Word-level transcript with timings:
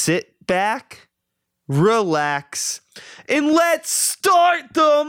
sit 0.00 0.34
back, 0.46 1.08
relax, 1.68 2.80
and 3.28 3.48
let's 3.48 3.90
start 3.90 4.72
the 4.72 5.04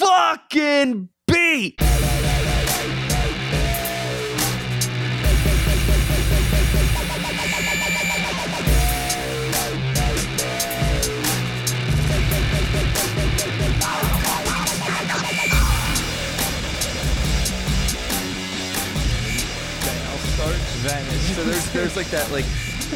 motherfucking 0.00 1.10
beat. 1.26 1.78
So 21.34 21.44
there's 21.44 21.70
there's 21.72 21.96
like 21.96 22.06
that 22.08 22.32
like 22.32 22.46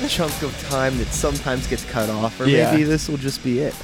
chunk 0.08 0.42
of 0.42 0.58
time 0.68 0.96
that 0.98 1.08
sometimes 1.08 1.66
gets 1.66 1.84
cut 1.90 2.08
off, 2.10 2.40
or 2.40 2.46
Yeah. 2.48 2.70
maybe 2.70 2.84
this 2.84 3.08
will 3.08 3.16
just 3.18 3.42
be 3.44 3.60
it. 3.60 3.74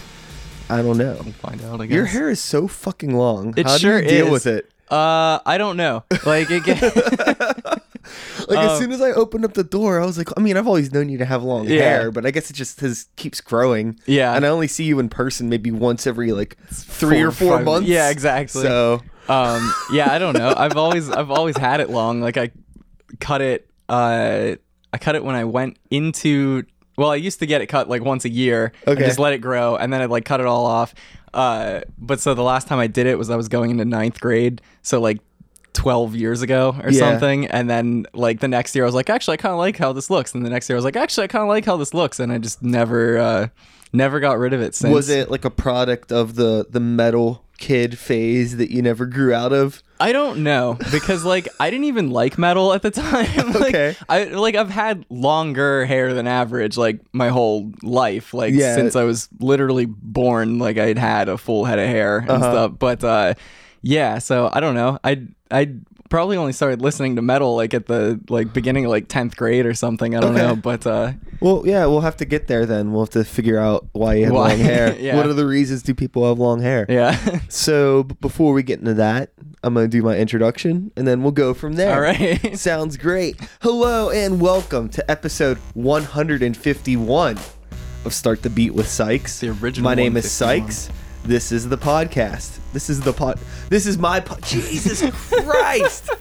I 0.71 0.83
don't 0.83 0.99
know. 0.99 1.15
Find 1.41 1.63
out. 1.65 1.81
I 1.81 1.87
guess. 1.87 1.95
Your 1.95 2.05
hair 2.07 2.29
is 2.29 2.41
so 2.41 2.69
fucking 2.69 3.15
long. 3.17 3.55
It 3.57 3.67
How 3.67 3.79
sure 3.79 3.99
do 4.01 4.05
you 4.05 4.11
deal 4.11 4.27
is. 4.27 4.33
with 4.33 4.47
it? 4.47 4.71
Uh, 4.91 5.39
I 5.47 5.57
don't 5.59 5.77
know. 5.77 6.05
Like 6.25 6.51
it 6.51 6.65
get, 6.65 6.81
Like 8.49 8.59
as 8.59 8.71
Um, 8.73 8.79
soon 8.79 8.93
as 8.93 9.03
I 9.03 9.11
opened 9.13 9.45
up 9.45 9.53
the 9.55 9.65
door, 9.65 10.01
I 10.01 10.07
was 10.07 10.17
like, 10.17 10.29
I 10.37 10.41
mean, 10.41 10.57
I've 10.57 10.67
always 10.67 10.93
known 10.93 11.09
you 11.11 11.19
to 11.19 11.27
have 11.27 11.43
long 11.43 11.67
Yeah. 11.69 11.81
hair, 11.83 12.11
but 12.11 12.25
I 12.25 12.31
guess 12.31 12.49
it 12.51 12.55
just 12.55 12.81
has, 12.81 13.07
keeps 13.17 13.41
growing. 13.43 13.99
Yeah. 14.07 14.35
and 14.35 14.47
I 14.47 14.49
only 14.49 14.67
see 14.69 14.85
you 14.85 14.99
in 14.99 15.09
person 15.11 15.49
maybe 15.51 15.71
once 15.71 16.07
every 16.07 16.33
like 16.33 16.57
three 16.73 17.21
or 17.21 17.31
four 17.31 17.57
five- 17.59 17.65
months. 17.67 17.89
Yeah, 17.89 18.09
exactly. 18.09 18.63
So 18.63 19.03
um, 19.29 19.75
yeah, 19.93 20.11
I 20.11 20.19
don't 20.19 20.37
know. 20.39 20.55
I've 20.57 20.77
always 20.79 21.11
I've 21.11 21.31
always 21.31 21.57
had 21.59 21.81
it 21.81 21.91
long. 21.91 22.21
Like 22.23 22.39
I 22.39 22.51
cut 23.21 23.43
it. 23.43 23.69
Uh, 23.91 24.57
I 24.93 24.99
cut 24.99 25.15
it 25.15 25.25
when 25.25 25.35
I 25.37 25.45
went 25.45 25.79
into. 25.91 26.65
Well, 26.97 27.11
I 27.11 27.17
used 27.17 27.39
to 27.41 27.47
get 27.47 27.61
it 27.61 27.67
cut 27.67 27.89
like 27.89 28.03
once 28.03 28.25
a 28.25 28.29
year 28.29 28.73
Okay. 28.87 29.05
just 29.05 29.19
let 29.19 29.33
it 29.33 29.39
grow, 29.39 29.77
and 29.77 29.93
then 29.93 30.01
I'd 30.01 30.11
like 30.11 30.25
cut 30.25 30.41
it 30.41 30.47
all 30.47 30.67
off. 30.67 30.95
Uh, 31.33 31.81
but 31.99 32.19
so 32.21 32.35
the 32.35 32.43
last 32.43 32.67
time 32.67 32.79
I 32.79 32.87
did 32.89 33.07
it 33.07 33.17
was 33.19 33.31
I 33.31 33.37
was 33.37 33.49
going 33.49 33.71
into 33.71 33.85
ninth 33.85 34.21
grade, 34.21 34.61
so 34.83 35.01
like. 35.01 35.19
12 35.75 36.17
years 36.17 36.43
ago 36.43 36.75
or 36.83 36.91
Yeah. 36.91 36.99
something 36.99 37.47
and 37.47 37.71
then 37.71 38.05
like 38.13 38.41
the 38.41 38.49
next 38.49 38.75
year 38.75 38.83
I 38.85 38.87
was 38.87 38.97
like 38.97 39.09
actually 39.09 39.35
I 39.35 39.37
kind 39.37 39.53
of 39.53 39.59
like 39.61 39.77
how 39.77 39.93
this 39.93 40.11
looks 40.11 40.35
and 40.35 40.45
the 40.45 40.51
next 40.51 40.69
year 40.69 40.75
I 40.77 40.79
was 40.79 40.85
like 40.85 40.97
actually 40.97 41.25
I 41.25 41.27
kind 41.29 41.43
of 41.43 41.49
like 41.49 41.65
how 41.65 41.77
this 41.77 41.95
looks 41.95 42.19
and 42.19 42.33
I 42.33 42.39
just 42.39 42.63
never 42.65 43.17
uh 43.17 43.49
never 43.93 44.19
got 44.19 44.39
rid 44.41 44.53
of 44.55 44.61
it 44.61 44.75
since 44.75 44.93
was 44.93 45.09
it 45.09 45.31
like 45.31 45.45
a 45.45 45.51
product 45.51 46.11
of 46.11 46.35
the 46.35 46.67
the 46.69 46.81
metal 46.81 47.45
kid 47.59 47.97
phase 47.97 48.57
that 48.57 48.73
you 48.73 48.83
never 48.83 49.07
grew 49.07 49.33
out 49.33 49.53
of? 49.53 49.81
I 50.01 50.13
don't 50.13 50.43
know 50.45 50.79
because 50.93 51.25
like 51.25 51.49
I 51.59 51.71
didn't 51.71 51.87
even 51.87 52.11
like 52.11 52.39
metal 52.39 52.73
at 52.73 52.83
the 52.83 52.91
time. 53.05 53.53
like, 53.53 53.75
Okay. 53.75 53.97
I 54.09 54.25
like 54.25 54.55
I've 54.55 54.71
had 54.71 55.05
longer 55.11 55.85
hair 55.87 56.15
than 56.15 56.27
average 56.27 56.77
like 56.77 57.01
my 57.13 57.29
whole 57.29 57.73
life. 57.83 58.33
Like 58.35 58.55
Yeah. 58.55 58.75
since 58.75 58.95
I 58.97 59.05
was 59.05 59.29
literally 59.41 59.87
born, 59.87 60.59
like 60.59 60.79
I'd 60.79 60.99
had 60.99 61.29
a 61.29 61.37
full 61.37 61.65
head 61.65 61.79
of 61.79 61.87
hair 61.87 62.19
and 62.19 62.31
Uh-huh. 62.31 62.53
stuff. 62.53 62.73
But 62.79 63.03
uh, 63.05 63.35
yeah, 63.83 64.19
so 64.19 64.49
I 64.53 64.61
don't 64.61 64.75
know. 64.75 64.99
I 65.03 65.23
I 65.51 65.73
probably 66.09 66.37
only 66.37 66.53
started 66.53 66.81
listening 66.83 67.17
to 67.17 67.23
metal 67.23 67.55
like 67.57 67.75
at 67.75 67.87
the 67.87 68.21
like 68.29 68.53
beginning 68.53 68.85
of 68.85 68.91
like 68.91 69.09
tenth 69.09 69.37
grade 69.37 69.67
or 69.67 69.75
something. 69.75 70.17
I 70.17 70.21
don't 70.21 70.35
Okay. 70.35 70.47
know, 70.47 70.57
but 70.57 70.87
uh, 70.87 71.13
Well, 71.41 71.63
yeah, 71.67 71.87
we'll 71.87 72.01
have 72.01 72.17
to 72.19 72.25
get 72.25 72.47
there 72.47 72.67
then. 72.67 72.93
We'll 72.93 73.03
have 73.03 73.11
to 73.11 73.25
figure 73.25 73.59
out 73.59 73.87
why 73.93 74.15
you 74.15 74.25
have 74.27 74.35
Why? 74.35 74.49
long 74.51 74.59
hair. 74.59 74.97
Yeah. 74.99 75.17
What 75.17 75.27
are 75.27 75.33
the 75.35 75.47
reasons 75.47 75.83
do 75.83 75.95
people 75.95 76.27
have 76.29 76.39
long 76.39 76.61
hair? 76.61 76.87
yeah. 76.89 77.41
So 77.49 78.05
before 78.05 78.53
we 78.53 78.63
get 78.63 78.79
into 78.81 78.95
that, 78.95 79.31
I'm 79.63 79.75
gonna 79.75 79.89
do 79.89 80.03
my 80.03 80.17
introduction, 80.17 80.93
and 80.97 81.07
then 81.07 81.23
we'll 81.23 81.33
go 81.33 81.53
from 81.55 81.75
there. 81.75 81.95
All 81.95 82.01
right. 82.01 82.57
Sounds 82.59 82.97
great. 82.97 83.37
Hello 83.61 84.11
and 84.11 84.41
welcome 84.41 84.89
to 84.91 85.11
episode 85.11 85.59
151 85.75 87.37
of 88.05 88.15
Start 88.15 88.43
the 88.43 88.51
Beat 88.51 88.73
with 88.75 88.89
Sykes. 88.89 89.41
The 89.41 89.49
original 89.51 89.85
My 89.91 89.95
name 89.95 90.17
is 90.17 90.31
Sykes. 90.31 90.89
This 91.29 91.53
is 91.53 91.69
the 91.69 91.77
podcast. 91.77 92.59
This 92.73 92.89
is 92.89 93.03
the 93.03 93.13
pod. 93.13 93.39
This 93.69 93.85
is 93.85 93.99
my 93.99 94.19
pod. 94.19 94.43
Jesus 94.45 95.03
Christ! 95.31 96.09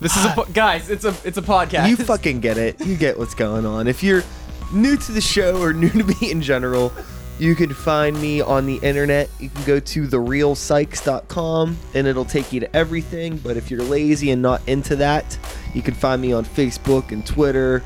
This 0.00 0.16
is 0.16 0.24
a 0.24 0.30
po- 0.30 0.46
ah. 0.48 0.50
guys. 0.54 0.88
It's 0.88 1.04
a 1.04 1.14
it's 1.24 1.36
a 1.36 1.42
podcast. 1.42 1.90
You 1.90 1.96
fucking 1.96 2.40
get 2.40 2.56
it. 2.56 2.80
You 2.80 2.96
get 2.96 3.18
what's 3.18 3.34
going 3.34 3.66
on. 3.66 3.86
If 3.86 4.02
you're 4.02 4.24
new 4.72 4.96
to 4.96 5.12
the 5.12 5.20
show 5.20 5.60
or 5.60 5.74
new 5.74 5.90
to 5.90 6.02
me 6.02 6.30
in 6.30 6.40
general, 6.40 6.90
you 7.38 7.54
can 7.54 7.72
find 7.74 8.18
me 8.18 8.40
on 8.40 8.64
the 8.64 8.76
internet. 8.76 9.28
You 9.38 9.50
can 9.50 9.62
go 9.64 9.78
to 9.78 10.06
therealsykes.com 10.06 11.76
and 11.94 12.06
it'll 12.06 12.24
take 12.24 12.50
you 12.50 12.60
to 12.60 12.74
everything. 12.74 13.36
But 13.36 13.58
if 13.58 13.70
you're 13.70 13.82
lazy 13.82 14.30
and 14.30 14.40
not 14.40 14.66
into 14.66 14.96
that, 14.96 15.38
you 15.74 15.82
can 15.82 15.92
find 15.92 16.22
me 16.22 16.32
on 16.32 16.46
Facebook 16.46 17.12
and 17.12 17.24
Twitter, 17.26 17.82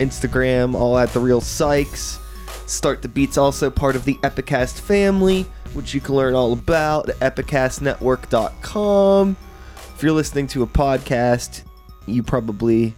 Instagram, 0.00 0.74
all 0.74 0.98
at 0.98 1.10
The 1.10 1.20
Real 1.20 1.40
Sykes. 1.40 2.18
Start 2.66 3.02
the 3.02 3.08
Beats 3.08 3.36
also 3.36 3.70
part 3.70 3.96
of 3.96 4.04
the 4.04 4.14
Epicast 4.16 4.80
family, 4.80 5.42
which 5.74 5.94
you 5.94 6.00
can 6.00 6.14
learn 6.14 6.34
all 6.34 6.52
about 6.52 7.08
at 7.08 7.36
epicastnetwork.com. 7.36 9.36
If 9.94 10.02
you're 10.02 10.12
listening 10.12 10.46
to 10.48 10.62
a 10.62 10.66
podcast, 10.66 11.62
you 12.06 12.22
probably 12.22 12.94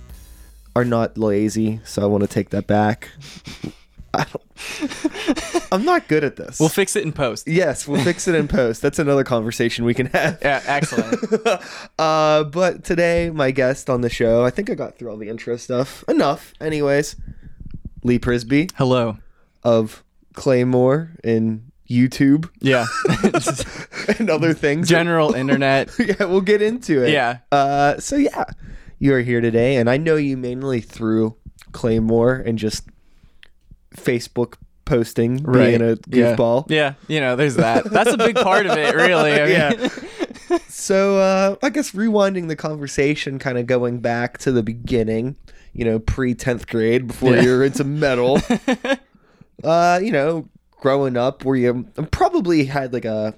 are 0.77 0.85
not 0.85 1.19
lazy, 1.19 1.81
so 1.85 2.03
I 2.03 2.07
want 2.07 2.23
to 2.23 2.29
take 2.29 2.51
that 2.51 2.67
back. 2.67 3.11
I 4.15 4.25
don't, 4.25 5.73
I'm 5.73 5.85
not 5.85 6.07
good 6.07 6.23
at 6.23 6.37
this. 6.37 6.61
We'll 6.61 6.69
fix 6.69 6.95
it 6.95 7.05
in 7.05 7.13
post. 7.13 7.49
yes, 7.49 7.89
we'll 7.89 8.03
fix 8.05 8.29
it 8.29 8.37
in 8.37 8.47
post. 8.47 8.81
That's 8.81 9.01
another 9.01 9.25
conversation 9.25 9.85
we 9.85 9.93
can 9.93 10.07
have. 10.07 10.39
Yeah, 10.41 10.63
excellent. 10.67 11.21
uh, 11.99 12.45
but 12.45 12.85
today, 12.85 13.31
my 13.35 13.51
guest 13.51 13.91
on 13.91 14.03
the 14.03 14.11
show, 14.11 14.45
I 14.45 14.51
think 14.51 14.71
I 14.71 14.75
got 14.75 14.97
through 14.97 15.11
all 15.11 15.17
the 15.17 15.29
intro 15.29 15.57
stuff. 15.57 16.05
Enough, 16.09 16.55
anyways. 16.61 17.17
Lee 18.05 18.19
Prisby 18.19 18.71
Hello. 18.77 19.17
Of 19.65 20.05
Claymore 20.35 21.13
and 21.25 21.71
YouTube 21.89 22.49
Yeah. 22.61 22.87
and 24.19 24.31
other 24.31 24.55
things. 24.55 24.89
General 24.89 25.35
internet. 25.35 25.91
yeah, 25.99 26.25
we'll 26.25 26.41
get 26.41 26.63
into 26.63 27.03
it. 27.05 27.11
Yeah. 27.11 27.39
Uh, 27.53 27.99
so 27.99 28.17
yeah, 28.17 28.45
you 28.99 29.15
are 29.15 29.21
here 29.21 29.41
today, 29.41 29.77
and 29.77 29.89
I 29.91 29.97
know 29.97 30.17
you 30.17 30.37
mainly 30.37 30.81
through 30.81 31.37
Claymore 31.73 32.37
and 32.37 32.59
just 32.59 32.85
Facebook 33.97 34.55
posting, 34.85 35.37
being 35.39 35.81
a 35.83 35.91
Yeah. 36.09 36.35
goofball. 36.37 36.67
Yeah. 36.71 36.95
You 37.09 37.21
know, 37.21 37.37
there's 37.37 37.57
that. 37.57 37.85
That's 37.85 38.13
a 38.13 38.19
big 38.19 38.37
part 38.37 38.67
of 38.67 38.77
it, 38.77 38.95
really. 38.97 39.33
I 39.33 39.45
mean, 39.47 39.51
Yeah. 39.81 40.59
So 40.69 41.19
uh, 41.19 41.57
I 41.63 41.71
guess 41.71 41.93
rewinding 41.93 42.49
the 42.49 42.57
conversation, 42.57 43.39
kind 43.39 43.57
of 43.59 43.67
going 43.67 44.01
back 44.01 44.39
to 44.39 44.53
the 44.53 44.63
beginning, 44.63 45.37
you 45.73 45.85
know, 45.85 45.99
pre 45.99 46.35
tenth 46.35 46.67
grade, 46.67 47.07
before 47.07 47.35
Yeah. 47.35 47.43
you 47.43 47.51
were 47.51 47.65
into 47.65 47.85
metal. 47.85 48.41
Uh, 49.63 50.01
you 50.03 50.11
know, 50.13 50.49
growing 50.81 51.17
up, 51.17 51.45
where 51.45 51.57
you 51.57 51.87
probably 52.11 52.65
had 52.65 52.93
like 52.93 53.05
a 53.05 53.35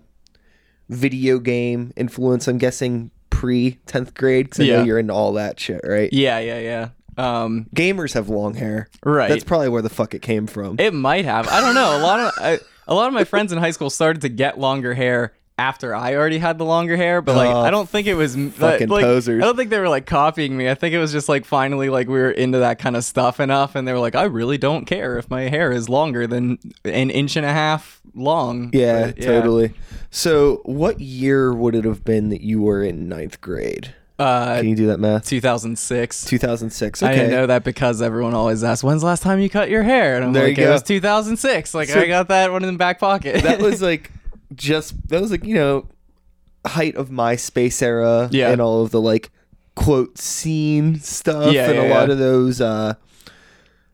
video 0.89 1.39
game 1.39 1.93
influence. 1.97 2.49
I'm 2.49 2.59
guessing 2.59 3.11
pre 3.31 3.73
tenth 3.87 4.15
grade 4.15 4.47
because 4.47 4.61
I 4.61 4.65
know 4.79 4.83
you're 4.85 4.99
into 4.99 5.13
all 5.13 5.35
that 5.35 5.59
shit, 5.61 5.81
right? 5.85 6.13
yeah, 6.13 6.39
yeah, 6.39 6.59
yeah. 6.59 6.89
Um, 7.19 7.67
Gamers 7.75 8.13
have 8.13 8.29
long 8.29 8.55
hair, 8.55 8.89
right. 9.03 9.29
That's 9.29 9.45
probably 9.45 9.71
where 9.71 9.81
the 9.83 9.89
fuck 9.89 10.13
it 10.15 10.21
came 10.21 10.47
from. 10.47 10.77
it 10.79 10.93
might 10.93 11.25
have. 11.25 11.49
I 11.49 11.61
don't 11.61 11.75
know. 11.75 11.97
A 11.97 12.03
lot 12.03 12.21
of 12.21 12.33
I, 12.39 12.59
a 12.87 12.95
lot 12.95 13.09
of 13.09 13.15
my 13.15 13.25
friends 13.25 13.53
in 13.53 13.59
high 13.59 13.71
school 13.71 13.89
started 13.91 14.23
to 14.23 14.29
get 14.29 14.59
longer 14.59 14.93
hair 14.93 15.33
after 15.59 15.95
I 15.95 16.15
already 16.15 16.39
had 16.39 16.59
the 16.59 16.65
longer 16.65 16.97
hair, 16.97 17.23
but 17.23 17.35
like 17.37 17.49
Oh, 17.49 17.61
I 17.61 17.71
don't 17.71 17.89
think 17.89 18.07
it 18.07 18.15
was 18.15 18.37
fucking 18.37 18.89
like, 18.89 19.05
posers. 19.05 19.43
I 19.43 19.47
don't 19.47 19.57
think 19.57 19.71
they 19.71 19.79
were 19.79 19.89
like 19.89 20.05
copying 20.05 20.55
me. 20.57 20.69
I 20.69 20.75
think 20.75 20.95
it 20.95 20.99
was 20.99 21.13
just 21.13 21.29
like 21.29 21.45
finally 21.47 21.89
like 21.89 22.09
we 22.09 22.19
were 22.19 22.31
into 22.31 22.59
that 22.59 22.79
kind 22.79 22.95
of 22.97 23.05
stuff 23.05 23.41
enough, 23.41 23.75
and 23.75 23.89
they 23.89 23.93
were 23.93 23.99
like, 23.99 24.15
I 24.15 24.25
really 24.25 24.59
don't 24.59 24.85
care 24.85 25.17
if 25.19 25.31
my 25.31 25.43
hair 25.43 25.73
is 25.73 25.89
longer 25.89 26.27
than 26.27 26.59
an 26.85 27.09
inch 27.11 27.37
and 27.37 27.47
a 27.47 27.53
half 27.53 28.01
long. 28.15 28.71
yeah, 28.75 29.07
But, 29.07 29.21
totally. 29.23 29.73
So, 30.11 30.61
what 30.65 31.01
year 31.01 31.53
would 31.55 31.75
it 31.75 31.85
have 31.85 32.05
been 32.05 32.29
that 32.31 32.41
you 32.43 32.61
were 32.63 32.83
in 32.83 33.09
ninth 33.09 33.41
grade? 33.41 33.95
Uh, 34.19 34.57
Can 34.59 34.69
you 34.69 34.77
do 34.77 34.87
that 34.87 34.99
math? 34.99 35.27
2006. 35.27 36.25
2006. 36.25 37.03
I 37.03 37.13
didn't 37.13 37.31
know 37.31 37.47
that 37.47 37.65
because 37.65 38.01
everyone 38.01 38.33
always 38.35 38.65
asks, 38.65 38.83
"When's 38.83 39.03
the 39.03 39.07
last 39.07 39.23
time 39.23 39.41
you 39.41 39.51
cut 39.51 39.69
your 39.69 39.83
hair?" 39.83 40.17
And 40.17 40.25
I'm 40.25 40.33
There 40.33 40.45
like, 40.49 40.57
"It 40.59 40.63
go. 40.63 40.73
was 40.73 40.83
2006." 40.83 41.75
Like 41.75 41.89
So- 41.89 42.01
I 42.01 42.07
got 42.07 42.29
that 42.29 42.51
one 42.53 42.63
in 42.65 42.73
the 42.73 42.79
back 42.79 42.99
pocket. 42.99 43.43
that 43.43 43.61
was 43.61 43.83
like 43.91 44.11
just 44.55 45.09
that 45.09 45.21
was 45.21 45.31
like 45.31 45.45
you 45.45 45.55
know 45.55 45.89
height 46.67 46.97
of 46.97 47.09
MySpace 47.11 47.81
era 47.83 48.29
Yeah. 48.33 48.51
and 48.51 48.61
all 48.61 48.83
of 48.83 48.91
the 48.91 49.01
like 49.01 49.31
quote 49.75 50.19
scene 50.19 50.99
stuff 51.01 51.53
Yeah, 51.53 51.71
and 51.71 51.79
a 51.79 51.87
yeah, 51.89 51.95
lot 51.99 52.11
of 52.11 52.19
those 52.19 52.61
uh 52.61 52.95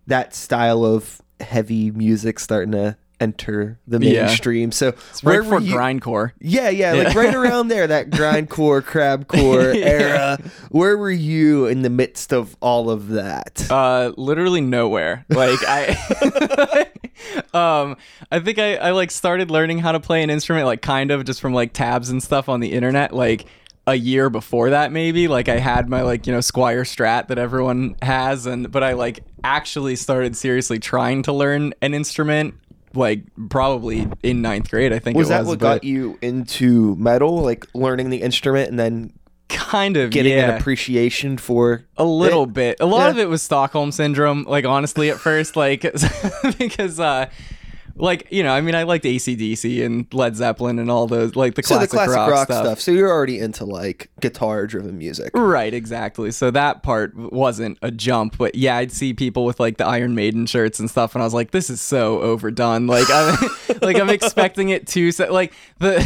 that 0.07 0.35
style 0.35 0.85
of 0.85 1.21
heavy 1.41 1.91
music 1.91 2.39
starting 2.39 2.73
to 2.73 2.97
enter 3.21 3.79
the 3.87 4.01
Yeah. 4.05 4.23
mainstream. 4.25 4.73
So 4.73 4.89
It's 4.89 5.23
right 5.23 5.35
where 5.35 5.45
for 5.45 5.51
were 5.51 5.61
you? 5.61 5.75
grindcore. 5.75 6.33
Yeah, 6.41 6.71
yeah, 6.71 6.93
like 6.95 7.15
right 7.15 7.33
around 7.35 7.69
there, 7.69 7.87
that 7.87 8.11
grindcore, 8.11 8.83
crabcore 8.83 9.75
Yeah. 9.79 9.87
era. 9.87 10.39
Where 10.71 10.97
were 10.99 11.11
you 11.11 11.67
in 11.67 11.83
the 11.83 11.91
midst 11.91 12.33
of 12.33 12.57
all 12.61 12.91
of 12.91 13.09
that? 13.11 13.65
Uh, 13.71 14.13
literally 14.17 14.61
nowhere. 14.61 15.25
Like 15.29 15.61
I, 15.69 16.91
um, 17.55 17.97
I 18.31 18.41
think 18.41 18.59
I, 18.59 18.77
I 18.77 18.91
like 18.91 19.11
started 19.11 19.51
learning 19.51 19.79
how 19.79 19.93
to 19.93 20.01
play 20.01 20.23
an 20.23 20.31
instrument, 20.31 20.67
like 20.67 20.83
kind 20.83 21.11
of 21.11 21.25
just 21.25 21.41
from 21.41 21.53
like 21.53 21.73
tabs 21.73 22.11
and 22.11 22.23
stuff 22.23 22.49
on 22.49 22.61
the 22.61 22.73
internet. 22.73 23.15
Like 23.15 23.47
a 23.87 23.95
year 23.97 24.31
before 24.31 24.71
that 24.71 24.93
maybe 24.93 25.27
like 25.27 25.49
i 25.49 25.59
had 25.59 25.89
my 25.89 26.03
like 26.03 26.27
you 26.27 26.33
know 26.33 26.39
Squier 26.39 26.83
strat 26.83 27.27
that 27.27 27.37
everyone 27.39 27.97
has 28.01 28.47
and 28.47 28.71
but 28.71 28.85
i 28.85 28.93
like 28.93 29.25
actually 29.43 29.97
started 29.97 30.37
seriously 30.37 30.79
trying 30.79 31.25
to 31.25 31.33
learn 31.33 31.75
an 31.83 31.93
instrument 31.93 32.55
like 32.95 33.25
probably 33.51 34.09
in 34.23 34.41
ninth 34.41 34.71
grade 34.71 34.93
i 34.93 35.01
think 35.01 35.17
Was 35.17 35.31
that 35.31 35.45
what 35.47 35.59
but 35.59 35.83
got 35.83 35.85
you 35.85 36.17
into 36.23 36.95
metal, 36.97 37.43
like 37.43 37.67
learning 37.75 38.11
the 38.11 38.23
instrument 38.23 38.71
and 38.71 38.79
then 38.79 39.13
kind 39.53 39.97
of 39.97 40.11
getting 40.11 40.33
yeah. 40.33 40.51
an 40.51 40.61
appreciation 40.61 41.37
for 41.39 41.85
A 41.97 42.05
little 42.05 42.45
it? 42.45 42.53
bit. 42.53 42.77
A 42.81 42.87
lot 42.87 43.05
Yeah. 43.05 43.11
of 43.11 43.19
it 43.19 43.29
was 43.29 43.43
Stockholm 43.43 43.93
syndrome, 43.93 44.45
like 44.45 44.65
honestly 44.65 45.11
at 45.11 45.19
first, 45.19 45.57
like 45.57 45.83
because 46.59 46.99
uh 46.99 47.27
like, 48.03 48.27
you 48.31 48.43
know, 48.43 48.53
I 48.53 48.61
mean 48.61 48.75
I 48.75 48.83
liked 48.83 49.05
ACDC 49.05 49.85
and 49.87 50.07
Led 50.13 50.35
Zeppelin 50.37 50.79
and 50.79 50.91
all 50.91 51.07
those 51.07 51.37
like 51.37 51.55
the 51.55 51.63
So 51.63 51.77
classic, 51.77 51.91
the 51.91 51.97
classic 51.97 52.17
rock, 52.17 52.31
rock, 52.31 52.47
stuff. 52.49 52.65
stuff. 52.67 52.81
So 52.81 52.91
you're 52.91 53.11
already 53.11 53.39
into 53.39 53.65
like 53.65 54.11
guitar 54.21 54.67
driven 54.67 54.99
music. 54.99 55.31
Right, 55.35 55.73
exactly. 55.73 56.33
So 56.33 56.51
that 56.51 56.83
part 56.83 57.15
wasn't 57.15 57.79
a 57.81 57.91
jump, 57.93 58.37
but 58.39 58.55
yeah, 58.57 58.77
I'd 58.77 58.91
see 58.93 59.15
people 59.15 59.45
with 59.45 59.61
like 59.61 59.77
the 59.77 59.87
Iron 59.87 60.15
Maiden 60.15 60.47
shirts 60.47 60.81
and 60.81 60.91
stuff, 60.91 61.15
and 61.15 61.23
I 61.23 61.27
was 61.27 61.33
like, 61.35 61.53
"This 61.53 61.71
is 61.71 61.81
so 61.81 62.21
overdone." 62.21 62.87
Like, 62.89 63.07
I'm 63.11 63.37
like 63.83 63.97
I'm 63.97 64.11
expecting 64.11 64.71
it 64.71 64.87
to 64.89 65.13
so, 65.13 65.33
like 65.33 65.53
the 65.79 66.03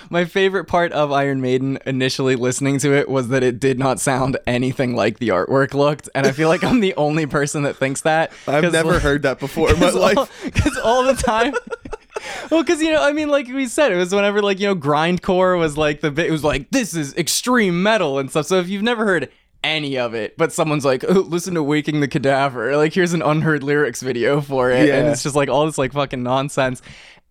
my 0.10 0.26
favorite 0.26 0.66
part 0.66 0.92
of 0.92 1.10
Iron 1.12 1.40
Maiden 1.40 1.78
initially 1.86 2.36
listening 2.36 2.78
to 2.80 2.92
it 2.94 3.08
was 3.08 3.28
that 3.28 3.42
it 3.42 3.58
did 3.58 3.78
not 3.78 4.00
sound 4.00 4.36
anything 4.46 4.94
like 4.94 5.18
the 5.18 5.28
artwork 5.28 5.72
looked, 5.74 6.08
and 6.14 6.26
I 6.26 6.32
feel 6.32 6.48
like 6.48 6.62
I'm 6.62 6.80
the 6.80 6.94
only 6.96 7.24
person 7.26 7.62
that 7.62 7.76
thinks 7.76 8.02
that. 8.02 8.32
I've 8.46 8.70
never 8.70 8.92
like- 8.92 9.02
heard 9.02 9.22
that 9.22 9.38
before 9.40 9.70
in 9.72 9.80
my 9.80 9.90
life. 9.90 10.30
because 10.44 10.76
all, 10.78 11.04
the 11.04 11.14
time. 11.14 11.37
well, 12.50 12.62
because 12.62 12.80
you 12.82 12.90
know, 12.90 13.02
I 13.02 13.12
mean, 13.12 13.28
like 13.28 13.46
we 13.48 13.66
said, 13.66 13.92
it 13.92 13.96
was 13.96 14.14
whenever 14.14 14.42
like 14.42 14.60
you 14.60 14.66
know, 14.66 14.76
grindcore 14.76 15.58
was 15.58 15.76
like 15.76 16.00
the 16.00 16.10
bit. 16.10 16.26
It 16.26 16.32
was 16.32 16.44
like 16.44 16.70
this 16.70 16.94
is 16.94 17.14
extreme 17.16 17.82
metal 17.82 18.18
and 18.18 18.30
stuff. 18.30 18.46
So 18.46 18.58
if 18.58 18.68
you've 18.68 18.82
never 18.82 19.04
heard 19.04 19.30
any 19.64 19.98
of 19.98 20.14
it, 20.14 20.36
but 20.36 20.52
someone's 20.52 20.84
like, 20.84 21.04
oh, 21.08 21.20
listen 21.20 21.54
to 21.54 21.62
"Waking 21.62 22.00
the 22.00 22.08
Cadaver," 22.08 22.76
like 22.76 22.92
here's 22.92 23.12
an 23.12 23.22
unheard 23.22 23.62
lyrics 23.62 24.02
video 24.02 24.40
for 24.40 24.70
it, 24.70 24.88
and 24.90 25.08
it's 25.08 25.22
just 25.22 25.34
like 25.36 25.48
all 25.48 25.66
this 25.66 25.78
like 25.78 25.92
fucking 25.92 26.22
nonsense, 26.22 26.82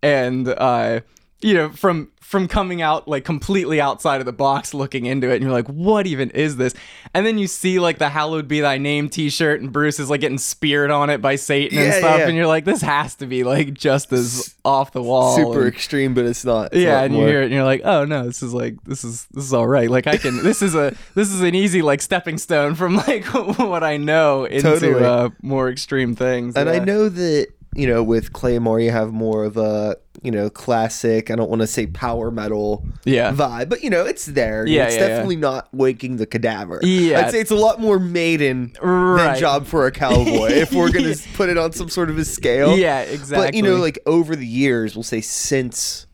and 0.02 0.48
uh, 0.48 1.00
you 1.40 1.54
know, 1.54 1.70
from 1.70 2.10
from 2.28 2.46
coming 2.46 2.82
out 2.82 3.08
like 3.08 3.24
completely 3.24 3.80
outside 3.80 4.20
of 4.20 4.26
the 4.26 4.32
box 4.34 4.74
looking 4.74 5.06
into 5.06 5.30
it 5.30 5.36
and 5.36 5.42
you're 5.42 5.50
like 5.50 5.66
what 5.68 6.06
even 6.06 6.28
is 6.32 6.58
this 6.58 6.74
and 7.14 7.24
then 7.24 7.38
you 7.38 7.46
see 7.46 7.78
like 7.78 7.96
the 7.96 8.10
hallowed 8.10 8.46
be 8.46 8.60
thy 8.60 8.76
name 8.76 9.08
t-shirt 9.08 9.62
and 9.62 9.72
bruce 9.72 9.98
is 9.98 10.10
like 10.10 10.20
getting 10.20 10.36
speared 10.36 10.90
on 10.90 11.08
it 11.08 11.22
by 11.22 11.36
satan 11.36 11.78
and 11.78 11.94
stuff 11.94 12.18
yeah. 12.18 12.28
and 12.28 12.36
you're 12.36 12.46
like 12.46 12.66
this 12.66 12.82
has 12.82 13.14
to 13.14 13.24
be 13.24 13.44
like 13.44 13.72
just 13.72 14.12
as 14.12 14.54
off 14.62 14.92
the 14.92 15.02
wall 15.02 15.36
Super 15.36 15.60
and- 15.60 15.74
extreme, 15.74 16.12
but 16.12 16.26
it's 16.26 16.44
not. 16.44 16.66
It's 16.74 16.82
yeah 16.82 17.00
and 17.00 17.16
you 17.16 17.24
hear 17.24 17.40
it 17.40 17.46
and 17.46 17.54
you're 17.54 17.64
like 17.64 17.80
oh 17.82 18.04
no 18.04 18.26
this 18.26 18.42
is 18.42 18.52
like 18.52 18.76
this 18.84 19.04
is 19.04 19.26
this 19.32 19.44
is 19.44 19.54
all 19.54 19.66
right 19.66 19.88
like 19.88 20.06
i 20.06 20.18
can 20.18 20.36
this 20.42 20.60
is 20.60 20.74
a 20.74 20.94
this 21.14 21.32
is 21.32 21.40
an 21.40 21.54
easy 21.54 21.80
like 21.80 22.02
stepping 22.02 22.36
stone 22.36 22.74
from 22.74 22.96
like 22.96 23.24
what 23.56 23.82
i 23.82 23.96
know 23.96 24.44
into 24.44 24.60
Totally. 24.78 25.02
uh 25.02 25.30
more 25.40 25.70
extreme 25.70 26.14
things 26.14 26.56
And 26.56 26.68
I 26.68 26.78
know 26.78 27.08
that 27.08 27.46
you 27.74 27.86
know 27.86 28.02
with 28.02 28.34
Claymore 28.34 28.80
you 28.80 28.90
have 28.90 29.12
more 29.12 29.44
of 29.44 29.56
a 29.56 29.96
you 30.22 30.30
know 30.30 30.50
classic. 30.50 31.30
I 31.30 31.36
don't 31.36 31.48
want 31.50 31.60
to 31.62 31.66
say 31.66 31.86
power 31.86 32.30
metal 32.30 32.84
yeah 33.04 33.32
vibe, 33.32 33.68
but 33.68 33.82
you 33.82 33.90
know 33.90 34.04
it's 34.04 34.26
there. 34.26 34.66
Yeah, 34.66 34.84
it's 34.86 34.94
yeah, 34.96 35.00
yeah. 35.02 35.08
definitely 35.08 35.36
not 35.36 35.68
waking 35.72 36.16
the 36.16 36.26
cadaver. 36.26 36.80
Yeah. 36.82 37.20
I'd 37.20 37.30
say 37.30 37.40
it's 37.40 37.50
a 37.50 37.56
lot 37.56 37.80
more 37.80 37.98
maiden 37.98 38.72
Right. 38.82 39.32
than 39.32 39.38
job 39.40 39.66
for 39.66 39.86
a 39.86 39.90
cowboy. 39.92 40.50
if 40.50 40.72
we're 40.72 40.90
gonna 40.90 41.14
put 41.34 41.48
it 41.48 41.58
on 41.58 41.72
some 41.72 41.88
sort 41.88 42.10
of 42.10 42.18
a 42.18 42.24
scale, 42.24 42.76
yeah 42.76 43.00
exactly 43.00 43.46
But 43.46 43.54
you 43.54 43.62
know, 43.62 43.76
like 43.76 43.98
over 44.06 44.34
the 44.36 44.46
years, 44.46 44.94
we'll 44.96 45.02
say 45.02 45.20
since 45.20 46.06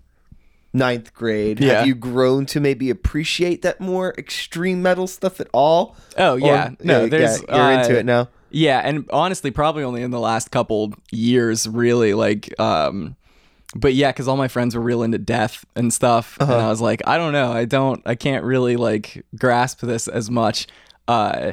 ninth 0.73 1.15
grade, 1.15 1.61
Yeah. 1.61 1.79
have 1.79 1.87
you 1.87 1.95
grown 1.95 2.47
to 2.47 2.61
maybe 2.61 2.91
appreciate 2.91 3.63
that 3.63 3.81
more 3.81 4.13
extreme 4.19 4.83
metal 4.83 5.07
stuff 5.07 5.41
at 5.41 5.49
all? 5.53 5.97
oh 6.19 6.37
yeah 6.37 6.69
Or- 6.69 6.77
no 6.83 7.01
yeah, 7.03 7.07
there's 7.09 7.43
yeah, 7.49 7.57
you're 7.71 7.81
into 7.81 7.97
uh, 7.97 7.99
it 8.01 8.07
now. 8.07 8.29
Yeah, 8.51 8.81
and 8.85 9.09
honestly, 9.13 9.51
probably 9.51 9.83
only 9.83 10.03
in 10.03 10.13
the 10.13 10.21
last 10.21 10.53
couple 10.53 10.95
years, 11.11 11.67
really. 11.69 12.15
Like, 12.15 12.55
um, 12.61 13.17
but 13.75 13.95
yeah, 13.95 14.11
because 14.13 14.29
all 14.29 14.37
my 14.37 14.49
friends 14.49 14.75
were 14.77 14.81
real 14.83 15.03
into 15.03 15.19
death 15.19 15.65
and 15.75 15.93
stuff, 15.93 16.37
and 16.41 16.51
Uh-huh. 16.51 16.67
I 16.67 16.69
was 16.69 16.81
like, 16.81 17.03
I 17.07 17.17
don't 17.19 17.33
know, 17.33 17.53
I 17.53 17.65
don't, 17.65 18.01
I 18.07 18.15
can't 18.15 18.45
really 18.45 18.77
like 18.77 19.25
grasp 19.39 19.81
this 19.81 20.09
as 20.09 20.31
much. 20.31 20.67
Uh, 21.09 21.53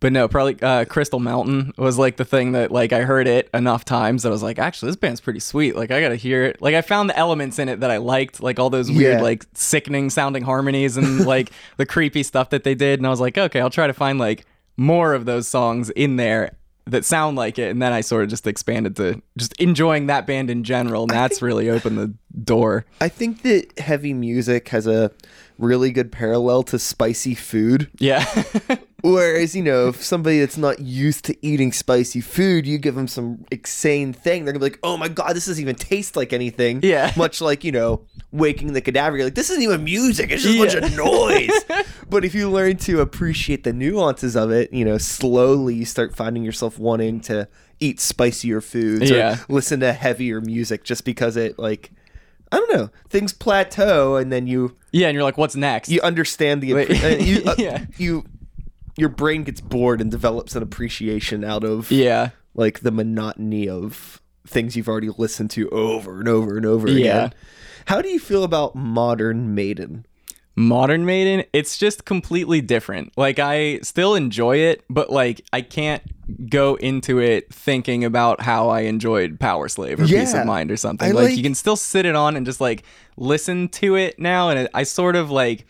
but 0.00 0.12
no, 0.12 0.28
probably 0.28 0.56
uh, 0.62 0.84
Crystal 0.84 1.18
Mountain 1.18 1.72
was 1.76 1.98
like 1.98 2.16
the 2.18 2.24
thing 2.24 2.52
that 2.52 2.70
like 2.70 2.92
I 2.92 3.02
heard 3.02 3.26
it 3.26 3.50
enough 3.52 3.84
times 3.84 4.22
that 4.22 4.28
I 4.28 4.32
was 4.32 4.44
like, 4.44 4.58
actually, 4.58 4.90
this 4.90 4.96
band's 4.96 5.20
pretty 5.20 5.40
sweet. 5.40 5.74
Like, 5.74 5.90
I 5.90 6.00
gotta 6.00 6.14
hear 6.16 6.44
it. 6.44 6.62
Like, 6.62 6.76
I 6.76 6.82
found 6.82 7.10
the 7.10 7.18
elements 7.18 7.58
in 7.58 7.68
it 7.68 7.80
that 7.80 7.90
I 7.90 7.96
liked, 7.96 8.40
like 8.40 8.60
all 8.60 8.70
those 8.70 8.90
weird, 8.90 9.18
Yeah. 9.18 9.22
like 9.22 9.44
sickening 9.54 10.08
sounding 10.10 10.44
harmonies 10.44 10.96
and 10.96 11.26
like 11.26 11.50
the 11.78 11.86
creepy 11.86 12.22
stuff 12.22 12.50
that 12.50 12.62
they 12.62 12.76
did. 12.76 13.00
And 13.00 13.06
I 13.06 13.10
was 13.10 13.20
like, 13.20 13.36
okay, 13.36 13.60
I'll 13.60 13.70
try 13.70 13.88
to 13.88 13.92
find 13.92 14.20
like 14.20 14.46
more 14.76 15.14
of 15.14 15.24
those 15.24 15.48
songs 15.48 15.90
in 15.90 16.14
there 16.14 16.52
that 16.90 17.04
sound 17.04 17.36
like 17.36 17.58
it 17.58 17.70
and 17.70 17.80
then 17.82 17.92
i 17.92 18.00
sort 18.00 18.22
of 18.22 18.28
just 18.28 18.46
expanded 18.46 18.96
to 18.96 19.20
just 19.36 19.52
enjoying 19.60 20.06
that 20.06 20.26
band 20.26 20.50
in 20.50 20.64
general 20.64 21.02
and 21.02 21.10
that's 21.10 21.42
really 21.42 21.68
opened 21.68 21.98
the 21.98 22.12
door 22.44 22.84
I 23.00 23.08
think 23.08 23.42
that 23.42 23.78
heavy 23.78 24.14
music 24.14 24.68
has 24.68 24.86
a 24.86 25.10
really 25.58 25.90
good 25.90 26.12
parallel 26.12 26.62
to 26.64 26.78
spicy 26.78 27.34
food. 27.34 27.90
yeah 27.98 28.24
Whereas, 29.02 29.54
you 29.54 29.62
know, 29.62 29.88
if 29.88 30.02
somebody 30.02 30.40
that's 30.40 30.56
not 30.56 30.80
used 30.80 31.24
to 31.26 31.36
eating 31.46 31.70
spicy 31.70 32.20
food, 32.20 32.66
you 32.66 32.78
give 32.78 32.96
them 32.96 33.06
some 33.06 33.44
insane 33.52 34.12
thing, 34.12 34.44
they're 34.44 34.52
gonna 34.52 34.64
be 34.64 34.70
like, 34.72 34.80
oh 34.82 34.96
my 34.96 35.06
god, 35.06 35.36
this 35.36 35.46
doesn't 35.46 35.62
even 35.62 35.76
taste 35.76 36.16
like 36.16 36.32
anything. 36.32 36.80
Yeah. 36.82 37.12
Much 37.16 37.40
like, 37.40 37.62
you 37.62 37.70
know, 37.70 38.02
waking 38.32 38.72
the 38.72 38.80
cadaver. 38.80 39.16
You're 39.16 39.26
like, 39.26 39.36
this 39.36 39.50
isn't 39.50 39.62
even 39.62 39.84
music, 39.84 40.32
it's 40.32 40.42
just 40.42 40.56
a 40.56 40.58
bunch 40.58 40.74
of 40.74 40.96
noise. 40.96 41.86
but 42.10 42.24
if 42.24 42.34
you 42.34 42.50
learn 42.50 42.76
to 42.78 43.00
appreciate 43.00 43.62
the 43.62 43.72
nuances 43.72 44.34
of 44.36 44.50
it, 44.50 44.72
you 44.72 44.84
know, 44.84 44.98
slowly 44.98 45.76
you 45.76 45.84
start 45.84 46.16
finding 46.16 46.42
yourself 46.42 46.76
wanting 46.76 47.20
to 47.20 47.46
eat 47.78 48.00
spicier 48.00 48.60
foods 48.60 49.08
Yeah. 49.08 49.34
or 49.48 49.54
listen 49.54 49.78
to 49.80 49.92
heavier 49.92 50.40
music 50.40 50.82
just 50.82 51.04
because 51.04 51.36
it, 51.36 51.56
like, 51.56 51.92
I 52.50 52.56
don't 52.56 52.72
know, 52.74 52.90
things 53.10 53.32
plateau 53.32 54.16
and 54.16 54.32
then 54.32 54.48
you 54.48 54.74
yeah 54.90 55.06
and 55.08 55.14
you're 55.14 55.22
like 55.22 55.36
what's 55.36 55.54
next 55.54 55.90
you 55.90 56.00
understand 56.00 56.62
the 56.62 56.72
Wait. 56.72 57.04
uh, 57.04 57.08
you, 57.08 57.42
uh, 57.44 57.54
Yeah. 57.58 57.84
you 57.98 58.24
your 58.98 59.08
brain 59.08 59.44
gets 59.44 59.60
bored 59.60 60.00
and 60.00 60.10
develops 60.10 60.54
an 60.56 60.62
appreciation 60.62 61.44
out 61.44 61.64
of 61.64 61.90
yeah 61.90 62.30
like 62.54 62.80
the 62.80 62.90
monotony 62.90 63.68
of 63.68 64.20
things 64.46 64.76
you've 64.76 64.88
already 64.88 65.10
listened 65.16 65.50
to 65.50 65.68
over 65.70 66.18
and 66.18 66.28
over 66.28 66.56
and 66.56 66.66
over 66.66 66.88
Yeah. 66.90 66.96
again. 67.26 67.34
How 67.86 68.02
do 68.02 68.08
you 68.08 68.18
feel 68.18 68.44
about 68.44 68.74
modern 68.74 69.54
Maiden? 69.54 70.04
modern 70.56 71.06
maiden 71.06 71.44
it's 71.52 71.78
just 71.78 72.04
completely 72.04 72.60
different 72.60 73.12
like 73.16 73.38
i 73.38 73.78
still 73.78 74.16
enjoy 74.16 74.56
it 74.56 74.82
but 74.90 75.08
like 75.08 75.40
i 75.52 75.60
can't 75.60 76.02
go 76.50 76.74
into 76.74 77.20
it 77.20 77.54
thinking 77.54 78.02
about 78.04 78.40
how 78.40 78.68
i 78.68 78.80
enjoyed 78.80 79.38
Powerslave 79.38 80.00
or 80.00 80.06
Piece 80.08 80.34
of 80.34 80.46
Mind 80.46 80.72
or 80.72 80.76
something 80.76 81.14
like, 81.14 81.28
like- 81.28 81.36
you 81.36 81.44
can 81.44 81.54
still 81.54 81.76
sit 81.76 82.04
it 82.06 82.16
on 82.16 82.34
and 82.34 82.44
just 82.44 82.60
like 82.60 82.82
listen 83.16 83.68
to 83.68 83.94
it 83.94 84.18
now 84.18 84.48
and 84.50 84.58
it, 84.58 84.70
i 84.74 84.82
sort 84.82 85.14
of 85.14 85.30
like 85.30 85.64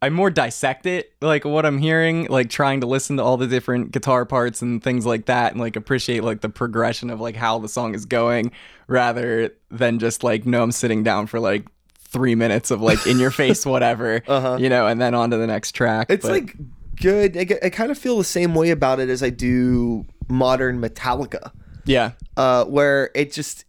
I 0.00 0.10
more 0.10 0.30
dissect 0.30 0.86
it, 0.86 1.12
like 1.20 1.44
what 1.44 1.66
I'm 1.66 1.78
hearing, 1.78 2.26
like 2.28 2.50
trying 2.50 2.80
to 2.82 2.86
listen 2.86 3.16
to 3.16 3.22
all 3.24 3.36
the 3.36 3.48
different 3.48 3.90
guitar 3.90 4.24
parts 4.24 4.62
and 4.62 4.82
things 4.82 5.04
like 5.04 5.26
that, 5.26 5.52
and 5.52 5.60
like 5.60 5.74
appreciate 5.74 6.22
like 6.22 6.40
the 6.40 6.48
progression 6.48 7.10
of 7.10 7.20
like 7.20 7.34
how 7.34 7.58
the 7.58 7.68
song 7.68 7.94
is 7.94 8.06
going, 8.06 8.52
rather 8.86 9.50
than 9.70 9.98
just 9.98 10.22
like 10.22 10.46
no, 10.46 10.62
I'm 10.62 10.70
sitting 10.72 11.02
down 11.02 11.26
for 11.26 11.40
like 11.40 11.66
three 11.98 12.34
minutes 12.36 12.70
of 12.70 12.80
like 12.80 13.06
in 13.06 13.18
your 13.18 13.30
face 13.32 13.66
whatever, 13.74 14.22
Uh-huh. 14.28 14.56
you 14.60 14.68
know, 14.68 14.86
and 14.86 15.00
then 15.00 15.14
on 15.14 15.30
to 15.30 15.36
the 15.36 15.46
next 15.48 15.72
track. 15.72 16.06
It's 16.10 16.24
But- 16.24 16.32
like 16.32 16.56
good. 16.96 17.36
I, 17.36 17.46
I 17.66 17.70
kind 17.70 17.90
of 17.90 17.98
feel 17.98 18.18
the 18.18 18.24
same 18.24 18.54
way 18.54 18.70
about 18.70 19.00
it 19.00 19.08
as 19.08 19.22
I 19.22 19.30
do 19.30 20.04
modern 20.28 20.80
Metallica, 20.80 21.50
yeah, 21.86 22.12
uh, 22.36 22.64
where 22.66 23.10
it 23.16 23.32
just 23.32 23.64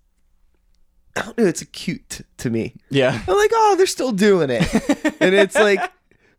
I 1.16 1.22
don't 1.24 1.38
know. 1.40 1.46
It's 1.48 1.64
cute 1.66 2.22
to 2.38 2.50
me. 2.50 2.76
yeah, 2.92 3.20
I'm 3.28 3.36
like, 3.36 3.52
oh, 3.54 3.74
they're 3.78 3.88
still 3.88 4.12
doing 4.12 4.50
it, 4.52 4.62
and 5.20 5.34
it's 5.36 5.56
like, 5.56 5.80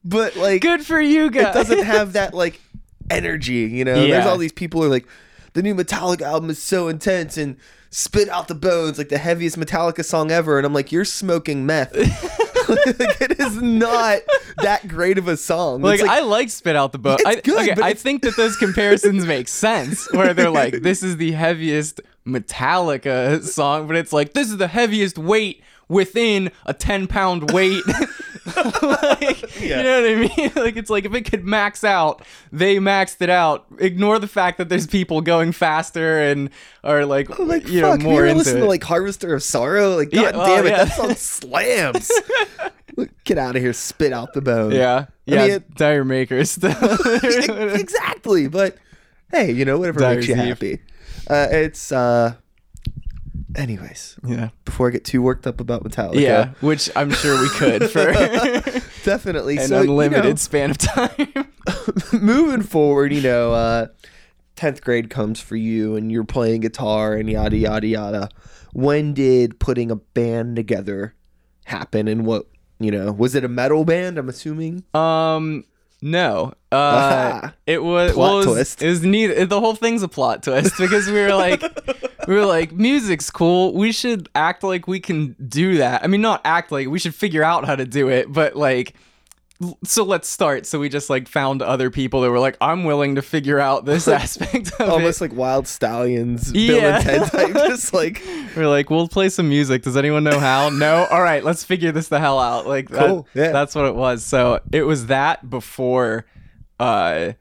but 0.04 0.36
like, 0.36 0.62
good 0.62 0.84
for 0.84 1.00
you 1.00 1.30
guys. 1.30 1.48
it 1.48 1.54
doesn't 1.54 1.84
have 1.84 2.12
that 2.14 2.34
like 2.34 2.60
energy, 3.10 3.54
you 3.54 3.84
know. 3.84 3.94
There's 4.06 4.26
all 4.26 4.38
these 4.38 4.52
people 4.52 4.80
who 4.80 4.86
are 4.86 4.90
like, 4.90 5.06
the 5.52 5.62
new 5.62 5.74
Metallica 5.74 6.22
album 6.22 6.50
is 6.50 6.62
so 6.62 6.88
intense 6.88 7.36
and 7.36 7.56
spit 7.90 8.28
out 8.28 8.48
the 8.48 8.54
bones, 8.54 8.98
like 8.98 9.08
the 9.08 9.18
heaviest 9.18 9.58
Metallica 9.58 10.04
song 10.04 10.30
ever, 10.30 10.58
and 10.58 10.66
I'm 10.66 10.72
like, 10.72 10.92
you're 10.92 11.04
smoking 11.04 11.66
meth. 11.66 11.94
like, 12.68 13.20
it 13.20 13.40
is 13.40 13.60
not 13.60 14.20
that 14.58 14.86
great 14.86 15.18
of 15.18 15.26
a 15.26 15.36
song. 15.36 15.82
Like, 15.82 16.00
It's 16.00 16.08
I 16.08 16.20
like 16.20 16.50
spit 16.50 16.76
out 16.76 16.92
the. 16.92 17.00
It's 17.14 17.24
I, 17.24 17.34
good, 17.40 17.62
okay, 17.62 17.74
but 17.74 17.84
I 17.84 17.94
think 17.94 18.22
that 18.22 18.36
those 18.36 18.56
comparisons 18.56 19.26
make 19.26 19.48
sense. 19.48 20.10
Where 20.12 20.34
they're 20.34 20.50
like, 20.50 20.82
this 20.82 21.02
is 21.02 21.16
the 21.16 21.32
heaviest 21.32 22.00
Metallica 22.26 23.42
song, 23.42 23.86
but 23.88 23.96
it's 23.96 24.12
like 24.12 24.34
this 24.34 24.48
is 24.48 24.58
the 24.58 24.68
heaviest 24.68 25.18
weight 25.18 25.62
within 25.88 26.52
a 26.64 26.72
ten 26.74 27.08
pound 27.08 27.50
weight. 27.50 27.82
Like, 28.46 29.60
Yeah. 29.60 29.76
You 29.78 29.82
know 29.82 30.00
what 30.02 30.10
I 30.10 30.14
mean? 30.36 30.52
Like 30.64 30.76
it's 30.76 30.90
like 30.90 31.04
if 31.04 31.14
it 31.14 31.30
could 31.30 31.44
max 31.44 31.84
out, 31.84 32.22
they 32.52 32.76
maxed 32.76 33.20
it 33.22 33.30
out. 33.30 33.66
Ignore 33.78 34.18
the 34.18 34.26
fact 34.28 34.58
that 34.58 34.68
there's 34.68 34.86
people 34.86 35.20
going 35.20 35.52
faster 35.52 36.20
and 36.20 36.50
are 36.84 37.04
like, 37.06 37.38
I'm 37.38 37.48
like, 37.48 37.68
you 37.68 37.80
fuck, 37.82 38.00
know 38.00 38.04
more 38.04 38.24
into 38.26 38.38
listened 38.38 38.58
it. 38.58 38.60
to 38.62 38.66
like 38.66 38.82
Harvester 38.84 39.34
of 39.34 39.42
Sorrow? 39.42 39.96
Like, 39.96 40.10
god 40.10 40.20
Yeah, 40.20 40.30
oh, 40.34 40.46
damn 40.46 40.66
it, 40.66 40.70
yeah. 40.70 40.84
that 40.84 40.96
song 40.96 41.14
slams. 41.16 42.10
Get 43.24 43.38
out 43.38 43.56
of 43.56 43.62
here, 43.62 43.72
spit 43.72 44.12
out 44.12 44.32
the 44.34 44.42
bones. 44.42 44.74
yeah, 44.74 45.06
Yeah, 45.24 45.42
mean, 45.42 45.50
it- 45.52 45.74
Dire 45.74 46.04
Makers. 46.04 46.58
exactly. 46.62 48.48
But 48.48 48.76
hey, 49.30 49.52
you 49.52 49.64
know, 49.64 49.78
whatever 49.78 50.00
makes 50.00 50.28
you 50.28 50.34
happy. 50.34 50.80
Uh, 51.28 51.46
it's 51.50 51.92
uh, 51.92 52.34
anyways. 53.54 54.18
yeah. 54.26 54.50
Before 54.64 54.88
I 54.88 54.90
get 54.90 55.04
too 55.04 55.22
worked 55.22 55.46
up 55.46 55.60
about 55.60 55.84
Metallica, 55.84 56.20
Yeah, 56.20 56.52
which 56.60 56.90
I'm 56.96 57.10
sure 57.10 57.40
we 57.40 57.48
could 57.50 57.90
for 57.90 58.04
definitely. 59.04 59.58
an 59.58 59.68
so, 59.68 59.80
you 59.80 59.86
know, 59.86 59.92
unlimited 59.92 60.38
span 60.38 60.70
of 60.70 60.78
time. 60.78 61.28
moving 62.12 62.62
forward, 62.62 63.12
you 63.12 63.22
know, 63.22 63.52
uh, 63.52 63.86
10th 64.56 64.82
grade 64.82 65.10
comes 65.10 65.40
for 65.40 65.56
you 65.56 65.96
and 65.96 66.10
you're 66.12 66.24
playing 66.24 66.60
guitar 66.60 67.14
and 67.14 67.28
yada, 67.30 67.56
yada, 67.56 67.86
yada. 67.86 68.28
When 68.72 69.14
did 69.14 69.58
putting 69.58 69.90
a 69.90 69.96
band 69.96 70.56
together 70.56 71.14
happen 71.64 72.08
and 72.08 72.24
what, 72.26 72.46
you 72.78 72.90
know, 72.90 73.12
was 73.12 73.34
it 73.34 73.44
a 73.44 73.48
metal 73.48 73.84
band? 73.84 74.18
I'm 74.18 74.28
assuming. 74.28 74.84
Um, 74.94 75.64
no. 76.02 76.52
Uh, 76.72 77.50
it 77.66 77.82
was 77.82 78.12
Plot 78.12 78.22
well, 78.28 78.34
it 78.34 78.46
was, 78.46 78.46
twist. 78.54 78.82
It 78.82 78.88
was 78.88 79.02
neither. 79.02 79.44
The 79.46 79.60
whole 79.60 79.74
thing's 79.74 80.02
a 80.02 80.08
plot 80.08 80.42
twist 80.42 80.74
because 80.78 81.06
we 81.08 81.14
were 81.14 81.34
like, 81.34 81.60
we 82.30 82.36
were 82.36 82.46
like, 82.46 82.70
music's 82.70 83.28
cool. 83.28 83.74
We 83.74 83.90
should 83.90 84.28
act 84.36 84.62
like 84.62 84.86
we 84.86 85.00
can 85.00 85.34
do 85.48 85.78
that. 85.78 86.04
I 86.04 86.06
mean, 86.06 86.20
not 86.20 86.40
act 86.44 86.70
like 86.70 86.86
we 86.86 87.00
should 87.00 87.12
figure 87.14 87.42
out 87.42 87.64
how 87.64 87.74
to 87.74 87.84
do 87.84 88.08
it, 88.08 88.32
but 88.32 88.54
like. 88.54 88.94
So 89.84 90.04
let's 90.04 90.26
start. 90.26 90.64
So 90.64 90.78
we 90.78 90.88
just 90.88 91.10
like 91.10 91.28
found 91.28 91.60
other 91.60 91.90
people 91.90 92.22
that 92.22 92.30
were 92.30 92.38
like, 92.38 92.56
I'm 92.62 92.84
willing 92.84 93.16
to 93.16 93.20
figure 93.22 93.58
out 93.60 93.84
this 93.84 94.08
aspect 94.22 94.72
of 94.80 94.88
Almost 94.88 95.20
it. 95.20 95.24
like 95.24 95.32
Wyld 95.32 95.64
Stallyns, 95.66 96.50
Bill 96.50 96.80
and 96.82 97.04
Ted 97.04 97.30
type. 97.30 97.52
Just 97.68 97.92
like, 97.92 98.22
We're 98.56 98.68
like, 98.68 98.88
we'll 98.88 99.06
play 99.06 99.28
some 99.28 99.50
music. 99.50 99.82
Does 99.82 99.98
anyone 99.98 100.24
know 100.24 100.38
how? 100.40 100.70
no. 100.70 101.04
All 101.10 101.22
right, 101.22 101.44
let's 101.44 101.62
figure 101.62 101.92
this 101.92 102.08
the 102.08 102.18
hell 102.18 102.38
out. 102.38 102.66
Like, 102.66 102.88
that- 102.88 103.06
Cool, 103.06 103.28
yeah. 103.34 103.52
that's 103.52 103.74
what 103.74 103.84
it 103.84 103.94
was. 103.94 104.24
So 104.24 104.60
it 104.72 104.84
was 104.84 105.08
that 105.08 105.50
before, 105.50 106.24
uh, 106.78 107.32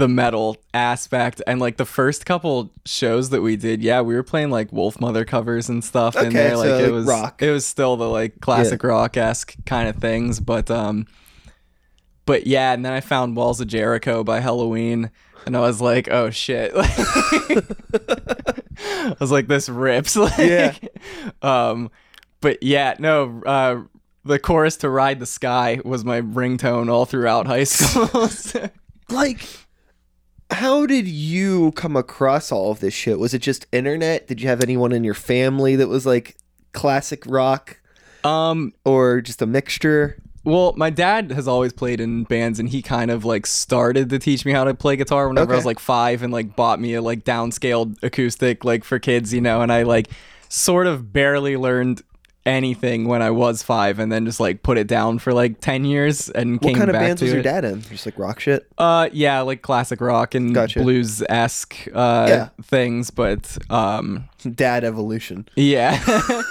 the 0.00 0.08
metal 0.08 0.56
aspect 0.74 1.40
and 1.46 1.60
like 1.60 1.76
the 1.76 1.84
first 1.84 2.26
couple 2.26 2.72
shows 2.84 3.30
that 3.30 3.42
we 3.42 3.54
did. 3.56 3.82
Yeah, 3.82 4.00
we 4.00 4.14
were 4.14 4.22
playing 4.24 4.50
like 4.50 4.70
Wolfmother 4.72 5.26
covers 5.26 5.68
and 5.68 5.84
stuff 5.84 6.16
in 6.16 6.26
Okay, 6.26 6.32
there. 6.32 6.56
Like 6.56 6.66
so, 6.68 6.78
it 6.78 6.90
was 6.90 7.06
rock. 7.06 7.42
It 7.42 7.50
was 7.52 7.64
still 7.66 7.96
the 7.96 8.08
like 8.08 8.40
classic 8.40 8.82
rock 8.82 9.16
esque 9.16 9.54
kind 9.66 9.88
of 9.88 9.96
things, 9.96 10.40
but 10.40 10.70
um. 10.70 11.06
But 12.26 12.46
yeah, 12.46 12.72
and 12.72 12.84
then 12.84 12.92
I 12.92 13.00
found 13.00 13.34
Walls 13.36 13.60
of 13.60 13.66
Jericho 13.66 14.22
by 14.22 14.40
Helloween, 14.40 15.10
and 15.46 15.56
I 15.56 15.60
was 15.60 15.80
like, 15.80 16.08
"Oh 16.10 16.30
shit!" 16.30 16.70
I 16.76 17.62
was 19.18 19.32
like, 19.32 19.48
"This 19.48 19.68
rips!" 19.68 20.16
Like, 20.20 20.38
Yeah. 20.38 20.74
Um, 21.42 21.90
but 22.40 22.62
yeah, 22.62 22.94
no. 22.98 23.42
Uh, 23.44 23.80
the 24.24 24.38
chorus 24.38 24.76
to 24.78 24.88
"Ride 24.90 25.18
the 25.18 25.26
Sky" 25.26 25.80
was 25.84 26.04
my 26.04 26.20
ringtone 26.20 26.88
all 26.90 27.04
throughout 27.06 27.46
high 27.46 27.64
school. 27.72 28.28
like, 29.08 29.40
how 30.50 30.86
did 30.86 31.06
you 31.06 31.72
come 31.72 31.96
across 31.96 32.52
all 32.52 32.70
of 32.70 32.80
this 32.80 32.94
shit? 32.94 33.18
Was 33.18 33.34
it 33.34 33.40
just 33.40 33.66
internet? 33.72 34.26
Did 34.26 34.40
you 34.40 34.48
have 34.48 34.62
anyone 34.62 34.92
in 34.92 35.04
your 35.04 35.14
family 35.14 35.76
that 35.76 35.88
was 35.88 36.06
like 36.06 36.36
classic 36.72 37.24
rock 37.26 37.80
um, 38.24 38.72
or 38.84 39.20
just 39.20 39.42
a 39.42 39.46
mixture? 39.46 40.20
Well, 40.44 40.72
my 40.76 40.88
dad 40.88 41.32
has 41.32 41.46
always 41.46 41.72
played 41.72 42.00
in 42.00 42.24
bands, 42.24 42.58
and 42.58 42.68
he 42.68 42.80
kind 42.80 43.10
of 43.10 43.24
like 43.24 43.46
started 43.46 44.08
to 44.10 44.18
teach 44.18 44.46
me 44.46 44.52
how 44.52 44.64
to 44.64 44.74
play 44.74 44.96
guitar 44.96 45.28
whenever 45.28 45.52
I 45.52 45.56
was 45.56 45.66
like 45.66 45.78
five, 45.78 46.22
and 46.22 46.32
like 46.32 46.56
bought 46.56 46.80
me 46.80 46.94
a 46.94 47.02
like 47.02 47.24
downscaled 47.24 48.02
acoustic 48.02 48.64
like 48.64 48.82
for 48.84 48.98
kids, 48.98 49.34
you 49.34 49.42
know. 49.42 49.60
And 49.60 49.70
I 49.70 49.82
like 49.82 50.08
sort 50.48 50.86
of 50.86 51.12
barely 51.12 51.56
learned 51.58 52.02
anything 52.46 53.06
when 53.06 53.20
I 53.22 53.30
was 53.30 53.62
five, 53.62 53.98
and 53.98 54.10
then 54.10 54.24
just 54.24 54.40
like 54.40 54.62
put 54.62 54.78
it 54.78 54.86
down 54.86 55.18
for 55.18 55.32
like 55.32 55.60
ten 55.60 55.84
years 55.84 56.28
and. 56.30 56.52
What 56.54 56.62
came 56.62 56.76
kind 56.78 56.90
of 56.90 56.94
back 56.94 57.02
bands 57.02 57.20
to 57.20 57.24
was 57.26 57.34
your 57.34 57.42
dad 57.42 57.64
in? 57.64 57.82
Just 57.82 58.06
like 58.06 58.18
rock 58.18 58.40
shit? 58.40 58.66
Uh, 58.78 59.08
yeah, 59.12 59.40
like 59.40 59.62
classic 59.62 60.00
rock 60.00 60.34
and 60.34 60.54
Gotcha. 60.54 60.80
blues 60.80 61.22
esque 61.28 61.76
uh 61.94 62.26
Yeah. 62.28 62.48
things, 62.62 63.10
but 63.10 63.58
um, 63.70 64.24
Dad 64.54 64.84
evolution. 64.84 65.46
yeah, 65.56 66.00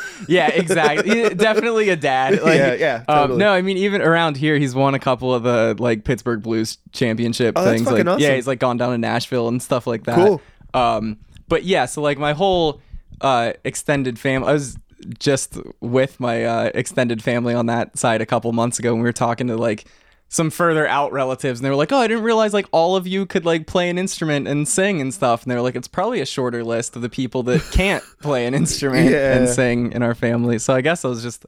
yeah, 0.27 0.47
exactly. 0.49 1.33
Definitely 1.33 1.89
a 1.89 1.95
dad. 1.95 2.39
Like, 2.43 2.57
Yeah, 2.57 2.73
yeah, 2.73 3.03
um, 3.07 3.37
no, 3.37 3.51
I 3.51 3.61
mean 3.61 3.77
even 3.77 4.01
around 4.01 4.37
here, 4.37 4.57
he's 4.57 4.75
won 4.75 4.93
a 4.93 4.99
couple 4.99 5.33
of 5.33 5.43
the 5.43 5.75
like 5.79 6.03
Pittsburgh 6.03 6.41
Blues 6.43 6.77
Championship 6.91 7.55
Oh, 7.57 7.63
things. 7.65 7.85
like, 7.89 8.05
yeah, 8.19 8.35
he's 8.35 8.47
like 8.47 8.59
gone 8.59 8.77
down 8.77 8.91
to 8.91 8.97
Nashville 8.97 9.47
and 9.47 9.61
stuff 9.61 9.87
like 9.87 10.03
that. 10.05 10.15
Cool. 10.15 10.41
Um, 10.73 11.17
but 11.47 11.63
yeah, 11.63 11.85
so 11.85 12.01
like 12.01 12.17
my 12.19 12.33
whole 12.33 12.79
uh 13.21 13.53
extended 13.63 14.19
family, 14.19 14.47
I 14.49 14.53
was 14.53 14.77
just 15.19 15.57
with 15.81 16.19
my 16.19 16.43
uh 16.45 16.71
extended 16.73 17.23
family 17.23 17.53
on 17.53 17.65
that 17.67 17.97
side 17.97 18.21
a 18.21 18.25
couple 18.25 18.51
months 18.53 18.79
ago, 18.79 18.93
and 18.93 19.01
we 19.01 19.07
were 19.07 19.13
talking 19.13 19.47
to 19.47 19.57
like 19.57 19.85
some 20.31 20.51
further 20.51 20.87
out 20.87 21.11
relatives 21.11 21.59
and 21.59 21.65
they 21.65 21.69
were 21.71 21.75
like, 21.75 21.91
"Oh, 21.91 21.97
I 21.97 22.07
didn't 22.07 22.23
realize 22.23 22.53
like 22.53 22.67
all 22.71 22.95
of 22.95 23.07
you 23.07 23.25
could 23.25 23.45
like 23.45 23.65
play 23.65 23.89
an 23.89 23.97
instrument 23.97 24.47
and 24.47 24.67
sing 24.67 25.01
and 25.01 25.11
stuff." 25.13 25.41
And 25.43 25.51
they 25.51 25.55
were 25.55 25.61
like, 25.61 25.75
"It's 25.75 25.87
probably 25.87 26.21
a 26.21 26.25
shorter 26.25 26.63
list 26.63 26.95
of 26.95 27.01
the 27.01 27.09
people 27.09 27.41
that 27.43 27.61
can't 27.71 28.03
play 28.21 28.45
an 28.45 28.53
instrument 28.53 29.09
Yeah. 29.11 29.35
and 29.37 29.49
sing 29.49 29.91
in 29.91 30.03
our 30.03 30.13
family." 30.13 30.59
So 30.59 30.75
I 30.75 30.81
guess 30.81 31.03
I 31.03 31.07
was 31.07 31.23
just 31.23 31.45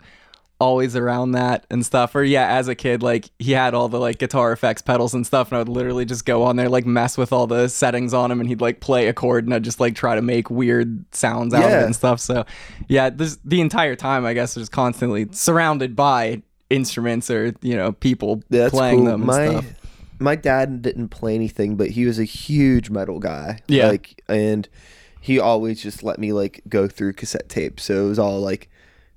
always 0.62 0.96
around 0.96 1.32
that 1.32 1.66
and 1.70 1.86
stuff. 1.86 2.14
Or 2.16 2.24
yeah, 2.24 2.48
as 2.56 2.68
a 2.68 2.76
kid, 2.76 3.02
like 3.02 3.30
he 3.40 3.52
had 3.52 3.74
all 3.74 3.90
the 3.90 4.00
like 4.00 4.20
guitar 4.20 4.52
effects 4.52 4.82
pedals 4.82 5.14
and 5.14 5.26
stuff, 5.26 5.50
and 5.50 5.58
I 5.58 5.60
would 5.60 5.70
literally 5.70 6.06
just 6.06 6.26
go 6.26 6.44
on 6.44 6.56
there 6.56 6.70
like 6.70 6.86
mess 6.86 7.18
with 7.18 7.34
all 7.34 7.48
the 7.48 7.68
settings 7.68 8.14
on 8.14 8.32
him, 8.32 8.40
and 8.40 8.48
he'd 8.48 8.62
like 8.62 8.80
play 8.80 9.08
a 9.08 9.14
chord, 9.14 9.46
and 9.46 9.54
I'd 9.54 9.64
just 9.64 9.80
like 9.80 9.96
try 9.96 10.16
to 10.16 10.22
make 10.22 10.50
weird 10.50 11.04
sounds 11.14 11.54
out 11.54 11.66
of 11.66 11.72
it 11.72 11.84
and 11.84 11.96
stuff. 11.96 12.20
So 12.22 12.46
yeah, 12.88 13.10
this 13.10 13.40
the 13.44 13.60
entire 13.60 13.96
time 13.96 14.26
I 14.26 14.34
guess 14.34 14.56
I 14.56 14.62
was 14.62 14.70
constantly 14.70 15.28
surrounded 15.32 15.96
by 15.96 16.44
instruments 16.70 17.30
or 17.30 17.54
you 17.62 17.76
know 17.76 17.92
people 17.92 18.42
That's 18.50 18.72
playing 18.72 19.00
cool. 19.00 19.06
them 19.06 19.22
and 19.22 19.28
my 19.28 19.50
stuff. 19.50 19.66
my 20.20 20.36
dad 20.36 20.82
didn't 20.82 21.10
play 21.10 21.36
anything, 21.36 21.76
but 21.76 21.90
he 21.90 22.06
was 22.06 22.20
a 22.20 22.24
huge 22.24 22.90
metal 22.90 23.20
guy. 23.20 23.60
Yeah. 23.68 23.88
Like 23.88 24.24
and 24.30 24.70
he 25.20 25.40
always 25.40 25.82
just 25.84 26.02
let 26.02 26.18
me 26.18 26.34
like 26.34 26.62
go 26.70 26.88
through 26.88 27.14
cassette 27.14 27.50
tapes. 27.50 27.84
So 27.84 28.06
it 28.06 28.10
was 28.10 28.20
all 28.20 28.40
like 28.40 28.70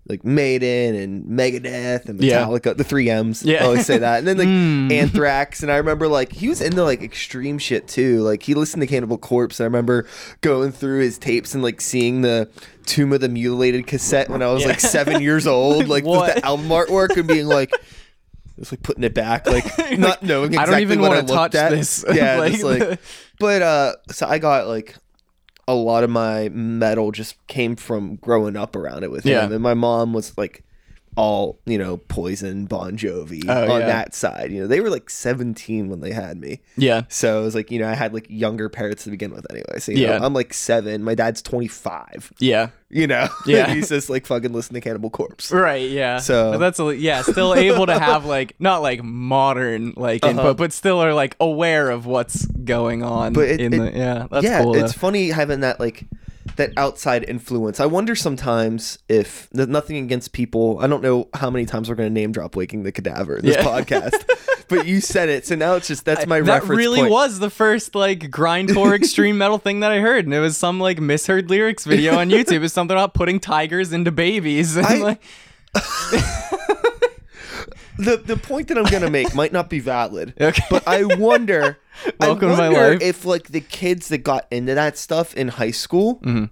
like 0.06 0.22
Maiden 0.24 0.94
and 0.94 1.24
Megadeth 1.24 2.08
and 2.10 2.22
Yeah. 2.22 2.44
Metallica, 2.44 2.76
the 2.76 2.84
three 2.84 3.08
M's. 3.08 3.42
Yeah. 3.42 3.62
I 3.62 3.66
always 3.66 3.86
say 3.86 3.96
that. 3.98 4.18
And 4.18 4.28
then 4.28 4.36
like 4.36 4.48
Mm. 4.48 4.92
Anthrax. 4.92 5.62
And 5.62 5.72
I 5.72 5.76
remember 5.76 6.08
like 6.08 6.30
he 6.32 6.48
was 6.48 6.60
into 6.60 6.84
like 6.84 7.02
extreme 7.02 7.58
shit 7.58 7.88
too. 7.88 8.20
Like 8.20 8.42
he 8.42 8.52
listened 8.54 8.82
to 8.82 8.86
Cannibal 8.86 9.16
Corpse. 9.16 9.60
I 9.60 9.64
remember 9.64 10.06
going 10.42 10.72
through 10.72 11.00
his 11.00 11.16
tapes 11.16 11.54
and 11.54 11.62
like 11.62 11.80
seeing 11.80 12.20
the 12.20 12.50
Tomb 12.84 13.14
of 13.14 13.22
the 13.22 13.30
Mutilated 13.30 13.86
cassette 13.86 14.28
when 14.28 14.42
I 14.42 14.48
was 14.52 14.62
Yeah. 14.62 14.68
like 14.68 14.80
seven 14.80 15.22
years 15.22 15.46
old. 15.46 15.88
Like 15.88 16.04
with 16.04 16.34
the 16.34 16.44
album 16.44 16.68
artwork 16.68 17.16
and 17.16 17.26
being 17.26 17.46
like 17.46 17.72
it's 18.58 18.70
like 18.70 18.82
putting 18.82 19.04
it 19.04 19.14
back, 19.14 19.46
like 19.46 19.64
not 19.98 20.22
knowing 20.22 20.50
I 20.56 20.62
exactly 20.64 20.72
don't 20.74 20.82
even 20.82 21.00
what 21.00 21.12
I 21.12 21.14
want 21.16 21.28
to 21.28 21.34
looked 21.34 21.52
touch 21.54 21.60
at. 21.62 21.70
this. 21.70 22.04
Yeah, 22.12 22.36
Like, 22.40 22.52
just 22.52 22.64
like. 22.64 23.00
But 23.40 23.62
uh, 23.62 23.94
so 24.10 24.26
I 24.28 24.38
got 24.38 24.68
like 24.68 24.96
a 25.66 25.74
lot 25.74 26.04
of 26.04 26.10
my 26.10 26.48
metal 26.50 27.10
just 27.12 27.34
came 27.46 27.76
from 27.76 28.16
growing 28.16 28.56
up 28.56 28.76
around 28.76 29.02
it 29.04 29.10
with 29.10 29.24
Yeah. 29.24 29.46
him, 29.46 29.52
and 29.52 29.62
my 29.62 29.74
mom 29.74 30.12
was 30.12 30.36
like 30.36 30.62
all 31.16 31.58
you 31.66 31.78
know 31.78 31.96
Poison, 31.98 32.66
Bon 32.66 32.96
Jovi 32.96 33.44
Oh, 33.48 33.72
on 33.74 33.80
yeah. 33.80 33.86
that 33.86 34.14
side. 34.14 34.50
You 34.52 34.62
know, 34.62 34.66
they 34.66 34.80
were 34.80 34.90
like 34.90 35.08
seventeen 35.10 35.88
when 35.88 36.00
they 36.00 36.12
had 36.12 36.38
me, 36.40 36.60
yeah, 36.76 37.02
so 37.08 37.40
it 37.40 37.44
was 37.44 37.54
like 37.54 37.70
you 37.70 37.78
know 37.78 37.88
I 37.88 37.94
had 37.94 38.12
like 38.12 38.26
younger 38.28 38.68
parents 38.68 39.04
to 39.04 39.10
begin 39.10 39.32
with 39.32 39.46
anyway. 39.50 39.78
So 39.78 39.92
Yeah. 39.92 40.18
know, 40.18 40.26
I'm 40.26 40.34
like 40.34 40.52
seven. 40.54 41.04
My 41.04 41.14
dad's 41.14 41.40
twenty 41.42 41.68
five. 41.68 42.32
yeah, 42.40 42.70
You 42.90 43.06
know, 43.06 43.28
Yeah. 43.46 43.72
he's 43.74 43.88
just 43.88 44.10
like 44.10 44.26
fucking 44.26 44.52
listening 44.52 44.80
to 44.82 44.88
Cannibal 44.88 45.10
Corpse. 45.10 45.52
right, 45.52 45.88
yeah. 45.90 46.18
So- 46.18 46.52
But 46.52 46.58
that's 46.58 46.80
a, 46.80 46.96
yeah, 46.96 47.22
still 47.22 47.54
able 47.54 47.86
to 47.86 47.98
have 47.98 48.24
like 48.24 48.54
not 48.58 48.82
like 48.82 49.02
modern 49.02 49.94
like 49.96 50.24
Uh-huh. 50.24 50.30
input, 50.32 50.56
but 50.56 50.72
still 50.72 50.98
are 51.00 51.14
like 51.14 51.36
aware 51.40 51.90
of 51.90 52.06
what's 52.06 52.46
going 52.46 53.02
on 53.02 53.32
But 53.32 53.48
it- 53.48 53.60
in 53.60 53.72
it- 53.72 53.78
the 53.92 53.98
yeah. 53.98 54.26
That's 54.30 54.44
yeah, 54.44 54.62
cool. 54.62 54.74
it's 54.76 54.92
though. 54.94 54.98
funny 54.98 55.28
having 55.30 55.60
that 55.60 55.78
like 55.80 56.04
that 56.56 56.70
outside 56.76 57.24
influence. 57.28 57.80
I 57.80 57.86
wonder 57.86 58.14
sometimes 58.14 58.98
if 59.08 59.48
nothing 59.52 59.96
against 59.98 60.32
people. 60.32 60.78
I 60.80 60.86
don't 60.86 61.02
know 61.02 61.28
how 61.34 61.50
many 61.50 61.66
times 61.66 61.88
we're 61.88 61.94
going 61.96 62.08
to 62.08 62.12
name 62.14 62.32
drop 62.32 62.56
"Waking 62.56 62.82
the 62.82 62.92
Cadaver" 62.92 63.36
in 63.38 63.44
this 63.44 63.56
Yeah. 63.56 63.62
podcast, 63.64 64.66
but 64.68 64.86
you 64.86 65.00
said 65.00 65.28
it, 65.28 65.46
so 65.46 65.54
now 65.54 65.74
it's 65.74 65.88
just 65.88 66.04
that's 66.04 66.26
my 66.26 66.38
reference. 66.38 66.46
that 66.46 66.60
reference 66.62 66.78
really 66.78 67.00
point. 67.00 67.12
was 67.12 67.38
the 67.38 67.50
first 67.50 67.94
like 67.94 68.20
grindcore 68.30 68.94
extreme 68.96 69.38
metal 69.38 69.58
thing 69.58 69.80
that 69.80 69.90
I 69.92 69.98
heard, 70.00 70.24
and 70.24 70.34
it 70.34 70.40
was 70.40 70.56
some 70.56 70.80
like 70.80 71.00
misheard 71.00 71.50
lyrics 71.50 71.84
video 71.84 72.16
on 72.18 72.28
YouTube. 72.30 72.62
It's 72.64 72.74
something 72.74 72.96
about 72.96 73.14
putting 73.14 73.40
tigers 73.40 73.92
into 73.92 74.10
babies. 74.12 74.76
And, 74.76 74.86
I- 74.86 74.96
like, 74.98 75.22
the 77.98 78.16
the 78.16 78.36
point 78.36 78.68
that 78.68 78.78
I'm 78.78 78.84
going 78.84 79.02
to 79.02 79.10
make 79.10 79.34
might 79.34 79.52
not 79.52 79.68
be 79.70 79.80
valid, 79.80 80.34
Okay. 80.40 80.62
but 80.70 80.86
I 80.86 81.04
wonder. 81.04 81.78
Welcome 82.20 82.50
I 82.50 82.56
to 82.56 82.58
my 82.58 82.68
life. 82.68 83.00
if 83.02 83.24
like 83.24 83.48
the 83.48 83.60
kids 83.60 84.08
that 84.08 84.18
got 84.18 84.46
into 84.50 84.74
that 84.74 84.98
stuff 84.98 85.34
in 85.34 85.48
high 85.48 85.70
school 85.70 86.20
Mm-hmm. 86.20 86.46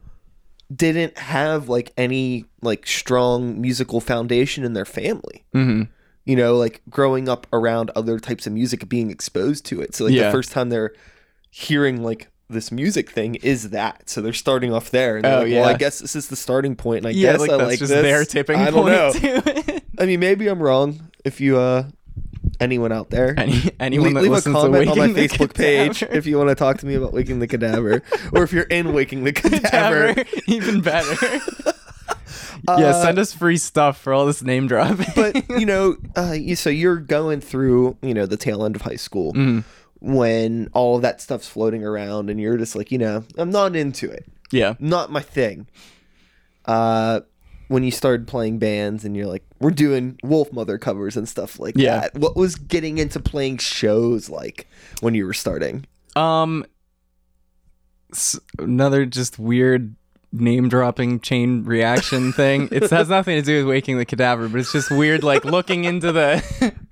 didn't 0.75 1.19
have 1.19 1.69
like 1.69 1.93
any 1.97 2.45
like 2.63 2.87
strong 2.87 3.61
musical 3.61 4.01
foundation 4.01 4.65
in 4.65 4.73
their 4.73 4.85
family. 4.85 5.45
Mhm. 5.55 5.89
you 6.25 6.37
know, 6.37 6.57
like 6.57 6.81
growing 6.89 7.29
up 7.29 7.47
around 7.53 7.91
other 7.97 8.21
types 8.21 8.47
of 8.47 8.53
music, 8.53 8.89
being 8.89 9.11
exposed 9.11 9.65
to 9.67 9.81
it. 9.81 9.95
So 9.97 10.05
like 10.05 10.15
Yeah. 10.15 10.27
the 10.27 10.33
first 10.33 10.53
time 10.53 10.69
they're 10.69 10.93
hearing 11.51 12.03
like 12.03 12.29
this 12.53 12.71
music 12.73 13.11
thing 13.11 13.35
is 13.37 13.71
that. 13.71 14.09
So 14.09 14.21
they're 14.21 14.33
starting 14.33 14.73
off 14.73 14.91
there, 14.91 15.17
and 15.17 15.27
Oh, 15.27 15.41
like, 15.43 15.53
well, 15.53 15.65
I 15.65 15.75
guess 15.75 15.99
this 16.01 16.15
is 16.17 16.29
the 16.29 16.37
starting 16.37 16.77
point, 16.77 16.99
and 16.99 17.07
I 17.09 17.11
yeah, 17.11 17.33
guess 17.33 17.41
like 17.41 17.51
I 17.51 17.57
that's 17.57 17.69
like 17.71 17.79
just 17.81 17.93
this. 17.93 18.03
their 18.03 18.25
tipping 18.25 18.57
I 18.61 18.71
don't 18.71 18.87
know. 18.87 19.79
I 19.99 20.07
mean, 20.07 20.21
maybe 20.21 20.47
I'm 20.49 20.63
wrong. 20.63 21.11
If 21.25 21.41
you 21.41 21.59
uh, 21.59 21.85
anyone 22.61 22.93
out 22.93 23.11
there. 23.11 23.35
Any, 23.39 23.71
anyone 23.81 24.15
leave, 24.15 24.15
that 24.15 24.23
leave 24.23 24.33
a 24.47 24.53
comment 24.53 24.89
on 24.89 24.99
my 24.99 25.09
Facebook 25.09 25.55
page 25.55 26.03
if 26.05 26.27
you 26.27 26.37
want 26.39 26.49
to 26.51 26.55
talk 26.55 26.79
to 26.79 26.87
me 26.87 26.95
about 26.95 27.13
Waking 27.13 27.39
the 27.41 27.47
Cadaver, 27.49 28.03
or 28.33 28.43
if 28.43 28.53
you're 28.53 28.65
in 28.65 28.93
Waking 28.93 29.25
the 29.25 29.33
Cadaver. 29.33 30.15
Cadaver, 30.15 30.25
even 30.47 30.81
better. 30.81 31.15
yeah, 32.69 32.73
Uh, 32.89 33.03
send 33.05 33.19
us 33.19 33.33
free 33.33 33.57
stuff 33.57 34.01
for 34.01 34.13
all 34.13 34.27
this 34.27 34.43
name 34.43 34.67
dropping. 34.69 35.07
but 35.17 35.49
you 35.59 35.67
know, 35.67 35.97
uh, 36.17 36.33
you, 36.33 36.55
so 36.57 36.71
you're 36.71 36.97
going 36.99 37.41
through, 37.41 37.97
you 38.03 38.15
know, 38.15 38.27
the 38.27 38.37
tail 38.37 38.65
end 38.65 38.77
of 38.77 38.83
high 38.83 38.97
school 38.97 39.33
Mhm. 39.33 39.65
When 40.05 40.69
all 40.73 40.97
of 40.97 41.03
that 41.03 41.21
stuff's 41.21 41.47
floating 41.49 41.85
around, 41.85 42.29
and 42.29 42.41
you're 42.41 42.57
just 42.57 42.75
like, 42.75 42.91
you 42.91 42.99
know, 42.99 43.25
I'm 43.39 43.51
not 43.51 43.77
into 43.77 44.11
it, 44.11 44.27
yeah, 44.51 44.75
not 44.81 45.13
my 45.13 45.21
thing. 45.23 45.69
Uh, 46.65 47.21
when 47.69 47.85
you 47.85 47.91
started 47.93 48.27
playing 48.27 48.59
bands, 48.59 49.05
and 49.05 49.17
you're 49.17 49.27
like, 49.29 49.45
we're 49.61 49.71
doing 49.71 50.19
Wolfmother 50.25 50.79
covers 50.81 51.17
and 51.17 51.29
stuff 51.29 51.59
like 51.61 51.77
Yeah. 51.77 52.01
that. 52.01 52.15
What 52.17 52.37
was 52.37 52.57
getting 52.57 52.99
into 52.99 53.21
playing 53.21 53.59
shows 53.59 54.29
like 54.29 54.67
when 55.01 55.15
you 55.15 55.25
were 55.25 55.33
starting? 55.33 55.87
Um, 56.17 56.67
another 58.59 59.07
just 59.07 59.39
weird 59.39 59.95
name 60.33 60.69
dropping 60.69 61.21
chain 61.21 61.65
reaction 61.65 62.33
thing. 62.33 62.69
It 62.73 62.91
has 62.91 63.09
nothing 63.09 63.37
to 63.37 63.43
do 63.43 63.59
with 63.59 63.69
waking 63.69 63.99
the 63.99 64.05
cadaver, 64.05 64.49
but 64.49 64.61
it's 64.61 64.73
just 64.73 64.91
weird, 64.91 65.23
like 65.23 65.45
looking 65.45 65.85
into 65.85 66.11
the. 66.13 66.75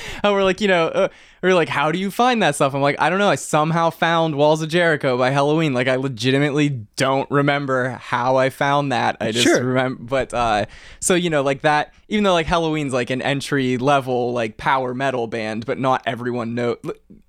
We're 0.24 0.44
like, 0.44 0.60
you 0.60 0.68
know, 0.68 0.88
uh, 0.88 1.08
we're 1.42 1.54
like, 1.54 1.68
how 1.68 1.90
do 1.90 1.98
you 1.98 2.12
find 2.12 2.40
that 2.44 2.54
stuff? 2.54 2.72
I'm 2.72 2.80
like, 2.82 2.94
I 3.00 3.10
don't 3.10 3.18
know. 3.18 3.28
I 3.28 3.34
somehow 3.34 3.90
found 3.90 4.36
Walls 4.36 4.62
of 4.62 4.68
Jericho 4.68 5.18
by 5.18 5.32
Helloween. 5.32 5.72
Like, 5.74 5.88
I 5.88 5.96
legitimately 5.96 6.68
don't 6.94 7.28
remember 7.32 7.88
how 8.00 8.36
I 8.36 8.48
found 8.50 8.92
that. 8.92 9.16
I 9.20 9.32
just 9.32 9.44
Sure. 9.44 9.60
remember, 9.64 10.04
but 10.04 10.32
uh, 10.32 10.66
so 11.00 11.14
you 11.16 11.30
know, 11.30 11.42
like 11.42 11.62
that. 11.62 11.92
Even 12.08 12.22
though 12.24 12.32
like 12.32 12.46
Helloween's 12.46 12.92
like 12.92 13.10
an 13.10 13.22
entry 13.22 13.76
level 13.76 14.32
like 14.32 14.56
power 14.56 14.94
metal 14.94 15.26
band, 15.26 15.66
but 15.66 15.78
not 15.80 16.02
everyone 16.06 16.54
know. 16.54 16.76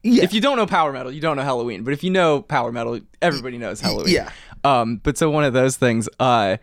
Yeah. 0.04 0.24
If 0.24 0.34
you 0.34 0.42
don't 0.42 0.58
know 0.58 0.68
power 0.68 0.92
metal, 0.94 1.12
you 1.12 1.22
don't 1.22 1.36
know 1.38 1.44
Helloween. 1.44 1.84
But 1.84 1.94
if 1.94 2.04
you 2.04 2.12
know 2.12 2.42
power 2.44 2.72
metal, 2.72 3.00
everybody 3.22 3.58
knows 3.58 3.82
Helloween. 3.82 4.10
Yeah. 4.10 4.30
Um, 4.64 4.98
but 4.98 5.18
so 5.18 5.30
one 5.32 5.44
of 5.44 5.54
those 5.54 5.76
things, 5.78 6.08
uh, 6.20 6.58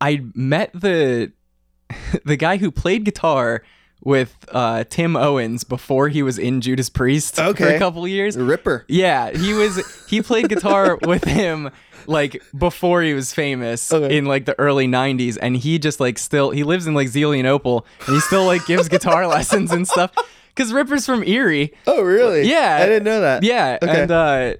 I 0.00 0.24
met 0.34 0.72
the 0.74 1.32
the 2.24 2.36
guy 2.36 2.56
who 2.58 2.70
played 2.70 3.04
guitar 3.04 3.62
with 4.02 4.34
uh, 4.50 4.84
Tim 4.88 5.16
Owens 5.16 5.64
before 5.64 6.08
he 6.08 6.22
was 6.22 6.38
in 6.38 6.60
Judas 6.60 6.88
Priest 6.88 7.36
for 7.36 7.42
Okay. 7.42 7.76
a 7.76 7.78
couple 7.78 8.06
years. 8.08 8.36
Ripper. 8.36 8.84
Yeah, 8.88 9.30
he 9.36 9.52
was 9.52 9.80
he 10.08 10.22
played 10.22 10.48
guitar 10.48 10.96
with 11.06 11.24
him 11.24 11.70
like 12.06 12.42
before 12.56 13.02
he 13.02 13.12
was 13.12 13.32
famous 13.34 13.92
Okay. 13.92 14.16
in 14.16 14.24
like 14.24 14.46
the 14.46 14.58
early 14.58 14.88
90s 14.88 15.36
and 15.40 15.54
he 15.56 15.78
just 15.78 16.00
like 16.00 16.18
still 16.18 16.50
he 16.50 16.64
lives 16.64 16.86
in 16.86 16.94
like 16.94 17.08
Zelienople 17.08 17.84
and 18.06 18.14
he 18.14 18.20
still 18.20 18.46
like 18.46 18.64
gives 18.66 18.88
guitar 18.88 19.26
lessons 19.28 19.70
and 19.70 19.86
stuff 19.86 20.10
cuz 20.56 20.72
Ripper's 20.72 21.04
from 21.04 21.22
Erie. 21.22 21.74
Oh, 21.86 22.00
really? 22.02 22.48
Yeah. 22.48 22.78
I 22.80 22.86
didn't 22.86 23.04
know 23.04 23.20
that. 23.20 23.42
Yeah, 23.42 23.78
Okay. 23.82 24.02
and 24.02 24.10
uh 24.10 24.54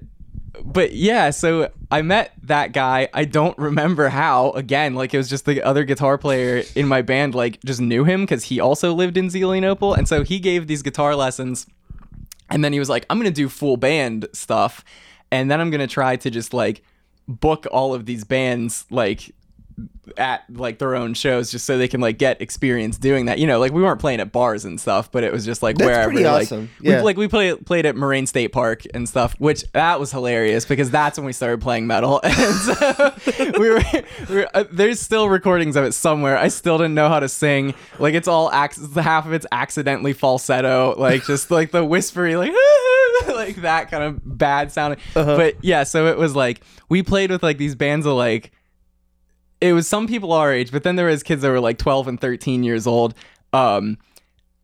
but 0.63 0.93
yeah, 0.93 1.29
so 1.29 1.71
I 1.89 2.01
met 2.01 2.33
that 2.43 2.71
guy. 2.73 3.09
I 3.13 3.25
don't 3.25 3.57
remember 3.57 4.09
how. 4.09 4.51
Again, 4.51 4.95
like 4.95 5.13
it 5.13 5.17
was 5.17 5.29
just 5.29 5.45
the 5.45 5.61
other 5.63 5.83
guitar 5.83 6.17
player 6.17 6.63
in 6.75 6.87
my 6.87 7.01
band 7.01 7.35
like 7.35 7.61
just 7.63 7.81
knew 7.81 8.03
him 8.03 8.27
cuz 8.27 8.45
he 8.45 8.59
also 8.59 8.93
lived 8.93 9.17
in 9.17 9.27
Zelienople 9.27 9.97
and 9.97 10.07
so 10.07 10.23
he 10.23 10.39
gave 10.39 10.67
these 10.67 10.81
guitar 10.81 11.15
lessons 11.15 11.67
and 12.51 12.63
then 12.63 12.73
he 12.73 12.79
was 12.79 12.89
like, 12.89 13.05
I'm 13.09 13.17
gonna 13.17 13.31
do 13.31 13.49
full 13.49 13.77
band 13.77 14.27
stuff, 14.33 14.83
and 15.31 15.49
then 15.49 15.61
I'm 15.61 15.71
gonna 15.71 15.87
try 15.87 16.17
to 16.17 16.29
just 16.29 16.53
like 16.53 16.83
book 17.27 17.65
all 17.71 17.93
of 17.93 18.05
these 18.05 18.23
bands 18.23 18.85
like 18.89 19.33
at 20.17 20.43
like 20.51 20.77
their 20.79 20.95
own 20.95 21.13
shows 21.13 21.51
just 21.51 21.65
so 21.65 21.77
they 21.77 21.87
can 21.87 22.01
like 22.01 22.17
get 22.17 22.41
experience 22.41 22.97
doing 22.97 23.25
that. 23.27 23.39
You 23.39 23.47
know, 23.47 23.59
like 23.59 23.71
we 23.71 23.81
weren't 23.81 23.99
playing 23.99 24.19
at 24.19 24.31
bars 24.31 24.65
and 24.65 24.79
stuff, 24.79 25.11
but 25.11 25.23
it 25.23 25.31
was 25.31 25.45
just 25.45 25.63
like 25.63 25.77
That's 25.77 25.87
wherever. 25.87 26.11
pretty 26.11 26.25
like, 26.25 26.43
awesome. 26.43 26.69
We, 26.81 26.89
Yeah. 26.89 27.01
like 27.01 27.17
we 27.17 27.27
played 27.27 27.65
played 27.65 27.85
at 27.85 27.95
Moraine 27.95 28.27
State 28.27 28.49
Park 28.49 28.83
and 28.93 29.07
stuff, 29.07 29.35
which 29.39 29.63
that 29.71 29.99
was 29.99 30.11
hilarious 30.11 30.65
because 30.65 30.89
that's 30.91 31.17
when 31.17 31.25
we 31.25 31.33
started 31.33 31.61
playing 31.61 31.87
metal. 31.87 32.19
And 32.31 32.55
so 32.55 33.13
we 33.59 33.69
were, 33.69 33.81
we 34.29 34.35
were 34.35 34.47
uh, 34.53 34.63
there's 34.71 34.99
still 34.99 35.29
recordings 35.29 35.75
of 35.75 35.83
it 35.83 35.93
somewhere. 35.93 36.37
I 36.37 36.47
still 36.47 36.77
didn't 36.77 36.95
know 36.95 37.07
how 37.09 37.19
to 37.19 37.29
sing. 37.29 37.73
Like 37.99 38.13
it's 38.15 38.27
all 38.27 38.49
ac- 38.53 38.81
half 38.99 39.25
of 39.25 39.33
it's 39.33 39.45
accidentally 39.51 40.13
falsetto, 40.13 40.95
like 40.97 41.25
just 41.25 41.51
like 41.51 41.71
the 41.71 41.85
whispery 41.85 42.35
like 42.35 42.51
like 43.27 43.57
that 43.57 43.89
kind 43.91 44.03
of 44.03 44.37
bad 44.37 44.71
sounding. 44.71 44.99
Uh-huh. 45.15 45.37
But 45.37 45.55
yeah, 45.63 45.83
so 45.83 46.07
it 46.07 46.17
was 46.17 46.35
like 46.35 46.61
we 46.89 47.03
played 47.03 47.31
with 47.31 47.43
like 47.43 47.57
these 47.57 47.75
bands 47.75 48.05
of 48.05 48.13
like 48.13 48.51
it 49.61 49.73
was 49.73 49.87
some 49.87 50.07
people 50.07 50.33
our 50.33 50.51
age, 50.51 50.71
but 50.71 50.83
then 50.83 50.95
there 50.95 51.05
was 51.05 51.23
kids 51.23 51.43
that 51.43 51.49
were 51.49 51.59
like 51.59 51.77
12 51.77 52.07
and 52.07 52.19
13 52.19 52.63
years 52.63 52.87
old. 52.87 53.13
Um, 53.53 53.97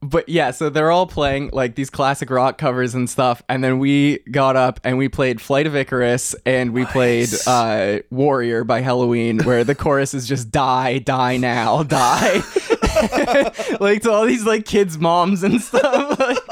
but 0.02 0.30
yeah, 0.30 0.52
so 0.52 0.70
they're 0.70 0.92
all 0.92 1.08
playing 1.08 1.50
like 1.54 1.76
these 1.76 1.90
classic 1.90 2.30
rock 2.30 2.58
covers 2.58 2.94
and 2.94 3.10
stuff, 3.10 3.42
and 3.50 3.64
then 3.64 3.80
we 3.80 4.20
got 4.32 4.56
up 4.56 4.80
and 4.84 4.98
we 4.98 5.10
played 5.10 5.42
Flight 5.42 5.66
of 5.66 5.76
Icarus 5.76 6.36
and 6.46 6.74
we 6.74 6.86
played 6.86 7.30
uh, 7.48 8.00
Warrior 8.12 8.64
by 8.64 8.82
Helloween, 8.82 9.44
where 9.44 9.64
the 9.64 9.76
chorus 9.76 10.14
is 10.14 10.28
just 10.28 10.52
die, 10.52 11.00
die 11.00 11.38
now, 11.38 11.84
die. 11.84 12.42
like 13.80 14.04
to 14.04 14.12
all 14.12 14.26
these 14.26 14.46
like 14.46 14.66
kids' 14.66 14.98
moms 14.98 15.44
and 15.44 15.62
stuff, 15.62 16.20
like, 16.20 16.38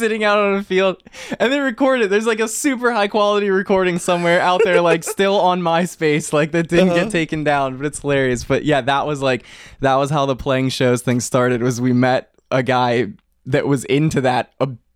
sitting 0.00 0.24
out 0.24 0.38
on 0.38 0.54
a 0.54 0.62
field, 0.64 0.96
and 1.38 1.52
they 1.52 1.60
record 1.60 2.00
it. 2.00 2.10
There's 2.10 2.26
like 2.26 2.40
a 2.40 2.48
super 2.48 2.90
high 2.92 3.06
quality 3.08 3.48
recording 3.50 3.98
somewhere 4.00 4.40
out 4.40 4.60
there, 4.64 4.80
like 4.80 5.04
still 5.16 5.38
on 5.40 5.62
MySpace, 5.62 6.32
like 6.32 6.50
that 6.52 6.68
didn't 6.68 6.88
Uh-huh. 6.90 7.04
get 7.04 7.12
taken 7.12 7.44
down, 7.44 7.76
but 7.76 7.86
it's 7.86 8.00
hilarious. 8.00 8.42
But 8.44 8.64
yeah, 8.64 8.80
that 8.80 9.06
was 9.06 9.22
like 9.22 9.44
that 9.80 9.94
was 9.94 10.10
how 10.10 10.26
the 10.26 10.34
playing 10.36 10.70
shows 10.70 11.02
thing 11.02 11.20
started. 11.20 11.62
Was 11.62 11.80
we 11.80 11.92
met 11.92 12.32
a 12.50 12.62
guy 12.64 13.12
that 13.46 13.66
was 13.68 13.84
into 13.84 14.20
that 14.22 14.52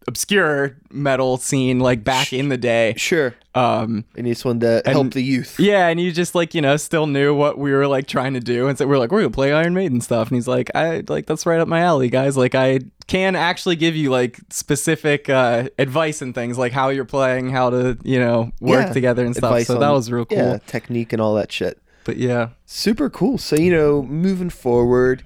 obscure 0.06 0.76
metal 0.90 1.36
scene 1.36 1.80
like 1.80 2.04
back 2.04 2.32
in 2.32 2.48
the 2.48 2.56
day. 2.56 2.94
Sure. 2.96 3.34
Um, 3.54 4.04
And 4.16 4.26
he's 4.26 4.44
one 4.44 4.58
wanted 4.58 4.84
to 4.84 4.90
help 4.90 5.12
the 5.12 5.22
youth. 5.22 5.58
yeah, 5.60 5.86
and 5.88 6.00
he 6.00 6.10
just 6.12 6.34
like 6.34 6.54
you 6.54 6.60
know 6.60 6.76
still 6.76 7.06
knew 7.06 7.34
what 7.34 7.56
we 7.58 7.72
were 7.72 7.86
like 7.86 8.06
trying 8.06 8.34
to 8.34 8.40
do, 8.40 8.66
and 8.66 8.76
so 8.76 8.86
we 8.86 8.94
are 8.94 8.98
like 8.98 9.12
we're 9.12 9.20
gonna 9.20 9.30
play 9.30 9.52
Iron 9.52 9.74
Maiden 9.74 10.00
stuff, 10.00 10.28
and 10.28 10.36
he's 10.36 10.48
like 10.48 10.70
I 10.74 11.02
like 11.08 11.26
that's 11.26 11.46
right 11.46 11.60
up 11.60 11.68
my 11.68 11.80
alley, 11.80 12.08
guys. 12.10 12.36
Like 12.36 12.54
I 12.54 12.80
can 13.06 13.36
actually 13.36 13.76
give 13.76 13.94
you 13.94 14.10
like 14.10 14.38
specific 14.50 15.28
uh, 15.28 15.68
advice 15.78 16.20
and 16.22 16.34
things 16.34 16.58
like 16.58 16.72
how 16.72 16.88
you're 16.88 17.04
playing, 17.04 17.50
how 17.50 17.70
to 17.70 17.96
you 18.02 18.18
know 18.18 18.50
work 18.60 18.86
Yeah. 18.88 18.92
together 18.92 19.24
and 19.24 19.34
stuff. 19.36 19.50
Advice 19.50 19.66
So 19.68 19.78
that 19.78 19.90
was 19.90 20.10
real 20.10 20.24
cool. 20.24 20.38
Yeah, 20.38 20.58
technique 20.66 21.12
and 21.12 21.22
all 21.22 21.34
that 21.34 21.52
shit. 21.52 21.78
But 22.04 22.16
yeah, 22.18 22.48
Super 22.66 23.08
cool. 23.08 23.38
So, 23.38 23.56
you 23.56 23.70
know, 23.70 24.02
moving 24.02 24.50
forward, 24.50 25.22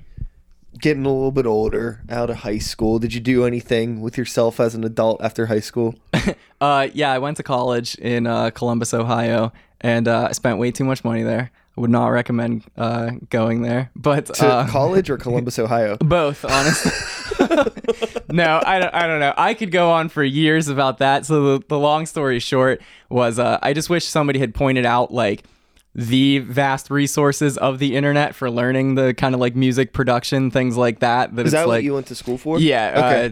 getting 0.79 1.05
a 1.05 1.13
little 1.13 1.33
bit 1.33 1.47
older, 1.47 2.01
out 2.09 2.31
of 2.31 2.39
high 2.39 2.59
school, 2.59 2.99
did 2.99 3.15
you 3.15 3.21
do 3.21 3.45
anything 3.45 4.01
with 4.01 4.17
yourself 4.17 4.61
as 4.61 4.75
an 4.75 4.85
adult 4.85 5.23
after 5.23 5.47
high 5.47 5.61
school? 5.61 5.95
uh, 6.61 6.89
yeah, 6.93 7.13
I 7.13 7.19
went 7.19 7.37
to 7.39 7.43
college 7.43 7.95
in 7.97 8.27
uh, 8.27 8.51
Columbus, 8.51 8.95
Ohio, 8.95 9.53
and 9.81 10.09
uh, 10.09 10.29
I 10.29 10.33
spent 10.33 10.59
way 10.59 10.71
too 10.71 10.85
much 10.85 11.05
money 11.05 11.23
there. 11.23 11.51
I 11.77 11.81
would 11.81 11.91
not 11.91 12.09
recommend 12.09 12.65
uh, 12.77 13.13
going 13.31 13.63
there, 13.63 13.91
but 13.95 14.27
To 14.35 14.47
uh, 14.47 14.69
college 14.69 15.11
or 15.11 15.17
Columbus, 15.19 15.59
Ohio? 15.61 15.97
Both, 15.99 16.45
honestly. 16.45 16.91
no, 18.29 18.61
I 18.67 18.81
don't, 18.81 18.95
I 18.95 19.07
don't 19.07 19.21
know. 19.21 19.33
I 19.37 19.55
could 19.55 19.71
go 19.71 19.93
on 19.93 20.09
for 20.09 20.25
years 20.25 20.69
about 20.69 20.99
that. 20.99 21.25
So 21.25 21.59
the, 21.59 21.65
the 21.69 21.79
long 21.79 22.07
story 22.07 22.41
short 22.41 22.83
was 23.11 23.39
uh, 23.39 23.59
I 23.63 23.75
just 23.75 23.89
wish 23.89 24.05
somebody 24.07 24.41
had 24.41 24.55
pointed 24.57 24.87
out 24.87 25.13
like 25.15 25.45
the 25.95 26.39
vast 26.41 26.91
resources 26.91 27.57
of 27.59 27.79
the 27.79 27.97
internet 27.97 28.35
for 28.35 28.51
learning 28.51 28.95
the 28.95 29.15
kind 29.15 29.35
of 29.35 29.41
like 29.41 29.57
music 29.57 29.93
production 29.93 30.51
things 30.51 30.77
like 30.77 31.01
that. 31.01 31.35
That 31.35 31.47
Is 31.47 31.53
that 31.53 31.67
like 31.67 31.79
what 31.79 31.85
you 31.85 31.95
went 31.95 32.07
to 32.09 32.15
school 32.15 32.39
for? 32.39 32.61
yeah, 32.61 32.93
Okay. 32.97 33.29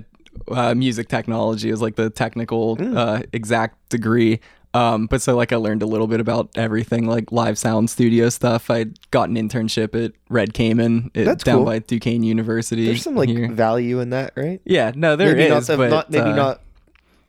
Hmm. 0.49 0.53
uh, 0.53 0.71
uh, 0.71 0.75
music 0.75 1.09
technology 1.09 1.71
is 1.71 1.81
like 1.81 1.97
the 1.97 2.11
technical 2.11 2.77
uh, 2.81 3.23
exact 3.33 3.89
degree. 3.89 4.41
Um, 4.75 5.07
but 5.07 5.23
so 5.23 5.35
like 5.35 5.53
I 5.55 5.57
learned 5.57 5.81
a 5.83 5.87
little 5.87 6.07
bit 6.07 6.21
about 6.21 6.51
everything 6.55 7.07
like 7.07 7.33
live 7.33 7.57
sound 7.57 7.89
studio 7.89 8.29
stuff. 8.29 8.69
I 8.71 8.87
got 9.11 9.31
an 9.31 9.37
internship 9.37 9.95
at 10.05 10.13
Red 10.29 10.53
Cayman 10.53 11.11
it, 11.15 11.25
That's 11.25 11.43
down 11.45 11.59
cool. 11.59 11.65
by 11.65 11.79
Duquesne 11.79 12.23
University. 12.23 12.85
There's 12.85 13.03
some 13.03 13.17
like 13.17 13.31
here. 13.31 13.51
value 13.51 14.01
in 14.01 14.11
that, 14.11 14.35
right? 14.37 14.61
yeah, 14.67 14.93
no, 14.95 15.17
there 15.17 15.29
is, 15.31 15.37
maybe 15.37 15.49
not, 15.51 15.63
the- 15.63 15.77
but 15.79 15.91
not 15.91 16.11
maybe 16.11 16.31
uh, 16.31 16.37
not 16.37 16.61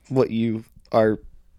what 0.08 0.30
you 0.30 0.64
are 0.92 1.18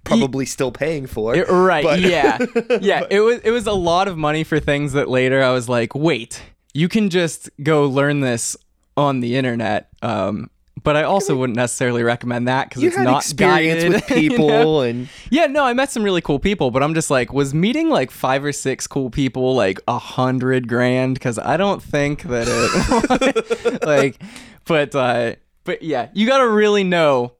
probably 0.10 0.46
still 0.46 0.72
paying 0.72 1.06
for. 1.08 1.36
it- 1.36 1.48
right, 1.50 1.84
but- 1.84 2.00
yeah, 2.00 2.38
yeah. 2.82 3.06
It 3.10 3.22
was 3.22 3.40
it 3.44 3.52
was 3.52 3.66
a 3.68 3.74
lot 3.74 4.08
of 4.08 4.18
money 4.18 4.44
for 4.44 4.60
things 4.60 4.94
that 4.94 5.08
later 5.10 5.42
I 5.42 5.52
was 5.52 5.70
like, 5.70 5.96
wait, 5.96 6.42
you 6.74 6.88
can 6.90 7.10
just 7.10 7.50
go 7.64 7.86
learn 7.88 8.20
this 8.22 8.56
on 8.98 9.22
the 9.22 9.36
internet. 9.38 9.88
Um, 10.02 10.50
but 10.82 10.96
I 10.96 11.04
also 11.04 11.36
wouldn't 11.36 11.58
necessarily 11.58 12.04
recommend 12.04 12.48
that 12.48 12.70
because 12.70 12.84
it's 12.84 12.98
not 12.98 13.18
experience 13.24 13.84
guided, 13.84 13.94
with 13.94 14.10
you 14.24 14.30
people 14.30 14.48
know? 14.48 14.80
and 14.82 15.10
Yeah, 15.30 15.48
no, 15.48 15.66
I 15.66 15.74
met 15.74 15.92
some 15.92 16.04
really 16.04 16.22
cool 16.22 16.40
people, 16.40 16.72
but 16.72 16.82
I'm 16.82 16.94
just 16.94 17.12
like, 17.12 17.34
was 17.34 17.54
meeting 17.54 17.90
like 17.90 18.12
five 18.12 18.46
or 18.46 18.54
six 18.54 18.88
cool 18.88 19.10
people 19.10 19.56
like 19.56 19.82
a 19.90 19.98
hundred 20.00 20.70
grand? 20.70 21.16
Because 21.16 21.38
I 21.38 21.58
don't 21.58 21.84
think 21.84 22.24
that 22.24 22.48
it 22.50 23.84
like, 23.86 24.22
but 24.66 24.96
uh, 24.96 25.36
but 25.66 25.82
yeah, 25.82 26.10
you 26.14 26.26
gotta 26.26 26.48
really 26.48 26.86
know 26.86 27.34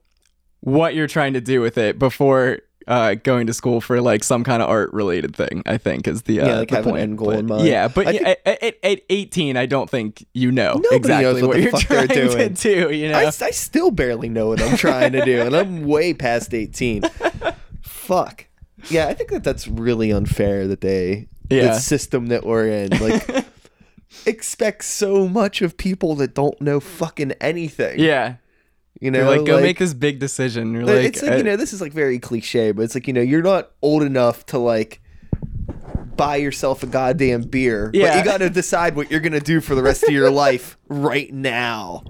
what 0.60 0.94
you're 0.94 1.06
trying 1.06 1.32
to 1.34 1.40
do 1.40 1.60
with 1.60 1.76
it 1.78 1.98
before 1.98 2.60
uh, 2.86 3.14
going 3.14 3.46
to 3.46 3.52
school 3.52 3.80
for 3.80 4.00
like 4.00 4.24
some 4.24 4.42
kind 4.42 4.62
of 4.62 4.68
art 4.68 4.92
related 4.92 5.36
thing. 5.36 5.62
I 5.66 5.76
think 5.78 6.08
is 6.08 6.22
the 6.22 6.40
uh, 6.40 6.46
Yeah, 6.46 6.56
like 6.58 6.68
the 6.70 6.76
have 6.76 6.86
an 6.86 6.92
point. 6.92 7.02
end 7.02 7.18
goal 7.18 7.28
But 7.28 7.38
in 7.38 7.46
mind. 7.46 7.66
Yeah, 7.66 7.88
but 7.88 8.06
I 8.08 8.10
yeah, 8.12 8.34
at, 8.44 8.62
at, 8.62 8.74
at 8.82 9.00
18, 9.10 9.56
I 9.56 9.66
don't 9.66 9.88
think 9.88 10.24
you 10.34 10.50
know 10.50 10.80
exactly 10.90 11.42
what 11.42 11.48
what, 11.48 11.56
the 11.56 11.62
you're 11.62 11.70
fuck 11.70 11.86
they're 11.88 12.06
trying 12.28 12.54
to 12.54 12.88
do. 12.88 12.90
You 12.94 13.08
know, 13.10 13.18
I, 13.18 13.26
I 13.26 13.50
still 13.50 13.90
barely 13.90 14.28
know 14.28 14.48
what 14.48 14.60
I'm 14.62 14.76
trying 14.76 15.12
to 15.12 15.24
do, 15.24 15.40
and 15.42 15.54
I'm 15.54 15.84
way 15.86 16.14
past 16.14 16.52
18. 16.54 17.02
Fuck. 17.82 18.46
Yeah, 18.88 19.06
I 19.08 19.14
think 19.14 19.30
that 19.30 19.44
that's 19.44 19.68
really 19.68 20.10
unfair 20.10 20.66
that 20.66 20.80
they, 20.80 21.28
Yeah. 21.48 21.74
the 21.74 21.78
system 21.78 22.26
that 22.28 22.44
we're 22.44 22.66
in, 22.68 22.90
like, 22.98 23.44
expects 24.26 24.86
so 24.86 25.28
much 25.28 25.62
of 25.62 25.76
people 25.76 26.14
that 26.16 26.34
don't 26.34 26.60
know 26.60 26.80
fucking 26.80 27.32
anything. 27.40 28.00
yeah. 28.00 28.36
You 29.00 29.10
You're 29.10 29.24
know, 29.24 29.30
like, 29.30 29.46
go 29.46 29.60
make 29.60 29.78
this 29.78 29.94
big 29.94 30.18
decision. 30.18 30.74
You're 30.74 30.84
like, 30.84 31.04
it's 31.06 31.22
like 31.22 31.32
uh, 31.32 31.36
you 31.36 31.42
know, 31.42 31.56
this 31.56 31.72
is 31.72 31.80
like 31.80 31.92
very 31.92 32.18
cliche, 32.18 32.72
but 32.72 32.82
it's 32.82 32.94
like 32.94 33.06
you 33.06 33.14
know, 33.14 33.22
you're 33.22 33.42
not 33.42 33.70
old 33.82 34.02
enough 34.02 34.44
to 34.46 34.58
like 34.58 35.00
buy 36.16 36.36
yourself 36.36 36.82
a 36.82 36.86
goddamn 36.86 37.42
beer, 37.42 37.86
but 37.86 37.94
Yeah. 37.98 38.18
you 38.18 38.24
got 38.24 38.38
to 38.38 38.50
decide 38.50 38.94
what 38.96 39.10
you're 39.10 39.20
gonna 39.20 39.40
do 39.40 39.60
for 39.62 39.74
the 39.74 39.82
rest 39.82 40.02
of 40.02 40.10
your 40.10 40.30
life 40.30 40.76
right 40.88 41.32
now. 41.32 42.04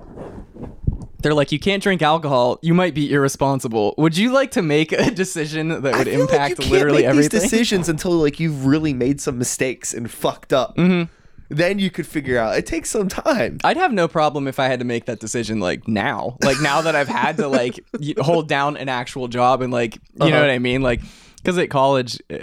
they're 1.22 1.35
like, 1.35 1.53
you 1.53 1.59
can't 1.61 1.83
drink 1.83 2.00
alcohol. 2.03 2.59
You 2.62 2.72
might 2.74 2.94
be 2.94 3.12
irresponsible. 3.12 3.94
Would 3.98 4.16
you 4.16 4.33
like 4.33 4.53
to 4.53 4.62
make 4.62 4.90
a 4.92 5.11
decision 5.11 5.68
that 5.68 5.83
would 5.83 5.94
I 5.94 5.98
like 5.98 6.07
impact 6.09 6.57
can't 6.59 6.70
literally 6.70 7.05
everything? 7.05 7.31
These 7.40 7.42
decisions 7.50 7.88
until 7.90 8.12
like 8.12 8.40
you've 8.40 8.64
really 8.66 8.94
made 8.94 9.20
some 9.20 9.37
mistakes 9.38 9.92
and 9.94 10.11
fucked 10.11 10.53
up. 10.53 10.76
Mm-hmm. 10.76 11.12
Then 11.53 11.79
you 11.81 11.91
could 11.91 12.07
figure 12.07 12.39
out. 12.39 12.57
It 12.57 12.65
takes 12.65 12.91
some 12.91 13.09
time. 13.09 13.59
I'd 13.65 13.77
have 13.77 13.93
no 13.93 14.07
problem 14.09 14.47
if 14.47 14.61
I 14.61 14.67
had 14.69 14.79
to 14.79 14.85
make 14.85 15.07
that 15.07 15.19
decision 15.19 15.59
like 15.59 15.89
now. 15.89 16.39
Like 16.45 16.61
now 16.61 16.81
that 16.83 16.95
I've 16.95 17.09
had 17.09 17.37
to 17.39 17.49
like 17.49 17.85
hold 18.19 18.49
down 18.49 18.77
an 18.77 18.89
actual 18.89 19.27
job 19.29 19.61
and 19.61 19.73
like 19.73 19.97
you 19.97 20.01
know 20.19 20.27
Uh-huh. 20.27 20.41
what 20.41 20.51
I 20.51 20.59
mean? 20.61 20.81
Like 20.83 21.01
cuz 21.45 21.59
at 21.59 21.69
college 21.69 22.21
uh, 22.33 22.39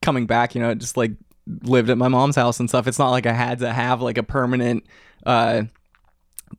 coming 0.00 0.26
back, 0.26 0.54
you 0.54 0.62
know, 0.62 0.74
just 0.74 0.96
like 0.96 1.12
lived 1.62 1.90
at 1.90 1.98
my 1.98 2.08
mom's 2.08 2.36
house 2.36 2.58
and 2.58 2.68
stuff. 2.68 2.86
It's 2.86 2.98
not 2.98 3.10
like 3.10 3.26
I 3.26 3.32
had 3.32 3.58
to 3.60 3.72
have 3.72 4.00
like 4.00 4.16
a 4.18 4.22
permanent 4.22 4.84
uh 5.26 5.64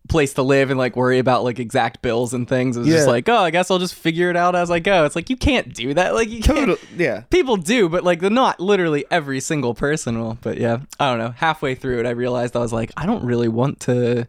place 0.08 0.34
to 0.34 0.42
live 0.42 0.70
and 0.70 0.78
like 0.78 0.96
worry 0.96 1.20
about 1.20 1.44
like 1.44 1.60
exact 1.60 2.02
bills 2.02 2.34
and 2.34 2.48
things. 2.48 2.78
It's 2.78 2.86
was 2.86 2.96
just 2.96 3.08
like, 3.08 3.28
"Oh, 3.30 3.38
I 3.38 3.52
guess 3.52 3.70
I'll 3.70 3.80
just 3.80 3.96
figure 3.96 4.30
it 4.30 4.36
out 4.36 4.56
as 4.56 4.72
I 4.72 4.80
go." 4.80 5.06
It's 5.06 5.16
like 5.16 5.30
you 5.30 5.38
can't 5.38 5.74
do 5.74 5.94
that. 5.94 6.14
Like 6.14 6.30
you 6.30 6.42
can't 6.42 6.68
Total, 6.68 6.78
yeah. 6.96 7.22
People 7.30 7.58
do, 7.58 7.90
but 7.90 8.04
like 8.04 8.20
the 8.20 8.30
not 8.30 8.60
literally 8.60 9.06
every 9.12 9.40
single 9.40 9.74
person 9.74 10.20
will. 10.20 10.38
But 10.42 10.58
yeah, 10.58 10.80
I 11.00 11.10
don't 11.10 11.20
know. 11.20 11.32
Halfway 11.32 11.76
through 11.76 12.00
it, 12.00 12.06
I 12.06 12.12
realized 12.12 12.56
I 12.56 12.60
was 12.60 12.74
like, 12.74 12.92
I 12.98 13.06
don't 13.06 13.24
really 13.24 13.48
want 13.48 13.80
to 13.82 14.28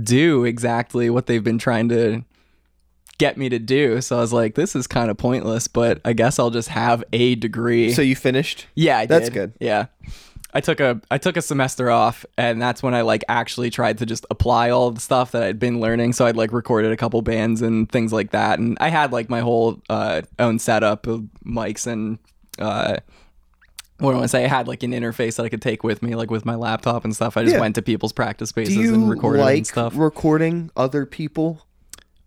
do 0.00 0.44
exactly 0.44 1.10
what 1.10 1.26
they've 1.26 1.44
been 1.44 1.58
trying 1.58 1.88
to 1.90 2.24
get 3.18 3.36
me 3.36 3.48
to 3.50 3.58
do. 3.58 4.00
So 4.00 4.16
I 4.16 4.20
was 4.20 4.32
like, 4.32 4.54
this 4.54 4.74
is 4.74 4.86
kind 4.86 5.10
of 5.10 5.18
pointless. 5.18 5.68
But 5.68 6.00
I 6.04 6.12
guess 6.14 6.38
I'll 6.38 6.50
just 6.50 6.68
have 6.68 7.04
a 7.12 7.34
degree. 7.34 7.92
So 7.92 8.02
you 8.02 8.16
finished? 8.16 8.66
yeah, 8.74 8.98
I 8.98 9.06
that's 9.06 9.26
did. 9.26 9.34
good. 9.34 9.52
Yeah. 9.60 9.86
I 10.52 10.60
took 10.60 10.80
a 10.80 11.00
I 11.10 11.18
took 11.18 11.36
a 11.36 11.42
semester 11.42 11.90
off 11.90 12.24
and 12.36 12.60
that's 12.60 12.82
when 12.82 12.94
I 12.94 13.02
like 13.02 13.22
actually 13.28 13.70
tried 13.70 13.98
to 13.98 14.06
just 14.06 14.26
apply 14.30 14.70
all 14.70 14.90
the 14.90 15.00
stuff 15.00 15.30
that 15.32 15.42
I'd 15.42 15.58
been 15.58 15.80
learning. 15.80 16.12
So 16.12 16.26
I'd 16.26 16.36
like 16.36 16.52
recorded 16.52 16.90
a 16.92 16.96
couple 16.96 17.22
bands 17.22 17.62
and 17.62 17.90
things 17.90 18.12
like 18.12 18.32
that. 18.32 18.58
And 18.58 18.76
I 18.80 18.88
had 18.88 19.12
like 19.12 19.28
my 19.30 19.40
whole 19.40 19.80
uh, 19.88 20.22
own 20.38 20.58
setup 20.58 21.06
of 21.06 21.22
mics 21.46 21.86
and 21.86 22.18
uh, 22.58 22.96
what 23.98 24.10
do 24.10 24.16
I 24.16 24.18
want 24.20 24.24
to 24.24 24.28
say? 24.28 24.44
I 24.44 24.48
had 24.48 24.66
like 24.66 24.82
an 24.82 24.92
interface 24.92 25.36
that 25.36 25.44
I 25.44 25.48
could 25.50 25.62
take 25.62 25.84
with 25.84 26.02
me, 26.02 26.14
like 26.14 26.30
with 26.30 26.44
my 26.46 26.54
laptop 26.54 27.04
and 27.04 27.14
stuff. 27.14 27.36
I 27.36 27.42
just 27.42 27.54
Yeah. 27.54 27.60
went 27.60 27.74
to 27.76 27.82
people's 27.82 28.12
practice 28.12 28.48
spaces 28.48 28.74
Do 28.74 28.94
and 28.94 29.08
recorded 29.10 29.42
and 29.46 29.66
stuff. 29.66 29.92
recording 29.96 30.70
other 30.76 31.04
people? 31.06 31.64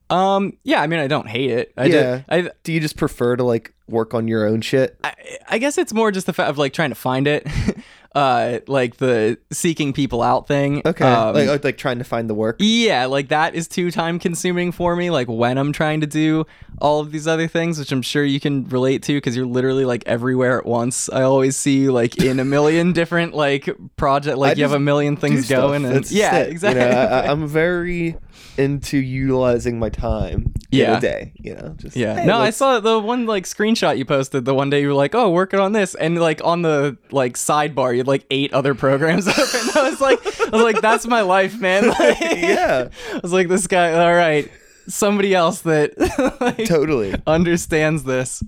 um, 0.10 0.56
yeah, 0.64 0.80
I 0.82 0.86
mean, 0.88 1.00
I 1.00 1.08
don't 1.08 1.28
hate 1.28 1.50
it. 1.50 1.74
I 1.76 1.86
Yeah. 1.86 2.22
did. 2.30 2.48
I, 2.48 2.52
Do 2.64 2.72
you 2.74 2.80
just 2.80 2.96
prefer 2.98 3.36
to 3.36 3.44
like 3.44 3.74
work 3.88 4.14
on 4.14 4.28
your 4.28 4.46
own 4.48 4.62
shit? 4.62 4.98
I, 5.04 5.14
I 5.50 5.58
guess 5.58 5.80
it's 5.80 5.92
more 5.94 6.12
just 6.12 6.28
the 6.28 6.34
fact 6.34 6.50
of 6.52 6.60
like 6.60 6.74
trying 6.74 6.90
to 6.90 6.96
find 6.96 7.28
it, 7.28 7.48
uh, 8.16 8.60
like 8.68 8.98
the 8.98 9.38
seeking 9.52 9.94
people 9.94 10.22
out 10.22 10.48
thing. 10.48 10.82
Okay, 10.86 11.06
Um, 11.06 11.34
like 11.36 11.64
like 11.64 11.78
trying 11.78 11.98
to 11.98 12.04
find 12.04 12.30
the 12.30 12.34
work. 12.36 12.58
Yeah, 12.60 13.06
like 13.06 13.30
that 13.30 13.56
is 13.56 13.68
too 13.68 13.90
time 13.92 14.20
consuming 14.20 14.72
for 14.72 14.96
me. 14.96 15.10
Like 15.10 15.28
when 15.28 15.58
I'm 15.58 15.74
trying 15.74 16.02
to 16.02 16.08
do 16.08 16.46
all 16.80 17.00
of 17.00 17.12
these 17.12 17.28
other 17.28 17.48
things, 17.48 17.80
which 17.80 17.92
I'm 17.92 18.02
sure 18.02 18.24
you 18.24 18.40
can 18.40 18.68
relate 18.70 19.04
to 19.04 19.14
because 19.16 19.36
you're 19.36 19.46
literally 19.46 19.86
like 19.86 20.04
everywhere 20.06 20.58
at 20.60 20.66
once. 20.66 21.10
I 21.10 21.24
always 21.24 21.56
see 21.56 21.78
you 21.78 21.92
like 21.92 22.22
in 22.24 22.40
a 22.40 22.46
million 22.46 22.94
different 23.02 23.34
like 23.34 23.70
project, 23.96 24.38
like 24.38 24.58
you 24.58 24.64
have 24.64 24.74
a 24.74 24.80
million 24.80 25.16
things 25.18 25.48
going. 25.50 25.86
And 25.86 26.10
yeah, 26.12 26.38
it. 26.40 26.50
exactly. 26.52 26.84
You 26.84 26.90
know, 26.90 26.96
I, 26.98 27.04
I- 27.22 27.32
I'm 27.32 27.48
very 27.48 28.16
into 28.58 28.98
utilizing 28.98 29.80
my 29.80 29.90
time 29.90 30.54
Yeah. 30.70 31.00
day. 31.00 31.32
You 31.40 31.56
know, 31.56 31.76
just 31.78 31.96
Yeah. 31.96 32.20
hey, 32.20 32.26
no, 32.26 32.36
I 32.38 32.44
let's- 32.46 32.58
saw 32.58 32.80
the 32.80 33.00
one 33.00 33.26
like 33.26 33.46
screenshot 33.46 33.98
you 33.98 34.06
posted 34.06 34.46
the 34.46 34.54
one 34.54 34.70
day 34.70 34.82
you 34.82 34.90
were 34.90 34.94
like, 34.94 35.16
"Oh, 35.16 35.32
working 35.32 35.60
on 35.60 35.72
this," 35.72 35.96
and 35.96 36.20
like 36.20 36.42
on 36.44 36.62
the 36.62 36.98
like 37.12 37.34
sidebar, 37.34 37.96
you 37.96 38.03
had 38.04 38.08
like 38.08 38.26
eight 38.32 38.54
other 38.54 38.76
programs 38.76 39.28
open. 39.28 39.42
I 39.76 39.90
was 39.90 40.00
like, 40.02 40.20
I 40.42 40.50
was 40.56 40.64
like, 40.64 40.82
"That's 40.82 41.08
my 41.08 41.22
life, 41.22 41.60
man." 41.60 41.88
Like, 42.00 42.20
Yeah, 42.22 42.90
I 43.14 43.20
was 43.22 43.34
like, 43.34 43.48
"This 43.48 43.68
guy, 43.68 43.94
all 43.94 44.14
right, 44.14 44.50
somebody 44.88 45.34
else 45.34 45.62
that 45.62 45.98
like, 46.42 46.66
totally. 46.68 47.16
understands 47.28 48.04
this." 48.04 48.44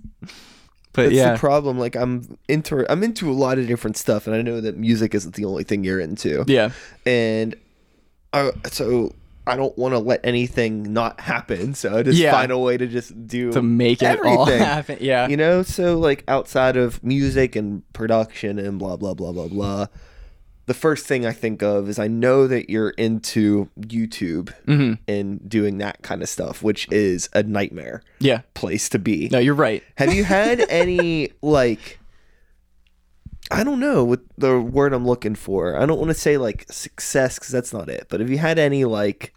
But 0.94 1.04
That's 1.08 1.16
yeah, 1.16 1.34
the 1.34 1.40
problem. 1.40 1.78
Like 1.78 1.96
I'm 1.98 2.38
into 2.48 2.90
I'm 2.90 3.04
into 3.04 3.30
a 3.30 3.34
lot 3.34 3.58
of 3.60 3.68
different 3.68 3.98
stuff, 3.98 4.28
and 4.28 4.36
I 4.36 4.42
know 4.42 4.62
that 4.62 4.78
music 4.78 5.14
isn't 5.14 5.36
the 5.36 5.44
only 5.46 5.64
thing 5.66 5.84
you're 5.84 6.00
into. 6.00 6.46
yeah, 6.48 6.72
And 7.06 7.56
I, 8.32 8.52
so 8.72 9.14
I 9.48 9.56
don't 9.56 9.78
want 9.78 9.94
to 9.94 10.00
let 10.00 10.22
anything 10.24 10.92
not 10.94 11.20
happen. 11.20 11.74
So 11.76 11.98
I 11.98 12.04
just 12.04 12.18
Yeah. 12.18 12.32
find 12.32 12.52
a 12.52 12.58
way 12.58 12.78
to 12.78 12.88
just 12.88 13.28
do 13.28 13.52
to 13.52 13.62
make 13.62 14.02
it 14.02 14.20
all 14.26 14.42
everything. 14.44 14.60
happen. 14.66 14.98
Yeah, 15.02 15.28
you 15.28 15.38
know 15.38 15.62
so 15.64 16.00
like 16.00 16.24
outside 16.28 16.78
of 16.78 17.04
music 17.04 17.56
and 17.56 17.82
production 17.94 18.58
and 18.60 18.80
blah 18.80 18.96
blah 18.98 19.14
blah 19.14 19.32
blah 19.32 19.48
blah 19.48 19.88
the 20.68 20.74
first 20.74 21.06
thing 21.06 21.28
i 21.28 21.32
think 21.32 21.62
of 21.62 21.88
is 21.88 22.00
i 22.00 22.08
know 22.08 22.48
that 22.48 22.72
you're 22.72 22.90
into 22.92 23.70
youtube 23.82 24.52
hmm 24.66 24.94
and 25.08 25.48
doing 25.48 25.78
that 25.78 26.02
kind 26.02 26.24
of 26.24 26.28
stuff 26.30 26.64
which 26.64 26.88
is 26.92 27.30
a 27.34 27.44
nightmare 27.44 28.02
yeah. 28.20 28.42
place 28.56 28.90
to 28.90 28.98
be 28.98 29.30
No, 29.32 29.38
you're 29.38 29.54
right. 29.54 29.84
have 29.98 30.12
you 30.12 30.24
had 30.24 30.60
any 30.70 31.30
like 31.44 32.00
i 33.52 33.64
don't 33.64 33.80
know 33.80 34.04
what 34.04 34.22
the 34.38 34.60
word 34.60 34.94
i'm 34.94 35.06
looking 35.06 35.36
for 35.36 35.78
i 35.80 35.86
don't 35.86 35.98
want 36.00 36.10
to 36.10 36.14
say 36.16 36.38
like 36.38 36.66
success 36.72 37.38
because 37.38 37.52
that's 37.52 37.72
not 37.74 37.90
it 37.90 38.06
but 38.10 38.20
have 38.20 38.30
you 38.30 38.38
had 38.38 38.58
any 38.60 38.86
like 38.86 39.34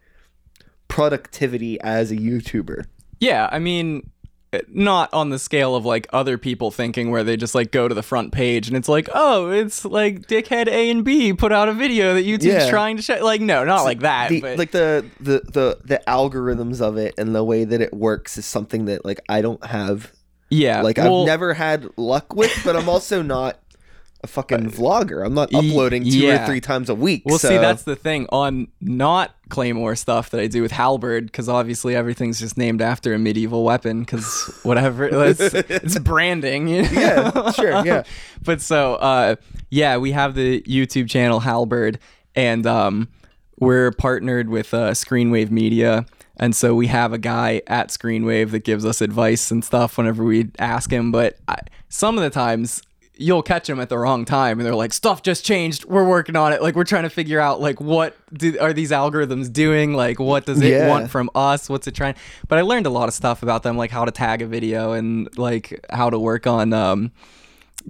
productivity 0.88 1.80
as 1.80 2.10
a 2.10 2.16
youtuber 2.16 2.84
Yeah, 3.20 3.48
I 3.50 3.58
mean, 3.58 4.10
eh, 4.52 4.60
not 4.68 5.12
on 5.12 5.30
the 5.30 5.38
scale 5.38 5.74
of 5.74 5.84
like 5.84 6.06
other 6.12 6.38
people 6.38 6.70
thinking 6.70 7.10
where 7.10 7.24
they 7.24 7.36
just 7.36 7.54
like 7.54 7.70
go 7.72 7.88
to 7.88 7.94
the 7.94 8.02
front 8.02 8.32
page 8.32 8.68
and 8.68 8.76
it's 8.76 8.88
like, 8.88 9.08
oh, 9.12 9.50
it's 9.50 9.84
like 9.84 10.26
dickhead 10.28 10.68
A 10.68 10.90
and 10.90 11.04
B 11.04 11.32
put 11.34 11.52
out 11.52 11.68
a 11.68 11.72
video 11.74 12.14
that 12.14 12.24
YouTube's 12.24 12.44
Yeah. 12.44 12.70
trying 12.70 12.96
to 12.96 13.02
show. 13.02 13.22
Like, 13.24 13.40
no, 13.40 13.64
not 13.64 13.82
like 13.82 14.00
that. 14.00 14.28
the, 14.30 14.40
but 14.40 14.56
like 14.58 14.70
the, 14.70 15.04
the 15.20 15.40
the 15.52 15.78
the 15.84 16.02
algorithms 16.06 16.80
of 16.80 16.96
it 16.96 17.14
and 17.18 17.34
the 17.34 17.44
way 17.44 17.64
that 17.64 17.80
it 17.80 17.92
works 17.92 18.38
is 18.38 18.46
something 18.46 18.84
that 18.86 19.04
like 19.04 19.20
I 19.28 19.42
don't 19.42 19.64
have 19.66 20.12
yeah, 20.50 20.80
like 20.80 20.96
well, 20.96 21.22
I've 21.22 21.26
never 21.26 21.52
had 21.52 21.86
luck 21.98 22.34
with, 22.34 22.58
but 22.64 22.74
I'm 22.76 22.88
also 22.88 23.20
not 23.20 23.58
a 24.22 24.26
fucking 24.26 24.70
vlogger. 24.70 25.24
I'm 25.24 25.34
not 25.34 25.54
uploading 25.54 26.02
two 26.02 26.18
yeah. 26.18 26.42
or 26.42 26.46
three 26.46 26.60
times 26.60 26.88
a 26.88 26.94
week. 26.94 27.22
Well, 27.24 27.38
so- 27.38 27.48
see, 27.48 27.56
that's 27.56 27.84
the 27.84 27.94
thing 27.94 28.26
on 28.30 28.68
not 28.80 29.34
Claymore 29.48 29.94
stuff 29.94 30.30
that 30.30 30.40
I 30.40 30.48
do 30.48 30.60
with 30.60 30.72
Halberd, 30.72 31.26
because 31.26 31.48
obviously 31.48 31.94
everything's 31.94 32.40
just 32.40 32.58
named 32.58 32.82
after 32.82 33.14
a 33.14 33.18
medieval 33.18 33.64
weapon, 33.64 34.00
because 34.00 34.58
whatever, 34.64 35.04
it's, 35.06 35.40
it's 35.40 35.98
branding. 36.00 36.68
You 36.68 36.82
know? 36.82 36.90
Yeah, 36.90 37.52
sure, 37.52 37.86
yeah. 37.86 38.02
but 38.42 38.60
so, 38.60 38.94
uh, 38.96 39.36
yeah, 39.70 39.96
we 39.98 40.12
have 40.12 40.34
the 40.34 40.62
YouTube 40.62 41.08
channel 41.08 41.40
Halberd, 41.40 42.00
and 42.34 42.66
um, 42.66 43.08
we're 43.60 43.92
partnered 43.92 44.48
with 44.48 44.74
uh, 44.74 44.90
Screenwave 44.90 45.50
Media. 45.50 46.06
And 46.40 46.54
so 46.54 46.74
we 46.74 46.86
have 46.86 47.12
a 47.12 47.18
guy 47.18 47.62
at 47.66 47.88
Screenwave 47.88 48.52
that 48.52 48.60
gives 48.60 48.84
us 48.84 49.00
advice 49.00 49.50
and 49.50 49.64
stuff 49.64 49.98
whenever 49.98 50.22
we 50.22 50.50
ask 50.60 50.92
him. 50.92 51.10
But 51.10 51.36
I, 51.48 51.56
some 51.88 52.16
of 52.16 52.22
the 52.22 52.30
times 52.30 52.80
you'll 53.20 53.42
catch 53.42 53.66
them 53.66 53.80
at 53.80 53.88
the 53.88 53.98
wrong 53.98 54.24
time 54.24 54.58
and 54.60 54.66
they're 54.66 54.74
like 54.74 54.92
stuff 54.92 55.22
just 55.22 55.44
changed. 55.44 55.84
We're 55.84 56.06
working 56.08 56.36
on 56.36 56.52
it. 56.52 56.62
Like 56.62 56.76
we're 56.76 56.84
trying 56.84 57.02
to 57.02 57.10
figure 57.10 57.40
out 57.40 57.60
like 57.60 57.80
what 57.80 58.16
do, 58.32 58.56
are 58.60 58.72
these 58.72 58.92
algorithms 58.92 59.52
doing? 59.52 59.92
Like 59.94 60.20
what 60.20 60.46
does 60.46 60.60
it 60.62 60.70
Yeah. 60.70 60.88
want 60.88 61.10
from 61.10 61.28
us? 61.34 61.68
What's 61.68 61.86
it 61.88 61.94
trying 61.96 62.14
but 62.46 62.58
i 62.58 62.62
learned 62.62 62.86
a 62.86 62.90
lot 62.90 63.08
of 63.08 63.14
stuff 63.14 63.42
about 63.42 63.62
them 63.64 63.76
like 63.76 63.90
how 63.90 64.04
to 64.04 64.10
tag 64.12 64.40
a 64.42 64.46
video 64.46 64.92
and 64.92 65.28
like 65.36 65.84
how 65.90 66.08
to 66.10 66.18
work 66.18 66.46
on 66.46 66.72
um 66.72 67.10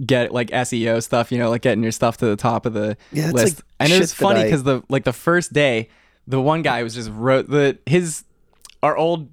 get 0.05 0.31
like 0.33 0.49
seo 0.49 1.01
stuff 1.03 1.31
you 1.31 1.37
know 1.37 1.49
like 1.49 1.61
getting 1.61 1.83
your 1.83 1.91
stuff 1.91 2.17
to 2.17 2.25
the 2.25 2.35
top 2.35 2.65
of 2.65 2.73
the 2.73 2.95
Yeah, 3.11 3.31
list. 3.31 3.57
like 3.57 3.65
and 3.79 3.91
it 3.91 3.99
was 3.99 4.13
funny 4.13 4.41
I- 4.41 4.43
because 4.45 4.63
the 4.63 4.81
like 4.89 5.03
the 5.03 5.13
first 5.13 5.51
day 5.53 5.89
the 6.27 6.39
one 6.41 6.61
guy 6.61 6.83
was 6.83 6.93
just 6.95 7.09
wrote 7.11 7.49
the 7.49 7.77
his 7.85 8.23
our 8.81 8.95
old 8.97 9.29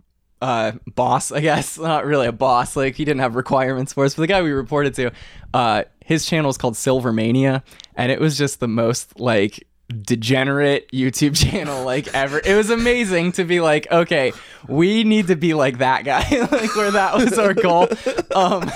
uh 0.46 0.72
boss 0.94 1.32
i 1.32 1.40
guess 1.40 1.78
not 1.92 2.06
really 2.06 2.26
a 2.26 2.32
boss 2.32 2.76
like 2.76 2.94
he 2.94 3.04
didn't 3.04 3.20
have 3.20 3.34
requirements 3.34 3.92
for 3.92 4.04
us 4.04 4.14
but 4.14 4.22
the 4.22 4.26
guy 4.26 4.42
we 4.42 4.52
reported 4.52 4.94
to 4.94 5.10
uh 5.52 5.82
his 6.04 6.24
channel 6.24 6.48
is 6.48 6.56
called 6.56 6.74
silvermania 6.74 7.62
and 7.96 8.12
it 8.12 8.20
was 8.20 8.38
just 8.38 8.60
the 8.60 8.68
most 8.68 9.18
like 9.18 9.66
degenerate 9.88 10.90
YouTube 10.90 11.36
channel 11.50 11.84
like 11.84 12.12
ever. 12.14 12.40
It 12.44 12.54
was 12.56 12.70
amazing 12.70 13.32
to 13.32 13.44
be 13.44 13.60
like, 13.60 13.90
okay, 13.90 14.32
we 14.68 15.04
need 15.04 15.28
to 15.28 15.36
be 15.36 15.54
like 15.54 15.78
that 15.78 16.04
guy, 16.04 16.28
like 16.50 16.74
where 16.74 16.90
that 16.90 17.14
was 17.14 17.38
our 17.38 17.54
goal. 17.54 17.88
Um, 18.34 18.70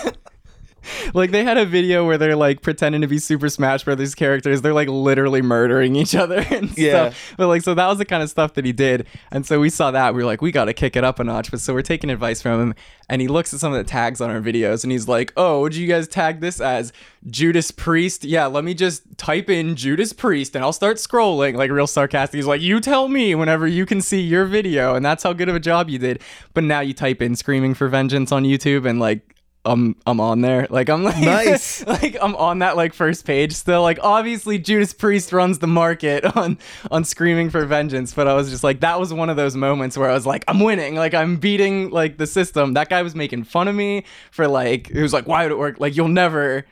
like 1.14 1.30
they 1.30 1.44
had 1.44 1.56
a 1.58 1.64
video 1.66 2.06
where 2.06 2.18
they're 2.18 2.36
like 2.36 2.62
pretending 2.62 3.00
to 3.00 3.06
be 3.06 3.18
Super 3.18 3.48
Smash 3.48 3.84
Brothers 3.84 4.14
characters. 4.14 4.62
They're 4.62 4.72
like 4.74 4.88
literally 4.88 5.42
murdering 5.42 5.96
each 5.96 6.14
other 6.14 6.38
and 6.50 6.76
Yeah. 6.78 7.10
stuff. 7.10 7.34
But 7.36 7.48
like, 7.48 7.62
so 7.62 7.74
that 7.74 7.86
was 7.88 7.98
the 7.98 8.04
kind 8.04 8.22
of 8.22 8.30
stuff 8.30 8.54
that 8.54 8.64
he 8.64 8.72
did. 8.72 9.06
And 9.30 9.44
so 9.46 9.60
we 9.60 9.70
saw 9.70 9.90
that. 9.90 10.14
We 10.14 10.22
were 10.22 10.26
like, 10.26 10.42
we 10.42 10.52
got 10.52 10.66
to 10.66 10.74
kick 10.74 10.96
it 10.96 11.04
up 11.04 11.18
a 11.20 11.24
notch. 11.24 11.50
But 11.50 11.60
so 11.60 11.72
we're 11.74 11.82
taking 11.82 12.10
advice 12.10 12.40
from 12.42 12.60
him. 12.60 12.74
And 13.08 13.20
he 13.20 13.26
looks 13.26 13.52
at 13.52 13.58
some 13.58 13.72
of 13.72 13.78
the 13.78 13.84
tags 13.90 14.20
on 14.20 14.30
our 14.30 14.40
videos 14.40 14.84
and 14.84 14.92
he's 14.92 15.08
like, 15.08 15.32
oh, 15.36 15.62
would 15.62 15.74
you 15.74 15.88
guys 15.88 16.06
tag 16.06 16.40
this 16.40 16.60
as 16.60 16.92
Judas 17.28 17.72
Priest? 17.72 18.22
Yeah, 18.24 18.46
let 18.46 18.62
me 18.62 18.72
just 18.72 19.02
type 19.18 19.50
in 19.50 19.74
Judas 19.74 20.12
Priest 20.12 20.54
and 20.54 20.64
I'll 20.64 20.72
start 20.72 20.96
scrolling. 20.98 21.56
Like, 21.56 21.72
real 21.72 21.88
sarcastic. 21.88 22.38
He's 22.38 22.46
like, 22.46 22.60
you 22.60 22.78
tell 22.80 23.08
me 23.08 23.34
whenever 23.34 23.66
you 23.66 23.84
can 23.84 24.00
see 24.00 24.20
your 24.20 24.44
video. 24.44 24.94
And 24.94 25.04
that's 25.04 25.24
how 25.24 25.32
good 25.32 25.48
of 25.48 25.56
a 25.56 25.60
job 25.60 25.90
you 25.90 25.98
did. 25.98 26.22
But 26.54 26.62
now 26.62 26.80
you 26.80 26.94
type 26.94 27.20
in 27.20 27.34
Screaming 27.34 27.74
for 27.74 27.88
Vengeance 27.88 28.30
on 28.30 28.44
YouTube 28.44 28.88
and 28.88 29.00
like, 29.00 29.22
I'm 29.64 29.94
I'm 30.06 30.20
on 30.20 30.40
there. 30.40 30.66
Like 30.70 30.88
I'm 30.88 31.04
like 31.04 31.18
Nice. 31.18 31.86
like 31.86 32.16
I'm 32.20 32.34
on 32.36 32.60
that 32.60 32.76
like 32.76 32.94
first 32.94 33.26
page 33.26 33.52
still. 33.52 33.82
Like 33.82 33.98
obviously 34.02 34.58
Judas 34.58 34.94
Priest 34.94 35.32
runs 35.32 35.58
the 35.58 35.66
market 35.66 36.24
on 36.36 36.58
on 36.90 37.04
Screaming 37.04 37.50
for 37.50 37.64
Vengeance, 37.66 38.14
but 38.14 38.26
I 38.26 38.34
was 38.34 38.50
just 38.50 38.64
like 38.64 38.80
that 38.80 38.98
was 38.98 39.12
one 39.12 39.28
of 39.28 39.36
those 39.36 39.56
moments 39.56 39.98
where 39.98 40.08
I 40.08 40.14
was 40.14 40.24
like 40.26 40.44
I'm 40.48 40.60
winning. 40.60 40.94
Like 40.94 41.12
I'm 41.14 41.36
beating 41.36 41.90
like 41.90 42.16
the 42.16 42.26
system. 42.26 42.74
That 42.74 42.88
guy 42.88 43.02
was 43.02 43.14
making 43.14 43.44
fun 43.44 43.68
of 43.68 43.74
me 43.74 44.04
for 44.30 44.48
like 44.48 44.90
it 44.90 45.02
was 45.02 45.12
like 45.12 45.26
why 45.28 45.42
would 45.44 45.52
it 45.52 45.58
work? 45.58 45.78
Like 45.78 45.94
you'll 45.94 46.08
never 46.08 46.64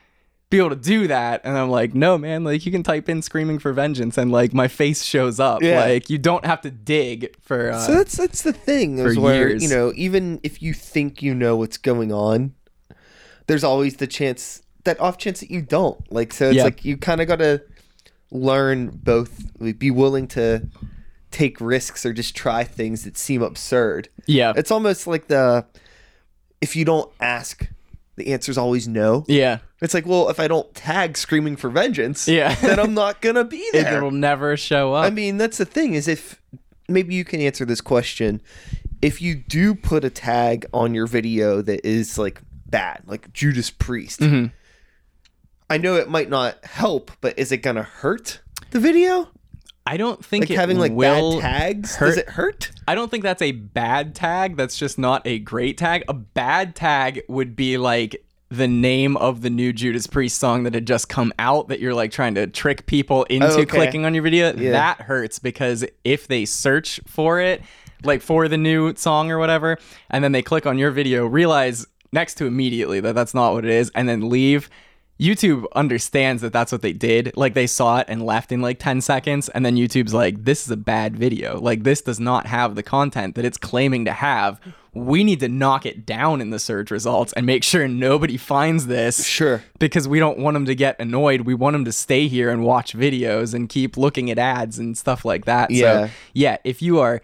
be 0.51 0.57
able 0.59 0.71
to 0.71 0.77
do 0.77 1.09
that. 1.09 1.43
And 1.45 1.59
I'm 1.59 1.69
like, 1.69 1.95
no, 1.95 2.17
man, 2.17 2.43
like 2.43 2.65
you 2.65 2.73
can 2.73 2.83
type 2.83 3.09
in 3.11 3.21
screaming 3.21 3.59
for 3.59 3.75
vengeance 3.75 4.17
and 4.17 4.33
like 4.33 4.55
my 4.55 4.67
face 4.67 5.03
shows 5.05 5.39
up. 5.39 5.63
Yeah. 5.63 5.81
Like 5.81 6.09
you 6.09 6.17
don't 6.17 6.47
have 6.47 6.63
to 6.63 6.71
dig 6.71 7.37
for 7.43 7.73
uh 7.73 7.81
So 7.81 7.93
that's 7.93 8.17
that's 8.17 8.43
the 8.43 8.55
thing 8.55 8.99
is 8.99 9.19
where 9.19 9.49
years. 9.51 9.63
you 9.63 9.69
know 9.69 9.93
even 9.95 10.41
if 10.43 10.63
you 10.63 10.73
think 10.73 11.21
you 11.23 11.35
know 11.35 11.57
what's 11.57 11.77
going 11.77 12.13
on, 12.13 12.55
there's 13.49 13.65
always 13.65 13.97
the 13.97 14.07
chance 14.07 14.63
that 14.85 15.01
off 15.01 15.19
chance 15.19 15.41
that 15.41 15.51
you 15.51 15.61
don't. 15.63 16.01
Like 16.13 16.33
so, 16.33 16.49
it's 16.49 16.57
Yeah. 16.59 16.65
like 16.65 16.85
you 16.85 16.97
kind 16.97 17.21
of 17.21 17.27
got 17.27 17.41
to 17.41 17.61
learn 18.31 18.89
both. 18.91 19.43
Like, 19.59 19.79
be 19.79 19.91
willing 19.91 20.29
to 20.29 20.69
take 21.31 21.61
risks 21.61 22.07
or 22.07 22.13
just 22.13 22.35
try 22.37 22.65
things 22.65 23.05
that 23.05 23.17
seem 23.19 23.43
absurd. 23.43 24.09
Yeah. 24.27 24.53
It's 24.57 24.71
almost 24.71 25.07
like 25.07 25.27
the 25.29 25.67
if 26.61 26.75
you 26.75 26.85
don't 26.85 27.11
ask, 27.21 27.69
the 28.17 28.33
answer's 28.33 28.59
always 28.59 28.89
no. 28.89 29.25
yeah. 29.29 29.59
It's 29.81 29.95
like, 29.95 30.07
well, 30.07 30.29
if 30.29 30.41
I 30.41 30.49
don't 30.49 30.75
tag 30.75 31.17
screaming 31.17 31.55
for 31.57 31.71
vengeance, 31.71 32.27
Yeah. 32.27 32.55
then 32.63 32.81
I'm 32.81 32.95
not 32.95 33.21
gonna 33.21 33.45
be 33.45 33.69
there. 33.73 33.97
it'll 33.99 34.11
never 34.11 34.57
show 34.57 34.93
up. 34.95 35.05
I 35.05 35.11
mean, 35.11 35.37
that's 35.37 35.59
the 35.59 35.65
thing 35.65 35.95
is 35.95 36.09
if 36.09 36.41
maybe 36.89 37.15
you 37.15 37.25
can 37.25 37.41
answer 37.41 37.65
this 37.65 37.81
question. 37.81 38.41
If 39.01 39.23
you 39.23 39.37
do 39.37 39.77
put 39.77 40.03
a 40.05 40.11
tag 40.11 40.67
on 40.75 40.93
your 40.95 41.07
video 41.07 41.63
that 41.63 41.87
is 41.87 42.19
like 42.19 42.41
bad, 42.71 43.03
like 43.07 43.33
Judas 43.33 43.71
Priest, 43.71 44.21
Mhm. 44.21 44.53
I 45.71 45.77
know 45.79 45.97
it 45.97 46.09
might 46.09 46.31
not 46.31 46.65
help, 46.65 47.11
but 47.21 47.39
is 47.39 47.53
it 47.53 47.59
gonna 47.59 47.83
hurt 47.83 48.41
the 48.71 48.81
video? 48.81 49.29
I 49.87 49.97
don't 49.97 50.23
think 50.25 50.49
Like 50.51 50.59
having 50.59 50.79
like 50.79 50.97
bad 50.97 51.41
tags, 51.41 51.97
hurt- 51.97 52.07
does 52.09 52.17
it 52.19 52.29
hurt? 52.31 52.71
I 52.87 52.95
don't 52.95 53.11
think 53.11 53.23
that's 53.23 53.41
a 53.43 53.53
bad 53.53 54.15
tag. 54.15 54.57
That's 54.57 54.77
just 54.77 54.99
not 54.99 55.23
a 55.27 55.39
great 55.39 55.79
tag. 55.79 56.05
A 56.09 56.15
bad 56.15 56.75
tag 56.75 57.23
would 57.29 57.57
be 57.57 57.79
like 57.79 58.23
the 58.51 58.69
name 58.69 59.17
of 59.19 59.43
the 59.43 59.51
new 59.51 59.73
Judas 59.75 60.07
Priest 60.07 60.39
song 60.39 60.63
that 60.65 60.73
had 60.75 60.87
just 60.87 61.09
come 61.11 61.33
out 61.39 61.69
that 61.69 61.81
you're 61.81 61.95
like 61.95 62.11
trying 62.11 62.35
to 62.35 62.47
trick 62.47 62.87
people 62.87 63.25
into 63.25 63.47
Oh, 63.47 63.53
okay. 63.61 63.65
clicking 63.67 64.05
on 64.07 64.15
your 64.15 64.23
video. 64.23 64.55
Yeah. 64.57 64.73
That 64.73 65.03
hurts 65.03 65.39
because 65.39 65.85
if 66.05 66.29
they 66.29 66.45
search 66.47 66.99
for 67.07 67.41
it, 67.41 67.63
like 68.05 68.23
for 68.23 68.49
the 68.49 68.57
new 68.57 68.95
song 68.95 69.31
or 69.31 69.39
whatever, 69.39 69.77
and 70.11 70.23
then 70.25 70.33
they 70.33 70.41
click 70.43 70.65
on 70.67 70.79
your 70.79 70.91
video, 70.91 71.27
realize 71.27 71.87
next 72.13 72.35
to 72.35 72.47
immediately 72.47 73.01
that 73.01 73.15
that's 73.15 73.35
not 73.35 73.53
what 73.53 73.65
it 73.65 73.71
is, 73.71 73.91
and 73.95 74.09
then 74.09 74.29
leave. 74.29 74.71
YouTube 75.21 75.65
understands 75.75 76.43
that 76.43 76.53
that's 76.53 76.71
what 76.71 76.81
they 76.81 76.93
did. 76.93 77.33
Like 77.37 77.55
they 77.55 77.67
saw 77.67 77.99
it 77.99 78.07
and 78.09 78.25
left 78.25 78.53
in 78.53 78.61
like 78.61 78.79
10 78.79 79.01
seconds. 79.01 79.49
And 79.49 79.67
then 79.67 79.75
YouTube's 79.75 80.15
like, 80.15 80.45
this 80.45 80.65
is 80.65 80.71
a 80.71 80.77
bad 80.77 81.17
video. 81.17 81.59
Like 81.61 81.83
this 81.83 82.01
does 82.03 82.21
not 82.21 82.47
have 82.47 82.77
the 82.77 82.85
content 82.85 83.35
that 83.35 83.45
it's 83.45 83.59
claiming 83.59 84.05
to 84.05 84.13
have. 84.13 84.61
We 84.95 85.25
need 85.25 85.41
to 85.41 85.49
knock 85.49 85.87
it 85.87 86.07
down 86.07 86.41
in 86.41 86.51
the 86.51 86.61
search 86.61 86.93
results 86.93 87.33
and 87.33 87.47
make 87.47 87.65
sure 87.65 87.89
nobody 87.89 88.37
finds 88.37 88.87
this. 88.87 89.27
Sure. 89.27 89.65
Because 89.81 90.07
we 90.07 90.21
don't 90.21 90.39
want 90.39 90.55
them 90.55 90.67
to 90.67 90.75
get 90.77 91.01
annoyed. 91.01 91.41
We 91.41 91.55
want 91.55 91.75
them 91.75 91.85
to 91.85 91.93
stay 91.93 92.29
here 92.29 92.51
and 92.51 92.63
watch 92.63 92.95
videos 92.95 93.55
and 93.55 93.69
keep 93.69 93.97
looking 93.97 94.31
at 94.31 94.39
ads 94.39 94.79
and 94.79 94.97
stuff 94.97 95.25
like 95.25 95.47
that. 95.47 95.73
Yeah. 95.73 96.07
So, 96.07 96.13
yeah, 96.33 96.59
if 96.63 96.81
you 96.81 97.01
are 97.01 97.23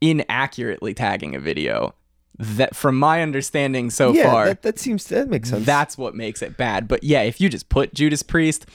inaccurately 0.00 0.94
tagging 0.94 1.34
a 1.34 1.40
video, 1.40 1.92
that 2.38 2.74
from 2.74 2.98
my 2.98 3.22
understanding 3.22 3.90
so 3.90 4.12
yeah, 4.12 4.30
far, 4.30 4.46
that, 4.46 4.62
that 4.62 4.78
seems 4.78 5.06
that 5.06 5.28
makes 5.28 5.50
sense. 5.50 5.66
that's 5.66 5.98
what 5.98 6.14
makes 6.14 6.42
it 6.42 6.56
bad. 6.56 6.88
But 6.88 7.04
yeah, 7.04 7.22
if 7.22 7.40
you 7.40 7.48
just 7.48 7.68
put 7.68 7.94
Judas 7.94 8.22
Priest, 8.22 8.66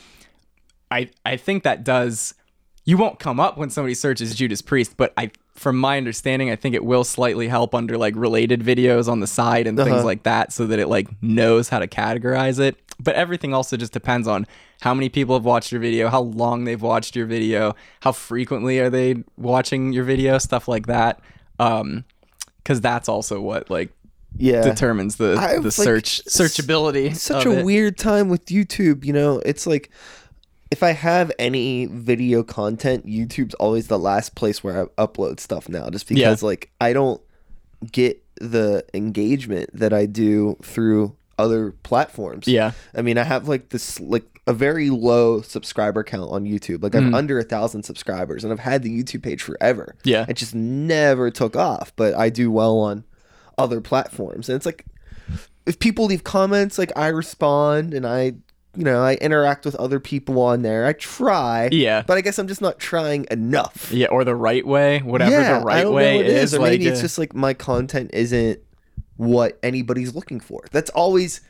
I 0.91 1.09
I 1.25 1.37
think 1.37 1.63
that 1.63 1.83
does 1.83 2.33
you 2.85 2.97
won't 2.97 3.19
come 3.19 3.39
up 3.39 3.57
when 3.57 3.69
somebody 3.69 3.93
searches 3.93 4.33
Judas 4.35 4.61
Priest, 4.61 4.95
but 4.95 5.11
I 5.17 5.31
from 5.55 5.77
my 5.77 5.97
understanding, 5.97 6.51
I 6.51 6.55
think 6.55 6.75
it 6.75 6.85
will 6.85 7.03
slightly 7.03 7.47
help 7.47 7.73
under 7.73 7.97
like 7.97 8.15
related 8.15 8.61
videos 8.61 9.09
on 9.09 9.19
the 9.21 9.27
side 9.27 9.65
and 9.65 9.75
things 9.75 9.89
Uh-huh. 9.89 10.03
like 10.05 10.23
that 10.23 10.53
so 10.53 10.67
that 10.67 10.77
it 10.77 10.87
like 10.87 11.07
knows 11.21 11.67
how 11.69 11.79
to 11.79 11.87
categorize 11.87 12.59
it. 12.59 12.77
But 12.99 13.15
everything 13.15 13.53
also 13.55 13.75
just 13.75 13.91
depends 13.91 14.27
on 14.27 14.45
how 14.81 14.93
many 14.93 15.09
people 15.09 15.35
have 15.35 15.45
watched 15.45 15.71
your 15.71 15.81
video, 15.81 16.09
how 16.09 16.21
long 16.21 16.63
they've 16.65 16.81
watched 16.81 17.15
your 17.15 17.25
video, 17.25 17.75
how 18.01 18.11
frequently 18.11 18.79
are 18.79 18.89
they 18.91 19.23
watching 19.35 19.93
your 19.93 20.03
video, 20.03 20.37
stuff 20.37 20.67
like 20.67 20.85
that. 20.87 21.19
Um 21.59 22.05
cuz 22.67 22.81
that's 22.81 23.07
also 23.07 23.39
what 23.39 23.69
like 23.69 23.89
yeah. 24.37 24.61
determines 24.61 25.15
the 25.15 25.35
I 25.39 25.55
the 25.55 25.61
like, 25.63 25.71
search 25.71 26.21
searchability. 26.25 27.15
such 27.15 27.45
a 27.45 27.59
it. 27.59 27.65
weird 27.65 27.97
time 27.97 28.29
with 28.29 28.45
YouTube. 28.47 29.05
You 29.05 29.13
know, 29.13 29.39
it's 29.45 29.65
like 29.65 29.89
if 30.69 30.83
I 30.83 30.91
have 30.91 31.31
any 31.39 31.85
video 31.85 32.43
content, 32.43 33.05
YouTube's 33.07 33.53
always 33.55 33.87
the 33.87 33.97
last 33.97 34.35
place 34.35 34.63
where 34.63 34.81
I 34.81 35.03
upload 35.05 35.39
stuff 35.39 35.69
now, 35.69 35.89
just 35.89 36.09
Yeah. 36.11 36.15
because 36.29 36.43
like 36.43 36.69
I 36.81 36.93
don't 36.93 37.21
get 37.91 38.21
the 38.39 38.83
engagement 38.93 39.69
that 39.73 39.93
I 39.93 40.05
do 40.05 40.57
through 40.61 41.15
other 41.39 41.71
platforms. 41.83 42.47
Yeah. 42.47 42.71
I 42.93 43.01
mean, 43.01 43.17
I 43.17 43.23
have 43.23 43.47
like 43.47 43.69
this 43.69 43.99
like 43.99 44.36
a 44.47 44.53
very 44.53 44.89
low 44.89 45.41
subscriber 45.41 46.03
count 46.03 46.31
on 46.31 46.45
YouTube. 46.45 46.81
Like 46.81 46.95
I'm 46.95 47.11
Mhm. 47.11 47.15
under 47.15 47.37
a 47.37 47.43
thousand 47.43 47.83
subscribers, 47.83 48.43
and 48.43 48.51
I've 48.53 48.59
had 48.59 48.81
the 48.81 48.89
YouTube 48.89 49.21
page 49.21 49.43
forever. 49.43 49.95
Yeah. 50.03 50.25
It 50.27 50.35
just 50.37 50.55
never 50.55 51.29
took 51.29 51.55
off, 51.55 51.91
but 51.95 52.15
I 52.15 52.29
do 52.29 52.49
well 52.49 52.77
on 52.79 53.03
other 53.57 53.81
platforms. 53.81 54.47
And 54.49 54.55
it's 54.55 54.65
like 54.65 54.85
if 55.65 55.79
people 55.79 56.05
leave 56.05 56.23
comments, 56.23 56.77
like 56.79 56.93
I 56.95 57.07
respond 57.07 57.93
and 57.93 58.07
I, 58.07 58.35
you 58.77 58.83
know, 58.85 59.01
I 59.03 59.15
interact 59.15 59.65
with 59.65 59.75
other 59.75 59.99
people 59.99 60.39
on 60.41 60.61
there. 60.61 60.85
I 60.85 60.93
try. 60.93 61.67
Yeah. 61.71 62.03
But 62.07 62.17
I 62.17 62.21
guess 62.21 62.39
I'm 62.39 62.47
just 62.47 62.61
not 62.61 62.79
trying 62.79 63.25
enough. 63.29 63.91
Yeah, 63.91 64.07
or 64.07 64.23
the 64.23 64.35
right 64.35 64.65
way, 64.65 64.99
whatever 64.99 65.31
yeah, 65.31 65.59
the 65.59 65.65
right 65.65 65.91
way 65.91 66.19
it 66.19 66.27
is. 66.27 66.53
Or 66.55 66.59
like, 66.59 66.71
maybe 66.71 66.87
it's 66.87 66.99
uh, 66.99 67.01
just 67.03 67.17
like 67.17 67.35
my 67.35 67.53
content 67.53 68.11
isn't 68.13 68.59
what 69.17 69.59
anybody's 69.61 70.15
looking 70.15 70.39
for. 70.39 70.61
That's 70.71 70.91
always 70.91 71.41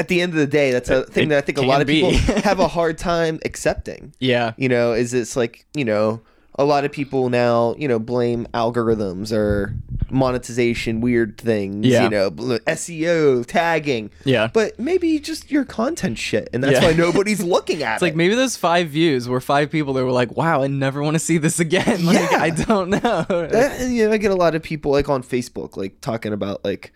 at 0.00 0.08
the 0.08 0.20
end 0.20 0.32
of 0.32 0.38
the 0.38 0.46
day, 0.46 0.72
that's 0.72 0.90
a 0.90 1.00
It- 1.02 1.10
thing 1.10 1.28
that 1.28 1.38
I 1.38 1.40
think 1.42 1.58
a 1.58 1.62
lot 1.62 1.80
of 1.80 1.86
be. 1.86 2.00
people 2.02 2.34
have 2.50 2.58
a 2.58 2.68
hard 2.68 2.98
time 2.98 3.38
accepting. 3.44 4.12
yeah, 4.18 4.52
You 4.56 4.68
know, 4.68 4.92
is 4.92 5.14
it's 5.14 5.36
like, 5.36 5.64
you 5.74 5.84
know, 5.84 6.20
a 6.58 6.64
lot 6.64 6.84
of 6.84 6.90
people 6.92 7.28
now, 7.30 7.74
you 7.78 7.86
know, 7.88 7.98
blame 7.98 8.46
algorithms 8.52 9.32
or 9.32 9.74
monetization, 10.10 11.00
weird 11.00 11.38
things, 11.38 11.86
Yeah. 11.86 12.04
you 12.04 12.10
know, 12.10 12.30
SEO, 12.66 13.44
tagging. 13.46 14.10
yeah. 14.24 14.48
But 14.52 14.78
maybe 14.78 15.18
just 15.20 15.50
your 15.50 15.64
content 15.64 16.18
shit, 16.18 16.50
and 16.52 16.62
that's 16.62 16.80
Yeah. 16.80 16.88
why 16.88 16.92
nobody's 17.06 17.42
looking 17.42 17.82
at 17.82 17.94
It's 17.94 18.02
it. 18.02 18.06
like 18.06 18.16
maybe 18.16 18.34
those 18.34 18.56
five 18.56 18.88
views 18.88 19.28
were 19.28 19.40
five 19.40 19.70
people 19.70 19.92
that 19.94 20.04
were 20.04 20.12
like, 20.12 20.36
"Wow, 20.36 20.62
I 20.62 20.66
never 20.66 21.02
want 21.02 21.14
to 21.14 21.18
see 21.20 21.38
this 21.38 21.60
again." 21.60 22.04
Like, 22.10 22.30
Yeah. 22.30 22.38
I 22.42 22.50
don't 22.50 22.90
know. 22.90 23.24
that, 23.28 23.88
you 23.88 24.06
know, 24.06 24.12
I 24.12 24.16
get 24.18 24.30
a 24.30 24.34
lot 24.36 24.54
of 24.54 24.62
people 24.62 24.90
like 24.92 25.08
on 25.08 25.22
Facebook, 25.22 25.76
like 25.76 26.00
talking 26.00 26.32
about 26.32 26.64
like, 26.64 26.92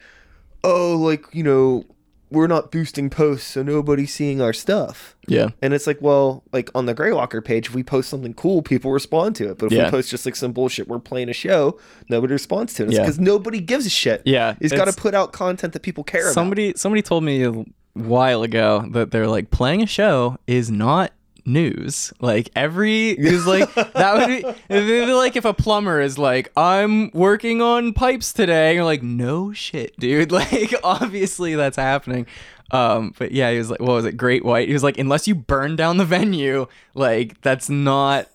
oh, 0.64 0.96
like 0.96 1.24
you 1.32 1.42
know, 1.44 1.84
we're 2.30 2.46
not 2.48 2.72
boosting 2.72 3.10
posts, 3.10 3.46
so 3.52 3.62
nobody's 3.62 4.12
seeing 4.12 4.40
our 4.40 4.52
stuff. 4.52 5.14
yeah, 5.28 5.48
And 5.62 5.72
it's 5.72 5.86
like, 5.86 5.98
well, 6.02 6.42
like 6.52 6.70
on 6.74 6.86
the 6.86 6.94
Greywalker 6.94 7.42
page, 7.44 7.68
if 7.68 7.74
we 7.74 7.82
post 7.82 8.08
something 8.08 8.34
cool, 8.34 8.60
people 8.62 8.90
respond 8.90 9.36
to 9.36 9.50
it. 9.50 9.58
But 9.58 9.66
if 9.66 9.72
Yeah. 9.72 9.84
we 9.84 9.90
post 9.90 10.10
just 10.10 10.26
like 10.26 10.34
some 10.36 10.52
bullshit, 10.52 10.88
we're 10.88 10.98
playing 10.98 11.28
a 11.28 11.32
show, 11.32 11.78
nobody 12.08 12.32
responds 12.32 12.74
to 12.74 12.82
it. 12.82 12.86
It's 12.86 12.94
Yeah. 12.96 13.02
because 13.02 13.18
nobody 13.20 13.60
gives 13.60 13.86
a 13.86 13.90
shit. 13.90 14.22
yeah. 14.24 14.54
He's 14.60 14.72
got 14.72 14.86
to 14.86 14.92
put 14.92 15.14
out 15.14 15.32
content 15.32 15.72
that 15.74 15.82
people 15.82 16.02
care 16.04 16.22
about. 16.22 16.34
somebody 16.34 16.72
somebody 16.76 17.02
told 17.02 17.22
me 17.24 17.44
a 17.44 17.64
while 17.94 18.42
ago 18.42 18.84
that 18.92 19.12
they're 19.12 19.28
like 19.28 19.50
playing 19.50 19.82
a 19.82 19.86
show 19.86 20.36
is 20.46 20.70
not 20.70 21.12
news 21.46 22.12
like 22.20 22.50
every 22.56 23.10
is 23.18 23.46
like 23.46 23.72
that 23.74 24.14
would 24.14 24.26
be 24.26 24.48
it'd 24.68 25.06
be 25.06 25.12
like 25.12 25.36
if 25.36 25.44
a 25.44 25.52
plumber 25.54 26.00
is 26.00 26.18
like 26.18 26.50
i'm 26.56 27.10
working 27.12 27.60
on 27.60 27.92
pipes 27.92 28.32
today 28.32 28.74
you're 28.74 28.84
like 28.84 29.02
no 29.02 29.52
shit 29.52 29.94
dude 29.98 30.32
like 30.32 30.74
obviously 30.82 31.54
that's 31.54 31.76
happening 31.76 32.26
um 32.70 33.12
but 33.18 33.30
yeah 33.32 33.50
he 33.50 33.58
was 33.58 33.70
like 33.70 33.80
what 33.80 33.90
was 33.92 34.04
it 34.04 34.16
great 34.16 34.44
white 34.44 34.68
he 34.68 34.72
was 34.72 34.82
like 34.82 34.98
unless 34.98 35.28
you 35.28 35.34
burn 35.34 35.76
down 35.76 35.98
the 35.98 36.04
venue 36.04 36.66
like 36.94 37.40
that's 37.42 37.68
not 37.68 38.28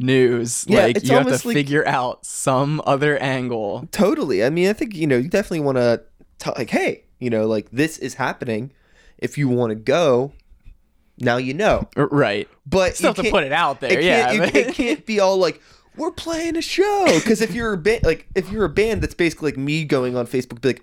news. 0.00 0.64
Yeah, 0.68 0.82
like 0.84 1.04
you 1.04 1.14
have 1.14 1.26
to 1.26 1.32
like- 1.32 1.42
figure 1.42 1.86
out 1.86 2.24
some 2.24 2.82
other 2.86 3.18
angle. 3.18 3.86
Totally. 3.92 4.44
I 4.44 4.50
mean, 4.50 4.68
I 4.68 4.72
think 4.72 4.94
you 4.94 5.06
know 5.06 5.16
you 5.16 5.28
definitely 5.28 5.60
want 5.60 5.76
to 5.76 6.02
tell 6.38 6.54
like, 6.56 6.70
hey, 6.70 7.04
you 7.18 7.30
know, 7.30 7.46
like 7.46 7.70
this 7.70 7.98
is 7.98 8.14
happening. 8.14 8.72
If 9.18 9.36
you 9.36 9.48
want 9.48 9.70
to 9.70 9.74
go, 9.74 10.32
now 11.20 11.36
you 11.36 11.54
know. 11.54 11.88
Right. 11.96 12.48
But 12.66 12.96
Still 12.96 13.14
to 13.14 13.30
put 13.30 13.44
it 13.44 13.52
out 13.52 13.80
there. 13.80 13.98
It 13.98 14.04
yeah. 14.04 14.30
can't, 14.36 14.54
it 14.56 14.74
can't 14.74 15.06
be 15.06 15.20
all 15.20 15.36
like 15.38 15.60
we're 15.96 16.10
playing 16.12 16.56
a 16.56 16.62
show 16.62 17.06
because 17.14 17.40
if 17.40 17.52
you're 17.52 17.72
a 17.72 17.78
band, 17.78 18.04
like 18.04 18.26
if 18.34 18.50
you're 18.50 18.64
a 18.64 18.68
band 18.70 19.02
that's 19.02 19.14
basically 19.14 19.52
like 19.52 19.58
me 19.58 19.84
going 19.84 20.16
on 20.16 20.26
Facebook, 20.26 20.60
be 20.60 20.68
like, 20.70 20.82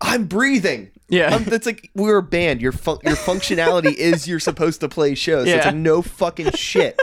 I'm 0.00 0.24
breathing. 0.24 0.90
Yeah. 1.08 1.34
I'm, 1.34 1.44
that's 1.44 1.66
like 1.66 1.90
we're 1.94 2.16
a 2.18 2.22
band. 2.22 2.60
Your 2.60 2.72
fun- 2.72 2.98
your 3.04 3.16
functionality 3.16 3.94
is 3.96 4.26
you're 4.26 4.40
supposed 4.40 4.80
to 4.80 4.88
play 4.88 5.14
shows. 5.14 5.46
So 5.46 5.54
it's 5.54 5.64
Yeah. 5.64 5.70
like 5.70 5.76
no 5.76 6.02
fucking 6.02 6.52
shit. 6.52 7.00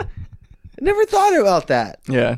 I 0.00 0.04
never 0.80 1.04
thought 1.04 1.38
about 1.38 1.66
that. 1.68 2.00
yeah. 2.08 2.36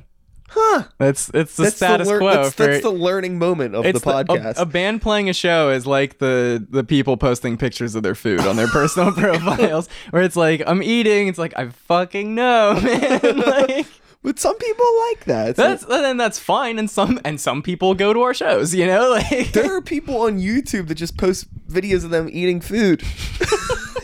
Huh? 0.56 0.84
That's 0.98 1.30
it's 1.34 1.56
the 1.56 1.64
That's 1.64 1.76
status 1.76 2.06
the 2.06 2.12
lear- 2.12 2.20
quo 2.20 2.32
That's, 2.44 2.54
for 2.54 2.66
that's 2.66 2.82
the 2.82 2.90
learning 2.90 3.38
moment 3.38 3.74
of 3.74 3.82
the 3.82 3.88
it's 3.88 4.02
the- 4.02 4.10
a- 4.10 4.24
podcast. 4.24 4.54
a, 4.58 4.64
band 4.64 5.02
playing 5.02 5.28
a 5.28 5.32
show 5.34 5.70
is 5.70 5.84
like 5.86 6.18
the 6.18 6.64
the 6.70 6.84
people 6.84 7.16
posting 7.16 7.56
pictures 7.56 7.94
of 7.96 8.02
their 8.04 8.14
food 8.14 8.40
on 8.40 8.54
their 8.56 8.68
personal 8.68 9.10
profiles, 9.16 9.88
where 10.10 10.22
it's 10.22 10.36
like 10.36 10.62
I'm 10.66 10.82
eating. 10.82 11.26
It's 11.28 11.38
like 11.38 11.54
I 11.58 11.68
fucking 11.70 12.34
know, 12.34 12.78
man. 12.84 13.20
like, 13.38 13.86
but 14.22 14.38
some 14.38 14.56
people 14.56 14.86
like 15.10 15.24
that. 15.24 15.48
It's 15.50 15.56
that's 15.56 15.84
and 15.84 16.20
that's 16.20 16.38
fine. 16.38 16.78
And 16.78 16.88
some 16.88 17.20
and 17.24 17.40
some 17.40 17.60
people 17.62 17.94
go 17.94 18.12
to 18.12 18.22
our 18.22 18.32
shows. 18.34 18.74
You 18.74 18.86
know, 18.86 19.10
like 19.10 19.52
there 19.52 19.74
are 19.74 19.82
people 19.82 20.22
on 20.22 20.38
YouTube 20.38 20.86
that 20.88 20.94
just 20.94 21.16
post 21.18 21.46
videos 21.68 22.04
of 22.04 22.10
them 22.10 22.28
eating 22.30 22.60
food. 22.60 23.02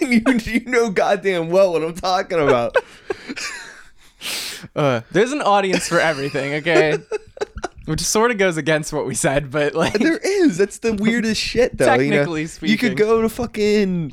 you, 0.00 0.20
you 0.44 0.60
know 0.66 0.90
goddamn 0.90 1.48
well 1.50 1.72
what 1.72 1.82
I'm 1.84 1.94
talking 1.94 2.40
about. 2.40 2.76
Uh, 4.76 5.00
there's 5.10 5.32
an 5.32 5.42
audience 5.42 5.88
for 5.88 6.00
everything. 6.00 6.54
Okay. 6.54 6.98
Which 7.86 8.00
sort 8.00 8.30
of 8.30 8.38
goes 8.38 8.56
against 8.56 8.92
what 8.92 9.06
we 9.06 9.14
said, 9.14 9.50
but 9.50 9.74
like 9.74 9.94
There 9.94 10.18
is. 10.18 10.56
That's 10.58 10.78
the 10.78 10.92
weirdest 10.94 11.40
shit, 11.40 11.76
though. 11.78 11.94
you 11.94 12.10
know? 12.10 12.16
Technically 12.24 12.48
you 12.68 12.78
could 12.78 12.96
go 12.96 13.22
to 13.22 13.28
fucking 13.28 14.12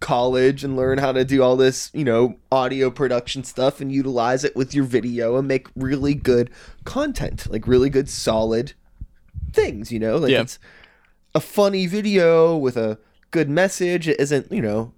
college 0.00 0.62
and 0.62 0.76
learn 0.76 0.98
how 0.98 1.10
to 1.12 1.24
do 1.24 1.42
all 1.42 1.56
this, 1.56 1.90
you 1.94 2.04
know, 2.04 2.36
audio 2.52 2.90
production 2.90 3.42
stuff 3.44 3.80
and 3.80 3.90
utilize 3.90 4.44
it 4.44 4.54
with 4.54 4.74
your 4.74 4.84
video 4.84 5.36
and 5.36 5.48
make 5.48 5.68
really 5.74 6.14
good 6.14 6.50
content, 6.84 7.50
like 7.50 7.66
really 7.66 7.88
good, 7.90 8.08
solid 8.08 8.74
things. 9.52 9.90
You 9.90 9.98
know, 9.98 10.18
like 10.18 10.30
Yeah. 10.30 10.42
it's 10.42 10.58
a 11.34 11.40
funny 11.40 11.86
video 11.86 12.56
with 12.56 12.76
a 12.76 12.98
good 13.30 13.48
message. 13.48 14.06
It 14.06 14.20
isn't, 14.20 14.52
you 14.52 14.62
know, 14.62 14.92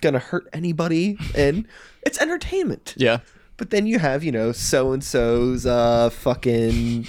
gonna 0.00 0.18
hurt 0.18 0.48
anybody, 0.52 1.18
and 1.34 1.66
it's 2.02 2.20
entertainment. 2.20 2.94
yeah. 2.96 3.18
But 3.56 3.68
then 3.68 3.86
you 3.86 3.98
have, 3.98 4.24
you 4.24 4.32
know, 4.32 4.52
so 4.52 4.92
and 4.92 5.04
so's 5.04 5.66
uh 5.66 6.08
fucking 6.08 7.06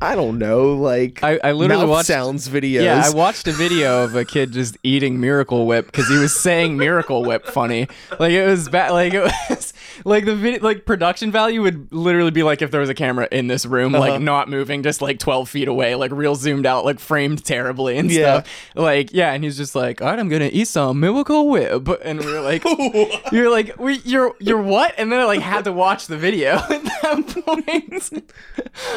I 0.00 0.16
don't 0.16 0.38
know, 0.38 0.72
like 0.74 1.22
I- 1.22 1.38
I 1.44 1.52
literally 1.52 1.84
watched- 1.86 2.06
sounds 2.08 2.48
videos. 2.48 2.82
Yeah, 2.84 3.02
I 3.04 3.10
watched 3.10 3.46
a 3.46 3.52
video 3.52 4.04
of 4.04 4.14
a 4.16 4.24
kid 4.24 4.52
just 4.52 4.76
eating 4.82 5.20
Miracle 5.20 5.66
Whip 5.66 5.86
because 5.86 6.08
he 6.08 6.16
was 6.16 6.34
saying 6.34 6.78
Miracle 6.78 7.22
Whip 7.24 7.46
funny. 7.46 7.88
Like 8.18 8.32
it 8.32 8.46
was 8.46 8.68
bad. 8.70 8.92
Like 8.92 9.12
it 9.12 9.22
was 9.50 9.73
like 10.04 10.24
the 10.24 10.34
video, 10.34 10.60
like 10.62 10.86
production 10.86 11.30
value 11.30 11.62
would 11.62 11.92
literally 11.92 12.30
be 12.30 12.42
like 12.42 12.62
if 12.62 12.70
there 12.70 12.80
was 12.80 12.88
a 12.90 12.94
camera 12.94 13.28
in 13.30 13.46
this 13.46 13.66
room, 13.66 13.94
Uh-huh. 13.94 14.08
like 14.10 14.20
not 14.20 14.48
moving, 14.48 14.82
just 14.82 15.00
like 15.02 15.18
twelve 15.18 15.48
feet 15.48 15.68
away, 15.68 15.94
like 15.94 16.10
real 16.12 16.34
zoomed 16.34 16.66
out, 16.66 16.84
like 16.84 16.98
framed 16.98 17.44
terribly 17.44 17.96
and 17.98 18.10
Yeah. 18.10 18.42
stuff. 18.42 18.52
Like 18.74 19.12
yeah, 19.12 19.32
and 19.32 19.44
he's 19.44 19.56
just 19.56 19.74
like, 19.74 20.00
all 20.02 20.08
right, 20.08 20.18
I'm 20.18 20.28
gonna 20.28 20.50
eat 20.52 20.68
some 20.68 21.00
Miracle 21.00 21.48
Whip, 21.48 21.88
and 22.04 22.20
we 22.24 22.32
are 22.34 22.40
like, 22.40 22.64
you're 23.32 23.50
like, 23.50 23.78
we, 23.78 23.98
you're 24.04 24.34
you're 24.40 24.62
what? 24.62 24.94
And 24.98 25.12
then 25.12 25.20
I 25.20 25.24
like 25.24 25.40
had 25.40 25.64
to 25.64 25.72
watch 25.72 26.06
the 26.06 26.16
video 26.16 26.52
at 26.70 26.84
that 26.84 27.42
point. 27.44 28.22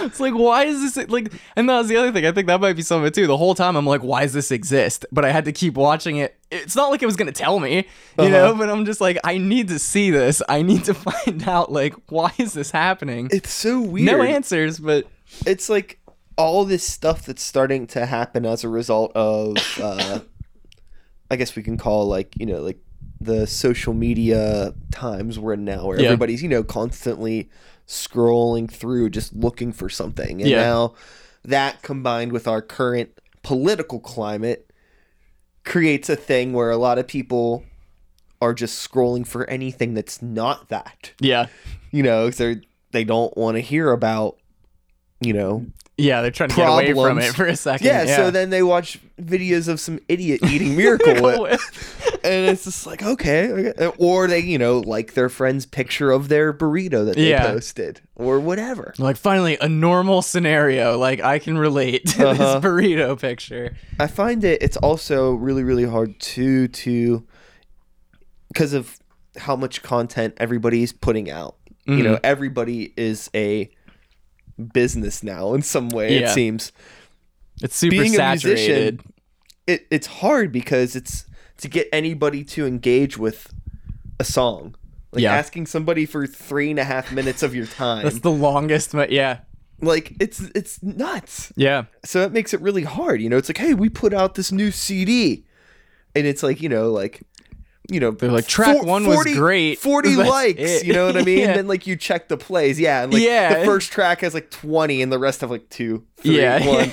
it's 0.04 0.20
like, 0.20 0.34
why 0.34 0.64
is 0.66 0.94
this 0.94 1.10
like? 1.10 1.32
And 1.56 1.70
that 1.70 1.78
was 1.78 1.88
the 1.88 1.98
other 1.98 2.12
thing. 2.12 2.26
I 2.26 2.32
think 2.32 2.48
that 2.48 2.62
might 2.62 2.74
be 2.74 2.82
some 2.82 3.02
of 3.02 3.06
it 3.06 3.14
too. 3.14 3.28
The 3.28 3.38
whole 3.38 3.56
time 3.56 3.76
I'm 3.76 3.86
like, 3.86 4.02
why 4.02 4.24
does 4.24 4.34
this 4.34 4.52
exist? 4.52 5.06
But 5.12 5.26
I 5.26 5.32
had 5.32 5.46
to 5.46 5.52
keep 5.52 5.76
watching 5.76 6.18
it. 6.18 6.36
It's 6.50 6.76
not 6.76 6.92
like 6.92 7.04
it 7.04 7.06
was 7.06 7.16
gonna 7.18 7.32
tell 7.32 7.60
me, 7.60 7.76
you 7.76 7.84
Uh-huh. 8.18 8.30
know. 8.30 8.56
But 8.56 8.70
I'm 8.70 8.86
just 8.86 9.02
like, 9.02 9.18
I 9.24 9.38
need 9.38 9.68
to 9.70 9.80
see 9.80 10.12
this. 10.12 10.42
I 10.48 10.62
need 10.62 10.86
to 10.86 10.94
find 11.08 11.48
out 11.48 11.72
like 11.72 11.94
why 12.10 12.32
is 12.38 12.54
this 12.54 12.72
happening? 12.72 13.30
it's 13.32 13.52
so 13.52 13.82
weird. 13.82 14.06
No 14.18 14.22
answers, 14.24 14.80
but 14.80 15.08
It's 15.46 15.70
like 15.70 16.00
all 16.38 16.66
this 16.66 16.84
stuff 16.84 17.26
that's 17.26 17.42
starting 17.44 17.88
to 17.88 18.06
happen 18.06 18.46
as 18.46 18.64
a 18.64 18.70
result 18.70 19.12
of 19.16 19.58
uh 19.82 20.20
I 21.30 21.36
guess 21.36 21.56
we 21.56 21.64
can 21.64 21.78
call 21.78 22.08
like, 22.08 22.36
you 22.40 22.46
know, 22.46 22.62
like 22.62 22.80
the 23.20 23.46
social 23.48 23.94
media 23.94 24.74
times 24.92 25.38
we're 25.40 25.54
in 25.54 25.66
now 25.66 25.88
where 25.88 26.00
Yeah. 26.00 26.06
everybody's, 26.06 26.42
you 26.44 26.48
know, 26.50 26.64
constantly 26.64 27.50
scrolling 27.88 28.72
through 28.72 29.10
just 29.10 29.34
looking 29.34 29.74
for 29.74 29.90
something. 29.90 30.42
And 30.42 30.52
Yeah. 30.52 30.62
now 30.62 30.94
that 31.44 31.82
combined 31.82 32.32
with 32.32 32.48
our 32.48 32.62
current 32.62 33.10
political 33.44 34.00
climate 34.00 34.67
creates 35.68 36.10
a 36.10 36.16
thing 36.16 36.54
where 36.54 36.72
a 36.72 36.78
lot 36.78 36.98
of 36.98 37.08
people 37.08 37.64
are 38.42 38.54
just 38.54 38.88
scrolling 38.88 39.26
for 39.28 39.48
anything 39.50 39.94
that's 39.94 40.22
not 40.22 40.70
that. 40.70 41.12
yeah, 41.20 41.48
You 41.92 42.04
know, 42.04 42.30
they 42.30 42.62
they 42.92 43.04
don't 43.04 43.36
want 43.38 43.56
to 43.58 43.62
hear 43.62 43.92
about, 43.92 44.38
you 45.22 45.34
know, 45.34 45.66
yeah, 45.98 46.22
they're 46.22 46.30
trying 46.32 46.50
to 46.50 46.56
get 46.56 46.70
away 46.70 46.94
from 46.94 47.18
it 47.20 47.34
for 47.34 47.46
a 47.48 47.56
second. 47.56 47.88
yeah, 47.88 48.06
so 48.16 48.30
then 48.32 48.50
they 48.52 48.62
watch 48.64 49.00
videos 49.20 49.68
of 49.68 49.80
some 49.80 50.00
idiot 50.08 50.42
eating 50.44 50.76
Miracle 50.78 51.16
Whip. 51.22 51.60
And 52.28 52.50
it's 52.50 52.66
just 52.66 52.86
like 52.86 53.02
okay, 53.02 53.50
okay, 53.50 53.92
or 53.98 54.28
they 54.28 54.40
you 54.40 54.58
know 54.58 54.80
like 54.80 55.14
their 55.14 55.30
friend's 55.30 55.66
picture 55.66 56.12
of 56.12 56.28
their 56.30 56.54
burrito 56.54 57.06
that 57.06 57.16
they 57.16 57.30
Yeah. 57.30 57.52
posted 57.52 58.02
or 58.16 58.40
whatever. 58.40 58.94
like 59.00 59.18
finally 59.18 59.58
a 59.62 59.68
normal 59.70 60.22
scenario. 60.22 60.98
Like 60.98 61.22
I 61.22 61.40
can 61.40 61.58
relate 61.58 62.06
to 62.10 62.28
Uh-huh. 62.30 62.60
this 62.60 62.64
burrito 62.66 63.20
picture. 63.20 63.76
I 64.00 64.08
find 64.08 64.44
it 64.44 64.62
it's 64.62 64.78
also 64.78 65.34
really 65.34 65.64
really 65.64 65.86
hard 65.86 66.20
to 66.20 66.68
to 66.68 67.26
because 68.54 68.74
of 68.74 68.98
how 69.38 69.56
much 69.56 69.84
content 69.84 70.34
everybody's 70.38 70.92
putting 70.94 71.30
out. 71.30 71.56
You 71.86 72.04
know, 72.04 72.16
Mhm. 72.16 72.20
everybody 72.24 72.94
is 72.98 73.30
a 73.34 73.70
business 74.74 75.24
now 75.24 75.54
in 75.54 75.62
some 75.62 75.88
way. 75.90 76.18
It 76.18 76.30
seems. 76.30 76.72
It's 77.62 77.76
super 77.78 77.92
Being 77.92 78.14
a 78.14 78.16
saturated. 78.18 78.58
musician, 78.96 79.00
it, 79.68 79.88
it's 79.90 80.08
hard 80.08 80.52
because 80.52 80.96
it's 80.96 81.26
to 81.58 81.68
get 81.68 81.88
anybody 81.92 82.44
to 82.44 82.66
engage 82.66 83.18
with 83.18 83.54
a 84.20 84.24
song. 84.24 84.76
Like 85.12 85.24
Yeah. 85.24 85.34
asking 85.36 85.68
somebody 85.68 86.06
for 86.06 86.28
three 86.28 86.70
and 86.70 86.80
a 86.80 86.84
half 86.84 87.12
minutes 87.12 87.42
of 87.44 87.56
your 87.56 87.66
time. 87.84 88.04
That's 88.04 88.20
the 88.20 88.32
longest, 88.32 88.92
but 88.92 89.12
yeah, 89.12 89.40
like 89.82 90.14
it's 90.20 90.42
it's 90.54 90.82
nuts. 90.84 91.52
yeah, 91.56 91.86
So 92.04 92.22
it 92.24 92.32
makes 92.32 92.54
it 92.54 92.62
really 92.62 92.84
hard. 92.84 93.22
You 93.22 93.30
know, 93.30 93.38
it's 93.38 93.50
like, 93.50 93.58
hey, 93.58 93.74
we 93.74 93.90
put 93.90 94.14
out 94.14 94.36
this 94.36 94.52
new 94.52 94.72
CD, 94.72 95.46
and 96.16 96.26
it's 96.28 96.44
like, 96.44 96.62
you 96.62 96.70
know, 96.70 96.92
like. 96.92 97.22
You 97.90 98.02
know, 98.02 98.12
They're 98.12 98.30
like, 98.30 98.48
track 98.48 98.84
one 98.84 99.08
was 99.08 99.24
great. 99.34 99.80
40 99.80 100.18
likes, 100.18 100.60
it. 100.60 100.86
you 100.86 100.92
know 100.92 101.06
what 101.06 101.16
I 101.16 101.22
mean? 101.24 101.38
Yeah. 101.40 101.46
And 101.52 101.56
then 101.60 101.68
like 101.68 101.88
you 101.88 101.96
check 101.96 102.28
the 102.28 102.36
plays, 102.36 102.78
yeah, 102.78 103.04
and 103.04 103.14
like 103.14 103.22
Yeah. 103.24 103.60
the 103.60 103.66
first 103.66 103.94
track 103.94 104.20
has 104.20 104.34
like 104.34 104.52
20 104.52 105.02
and 105.02 105.10
the 105.10 105.18
rest 105.18 105.40
have 105.40 105.52
like 105.52 105.70
two, 105.70 106.04
three, 106.18 106.42
yeah, 106.42 106.68
one. 106.68 106.90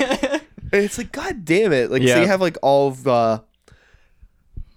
And 0.72 0.85
it's 0.85 0.96
like, 0.96 1.11
God 1.11 1.44
damn 1.44 1.72
it. 1.72 1.90
Like, 1.90 2.03
so 2.07 2.20
you 2.20 2.29
have 2.29 2.40
like 2.40 2.59
all 2.62 2.87
of, 2.90 3.09
uh, 3.09 3.40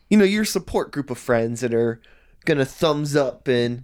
you 0.09 0.17
know, 0.17 0.25
your 0.25 0.45
support 0.45 0.91
group 0.91 1.09
of 1.09 1.17
friends 1.17 1.61
that 1.61 1.73
are 1.73 2.01
going 2.45 2.57
to 2.57 2.65
thumbs 2.65 3.15
up 3.15 3.47
and 3.47 3.83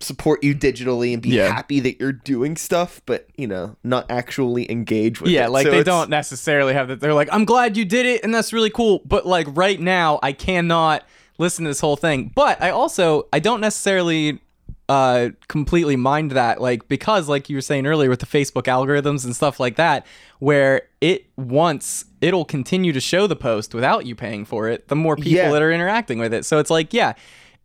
support 0.00 0.44
you 0.44 0.54
digitally 0.54 1.12
and 1.12 1.20
be 1.20 1.30
Yeah. 1.30 1.52
happy 1.52 1.80
that 1.80 1.98
you're 1.98 2.12
doing 2.12 2.56
stuff, 2.56 3.00
but, 3.04 3.26
you 3.36 3.48
know, 3.48 3.76
not 3.82 4.06
actually 4.08 4.70
engage 4.70 5.20
with 5.20 5.30
yeah. 5.32 5.46
it. 5.46 5.50
Like 5.50 5.66
So 5.66 5.72
they 5.72 5.80
it's- 5.80 5.92
don't 5.92 6.08
necessarily 6.08 6.72
have 6.72 6.86
that. 6.88 7.00
They're 7.00 7.14
like, 7.14 7.28
I'm 7.32 7.44
glad 7.44 7.76
you 7.76 7.84
did 7.84 8.06
it, 8.06 8.22
and 8.22 8.32
that's 8.32 8.52
really 8.52 8.70
cool. 8.70 9.02
But 9.04 9.26
like 9.26 9.48
right 9.50 9.80
now, 9.80 10.20
I 10.22 10.32
cannot 10.32 11.04
listen 11.38 11.64
to 11.64 11.70
this 11.70 11.80
whole 11.80 11.96
thing. 11.96 12.30
But 12.34 12.62
I 12.62 12.70
also 12.70 13.26
I 13.32 13.40
don't 13.40 13.60
necessarily 13.60 14.40
uh 14.88 15.28
completely 15.48 15.96
mind 15.96 16.30
that 16.30 16.60
like 16.60 16.88
because 16.88 17.28
like 17.28 17.50
you 17.50 17.56
were 17.56 17.60
saying 17.62 17.86
earlier 17.86 18.08
with 18.08 18.20
the 18.20 18.26
Facebook 18.26 18.62
algorithms 18.64 19.24
and 19.24 19.36
stuff 19.36 19.60
like 19.60 19.76
that 19.76 20.06
where 20.38 20.82
it 21.00 21.26
wants, 21.36 22.04
it'll 22.20 22.44
continue 22.44 22.92
to 22.92 23.00
show 23.00 23.26
the 23.26 23.36
post 23.36 23.74
without 23.74 24.06
you 24.06 24.14
paying 24.14 24.44
for 24.44 24.68
it 24.68 24.88
the 24.88 24.96
more 24.96 25.14
people 25.16 25.32
Yeah. 25.32 25.50
that 25.52 25.60
are 25.62 25.70
interacting 25.72 26.18
with 26.18 26.32
it 26.32 26.44
so 26.44 26.58
it's 26.58 26.70
like 26.70 26.94
yeah 26.94 27.12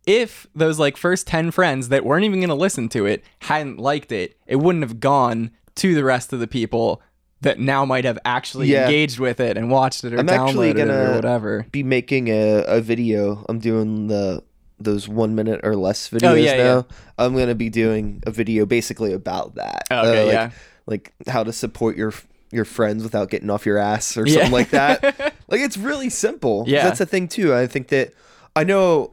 if 0.06 0.46
those 0.54 0.78
like 0.78 0.98
first 0.98 1.26
10 1.26 1.50
friends 1.50 1.88
that 1.88 2.04
weren't 2.04 2.24
even 2.24 2.40
going 2.40 2.50
to 2.50 2.54
listen 2.54 2.88
to 2.90 3.06
it 3.06 3.24
hadn't 3.40 3.78
liked 3.78 4.12
it 4.12 4.36
it 4.46 4.56
wouldn't 4.56 4.84
have 4.84 5.00
gone 5.00 5.50
to 5.76 5.94
the 5.94 6.04
rest 6.04 6.32
of 6.32 6.40
the 6.40 6.46
people 6.46 7.00
that 7.40 7.58
now 7.58 7.84
might 7.84 8.04
have 8.04 8.18
actually 8.24 8.68
Yeah. 8.68 8.84
engaged 8.84 9.18
with 9.18 9.40
it 9.40 9.56
and 9.56 9.70
watched 9.70 10.04
it 10.04 10.12
or 10.12 10.18
I'm 10.20 10.26
downloaded 10.26 10.76
it 10.78 10.90
or 10.90 11.14
whatever 11.14 11.66
be 11.72 11.82
making 11.82 12.28
a, 12.28 12.64
a 12.66 12.80
video. 12.82 13.44
I'm 13.48 13.58
doing 13.58 14.06
the 14.08 14.42
those 14.78 15.08
one 15.08 15.34
minute 15.34 15.60
or 15.62 15.76
less 15.76 16.08
videos 16.10 16.30
Oh, 16.30 16.34
yeah, 16.34 16.56
now. 16.56 16.86
I'm 17.18 17.36
gonna 17.36 17.54
be 17.54 17.70
doing 17.70 18.22
a 18.26 18.30
video 18.30 18.66
basically 18.66 19.12
about 19.12 19.54
that. 19.54 19.84
Oh, 19.90 20.00
okay, 20.08 20.22
Uh, 20.22 20.24
like, 20.26 20.32
yeah. 20.32 20.50
Like 20.86 21.12
how 21.28 21.44
to 21.44 21.52
support 21.52 21.96
your 21.96 22.12
your 22.50 22.64
friends 22.64 23.02
without 23.02 23.30
getting 23.30 23.50
off 23.50 23.66
your 23.66 23.78
ass 23.78 24.16
or 24.16 24.26
Yeah. 24.26 24.34
something 24.34 24.52
like 24.52 24.70
that. 24.70 25.02
like 25.48 25.60
it's 25.60 25.76
really 25.76 26.10
simple. 26.10 26.64
Yeah. 26.66 26.84
That's 26.84 26.98
the 26.98 27.06
thing 27.06 27.26
too. 27.28 27.54
I 27.54 27.66
think 27.66 27.88
that 27.88 28.12
I 28.54 28.64
know 28.64 29.12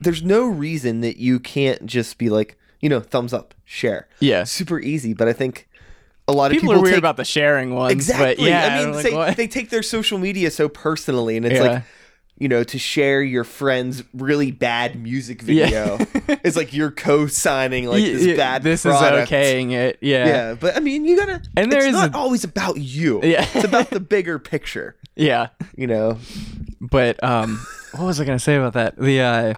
there's 0.00 0.22
no 0.22 0.46
reason 0.46 1.00
that 1.02 1.18
you 1.18 1.38
can't 1.38 1.84
just 1.86 2.16
be 2.18 2.30
like, 2.30 2.56
you 2.80 2.88
know, 2.88 3.00
thumbs 3.00 3.32
up, 3.34 3.54
share. 3.64 4.08
Yeah. 4.18 4.44
Super 4.44 4.80
easy, 4.80 5.12
but 5.12 5.28
I 5.28 5.32
think 5.32 5.68
a 6.26 6.32
lot 6.32 6.50
of 6.50 6.52
People, 6.52 6.68
people, 6.70 6.80
are 6.80 6.82
weird 6.82 6.94
take, 6.94 6.98
about 7.00 7.16
the 7.16 7.24
sharing 7.24 7.74
ones. 7.74 7.92
exactly. 7.92 8.36
But 8.36 8.50
yeah, 8.50 8.78
I 8.80 8.84
mean, 8.84 8.94
like, 8.94 9.02
say- 9.06 9.34
they 9.34 9.46
take 9.48 9.70
their 9.70 9.82
social 9.82 10.18
media 10.18 10.50
so 10.50 10.68
personally, 10.68 11.36
and 11.36 11.44
it's 11.44 11.56
Yeah. 11.56 11.62
like, 11.62 11.82
you 12.40 12.48
know, 12.48 12.64
to 12.64 12.78
share 12.78 13.22
your 13.22 13.44
friend's 13.44 14.02
really 14.12 14.50
bad 14.50 15.00
music 15.00 15.42
Yeah. 15.44 15.66
video 15.98 16.36
is 16.42 16.56
like 16.56 16.72
you're 16.72 16.90
co-signing 16.90 17.86
like 17.86 18.02
this 18.02 18.26
y- 18.26 18.34
bad. 18.36 18.62
This 18.64 18.82
product. 18.82 19.30
is 19.30 19.38
okaying 19.38 19.70
it. 19.72 19.98
Yeah. 20.00 20.26
Yeah, 20.26 20.54
but 20.54 20.76
I 20.76 20.80
mean, 20.80 21.04
you 21.04 21.16
gotta. 21.16 21.42
And 21.56 21.70
there 21.70 21.80
it's 21.80 21.88
is 21.88 21.92
not 21.94 22.14
a- 22.14 22.16
always 22.16 22.42
about 22.42 22.78
you. 22.78 23.20
Yeah. 23.22 23.46
it's 23.54 23.64
about 23.64 23.90
the 23.90 24.00
bigger 24.16 24.38
picture. 24.40 24.96
Yeah. 25.14 25.48
You 25.76 25.86
know, 25.86 26.18
But 26.80 27.22
um 27.22 27.64
what 27.92 28.06
was 28.06 28.20
I 28.20 28.24
gonna 28.24 28.38
say 28.38 28.56
about 28.56 28.72
that? 28.72 28.96
The 28.96 29.20
uh 29.20 29.54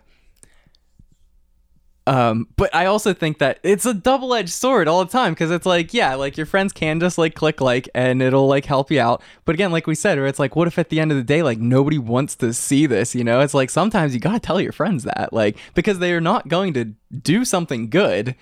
um 2.06 2.48
but 2.56 2.74
I 2.74 2.86
also 2.86 3.12
think 3.14 3.38
that 3.38 3.60
it's 3.62 3.86
a 3.86 3.94
double 3.94 4.34
edged 4.34 4.48
sword 4.50 4.88
all 4.88 5.04
the 5.04 5.10
time 5.10 5.32
because 5.32 5.50
it's 5.52 5.64
like, 5.66 5.94
yeah, 5.94 6.14
like 6.16 6.36
your 6.36 6.46
friends 6.46 6.72
can 6.72 6.98
just 6.98 7.16
like 7.16 7.34
click 7.34 7.60
like 7.60 7.88
and 7.94 8.20
it'll 8.20 8.48
like 8.48 8.64
help 8.64 8.90
you 8.90 9.00
out. 9.00 9.22
But 9.44 9.54
again, 9.54 9.70
like 9.70 9.86
we 9.86 9.94
said, 9.94 10.18
where 10.18 10.26
it's 10.26 10.40
like, 10.40 10.56
what 10.56 10.66
if 10.66 10.78
at 10.80 10.88
the 10.88 10.98
end 10.98 11.12
of 11.12 11.16
the 11.16 11.22
day, 11.22 11.42
like 11.44 11.58
nobody 11.58 11.98
wants 11.98 12.34
to 12.36 12.52
see 12.52 12.86
this, 12.86 13.14
you 13.14 13.22
know? 13.22 13.38
It's 13.40 13.54
like 13.54 13.70
sometimes 13.70 14.14
you 14.14 14.20
gotta 14.20 14.40
tell 14.40 14.60
your 14.60 14.72
friends 14.72 15.04
that, 15.04 15.32
like, 15.32 15.56
because 15.74 16.00
they 16.00 16.12
are 16.12 16.20
not 16.20 16.48
going 16.48 16.72
to 16.74 16.92
do 17.22 17.44
something 17.44 17.88
good 17.88 18.34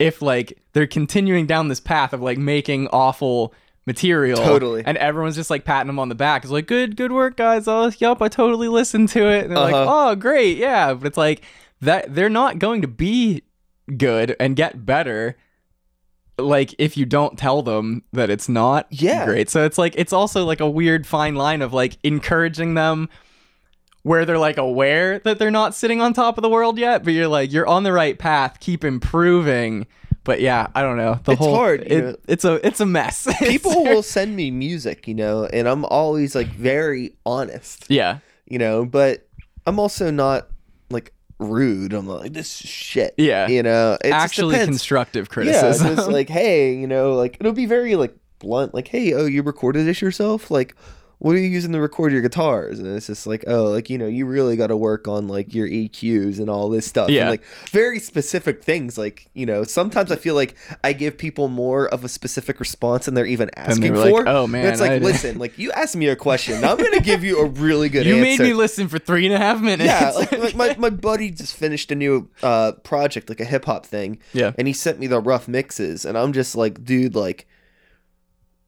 if 0.00 0.20
like 0.20 0.58
they're 0.72 0.86
continuing 0.86 1.46
down 1.46 1.68
this 1.68 1.80
path 1.80 2.12
of 2.12 2.20
like 2.20 2.38
making 2.38 2.88
awful 2.88 3.54
material 3.86 4.36
Totally. 4.36 4.82
and 4.84 4.98
everyone's 4.98 5.34
just 5.34 5.48
like 5.50 5.64
patting 5.64 5.86
them 5.86 5.98
on 5.98 6.08
the 6.10 6.14
back 6.14 6.42
it's 6.44 6.52
like 6.52 6.66
good 6.66 6.94
good 6.94 7.10
work 7.10 7.38
guys 7.38 7.66
oh 7.66 7.90
yup 7.98 8.20
i 8.20 8.28
totally 8.28 8.68
listened 8.68 9.08
to 9.08 9.26
it 9.28 9.46
and 9.46 9.50
they're 9.52 9.58
like 9.62 9.74
Uh-huh. 9.74 10.10
oh 10.10 10.14
great 10.14 10.58
yeah 10.58 10.92
but 10.92 11.06
it's 11.06 11.16
like 11.16 11.40
that 11.80 12.14
they're 12.14 12.28
not 12.28 12.58
going 12.58 12.82
to 12.82 12.88
be 12.88 13.42
good 13.96 14.36
and 14.40 14.56
get 14.56 14.84
better 14.84 15.36
like 16.38 16.74
if 16.78 16.96
you 16.96 17.04
don't 17.04 17.36
tell 17.38 17.62
them 17.62 18.02
that 18.12 18.30
it's 18.30 18.48
not 18.48 18.86
Yeah. 18.90 19.24
great 19.24 19.50
so 19.50 19.64
it's 19.64 19.78
like 19.78 19.94
it's 19.96 20.12
also 20.12 20.44
like 20.44 20.60
a 20.60 20.68
weird 20.70 21.06
fine 21.06 21.34
line 21.34 21.62
of 21.62 21.72
like 21.72 21.98
encouraging 22.04 22.74
them 22.74 23.08
where 24.02 24.24
they're 24.24 24.38
like 24.38 24.56
aware 24.58 25.18
that 25.20 25.38
they're 25.38 25.50
not 25.50 25.74
sitting 25.74 26.00
on 26.00 26.12
top 26.12 26.38
of 26.38 26.42
the 26.42 26.48
world 26.48 26.78
yet, 26.78 27.02
but 27.04 27.12
you're 27.12 27.28
like 27.28 27.52
you're 27.52 27.66
on 27.66 27.82
the 27.82 27.92
right 27.92 28.18
path, 28.18 28.58
keep 28.60 28.84
improving. 28.84 29.86
But 30.24 30.40
yeah, 30.40 30.68
I 30.74 30.82
don't 30.82 30.96
know. 30.96 31.18
The 31.24 31.32
It's 31.32 31.38
whole 31.40 31.54
hard, 31.56 31.80
it- 31.82 32.20
it's 32.28 32.44
a 32.44 32.64
it's 32.66 32.80
a 32.80 32.86
mess. 32.86 33.26
people 33.40 33.84
will 33.84 34.02
send 34.02 34.36
me 34.36 34.50
music, 34.50 35.08
you 35.08 35.14
know, 35.14 35.46
and 35.46 35.66
I'm 35.68 35.84
always 35.84 36.34
like 36.34 36.46
very 36.48 37.16
honest, 37.26 37.86
yeah, 37.88 38.18
you 38.46 38.58
know, 38.58 38.84
but 38.86 39.26
I'm 39.66 39.78
also 39.80 40.10
not 40.10 40.48
rude. 41.38 41.92
I'm 41.92 42.06
like 42.06 42.32
this 42.32 42.62
is 42.62 42.68
shit. 42.70 43.14
Yeah. 43.16 43.48
you 43.48 43.62
know, 43.62 43.96
it 44.04 44.10
actually 44.10 44.56
constructive 44.64 45.26
Yeah, 45.28 45.32
criticism. 45.34 45.96
just 45.96 46.08
like 46.08 46.28
hey, 46.28 46.74
you 46.74 46.86
know, 46.86 47.14
like 47.14 47.36
it'll 47.40 47.52
be 47.52 47.66
very 47.66 47.96
like 47.96 48.14
blunt, 48.38 48.74
like 48.74 48.88
hey, 48.88 49.12
oh, 49.14 49.26
you 49.26 49.42
recorded 49.42 49.86
this 49.86 50.00
yourself, 50.00 50.50
like. 50.50 50.74
What 51.20 51.34
are 51.34 51.38
you 51.38 51.48
using 51.48 51.72
to 51.72 51.80
record 51.80 52.12
your 52.12 52.22
guitars? 52.22 52.78
And 52.78 52.86
it's 52.96 53.08
just 53.08 53.26
like, 53.26 53.42
oh, 53.48 53.64
like 53.64 53.90
you 53.90 53.98
know, 53.98 54.06
you 54.06 54.24
really 54.24 54.56
got 54.56 54.68
to 54.68 54.76
work 54.76 55.08
on 55.08 55.26
like 55.26 55.52
your 55.52 55.66
EQs 55.68 56.38
and 56.38 56.48
all 56.48 56.68
this 56.68 56.86
stuff. 56.86 57.10
Yeah. 57.10 57.22
And, 57.22 57.30
like 57.30 57.44
very 57.70 57.98
specific 57.98 58.62
things. 58.62 58.96
Like 58.96 59.28
you 59.34 59.44
know, 59.44 59.64
sometimes 59.64 60.12
I 60.12 60.16
feel 60.16 60.36
like 60.36 60.54
I 60.84 60.92
give 60.92 61.18
people 61.18 61.48
more 61.48 61.88
of 61.88 62.04
a 62.04 62.08
specific 62.08 62.60
response 62.60 63.06
than 63.06 63.14
they're 63.14 63.26
even 63.26 63.50
asking 63.56 63.94
like, 63.96 64.10
for. 64.10 64.28
"Oh, 64.28 64.44
And 64.44 64.52
man, 64.52 64.66
it's 64.66 64.80
like, 64.80 64.92
I- 64.92 64.98
listen, 64.98 65.38
like 65.40 65.58
you 65.58 65.72
asked 65.72 65.96
me 65.96 66.06
a 66.06 66.14
question, 66.16 66.62
I'm 66.64 66.76
gonna 66.76 67.00
give 67.00 67.24
you 67.24 67.40
a 67.40 67.46
really 67.46 67.88
good 67.88 68.06
you 68.06 68.14
answer. 68.16 68.42
made 68.44 68.48
me 68.50 68.54
listen 68.54 68.86
for 68.86 69.00
three 69.00 69.26
and 69.26 69.34
a 69.34 69.38
half 69.38 69.60
minutes. 69.60 69.86
yeah, 69.88 70.10
like, 70.10 70.32
like 70.38 70.54
my, 70.54 70.76
my 70.78 70.90
buddy 70.90 71.30
just 71.32 71.56
finished 71.56 71.90
a 71.90 71.96
new 71.96 72.28
uh 72.44 72.72
project, 72.84 73.28
like 73.28 73.40
a 73.40 73.44
hip 73.44 73.64
hop 73.64 73.84
thing. 73.86 74.18
Yeah. 74.32 74.52
And 74.56 74.68
he 74.68 74.72
sent 74.72 75.00
me 75.00 75.08
the 75.08 75.18
rough 75.20 75.48
mixes, 75.48 76.04
and 76.04 76.16
I'm 76.16 76.32
just 76.32 76.54
like, 76.54 76.84
dude, 76.84 77.16
like, 77.16 77.48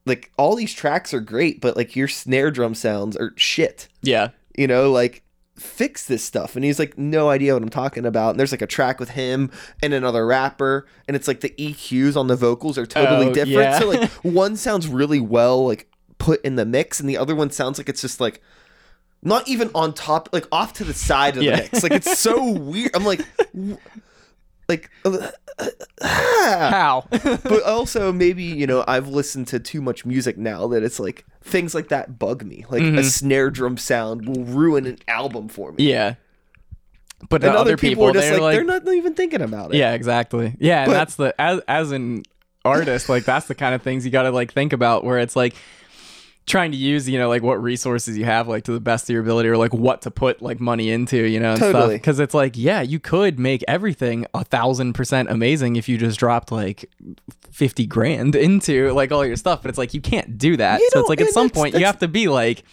like 0.05 0.31
all 0.37 0.55
these 0.55 0.73
tracks 0.73 1.13
are 1.13 1.19
great, 1.19 1.61
but 1.61 1.75
like 1.77 1.95
your 1.95 2.07
snare 2.07 2.51
drum 2.51 2.73
sounds 2.75 3.15
are 3.17 3.33
shit. 3.35 3.87
yeah, 4.01 4.29
You 4.57 4.67
know, 4.67 4.91
like 4.91 5.23
fix 5.57 6.05
this 6.05 6.23
stuff. 6.23 6.55
And 6.55 6.65
he's 6.65 6.79
like, 6.79 6.97
no 6.97 7.29
idea 7.29 7.53
what 7.53 7.61
I'm 7.61 7.69
talking 7.69 8.05
about. 8.05 8.31
And 8.31 8.39
there's 8.39 8.51
like 8.51 8.63
a 8.63 8.67
track 8.67 8.99
with 8.99 9.09
him 9.11 9.51
and 9.83 9.93
another 9.93 10.25
rapper, 10.25 10.87
and 11.07 11.15
it's 11.15 11.27
like 11.27 11.41
the 11.41 11.49
EQs 11.57 12.15
on 12.17 12.27
the 12.27 12.35
vocals 12.35 12.77
are 12.79 12.85
totally 12.87 13.27
Oh, 13.27 13.33
different. 13.33 13.59
yeah. 13.59 13.79
So 13.79 13.89
like 13.89 14.09
one 14.23 14.55
sounds 14.55 14.87
really 14.87 15.19
well 15.19 15.67
like 15.67 15.87
put 16.17 16.43
in 16.43 16.55
the 16.55 16.65
mix, 16.65 16.99
and 16.99 17.07
the 17.07 17.17
other 17.17 17.35
one 17.35 17.51
sounds 17.51 17.77
like 17.77 17.87
it's 17.89 18.01
just 18.01 18.19
like 18.19 18.41
not 19.23 19.47
even 19.47 19.69
on 19.75 19.93
top, 19.93 20.29
like 20.33 20.47
off 20.51 20.73
to 20.73 20.83
the 20.83 20.95
side 20.95 21.37
of 21.37 21.43
Yeah. 21.43 21.57
the 21.57 21.61
mix. 21.61 21.83
Like 21.83 21.91
it's 21.91 22.17
so 22.17 22.51
weird. 22.53 22.89
I'm 22.95 23.05
like, 23.05 23.21
like, 24.71 24.89
uh, 25.05 25.31
ah. 26.01 26.67
how? 26.71 27.05
but 27.43 27.63
also 27.63 28.11
maybe 28.11 28.43
you 28.43 28.65
know 28.67 28.83
I've 28.87 29.07
listened 29.07 29.47
to 29.49 29.59
too 29.59 29.81
much 29.81 30.05
music 30.05 30.37
now 30.37 30.67
that 30.67 30.83
it's 30.83 30.99
like 30.99 31.25
things 31.43 31.75
like 31.75 31.89
that 31.89 32.17
bug 32.17 32.43
me. 32.43 32.65
Like 32.69 32.81
Mm-hmm. 32.83 32.97
a 32.97 33.03
snare 33.03 33.49
drum 33.51 33.77
sound 33.77 34.27
will 34.27 34.43
ruin 34.45 34.85
an 34.87 34.97
album 35.07 35.47
for 35.49 35.71
me. 35.73 35.89
yeah, 35.89 36.15
but 37.29 37.43
And 37.43 37.51
other 37.51 37.59
other 37.59 37.77
people, 37.77 38.05
are 38.07 38.13
just 38.13 38.27
they're 38.27 38.39
like, 38.39 38.55
they're 38.55 38.63
not 38.63 38.87
even 38.87 39.13
thinking 39.13 39.41
about 39.41 39.73
it. 39.73 39.77
Yeah, 39.77 39.93
exactly. 39.93 40.55
Yeah, 40.59 40.83
and 40.85 40.91
that's 40.91 41.15
the 41.15 41.39
as 41.39 41.61
as 41.67 41.91
an 41.91 42.23
artist, 42.65 43.09
like 43.09 43.25
that's 43.25 43.47
the 43.47 43.55
kind 43.55 43.75
of 43.75 43.81
things 43.81 44.05
you 44.05 44.11
got 44.11 44.23
to 44.23 44.31
like 44.31 44.53
think 44.53 44.73
about 44.73 45.03
where 45.03 45.19
it's 45.19 45.35
like 45.35 45.55
trying 46.47 46.71
to 46.71 46.77
use, 46.77 47.07
you 47.07 47.17
know, 47.19 47.29
like 47.29 47.43
what 47.43 47.61
resources 47.61 48.17
you 48.17 48.25
have 48.25 48.47
like 48.47 48.63
to 48.65 48.71
the 48.71 48.79
best 48.79 49.05
of 49.09 49.13
your 49.13 49.21
ability 49.21 49.47
or 49.47 49.57
like 49.57 49.73
what 49.73 50.01
to 50.01 50.11
put 50.11 50.41
like 50.41 50.59
money 50.59 50.89
into, 50.89 51.17
you 51.17 51.39
know, 51.39 51.51
and 51.51 51.57
stuff. 51.59 51.71
Totally. 51.71 51.99
Cuz 51.99 52.19
it's 52.19 52.33
like, 52.33 52.57
yeah, 52.57 52.81
you 52.81 52.99
could 52.99 53.39
make 53.39 53.63
everything 53.67 54.25
a 54.33 54.43
thousand 54.43 54.93
percent 54.93 55.29
amazing 55.29 55.75
if 55.75 55.87
you 55.87 55.97
just 55.97 56.19
dropped 56.19 56.51
like 56.51 56.89
50 57.51 57.85
grand 57.85 58.35
into 58.47 58.91
like 58.93 59.11
all 59.11 59.25
your 59.25 59.35
stuff, 59.35 59.61
but 59.61 59.69
it's 59.69 59.77
like 59.77 59.93
you 59.93 60.01
can't 60.01 60.37
do 60.37 60.57
that. 60.57 60.79
You 60.81 60.89
so 60.91 60.99
it's 61.01 61.09
like 61.09 61.21
at 61.21 61.29
some 61.29 61.47
that's- 61.47 61.61
point 61.61 61.75
you 61.75 61.85
have 61.85 61.99
to 61.99 62.07
be 62.07 62.27
like 62.27 62.63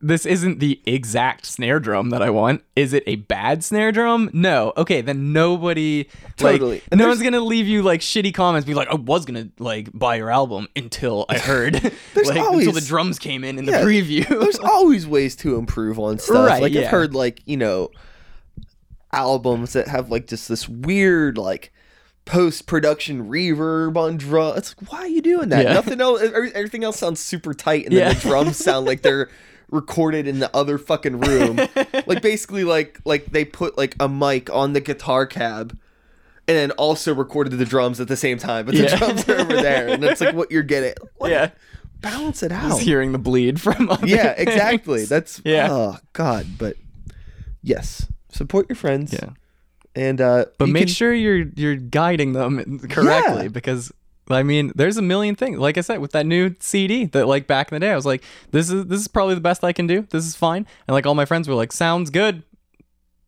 this 0.00 0.24
isn't 0.24 0.60
the 0.60 0.80
exact 0.86 1.44
snare 1.44 1.78
drum 1.78 2.08
that 2.10 2.22
I 2.22 2.30
want. 2.30 2.62
Is 2.74 2.94
it 2.94 3.02
a 3.06 3.16
bad 3.16 3.62
snare 3.62 3.92
drum? 3.92 4.30
No. 4.32 4.72
Okay, 4.78 5.02
then 5.02 5.32
nobody 5.34 6.08
Totally. 6.38 6.76
like 6.76 6.84
And 6.90 6.98
no 6.98 7.08
one's 7.08 7.22
gonna 7.22 7.40
leave 7.40 7.66
you 7.68 7.82
like 7.82 8.00
shitty 8.00 8.32
comments 8.32 8.66
be 8.66 8.72
like, 8.74 8.88
I 8.88 8.94
was 8.94 9.26
gonna 9.26 9.48
like 9.58 9.90
buy 9.92 10.16
your 10.16 10.30
album 10.30 10.68
until 10.74 11.26
I 11.28 11.38
heard 11.38 11.74
There's 11.74 12.28
like 12.28 12.36
until 12.38 12.44
always- 12.46 12.72
the 12.74 12.80
drums 12.80 13.18
came 13.18 13.44
in 13.44 13.58
in 13.58 13.66
Yeah, 13.66 13.80
the 13.80 13.86
preview. 13.86 14.26
There's 14.26 14.58
always 14.62 15.06
ways 15.06 15.36
to 15.36 15.56
improve 15.56 15.98
on 15.98 16.18
stuff. 16.18 16.48
Right, 16.48 16.62
like 16.62 16.72
yeah. 16.72 16.82
I've 16.82 16.88
heard 16.88 17.14
like, 17.14 17.42
you 17.44 17.56
know, 17.58 17.90
albums 19.12 19.72
that 19.72 19.88
have 19.88 20.10
like 20.10 20.26
just 20.26 20.48
this 20.48 20.68
weird 20.68 21.38
like 21.38 21.72
post 22.24 22.66
production 22.66 23.28
reverb 23.28 23.96
on 23.96 24.16
drum. 24.18 24.56
It's 24.56 24.74
like, 24.78 24.90
why 24.92 24.98
are 25.00 25.08
you 25.08 25.22
doing 25.22 25.48
that? 25.50 25.64
Yeah. 25.64 25.72
Nothing 25.74 26.00
else 26.00 26.20
everything 26.22 26.84
else 26.84 26.98
sounds 26.98 27.20
super 27.20 27.54
tight 27.54 27.84
and 27.86 27.94
then 27.96 28.06
Yeah. 28.08 28.12
the 28.14 28.20
drums 28.20 28.56
sound 28.56 28.86
like 28.86 29.02
they're 29.02 29.28
recorded 29.70 30.26
in 30.26 30.38
the 30.38 30.54
other 30.56 30.78
fucking 30.78 31.20
room. 31.20 31.56
like 32.06 32.22
basically 32.22 32.64
like 32.64 32.98
like 33.04 33.26
they 33.26 33.44
put 33.44 33.76
like 33.76 33.94
a 34.00 34.08
mic 34.08 34.50
on 34.50 34.72
the 34.72 34.80
guitar 34.80 35.26
cab 35.26 35.78
and 36.46 36.56
then 36.56 36.70
also 36.72 37.14
recorded 37.14 37.50
the 37.58 37.64
drums 37.66 38.00
at 38.00 38.08
the 38.08 38.16
same 38.16 38.38
time, 38.38 38.64
but 38.66 38.74
the 38.74 38.84
Yeah. 38.84 38.96
drums 38.96 39.28
are 39.28 39.38
over 39.40 39.54
there, 39.56 39.88
and 39.88 40.02
that's 40.02 40.20
like 40.20 40.34
what 40.34 40.50
you're 40.50 40.62
getting. 40.62 40.94
What? 41.16 41.30
yeah. 41.30 41.50
balance 42.00 42.42
it 42.42 42.52
out. 42.52 42.68
Just 42.70 42.80
hearing 42.82 43.12
the 43.12 43.18
bleed 43.18 43.60
from 43.60 43.90
Yeah, 44.04 44.34
exactly. 44.38 44.98
things. 45.00 45.08
That's 45.10 45.42
Yeah. 45.44 45.68
Oh 45.70 45.96
God, 46.14 46.46
but 46.58 46.76
yes, 47.62 48.06
support 48.30 48.66
your 48.68 48.76
friends. 48.76 49.12
Yeah. 49.12 49.30
and 49.94 50.20
uh, 50.20 50.46
But 50.58 50.68
make 50.70 50.82
can- 50.84 50.88
sure 50.94 51.12
you're 51.12 51.46
you're 51.56 51.76
guiding 51.76 52.32
them 52.32 52.78
correctly 52.88 53.42
Yeah. 53.44 53.48
because 53.48 53.92
I 54.30 54.42
mean, 54.42 54.72
there's 54.74 54.96
a 54.96 55.02
million 55.02 55.34
things. 55.34 55.58
Like 55.58 55.78
I 55.78 55.80
said, 55.80 56.00
with 56.00 56.12
that 56.12 56.26
new 56.26 56.54
CD 56.60 57.06
that 57.06 57.26
like 57.26 57.46
back 57.46 57.70
in 57.72 57.76
the 57.76 57.80
day, 57.80 57.92
I 57.92 57.96
was 57.96 58.06
like, 58.06 58.22
this 58.50 58.70
is 58.70 58.86
this 58.86 59.00
is 59.00 59.08
probably 59.08 59.34
the 59.34 59.40
best 59.40 59.64
I 59.64 59.72
can 59.72 59.86
do. 59.86 60.06
This 60.10 60.26
is 60.26 60.36
fine. 60.36 60.66
And 60.86 60.94
like 60.94 61.06
all 61.06 61.14
my 61.14 61.24
friends 61.24 61.48
were 61.48 61.54
like, 61.54 61.72
sounds 61.72 62.10
good. 62.10 62.42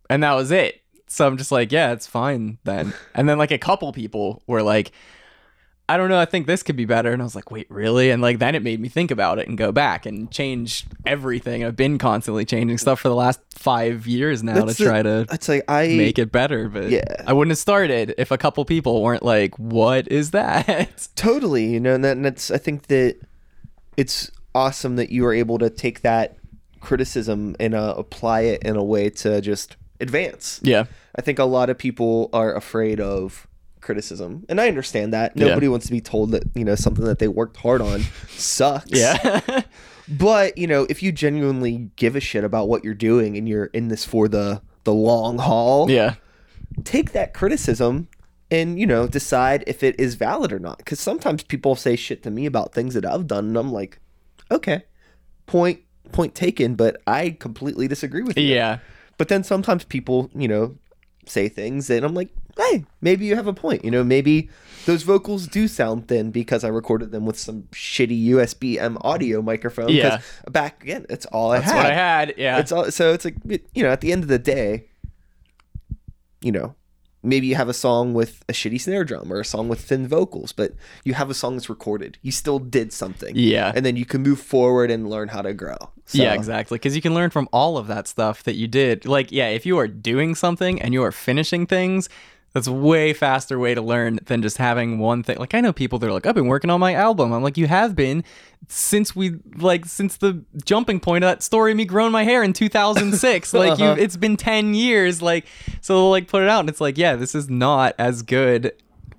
And 0.09 0.22
that 0.22 0.34
was 0.34 0.51
it. 0.51 0.82
So 1.07 1.26
I'm 1.26 1.36
just 1.36 1.53
like, 1.53 1.72
yeah, 1.72 1.92
it's 1.92 2.07
fine 2.07 2.59
then. 2.64 2.94
And 3.14 3.28
then 3.28 3.38
like 3.38 3.51
a 3.51 3.59
couple 3.59 3.92
people 3.92 4.42
were 4.46 4.62
like, 4.62 4.92
I 5.91 5.97
don't 5.97 6.09
know, 6.09 6.20
I 6.20 6.24
think 6.24 6.47
this 6.47 6.62
could 6.62 6.76
be 6.76 6.84
better. 6.84 7.11
And 7.11 7.20
I 7.20 7.24
was 7.24 7.34
like, 7.34 7.51
wait, 7.51 7.68
really? 7.68 8.11
And 8.11 8.22
like 8.22 8.38
then 8.38 8.55
it 8.55 8.62
made 8.62 8.78
me 8.78 8.88
think 8.88 9.11
about 9.11 9.41
it 9.41 9.49
and 9.49 9.59
go 9.59 9.72
back 9.72 10.07
and 10.07 10.30
change 10.30 10.86
everything. 11.05 11.64
I've 11.64 11.74
been 11.74 11.99
constantly 11.99 12.45
changing 12.45 12.78
stuff 12.78 13.01
for 13.01 13.09
the 13.09 13.16
last 13.16 13.41
five 13.51 14.07
years 14.07 14.41
now 14.45 14.64
That's 14.64 14.78
to 14.78 14.84
try 14.84 15.03
to 15.03 15.26
It's 15.32 15.49
like 15.49 15.64
I 15.66 15.88
make 15.88 16.20
it 16.20 16.30
better, 16.30 16.68
but 16.68 16.91
Yeah. 16.91 17.24
I 17.26 17.32
wouldn't 17.32 17.51
have 17.51 17.59
started 17.59 18.14
if 18.18 18.30
a 18.30 18.38
couple 18.38 18.64
people 18.64 19.03
weren't 19.03 19.24
like, 19.24 19.59
"What 19.59 20.07
is 20.07 20.30
that?" 20.30 21.09
totally, 21.16 21.66
you 21.66 21.80
know, 21.80 21.97
and, 21.97 22.05
that, 22.05 22.16
and 22.16 22.24
that's 22.24 22.53
I 22.53 22.59
think 22.59 22.86
that 22.86 23.16
it's 23.97 24.30
awesome 24.55 24.95
that 24.95 25.11
you 25.11 25.26
are 25.26 25.34
able 25.34 25.59
to 25.59 25.70
take 25.70 26.03
that 26.03 26.36
criticism 26.78 27.57
and 27.59 27.74
uh, 27.74 27.95
apply 27.97 28.43
it 28.43 28.62
in 28.62 28.76
a 28.76 28.84
way 28.84 29.11
to 29.11 29.41
just 29.41 29.76
advance. 30.01 30.61
Yeah, 30.62 30.84
I 31.16 31.20
think 31.22 31.41
a 31.41 31.45
lot 31.45 31.68
of 31.68 31.76
people 31.78 32.30
are 32.32 32.55
afraid 32.55 33.01
of 33.01 33.49
criticism, 33.80 34.44
and 34.48 34.60
I 34.60 34.68
understand 34.68 35.12
that. 35.12 35.36
Nobody 35.36 35.68
wants 35.68 35.86
to 35.86 35.92
be 35.92 36.00
told 36.00 36.32
that 36.32 36.44
you 36.54 36.64
know 36.64 36.74
something 36.74 37.04
that 37.04 37.18
they 37.18 37.28
worked 37.28 37.56
hard 37.58 37.80
on 37.80 38.02
sucks. 38.30 38.90
yeah, 38.90 39.62
But 40.08 40.58
you 40.58 40.66
know, 40.66 40.86
if 40.90 41.02
you 41.02 41.12
genuinely 41.12 41.90
give 41.96 42.16
a 42.16 42.20
shit 42.20 42.44
about 42.44 42.68
what 42.68 42.84
you're 42.84 42.94
doing 42.94 43.36
and 43.36 43.48
you're 43.48 43.66
in 43.66 43.88
this 43.88 44.04
for 44.04 44.28
the 44.28 44.62
the 44.84 44.92
long 44.92 45.38
haul. 45.38 45.90
Yeah. 45.90 46.14
Take 46.84 47.12
that 47.12 47.34
criticism 47.34 48.08
and 48.50 48.78
you 48.78 48.86
know 48.86 49.06
decide 49.06 49.64
if 49.66 49.82
it 49.82 49.98
is 49.98 50.14
valid 50.14 50.52
or 50.52 50.58
not. 50.58 50.78
Because 50.78 51.00
sometimes 51.00 51.42
people 51.42 51.76
say 51.76 51.96
shit 51.96 52.22
to 52.24 52.30
me 52.30 52.46
about 52.46 52.72
things 52.72 52.94
that 52.94 53.04
I've 53.04 53.26
done, 53.26 53.48
and 53.48 53.56
I'm 53.56 53.72
like, 53.72 54.00
okay, 54.50 54.84
point 55.46 55.80
point 56.12 56.34
taken, 56.34 56.74
but 56.74 57.00
I 57.06 57.30
completely 57.30 57.86
disagree 57.88 58.22
with 58.22 58.36
you. 58.36 58.44
Yeah. 58.44 58.78
But 59.18 59.28
then 59.28 59.44
sometimes 59.44 59.84
people, 59.84 60.30
you 60.34 60.48
know, 60.48 60.76
say 61.26 61.48
things 61.48 61.90
and 61.90 62.04
I'm 62.04 62.14
like, 62.14 62.30
hey, 62.57 62.84
maybe 63.01 63.26
you 63.26 63.36
have 63.36 63.46
a 63.46 63.53
point. 63.53 63.84
You 63.84 63.90
know, 63.90 64.05
maybe 64.05 64.51
those 64.86 65.03
vocals 65.03 65.46
do 65.46 65.68
sound 65.68 66.09
thin 66.09 66.30
because 66.30 66.64
I 66.64 66.68
recorded 66.68 67.11
them 67.12 67.26
with 67.26 67.38
some 67.38 67.64
shitty 67.72 68.28
USB 68.28 68.80
M 68.80 68.98
audio 69.03 69.42
microphone. 69.42 69.90
Yeah. 69.90 70.20
Back 70.51 70.82
again, 70.82 71.07
it's 71.11 71.26
all 71.26 71.53
I 71.53 71.59
That's 71.61 71.72
had. 71.72 71.76
what 71.76 71.86
I 71.86 71.94
had. 71.94 72.34
Yeah. 72.36 72.59
It's 72.59 72.72
all 72.72 72.90
so 72.90 73.12
it's 73.12 73.24
like 73.24 73.36
you 73.74 73.82
know, 73.82 73.90
at 73.90 74.01
the 74.01 74.12
end 74.12 74.22
of 74.22 74.28
the 74.28 74.38
day, 74.38 74.86
you 76.40 76.53
know, 76.53 76.74
maybe 77.22 77.46
you 77.46 77.55
have 77.55 77.68
a 77.68 77.74
song 77.74 78.14
with 78.14 78.42
a 78.48 78.53
shitty 78.53 78.80
snare 78.80 79.05
drum 79.05 79.32
or 79.32 79.40
a 79.40 79.44
song 79.44 79.68
with 79.68 79.80
thin 79.80 80.09
vocals, 80.09 80.53
but 80.53 80.72
you 81.05 81.14
have 81.14 81.28
a 81.28 81.34
song 81.34 81.57
that's 81.57 81.68
recorded. 81.68 82.18
You 82.22 82.32
still 82.32 82.59
did 82.59 82.92
something. 82.92 83.36
Yeah. 83.36 83.72
And 83.74 83.84
then 83.84 83.96
you 83.96 84.07
can 84.07 84.22
move 84.22 84.40
forward 84.40 84.90
and 84.90 85.09
learn 85.11 85.28
how 85.28 85.42
to 85.42 85.53
grow. 85.53 85.76
So, 86.07 86.22
Yeah, 86.22 86.32
exactly. 86.32 86.76
Because 86.76 86.96
you 86.96 87.03
can 87.03 87.14
learn 87.14 87.30
from 87.30 87.48
all 87.53 87.76
of 87.76 87.86
that 87.88 88.09
stuff 88.09 88.42
that 88.44 88.55
you 88.55 88.66
did. 88.66 89.05
Like, 89.05 89.30
yeah, 89.30 89.48
if 89.48 89.66
you 89.66 89.76
are 89.78 89.86
doing 89.88 90.34
something 90.34 90.80
and 90.80 90.94
you 90.94 91.03
are 91.03 91.12
finishing 91.12 91.66
things, 91.66 92.09
that's 92.53 92.66
a 92.66 92.72
way 92.72 93.12
faster 93.12 93.59
way 93.59 93.74
to 93.74 93.82
learn 93.82 94.18
than 94.26 94.42
just 94.42 94.57
having 94.57 94.98
one 94.98 95.22
thing. 95.22 95.38
Like, 95.38 95.55
I 95.55 95.61
know 95.61 95.72
people 95.72 95.98
that 96.01 96.09
are 96.09 96.12
like, 96.12 96.26
I've 96.26 96.34
been 96.34 96.48
working 96.48 96.70
on 96.70 96.80
my 96.80 96.94
album. 96.94 97.32
I'm 97.32 97.42
like, 97.42 97.57
you 97.57 97.66
have 97.68 97.94
been 97.94 98.24
since 98.68 99.14
we 99.14 99.36
like 99.57 99.86
since 99.86 100.16
the 100.16 100.44
jumping 100.64 100.98
point 101.01 101.24
of 101.24 101.30
that 101.30 101.42
story 101.42 101.70
of 101.72 101.76
me 101.76 101.84
growing 101.84 102.12
my 102.12 102.24
hair 102.24 102.42
in 102.42 102.53
2006. 102.53 103.55
like, 103.55 103.78
you, 103.78 103.84
Uh-huh. 103.84 103.96
it's 104.01 104.16
been 104.16 104.36
10 104.36 104.74
years. 104.74 105.22
Like, 105.22 105.46
so 105.80 105.94
they'll 105.94 106.11
like 106.11 106.26
put 106.28 106.42
it 106.42 106.48
out, 106.48 106.61
and 106.61 106.68
it's 106.68 106.80
like, 106.80 106.98
yeah, 106.98 107.14
this 107.16 107.34
is 107.34 107.48
not 107.48 107.94
as 107.98 108.22
good 108.22 108.72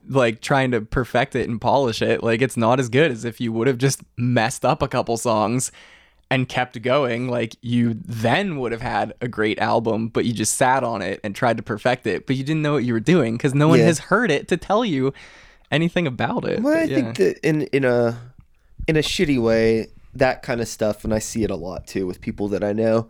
like 0.09 0.41
trying 0.41 0.71
to 0.71 0.81
perfect 0.81 1.35
it 1.35 1.47
and 1.47 1.61
polish 1.61 2.01
it 2.01 2.21
like 2.23 2.41
it's 2.41 2.57
not 2.57 2.79
as 2.81 2.89
good 2.89 3.11
as 3.11 3.23
if 3.23 3.39
you 3.39 3.53
would 3.53 3.67
have 3.67 3.77
just 3.77 4.01
messed 4.17 4.65
up 4.65 4.81
a 4.81 4.87
couple 4.87 5.15
songs 5.15 5.71
and 6.31 6.47
kept 6.49 6.81
going 6.81 7.27
like 7.27 7.55
you 7.61 7.93
then 7.93 8.57
would 8.57 8.71
have 8.71 8.81
had 8.81 9.13
a 9.21 9.27
great 9.27 9.59
album 9.59 10.07
but 10.07 10.25
you 10.25 10.33
just 10.33 10.55
sat 10.55 10.83
on 10.83 11.01
it 11.03 11.19
and 11.23 11.35
tried 11.35 11.57
to 11.57 11.61
perfect 11.63 12.07
it 12.07 12.25
but 12.25 12.35
you 12.37 12.43
didn't 12.43 12.61
know 12.63 12.73
what 12.73 12.83
you 12.85 12.93
were 12.93 12.99
doing 13.01 13.35
because 13.37 13.53
no 13.53 13.67
one 13.67 13.77
Yeah. 13.79 13.85
has 13.85 13.99
heard 13.99 14.31
it 14.31 14.47
to 14.47 14.57
tell 14.57 14.83
you 14.83 15.13
anything 15.69 16.07
about 16.07 16.45
it 16.45 16.63
Well, 16.63 16.75
I 16.77 16.83
yeah. 16.83 16.95
think 16.95 17.17
that 17.17 17.37
in 17.47 17.63
in 17.73 17.85
a 17.85 18.17
in 18.87 18.95
a 18.97 19.01
shitty 19.01 19.39
way, 19.39 19.87
that 20.15 20.41
kind 20.41 20.59
of 20.59 20.67
stuff, 20.67 21.03
and 21.03 21.13
I 21.13 21.19
see 21.19 21.43
it 21.43 21.51
a 21.51 21.55
lot 21.55 21.85
too 21.85 22.07
with 22.07 22.19
people 22.19 22.47
that 22.47 22.63
I 22.63 22.73
know. 22.73 23.07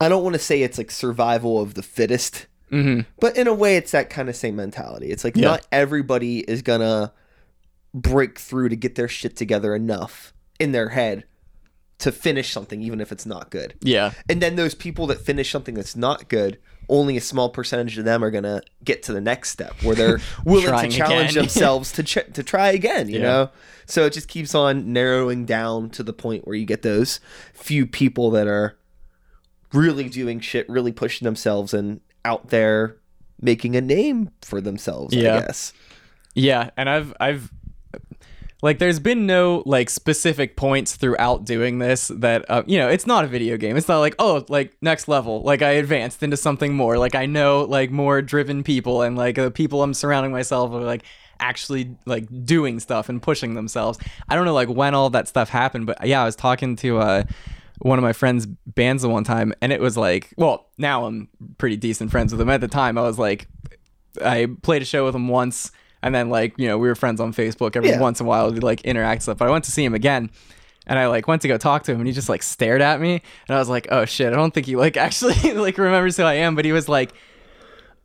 I 0.00 0.08
don't 0.10 0.22
want 0.22 0.34
to 0.34 0.38
say 0.38 0.62
it's 0.62 0.76
like 0.76 0.90
survival 0.90 1.60
of 1.62 1.72
the 1.74 1.82
fittest, 1.82 2.46
Mhm. 2.70 3.06
but 3.18 3.36
in 3.36 3.46
a 3.46 3.54
way, 3.54 3.76
it's 3.76 3.92
that 3.92 4.10
kind 4.10 4.28
of 4.28 4.36
same 4.36 4.54
mentality. 4.56 5.06
It's 5.10 5.24
like 5.24 5.34
Yeah. 5.36 5.42
not 5.48 5.66
everybody 5.72 6.40
is 6.40 6.60
gonna 6.60 7.12
break 7.94 8.38
through 8.38 8.68
to 8.68 8.76
get 8.76 8.94
their 8.96 9.08
shit 9.08 9.34
together 9.36 9.74
enough 9.74 10.32
in 10.60 10.72
their 10.72 10.90
head 10.90 11.24
to 12.02 12.12
finish 12.12 12.50
something, 12.52 12.80
even 12.82 13.00
if 13.00 13.10
it's 13.12 13.26
not 13.26 13.50
good. 13.50 13.74
yeah 13.80 14.12
And 14.28 14.40
then 14.42 14.56
those 14.56 14.74
people 14.74 15.06
that 15.08 15.20
finish 15.20 15.50
something 15.50 15.74
that's 15.74 15.96
not 15.96 16.28
good, 16.28 16.58
only 16.88 17.16
a 17.16 17.20
small 17.20 17.48
percentage 17.48 17.96
of 17.98 18.04
them 18.04 18.22
are 18.24 18.30
gonna 18.30 18.60
get 18.84 19.02
to 19.04 19.12
the 19.12 19.20
next 19.20 19.50
step 19.50 19.74
where 19.82 19.94
they're 19.94 20.20
willing 20.44 20.90
to 20.90 20.96
challenge 20.96 21.30
again. 21.30 21.42
themselves 21.44 21.92
to 21.92 22.02
ch- 22.02 22.32
to 22.34 22.42
try 22.42 22.68
again. 22.70 23.08
You 23.08 23.16
Yeah. 23.20 23.22
know, 23.22 23.50
so 23.86 24.04
it 24.06 24.12
just 24.12 24.28
keeps 24.28 24.54
on 24.54 24.92
narrowing 24.92 25.44
down 25.46 25.90
to 25.90 26.02
the 26.02 26.12
point 26.12 26.46
where 26.46 26.56
you 26.56 26.66
get 26.66 26.82
those 26.82 27.20
few 27.54 27.86
people 27.86 28.30
that 28.32 28.46
are 28.46 28.76
really 29.72 30.08
doing 30.08 30.40
shit, 30.40 30.68
really 30.68 30.92
pushing 30.92 31.24
themselves, 31.24 31.72
and 31.72 32.00
out 32.24 32.48
there 32.48 32.96
making 33.40 33.74
a 33.76 33.80
name 33.80 34.30
for 34.42 34.60
themselves. 34.60 35.14
Yeah. 35.14 35.36
I 35.36 35.40
guess. 35.40 35.72
Yeah, 36.34 36.70
and 36.76 36.88
I've 36.90 37.14
I've 37.20 37.50
like 38.62 38.78
there's 38.78 39.00
been 39.00 39.26
no 39.26 39.62
like 39.66 39.90
specific 39.90 40.56
points 40.56 40.96
throughout 40.96 41.44
doing 41.44 41.78
this 41.78 42.08
that 42.08 42.48
uh, 42.48 42.62
you 42.66 42.78
know 42.78 42.88
it's 42.88 43.06
not 43.06 43.24
a 43.24 43.28
video 43.28 43.56
game. 43.56 43.76
It's 43.76 43.88
not 43.88 43.98
like 43.98 44.14
oh 44.18 44.44
like 44.48 44.76
next 44.80 45.08
level 45.08 45.42
like 45.42 45.62
I 45.62 45.72
advanced 45.72 46.22
into 46.22 46.36
something 46.36 46.74
more. 46.74 46.96
Like 46.96 47.14
I 47.14 47.26
know 47.26 47.62
like 47.62 47.90
more 47.90 48.22
driven 48.22 48.62
people 48.62 49.02
and 49.02 49.16
like 49.16 49.34
the 49.34 49.50
people 49.50 49.82
I'm 49.82 49.94
surrounding 49.94 50.32
myself 50.32 50.70
are 50.72 50.80
like 50.80 51.04
actually 51.40 51.96
like 52.06 52.26
doing 52.44 52.78
stuff 52.78 53.08
and 53.08 53.20
pushing 53.20 53.54
themselves. 53.54 53.98
I 54.28 54.36
don't 54.36 54.44
know 54.44 54.54
like 54.54 54.68
when 54.68 54.94
all 54.94 55.10
that 55.10 55.28
stuff 55.28 55.48
happened, 55.48 55.86
but 55.86 56.06
yeah, 56.06 56.22
I 56.22 56.24
was 56.24 56.36
talking 56.36 56.76
to 56.76 56.98
uh 56.98 57.24
one 57.82 57.98
of 57.98 58.02
my 58.02 58.12
friends' 58.12 58.46
bands 58.46 59.02
the 59.02 59.08
one 59.08 59.24
time, 59.24 59.52
and 59.60 59.72
it 59.72 59.80
was 59.80 59.96
like, 59.96 60.32
well, 60.36 60.70
now 60.78 61.04
I'm 61.04 61.28
pretty 61.58 61.76
decent 61.76 62.12
friends 62.12 62.32
with 62.32 62.40
him. 62.40 62.48
At 62.48 62.60
the 62.60 62.68
time, 62.68 62.96
I 62.96 63.02
was 63.02 63.18
like, 63.18 63.48
I 64.24 64.46
played 64.62 64.82
a 64.82 64.84
show 64.84 65.04
with 65.04 65.16
him 65.16 65.26
once, 65.26 65.72
and 66.02 66.14
then 66.14 66.28
like 66.30 66.54
you 66.58 66.68
know 66.68 66.78
we 66.78 66.88
were 66.88 66.94
friends 66.94 67.20
on 67.20 67.32
Facebook. 67.32 67.76
Every 67.76 67.90
Yeah. 67.90 68.00
once 68.00 68.20
in 68.20 68.26
a 68.26 68.28
while, 68.28 68.50
we 68.52 68.60
like 68.60 68.82
interact 68.82 69.22
stuff. 69.22 69.38
But 69.38 69.48
I 69.48 69.50
went 69.50 69.64
to 69.64 69.70
see 69.72 69.84
him 69.84 69.94
again, 69.94 70.30
and 70.86 70.98
I 70.98 71.06
like 71.06 71.26
went 71.28 71.42
to 71.42 71.48
go 71.48 71.56
talk 71.58 71.84
to 71.84 71.92
him, 71.92 71.98
and 72.00 72.06
he 72.06 72.12
just 72.12 72.28
like 72.28 72.42
stared 72.42 72.80
at 72.82 73.00
me, 73.00 73.22
and 73.48 73.56
I 73.56 73.58
was 73.58 73.68
like, 73.68 73.86
oh 73.90 74.04
shit, 74.04 74.32
I 74.32 74.36
don't 74.36 74.52
think 74.52 74.66
he 74.66 74.76
like 74.76 74.96
actually 75.06 75.52
like 75.54 75.78
remembers 75.78 76.16
who 76.16 76.24
I 76.24 76.34
am. 76.34 76.54
But 76.54 76.64
he 76.64 76.72
was 76.72 76.88
like, 76.88 77.12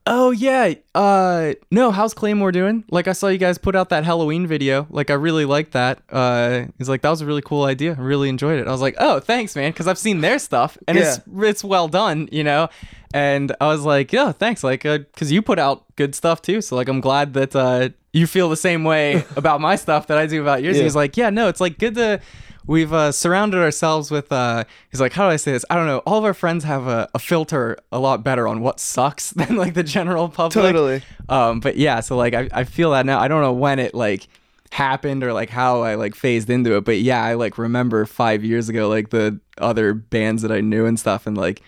oh 0.07 0.31
yeah, 0.31 0.73
uh, 0.95 1.53
no, 1.69 1.91
how's 1.91 2.13
Claymore 2.13 2.51
doing? 2.51 2.83
Like 2.89 3.07
I 3.07 3.11
saw 3.11 3.27
you 3.27 3.37
guys 3.37 3.57
put 3.57 3.75
out 3.75 3.89
that 3.89 4.05
Halloween 4.05 4.47
video. 4.47 4.87
Like 4.89 5.11
I 5.11 5.13
really 5.13 5.45
liked 5.45 5.73
that. 5.73 6.01
Uh, 6.09 6.65
he's 6.77 6.89
like 6.89 7.01
that 7.01 7.09
was 7.09 7.21
a 7.21 7.25
really 7.25 7.41
cool 7.43 7.65
idea. 7.65 7.95
I 7.97 8.01
really 8.01 8.29
enjoyed 8.29 8.59
it. 8.59 8.67
I 8.67 8.71
was 8.71 8.81
like, 8.81 8.95
oh 8.97 9.19
thanks 9.19 9.55
man, 9.55 9.71
because 9.71 9.87
I've 9.87 9.97
seen 9.97 10.21
their 10.21 10.39
stuff 10.39 10.77
and 10.87 10.97
it's 10.97 11.19
it's 11.37 11.63
well 11.63 11.87
done, 11.87 12.29
you 12.31 12.43
know. 12.43 12.69
And 13.13 13.55
I 13.61 13.67
was 13.67 13.81
like, 13.83 14.11
yeah, 14.11 14.31
thanks, 14.31 14.63
like, 14.63 14.85
uh, 14.85 14.99
cause 15.15 15.31
you 15.31 15.41
put 15.41 15.59
out 15.59 15.85
good 15.95 16.13
stuff 16.13 16.41
too. 16.41 16.61
So 16.61 16.75
like, 16.75 16.89
I'm 16.89 16.99
glad 16.99 17.33
that 17.35 17.55
uh, 17.55 17.89
you 18.11 18.27
feel 18.27 18.49
the 18.49 18.57
same 18.57 18.83
way 18.83 19.23
about 19.35 19.61
my 19.61 19.75
stuff 19.75 20.07
that 20.07 20.17
I 20.17 20.25
do 20.25 20.41
about 20.41 20.63
yours. 20.63 20.77
Yeah. 20.77 20.83
He's 20.83 20.95
like, 20.95 21.15
yeah, 21.17 21.29
no, 21.29 21.47
it's 21.47 21.61
like 21.61 21.77
good 21.77 21.95
to. 21.95 22.19
We've 22.67 22.91
uh, 22.91 23.11
surrounded 23.13 23.61
ourselves 23.61 24.11
with. 24.11 24.31
Uh, 24.31 24.65
he's 24.91 24.99
like, 24.99 25.13
how 25.13 25.27
do 25.27 25.31
I 25.31 25.37
say 25.37 25.53
this? 25.53 25.65
I 25.69 25.75
don't 25.75 25.87
know. 25.87 25.99
All 25.99 26.17
of 26.17 26.25
our 26.25 26.33
friends 26.33 26.65
have 26.65 26.85
a, 26.87 27.09
a 27.15 27.19
filter 27.19 27.77
a 27.91 27.99
lot 27.99 28.23
better 28.23 28.47
on 28.47 28.59
what 28.59 28.79
sucks 28.79 29.31
than 29.35 29.55
like 29.55 29.73
the 29.73 29.83
general 29.83 30.29
public. 30.29 30.53
Totally. 30.53 31.01
Um, 31.29 31.61
but 31.61 31.77
yeah, 31.77 32.01
so 32.01 32.17
like 32.17 32.33
I, 32.33 32.49
I 32.51 32.63
feel 32.65 32.91
that 32.91 33.05
now. 33.05 33.19
I 33.19 33.27
don't 33.27 33.41
know 33.41 33.53
when 33.53 33.79
it 33.79 33.95
like 33.95 34.27
happened 34.71 35.23
or 35.23 35.31
like 35.31 35.49
how 35.49 35.81
I 35.81 35.95
like 35.95 36.13
phased 36.13 36.49
into 36.49 36.75
it, 36.75 36.83
but 36.83 36.99
yeah, 36.99 37.23
I 37.23 37.33
like 37.35 37.57
remember 37.57 38.05
five 38.05 38.43
years 38.43 38.67
ago 38.69 38.89
like 38.89 39.09
the 39.09 39.39
other 39.57 39.93
bands 39.93 40.41
that 40.41 40.51
I 40.51 40.61
knew 40.61 40.85
and 40.85 40.99
stuff, 40.99 41.25
and 41.25 41.37
like 41.37 41.61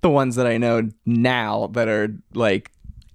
the 0.00 0.10
ones 0.10 0.36
that 0.36 0.46
I 0.46 0.56
know 0.58 0.88
now 1.04 1.68
that 1.72 1.88
are 1.88 2.14
like 2.34 2.70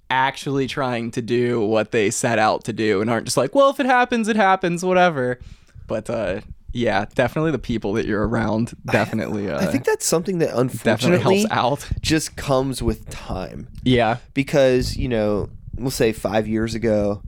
actually 0.09 0.67
trying 0.67 1.09
to 1.11 1.21
do 1.21 1.61
what 1.61 1.91
they 1.91 2.11
set 2.11 2.37
out 2.37 2.65
to 2.65 2.73
do 2.73 2.99
and 2.99 3.09
aren't 3.09 3.25
just 3.25 3.37
like, 3.37 3.55
well, 3.55 3.69
if 3.69 3.79
it 3.79 3.85
happens, 3.85 4.27
it 4.27 4.35
happens, 4.35 4.83
whatever. 4.83 5.39
But 5.87 6.09
uh, 6.09 6.41
yeah, 6.73 7.05
definitely 7.15 7.51
the 7.51 7.59
people 7.59 7.93
that 7.93 8.05
you're 8.05 8.27
around 8.27 8.73
definitely 8.85 9.49
uh, 9.49 9.59
I 9.59 9.65
think 9.65 9.85
that's 9.85 10.05
something 10.05 10.39
that 10.39 10.57
unfortunately 10.57 11.41
helps 11.41 11.51
out. 11.51 11.89
just 12.01 12.35
comes 12.35 12.81
with 12.81 13.09
time. 13.09 13.67
Yeah, 13.83 14.17
because 14.33 14.95
you 14.95 15.09
know 15.09 15.49
we'll 15.75 15.91
say 15.91 16.11
five 16.11 16.47
years 16.47 16.75
ago 16.75 17.21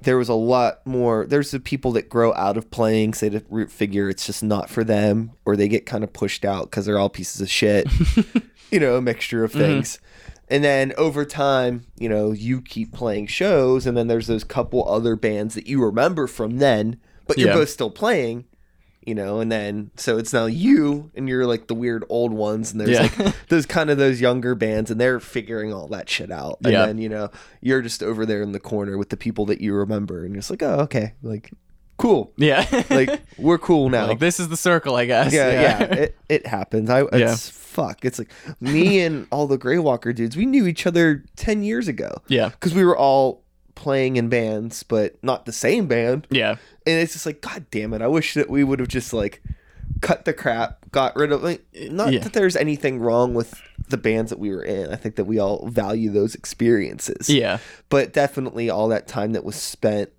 there 0.00 0.16
was 0.16 0.28
a 0.28 0.34
lot 0.34 0.86
more 0.86 1.26
there's 1.26 1.50
the 1.50 1.60
people 1.60 1.92
that 1.92 2.08
grow 2.08 2.32
out 2.34 2.56
of 2.56 2.70
playing 2.70 3.12
say 3.12 3.28
the 3.28 3.44
root 3.48 3.70
figure 3.70 4.08
it's 4.08 4.26
just 4.26 4.42
not 4.42 4.70
for 4.70 4.84
them 4.84 5.32
or 5.44 5.56
they 5.56 5.68
get 5.68 5.86
kind 5.86 6.04
of 6.04 6.12
pushed 6.12 6.44
out 6.44 6.64
because 6.64 6.86
they're 6.86 6.98
all 6.98 7.08
pieces 7.08 7.40
of 7.40 7.50
shit 7.50 7.86
you 8.70 8.78
know 8.78 8.96
a 8.96 9.02
mixture 9.02 9.42
of 9.42 9.52
things 9.52 9.98
and 10.48 10.62
then 10.62 10.92
over 10.96 11.24
time 11.24 11.84
you 11.98 12.08
know 12.08 12.30
you 12.30 12.62
keep 12.62 12.92
playing 12.92 13.26
shows 13.26 13.86
and 13.86 13.96
then 13.96 14.06
there's 14.06 14.28
those 14.28 14.44
couple 14.44 14.88
other 14.88 15.16
bands 15.16 15.54
that 15.54 15.66
you 15.66 15.82
remember 15.82 16.26
from 16.26 16.58
then 16.58 17.00
but 17.28 17.38
you're 17.38 17.48
Yeah. 17.50 17.54
both 17.54 17.68
still 17.68 17.90
playing 17.90 18.44
you 19.06 19.14
know 19.14 19.38
and 19.40 19.50
then 19.50 19.90
so 19.96 20.18
it's 20.18 20.32
now 20.32 20.46
you 20.46 21.10
and 21.14 21.28
you're 21.28 21.46
like 21.46 21.68
the 21.68 21.74
weird 21.74 22.04
old 22.08 22.32
ones 22.32 22.72
and 22.72 22.80
there's 22.80 22.90
Yeah. 22.90 23.02
like 23.24 23.34
those 23.48 23.64
kind 23.64 23.88
of 23.90 23.96
those 23.96 24.20
younger 24.20 24.54
bands 24.56 24.90
and 24.90 25.00
they're 25.00 25.20
figuring 25.20 25.72
all 25.72 25.86
that 25.88 26.10
shit 26.10 26.30
out 26.32 26.58
and 26.64 26.72
Yeah. 26.72 26.86
then 26.86 26.98
you 26.98 27.08
know 27.08 27.30
you're 27.60 27.80
just 27.80 28.02
over 28.02 28.26
there 28.26 28.42
in 28.42 28.52
the 28.52 28.60
corner 28.60 28.98
with 28.98 29.10
the 29.10 29.16
people 29.16 29.46
that 29.46 29.60
you 29.60 29.72
remember 29.74 30.24
and 30.24 30.34
you're 30.34 30.40
just 30.40 30.50
like 30.50 30.62
oh 30.64 30.80
okay 30.80 31.14
like 31.22 31.52
cool 31.96 32.32
yeah. 32.36 32.66
like 32.90 33.20
we're 33.38 33.58
cool 33.58 33.88
now 33.96 34.08
like 34.08 34.18
this 34.18 34.38
is 34.40 34.48
the 34.48 34.56
circle, 34.56 34.96
I 34.96 35.04
guess. 35.06 35.32
yeah 35.32 35.50
yeah, 35.50 35.82
it, 35.94 36.18
it 36.28 36.46
happens 36.46 36.90
i 36.90 37.02
it's 37.12 37.48
fuck 37.48 38.04
it's 38.04 38.18
like 38.18 38.30
me 38.60 39.00
and 39.00 39.26
all 39.30 39.46
the 39.46 39.58
gray 39.58 39.78
walker 39.78 40.12
dudes 40.12 40.36
we 40.36 40.44
knew 40.46 40.66
each 40.66 40.86
other 40.86 41.24
10 41.36 41.62
years 41.62 41.86
ago 41.88 42.10
yeah, 42.26 42.48
because 42.50 42.74
we 42.74 42.84
were 42.84 42.96
all 42.96 43.42
playing 43.78 44.16
in 44.16 44.28
bands 44.28 44.82
but 44.82 45.14
not 45.22 45.46
the 45.46 45.52
same 45.52 45.86
band 45.86 46.26
yeah. 46.30 46.50
and 46.84 46.98
it's 47.00 47.12
just 47.12 47.24
like 47.24 47.40
god 47.40 47.64
damn 47.70 47.94
it 47.94 48.02
i 48.02 48.08
wish 48.08 48.34
that 48.34 48.50
we 48.50 48.64
would 48.64 48.80
have 48.80 48.88
just 48.88 49.12
like 49.12 49.40
cut 50.00 50.24
the 50.24 50.32
crap 50.32 50.90
got 50.90 51.14
rid 51.14 51.30
of 51.30 51.44
like 51.44 51.64
not 51.92 52.12
Yeah. 52.12 52.18
that 52.24 52.32
there's 52.32 52.56
anything 52.56 52.98
wrong 52.98 53.34
with 53.34 53.54
the 53.88 53.96
bands 53.96 54.30
that 54.30 54.38
we 54.40 54.50
were 54.50 54.64
in 54.64 54.92
i 54.92 54.96
think 54.96 55.14
that 55.14 55.26
we 55.26 55.38
all 55.38 55.68
value 55.68 56.10
those 56.10 56.34
experiences 56.34 57.28
Yeah. 57.30 57.58
but 57.88 58.12
definitely 58.12 58.68
all 58.68 58.88
that 58.88 59.06
time 59.06 59.32
that 59.34 59.44
was 59.44 59.54
spent 59.54 60.10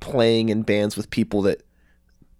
playing 0.00 0.48
in 0.48 0.62
bands 0.62 0.96
with 0.96 1.08
people 1.10 1.42
that 1.42 1.62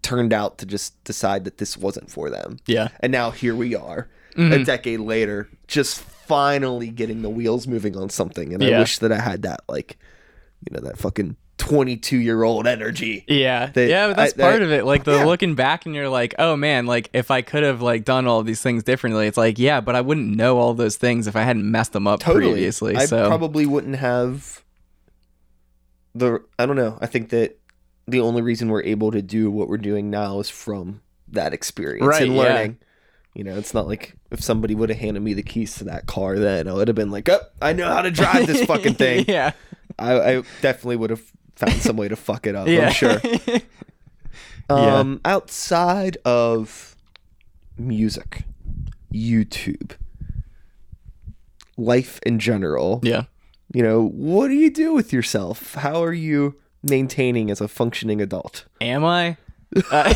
turned 0.03 0.33
out 0.33 0.59
to 0.59 0.67
just 0.67 1.03
decide 1.05 1.45
that 1.45 1.59
this 1.59 1.77
wasn't 1.77 2.11
for 2.11 2.29
them 2.29 2.59
Yeah. 2.67 2.89
and 2.99 3.12
now 3.12 3.31
here 3.31 3.55
we 3.55 3.77
are 3.77 4.09
a 4.37 4.41
Mhm. 4.41 4.64
decade 4.67 4.99
later 5.01 5.49
just 5.69 6.01
finally 6.01 6.91
getting 6.91 7.23
the 7.23 7.31
wheels 7.31 7.69
moving 7.69 7.97
on 7.97 8.11
something, 8.11 8.53
and 8.53 8.62
I 8.62 8.81
wish 8.81 8.99
that 8.99 9.12
I 9.12 9.21
had 9.21 9.43
that 9.43 9.61
like, 9.69 9.97
you 10.68 10.74
know, 10.76 10.80
that 10.86 10.98
fucking 10.98 11.36
twenty-two 11.59 12.18
year 12.18 12.42
old 12.42 12.66
energy. 12.66 13.24
Yeah, 13.28 13.66
that 13.66 13.88
yeah, 13.88 14.09
but 14.09 14.16
that's 14.16 14.34
I- 14.34 14.42
part 14.42 14.54
that- 14.61 14.62
of 14.62 14.72
it. 14.72 14.84
Like 14.84 15.04
the 15.04 15.12
Yeah. 15.18 15.24
looking 15.24 15.54
back, 15.54 15.86
and 15.86 15.94
you're 15.94 16.09
like, 16.09 16.34
oh 16.38 16.57
man, 16.57 16.86
like 16.86 17.11
if 17.12 17.30
I 17.30 17.42
could 17.42 17.62
have 17.62 17.80
like 17.82 18.04
done 18.04 18.26
all 18.26 18.42
these 18.42 18.61
things 18.62 18.82
differently, 18.82 19.26
it's 19.26 19.36
like, 19.38 19.59
yeah, 19.59 19.80
but 19.80 19.96
I 19.96 20.00
wouldn't 20.00 20.36
know 20.36 20.59
all 20.59 20.74
those 20.74 20.96
things 20.96 21.26
if 21.26 21.34
I 21.36 21.42
hadn't 21.42 21.68
messed 21.70 21.92
them 21.92 22.07
up 22.07 22.20
Totally. 22.20 22.52
previously. 22.52 22.96
I 22.96 23.07
so 23.07 23.26
probably 23.28 23.66
wouldn't 23.66 23.96
have 23.96 24.62
the. 26.14 26.42
I 26.59 26.66
don't 26.66 26.76
know. 26.76 26.98
I 27.00 27.07
think 27.07 27.30
that 27.30 27.59
the 28.07 28.20
only 28.20 28.42
reason 28.42 28.68
we're 28.68 28.82
able 28.84 29.11
to 29.11 29.22
do 29.22 29.50
what 29.50 29.68
we're 29.68 29.76
doing 29.78 30.11
now 30.11 30.38
is 30.40 30.48
from 30.50 31.00
that 31.28 31.52
experience 31.52 32.07
Right, 32.07 32.22
and 32.22 32.34
yeah. 32.34 32.42
learning. 32.42 32.78
You 33.34 33.44
know, 33.44 33.59
it's 33.59 33.74
not 33.74 33.86
like 33.86 34.14
if 34.30 34.42
somebody 34.42 34.74
would 34.74 34.88
have 34.88 34.98
handed 34.98 35.20
me 35.20 35.34
the 35.34 35.42
keys 35.42 35.74
to 35.76 35.84
that 35.84 36.07
car, 36.07 36.38
then 36.38 36.68
I 36.68 36.72
would 36.72 36.88
have 36.88 36.94
been 36.94 37.11
like, 37.11 37.28
"Oh, 37.28 37.40
I 37.61 37.74
know 37.74 37.86
how 37.86 38.00
to 38.00 38.11
drive 38.11 38.46
this 38.46 38.64
fucking 38.66 38.94
thing." 38.94 39.26
yeah, 39.28 39.52
I, 39.99 40.12
I 40.20 40.42
definitely 40.61 40.97
would 40.97 41.11
have 41.11 41.22
found 41.55 41.80
some 41.80 41.97
way 41.97 42.09
to 42.09 42.16
fuck 42.16 42.47
it 42.47 42.55
up. 42.55 42.68
yeah, 42.68 42.86
I'm 42.86 42.92
sure. 42.92 43.20
Yeah. 44.68 44.97
Um, 44.97 45.20
outside 45.24 46.16
of 46.24 46.97
music, 47.78 48.42
YouTube, 49.12 49.92
life 51.76 52.18
in 52.26 52.40
general, 52.40 52.99
yeah. 53.05 53.26
you 53.72 53.84
know, 53.84 54.09
what 54.09 54.49
do 54.49 54.55
you 54.55 54.70
do 54.70 54.92
with 54.92 55.12
yourself? 55.12 55.74
How 55.74 56.03
are 56.03 56.12
you 56.12 56.57
maintaining 56.82 57.49
as 57.49 57.61
a 57.61 57.68
functioning 57.68 58.20
adult? 58.20 58.64
Am 58.80 59.05
I? 59.05 59.36
Uh, 59.92 60.14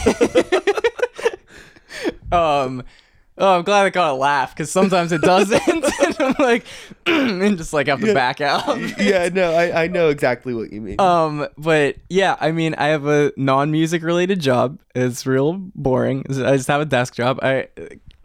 um. 2.32 2.82
Oh, 3.40 3.56
I'm 3.56 3.62
glad 3.64 3.86
I 3.86 3.90
got 3.90 4.10
a 4.10 4.14
laugh 4.14 4.54
because 4.54 4.70
sometimes 4.70 5.12
it 5.12 5.22
doesn't, 5.22 5.62
and 5.70 6.16
I'm 6.20 6.34
like, 6.38 6.64
and 7.06 7.56
just 7.56 7.72
like 7.72 7.86
have 7.86 8.00
to 8.00 8.08
Yeah. 8.08 8.12
back 8.14 8.40
out. 8.42 8.78
yeah, 9.00 9.30
no, 9.32 9.54
I, 9.54 9.84
I 9.84 9.86
know 9.88 10.10
exactly 10.10 10.52
what 10.52 10.72
you 10.72 10.80
mean. 10.82 11.00
Um, 11.00 11.48
but 11.56 11.96
yeah, 12.10 12.36
I 12.38 12.52
mean, 12.52 12.74
I 12.74 12.88
have 12.88 13.06
a 13.06 13.32
non-music 13.38 14.02
related 14.02 14.40
job. 14.40 14.78
It's 14.94 15.26
real 15.26 15.54
boring. 15.54 16.24
I 16.28 16.56
just 16.56 16.68
have 16.68 16.82
a 16.82 16.84
desk 16.84 17.14
job. 17.14 17.38
I 17.42 17.68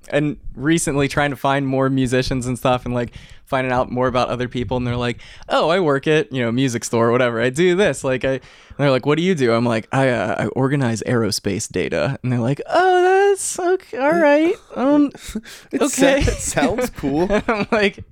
and 0.09 0.37
recently 0.55 1.07
trying 1.07 1.29
to 1.31 1.35
find 1.35 1.67
more 1.67 1.89
musicians 1.89 2.47
and 2.47 2.57
stuff, 2.57 2.85
and 2.85 2.93
like 2.93 3.15
finding 3.45 3.71
out 3.71 3.91
more 3.91 4.07
about 4.07 4.29
other 4.29 4.47
people. 4.47 4.77
And 4.77 4.85
they're 4.85 4.95
like, 4.95 5.19
"Oh, 5.49 5.69
I 5.69 5.79
work 5.79 6.07
at 6.07 6.31
you 6.31 6.41
know 6.41 6.51
music 6.51 6.83
store, 6.83 7.09
or 7.09 7.11
whatever. 7.11 7.41
I 7.41 7.49
do 7.49 7.75
this." 7.75 8.03
Like, 8.03 8.25
I 8.25 8.31
and 8.33 8.41
they're 8.77 8.91
like, 8.91 9.05
"What 9.05 9.17
do 9.17 9.23
you 9.23 9.35
do?" 9.35 9.53
I'm 9.53 9.65
like, 9.65 9.87
"I 9.91 10.09
uh, 10.09 10.35
I 10.43 10.47
organize 10.47 11.01
aerospace 11.05 11.71
data." 11.71 12.19
And 12.23 12.31
they're 12.31 12.39
like, 12.39 12.61
"Oh, 12.67 13.29
that's 13.35 13.59
okay. 13.59 13.97
All 13.97 14.15
right. 14.15 14.55
Um, 14.75 15.11
it, 15.71 15.81
okay. 15.81 16.21
it 16.21 16.39
sounds 16.39 16.89
cool. 16.91 17.27
I'm 17.47 17.67
like, 17.71 18.03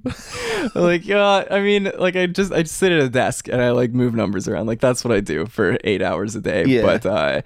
like, 0.76 1.06
yeah. 1.06 1.46
I 1.50 1.62
mean, 1.62 1.92
like, 1.98 2.16
I 2.16 2.26
just 2.26 2.52
I 2.52 2.64
just 2.64 2.76
sit 2.76 2.92
at 2.92 3.00
a 3.00 3.10
desk 3.10 3.48
and 3.48 3.62
I 3.62 3.72
like 3.72 3.92
move 3.92 4.16
numbers 4.16 4.48
around. 4.48 4.68
Like 4.68 4.82
that's 4.82 5.04
what 5.04 5.14
I 5.14 5.22
do 5.22 5.46
for 5.46 5.78
eight 5.84 6.02
hours 6.02 6.36
a 6.36 6.42
day. 6.42 6.66
Yeah. 6.66 6.82
But 6.82 7.06
uh, 7.06 7.42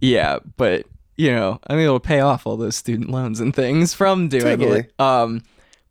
yeah, 0.00 0.38
but 0.56 0.86
you 1.16 1.30
know, 1.30 1.60
I'm 1.66 1.78
able 1.78 2.00
to 2.00 2.06
pay 2.06 2.20
off 2.20 2.46
all 2.46 2.56
those 2.56 2.76
student 2.76 3.10
loans 3.10 3.40
and 3.40 3.54
things 3.54 3.94
from 3.94 4.28
doing 4.28 4.58
Totally. 4.58 4.80
it. 4.80 5.00
Um, 5.00 5.42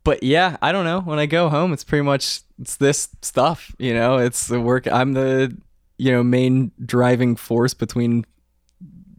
but 0.04 0.22
yeah, 0.22 0.58
I 0.60 0.70
don't 0.72 0.84
know. 0.84 1.00
When 1.00 1.18
I 1.18 1.26
go 1.26 1.48
home, 1.48 1.72
it's 1.72 1.84
pretty 1.84 2.02
much 2.02 2.40
it's 2.60 2.76
this 2.76 3.08
stuff. 3.22 3.74
You 3.78 3.94
know, 3.94 4.18
it's 4.18 4.46
the 4.48 4.60
work. 4.60 4.86
I'm 4.86 5.14
the 5.14 5.56
you 5.96 6.12
know 6.12 6.22
main 6.22 6.72
driving 6.84 7.36
force 7.36 7.72
between 7.74 8.26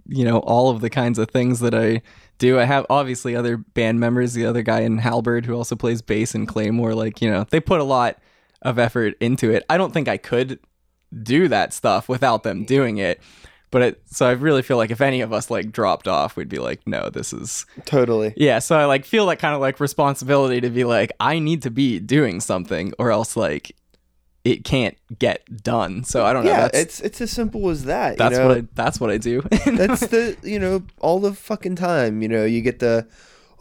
you 0.07 0.23
know 0.23 0.39
all 0.39 0.69
of 0.69 0.81
the 0.81 0.89
kinds 0.89 1.17
of 1.17 1.29
things 1.29 1.59
that 1.61 1.73
I 1.73 2.03
do. 2.37 2.59
I 2.59 2.65
have 2.65 2.85
obviously 2.89 3.35
other 3.35 3.57
band 3.57 3.99
members. 3.99 4.33
The 4.33 4.45
other 4.45 4.61
guy 4.61 4.81
in 4.81 4.99
Halberd 4.99 5.45
who 5.45 5.55
also 5.55 5.75
plays 5.75 6.03
bass 6.03 6.35
and 6.35 6.47
Claymore. 6.47 6.93
Like 6.93 7.19
you 7.19 7.31
know, 7.31 7.45
they 7.49 7.59
put 7.59 7.81
a 7.81 7.85
lot 7.85 8.19
of 8.61 8.77
effort 8.77 9.15
into 9.19 9.51
it. 9.51 9.63
I 9.69 9.77
don't 9.77 9.93
think 9.93 10.07
I 10.07 10.17
could 10.17 10.59
do 11.23 11.47
that 11.47 11.73
stuff 11.73 12.07
without 12.07 12.43
them 12.43 12.63
doing 12.63 12.97
it. 12.97 13.21
But 13.75 13.81
it, 13.81 14.01
so 14.05 14.25
I 14.25 14.31
really 14.31 14.61
feel 14.61 14.77
like 14.77 14.89
if 14.89 15.01
any 15.01 15.19
of 15.19 15.33
us 15.33 15.51
like 15.51 15.69
dropped 15.73 16.07
off, 16.07 16.37
we'd 16.37 16.47
be 16.47 16.59
like, 16.59 16.87
no, 16.87 17.09
this 17.09 17.33
is 17.33 17.65
totally. 17.83 18.33
yeah. 18.37 18.59
So 18.59 18.77
I 18.77 18.85
like 18.85 19.03
feel 19.03 19.25
that 19.25 19.37
kind 19.39 19.53
of 19.53 19.59
like 19.59 19.81
responsibility 19.81 20.61
to 20.61 20.69
be 20.69 20.85
like, 20.85 21.11
I 21.19 21.39
need 21.39 21.61
to 21.63 21.69
be 21.69 21.99
doing 21.99 22.39
something, 22.39 22.93
or 22.97 23.11
else 23.11 23.35
like 23.35 23.75
it 24.45 24.63
can't 24.63 24.95
get 25.19 25.61
done. 25.61 26.05
So 26.05 26.23
I 26.25 26.31
don't 26.31 26.45
know. 26.45 26.51
Yeah, 26.51 26.61
That's 26.69 26.79
it's 26.79 26.99
it's 27.01 27.19
as 27.21 27.31
simple 27.31 27.69
as 27.69 27.83
that. 27.83 28.11
you 28.11 28.17
that's 28.17 28.37
know? 28.37 28.47
what 28.47 28.57
I 28.59 28.63
that's 28.75 28.99
what 29.01 29.09
I 29.09 29.17
do. 29.17 29.41
that's 29.65 30.07
the 30.07 30.37
you 30.41 30.57
know 30.57 30.83
all 31.01 31.19
the 31.19 31.33
fucking 31.33 31.75
time 31.75 32.21
you 32.21 32.29
know 32.29 32.45
you 32.45 32.61
get 32.61 32.79
the 32.79 33.05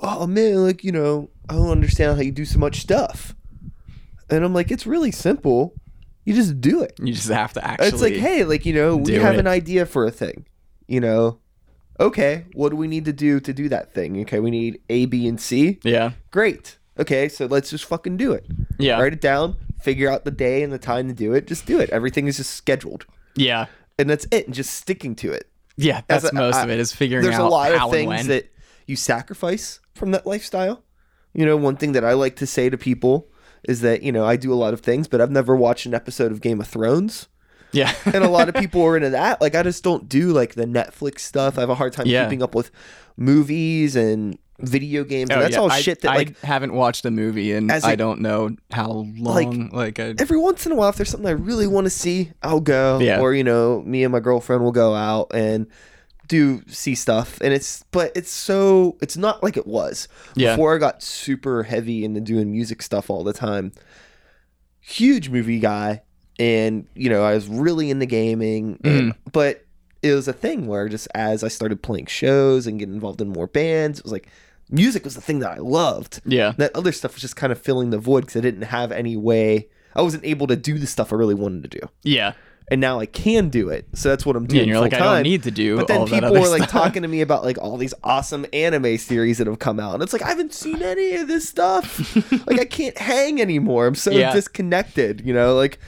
oh 0.01 0.29
man 0.29 0.63
like 0.63 0.85
you 0.85 0.93
know 0.93 1.29
i 1.49 1.55
don't 1.55 1.71
understand 1.71 2.17
how 2.17 2.23
you 2.23 2.31
do 2.31 2.45
so 2.45 2.59
much 2.59 2.81
stuff 2.81 3.35
and 4.31 4.45
i'm 4.45 4.53
like 4.53 4.71
it's 4.71 4.87
really 4.87 5.11
simple 5.13 5.73
you 6.25 6.35
just 6.35 6.61
do 6.61 6.83
it. 6.83 6.95
You 6.99 7.13
just 7.13 7.29
have 7.29 7.53
to 7.55 7.65
actually. 7.65 7.89
it's 7.89 8.03
like 8.03 8.15
hey 8.15 8.45
like 8.45 8.67
you 8.67 8.75
know 8.75 8.97
we 8.97 9.15
have 9.15 9.35
it. 9.35 9.41
an 9.41 9.47
idea 9.47 9.87
for 9.87 10.05
a 10.05 10.11
thing 10.11 10.47
you 10.87 11.01
know? 11.01 11.39
Okay 12.01 12.45
what 12.55 12.71
do 12.71 12.77
we 12.77 12.89
need 12.89 13.05
to 13.05 13.13
do 13.13 13.41
to 13.41 13.53
do 13.53 13.69
that 13.69 13.93
thing? 13.95 14.21
Okay 14.23 14.41
we 14.41 14.51
need 14.51 14.81
a 14.89 15.07
b 15.07 15.29
and 15.29 15.41
c? 15.41 15.79
Yeah, 15.83 16.13
great. 16.31 16.79
Okay 16.99 17.29
so 17.29 17.47
let's 17.47 17.71
just 17.71 17.85
fucking 17.85 18.17
do 18.17 18.33
it. 18.33 18.47
Yeah, 18.79 19.01
write 19.01 19.13
it 19.13 19.21
down 19.21 19.57
figure 19.83 20.11
out 20.11 20.25
the 20.25 20.31
day 20.31 20.63
and 20.63 20.73
the 20.73 20.79
time 20.79 21.09
to 21.09 21.15
do 21.15 21.35
it. 21.35 21.47
Just 21.47 21.67
do 21.67 21.79
it. 21.79 21.91
Everything 21.91 22.27
is 22.27 22.39
just 22.39 22.53
scheduled. 22.53 23.05
Yeah, 23.37 23.67
and 23.99 24.09
that's 24.09 24.27
it 24.31 24.47
and 24.47 24.55
just 24.55 24.73
sticking 24.73 25.15
to 25.17 25.31
it. 25.31 25.51
Yeah. 25.77 26.03
That's 26.09 26.25
As 26.25 26.33
most 26.33 26.57
I- 26.57 26.65
of 26.65 26.71
it 26.71 26.81
is 26.81 26.93
figuring 26.93 27.23
there's 27.23 27.35
out 27.35 27.43
There's 27.43 27.49
a 27.49 27.55
lot 27.55 27.73
of 27.73 27.91
things 27.91 28.27
that 28.29 28.51
you 28.87 28.97
sacrifice 28.97 29.81
from 29.95 30.11
that 30.13 30.27
lifestyle. 30.27 30.83
You 31.33 31.45
know, 31.45 31.57
one 31.57 31.77
thing 31.77 31.93
that 31.93 32.05
I 32.05 32.13
like 32.13 32.37
to 32.37 32.47
say 32.47 32.71
to 32.71 32.79
people 32.79 33.29
is 33.69 33.81
that, 33.83 34.03
you 34.03 34.13
know, 34.13 34.25
I 34.25 34.37
do 34.37 34.53
a 34.53 34.55
lot 34.57 34.75
of 34.75 34.81
things, 34.81 35.09
but 35.09 35.21
I've 35.21 35.31
never 35.31 35.55
watched 35.57 35.87
an 35.87 35.95
episode 35.95 36.33
of 36.33 36.41
Game 36.41 36.61
of 36.61 36.67
Thrones. 36.69 37.29
yeah, 37.73 37.93
And 38.07 38.23
a 38.25 38.29
lot 38.29 38.49
of 38.49 38.55
people 38.63 38.83
are 38.83 38.97
into 38.97 39.11
that. 39.11 39.41
Like, 39.41 39.55
I 39.55 39.63
just 39.63 39.83
don't 39.85 40.09
do 40.09 40.33
like 40.33 40.55
the 40.55 40.65
Netflix 40.67 41.21
stuff. 41.21 41.59
I 41.59 41.63
have 41.63 41.71
a 41.71 41.75
hard 41.75 41.93
time 41.93 42.07
Yeah. 42.07 42.25
keeping 42.25 42.43
up 42.43 42.55
with 42.55 42.71
movies 43.17 43.97
and 43.97 44.39
video 44.61 45.03
games. 45.05 45.31
Oh, 45.31 45.35
and 45.35 45.43
that's 45.43 45.55
yeah. 45.55 45.61
all 45.61 45.71
I, 45.73 45.81
shit 45.81 46.01
that, 46.03 46.13
I 46.13 46.17
like, 46.17 46.41
haven't 46.41 46.73
watched 46.75 47.05
a 47.05 47.11
movie 47.11 47.53
and 47.53 47.71
I 47.73 47.97
don't 47.97 48.21
know 48.21 48.51
how 48.71 49.07
long. 49.17 49.71
Like, 49.71 49.99
I, 49.99 50.15
every 50.19 50.39
once 50.39 50.67
in 50.67 50.73
a 50.73 50.75
while, 50.77 50.91
if 50.91 50.97
there's 50.97 51.11
something 51.11 51.27
I 51.29 51.33
really 51.33 51.67
want 51.67 51.87
to 51.87 51.91
see, 51.91 52.31
I'll 52.43 52.61
go. 52.61 52.99
Yeah. 53.01 53.21
Or, 53.21 53.35
you 53.35 53.45
know, 53.45 53.83
me 53.83 54.05
and 54.05 54.13
my 54.13 54.21
girlfriend 54.21 54.63
will 54.63 54.73
go 54.73 54.95
out 54.95 55.33
and 55.35 55.67
do 56.29 56.63
see 56.69 56.95
stuff. 56.95 57.39
And 57.41 57.53
it's, 57.53 57.85
but 57.91 58.13
it's 58.17 58.31
so, 58.31 58.97
it's 59.01 59.17
not 59.17 59.43
like 59.43 59.57
it 59.57 59.67
was. 59.67 60.09
Yeah. 60.35 60.53
Before 60.55 60.75
I 60.75 60.79
got 60.79 61.03
super 61.03 61.63
heavy 61.65 62.05
into 62.05 62.21
doing 62.21 62.51
music 62.51 62.83
stuff 62.83 63.11
all 63.11 63.25
the 63.25 63.33
time. 63.33 63.73
Huge 64.81 65.29
movie 65.29 65.59
guy. 65.61 66.03
And, 66.39 66.87
you 66.95 67.09
know, 67.09 67.23
I 67.25 67.35
was 67.35 67.49
really 67.49 67.91
into 67.91 68.07
gaming. 68.07 68.81
And, 68.85 69.13
Mm-hmm. 69.13 69.31
but 69.33 69.65
it 70.03 70.13
was 70.13 70.29
a 70.29 70.33
thing 70.33 70.67
where 70.67 70.89
just 70.89 71.09
as 71.15 71.43
I 71.45 71.49
started 71.49 71.83
playing 71.83 72.07
shows 72.07 72.67
and 72.67 72.79
getting 72.79 72.95
involved 72.95 73.21
in 73.21 73.29
more 73.29 73.47
bands, 73.47 73.99
it 73.99 74.05
was 74.05 74.13
like, 74.13 74.29
music 74.71 75.05
was 75.05 75.15
the 75.15 75.21
thing 75.21 75.39
that 75.41 75.51
I 75.53 75.59
loved 75.59 76.21
yeah, 76.25 76.53
that 76.57 76.75
other 76.75 76.91
stuff 76.91 77.13
was 77.15 77.21
just 77.21 77.37
kind 77.37 77.53
of 77.53 77.61
filling 77.61 77.91
the 77.91 77.99
void 77.99 78.23
because 78.23 78.37
I 78.37 78.41
didn't 78.41 78.63
have 78.63 78.93
any 78.93 79.17
way. 79.17 79.69
I 79.95 80.01
wasn't 80.03 80.25
able 80.25 80.47
to 80.49 80.57
do 80.57 80.79
the 80.79 80.87
stuff 80.87 81.13
I 81.13 81.17
really 81.17 81.35
wanted 81.35 81.71
to 81.71 81.79
do, 81.81 81.89
yeah. 82.03 82.33
And 82.71 82.81
now 82.81 82.99
I 83.01 83.07
can 83.07 83.49
do 83.51 83.69
it. 83.69 83.87
So 83.95 84.09
that's 84.09 84.25
what 84.25 84.37
I'm 84.37 84.45
Yeah, 84.45 84.49
doing. 84.49 84.61
and 84.63 84.69
you're 84.71 84.81
like, 84.81 84.95
I 84.95 84.99
don't 84.99 85.23
need 85.23 85.43
to 85.45 85.51
do. 85.51 85.77
But 85.77 85.89
then 85.89 86.07
people 86.07 86.37
are 86.37 86.49
like 86.49 86.63
stuff. 86.69 86.71
talking 86.71 87.03
to 87.03 87.09
me 87.09 87.21
about 87.21 87.45
like 87.45 87.59
all 87.59 87.77
these 87.77 87.95
awesome 88.03 88.47
anime 88.53 88.97
series 88.99 89.39
that 89.39 89.47
have 89.47 89.59
come 89.59 89.79
out, 89.81 89.95
and 89.95 90.03
it's 90.03 90.13
like 90.13 90.23
I 90.23 90.29
haven't 90.29 90.55
seen 90.55 90.83
any 90.83 91.15
of 91.17 91.29
this 91.29 91.49
stuff. 91.49 92.17
like 92.47 92.61
I 92.61 92.65
can't 92.65 92.97
hang 92.99 93.41
anymore. 93.41 93.87
I'm 93.87 93.95
so 93.95 94.11
Yeah. 94.11 94.33
disconnected. 94.33 95.23
You 95.27 95.35
know, 95.35 95.55
like 95.55 95.79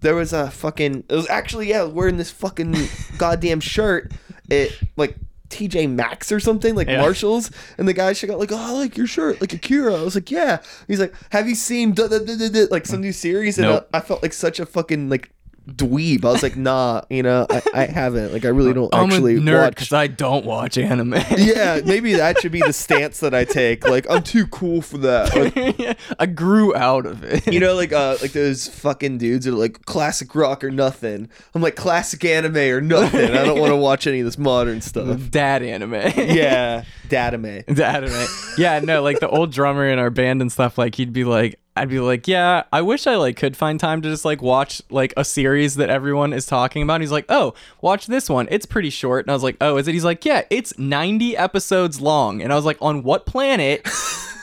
there 0.00 0.14
was 0.14 0.32
a 0.32 0.50
fucking. 0.50 1.04
It 1.08 1.14
was 1.14 1.28
actually 1.28 1.68
yeah, 1.68 1.80
I 1.80 1.84
was 1.84 1.92
wearing 1.92 2.16
this 2.16 2.30
fucking 2.30 2.74
goddamn 3.18 3.60
shirt. 3.60 4.12
It 4.48 4.72
like. 4.96 5.16
TJ 5.50 5.88
Maxx 5.88 6.32
or 6.32 6.40
something 6.40 6.74
like 6.74 6.88
Yeah. 6.88 7.00
Marshalls, 7.00 7.48
and 7.78 7.86
the 7.86 7.92
guy 7.92 8.12
shook 8.12 8.28
out 8.28 8.40
like, 8.40 8.50
"Oh, 8.50 8.56
I 8.56 8.72
like 8.72 8.96
your 8.96 9.06
shirt, 9.06 9.40
like 9.40 9.52
Akira." 9.52 9.94
I 9.94 10.02
was 10.02 10.16
like, 10.16 10.28
"Yeah." 10.28 10.58
He's 10.88 10.98
like, 10.98 11.14
"Have 11.30 11.48
you 11.48 11.54
seen 11.54 11.92
duh, 11.92 12.08
duh, 12.08 12.18
duh," 12.18 12.66
like 12.72 12.86
some 12.86 13.00
new 13.00 13.12
series?" 13.12 13.56
And 13.58 13.68
Nope. 13.68 13.88
uh, 13.92 13.98
I 13.98 14.00
felt 14.00 14.20
like 14.20 14.32
such 14.32 14.58
a 14.58 14.66
fucking 14.66 15.10
like 15.10 15.30
dweeb. 15.68 16.24
I 16.24 16.32
was 16.32 16.42
like, 16.42 16.56
"Nah, 16.56 17.02
you 17.08 17.22
know, 17.22 17.46
I, 17.48 17.62
I 17.74 17.86
haven't. 17.86 18.32
Like, 18.32 18.44
I 18.44 18.48
really 18.48 18.72
don't 18.72 18.94
I'm 18.94 19.10
actually 19.10 19.36
a 19.36 19.40
nerd 19.40 19.62
watch 19.62 19.74
because 19.76 19.92
I 19.92 20.06
don't 20.06 20.44
watch 20.44 20.76
anime. 20.78 21.14
yeah, 21.36 21.80
maybe 21.84 22.14
that 22.14 22.40
should 22.40 22.52
be 22.52 22.60
the 22.60 22.72
stance 22.72 23.20
that 23.20 23.34
I 23.34 23.44
take. 23.44 23.86
Like, 23.86 24.06
I'm 24.10 24.22
too 24.22 24.46
cool 24.46 24.82
for 24.82 24.98
that. 24.98 25.34
Like, 25.34 25.98
I 26.18 26.26
grew 26.26 26.74
out 26.74 27.06
of 27.06 27.24
it. 27.24 27.46
you 27.46 27.60
know, 27.60 27.74
like 27.74 27.92
uh, 27.92 28.16
like 28.20 28.32
those 28.32 28.68
fucking 28.68 29.18
dudes 29.18 29.46
that 29.46 29.52
are 29.52 29.56
like 29.56 29.84
classic 29.86 30.34
rock 30.34 30.62
or 30.64 30.70
nothing. 30.70 31.28
I'm 31.54 31.62
like 31.62 31.76
classic 31.76 32.24
anime 32.24 32.56
or 32.56 32.80
nothing. 32.80 33.30
I 33.30 33.44
don't 33.44 33.58
want 33.58 33.70
to 33.70 33.76
watch 33.76 34.06
any 34.06 34.20
of 34.20 34.24
this 34.26 34.38
modern 34.38 34.80
stuff. 34.80 35.18
Dad 35.30 35.62
anime. 35.62 35.94
Yeah, 35.94 36.84
dad 37.08 37.34
anime. 37.34 37.62
Dad 37.74 38.04
anime. 38.04 38.26
Yeah, 38.58 38.80
no, 38.80 39.02
like 39.02 39.20
the 39.20 39.28
old 39.28 39.52
drummer 39.52 39.88
in 39.88 39.98
our 39.98 40.10
band 40.10 40.42
and 40.42 40.50
stuff, 40.50 40.78
like 40.78 40.94
he'd 40.94 41.12
be 41.12 41.24
like 41.24 41.58
I'd 41.76 41.88
be 41.88 41.98
like, 41.98 42.28
yeah, 42.28 42.64
I 42.72 42.82
wish 42.82 43.06
I 43.06 43.16
like 43.16 43.36
could 43.36 43.56
find 43.56 43.80
time 43.80 44.00
to 44.02 44.08
just 44.08 44.24
like 44.24 44.40
watch 44.40 44.80
like 44.90 45.12
a 45.16 45.24
series 45.24 45.74
that 45.76 45.90
everyone 45.90 46.32
is 46.32 46.46
talking 46.46 46.82
about. 46.82 46.94
And 46.94 47.02
he's 47.02 47.10
like, 47.12 47.26
oh, 47.28 47.54
watch 47.80 48.06
this 48.06 48.30
one. 48.30 48.46
It's 48.50 48.64
pretty 48.64 48.90
short. 48.90 49.24
And 49.24 49.30
I 49.30 49.34
was 49.34 49.42
like, 49.42 49.56
oh, 49.60 49.76
is 49.76 49.88
it? 49.88 49.92
He's 49.92 50.04
like, 50.04 50.24
yeah, 50.24 50.42
it's 50.50 50.78
90 50.78 51.36
episodes 51.36 52.00
long. 52.00 52.42
And 52.42 52.52
I 52.52 52.56
was 52.56 52.64
like, 52.64 52.78
on 52.80 53.02
what 53.02 53.26
planet 53.26 53.88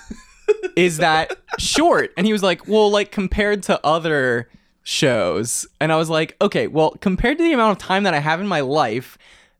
is 0.75 0.97
that 0.97 1.38
short. 1.57 2.11
And 2.17 2.25
he 2.25 2.34
was 2.34 2.43
like, 2.43 2.67
well, 2.67 2.91
like 2.91 3.11
compared 3.11 3.63
to 3.63 3.86
other 3.86 4.49
shows. 4.84 5.65
And 5.79 5.93
I 5.93 5.95
was 5.95 6.09
like, 6.09 6.36
okay, 6.41 6.67
well, 6.67 6.91
compared 6.99 7.38
to 7.38 7.43
the 7.43 7.53
amount 7.53 7.71
of 7.71 7.77
time 7.77 8.03
that 8.03 8.13
I 8.13 8.19
have 8.19 8.41
in 8.41 8.47
my 8.47 8.59
life, 8.59 9.17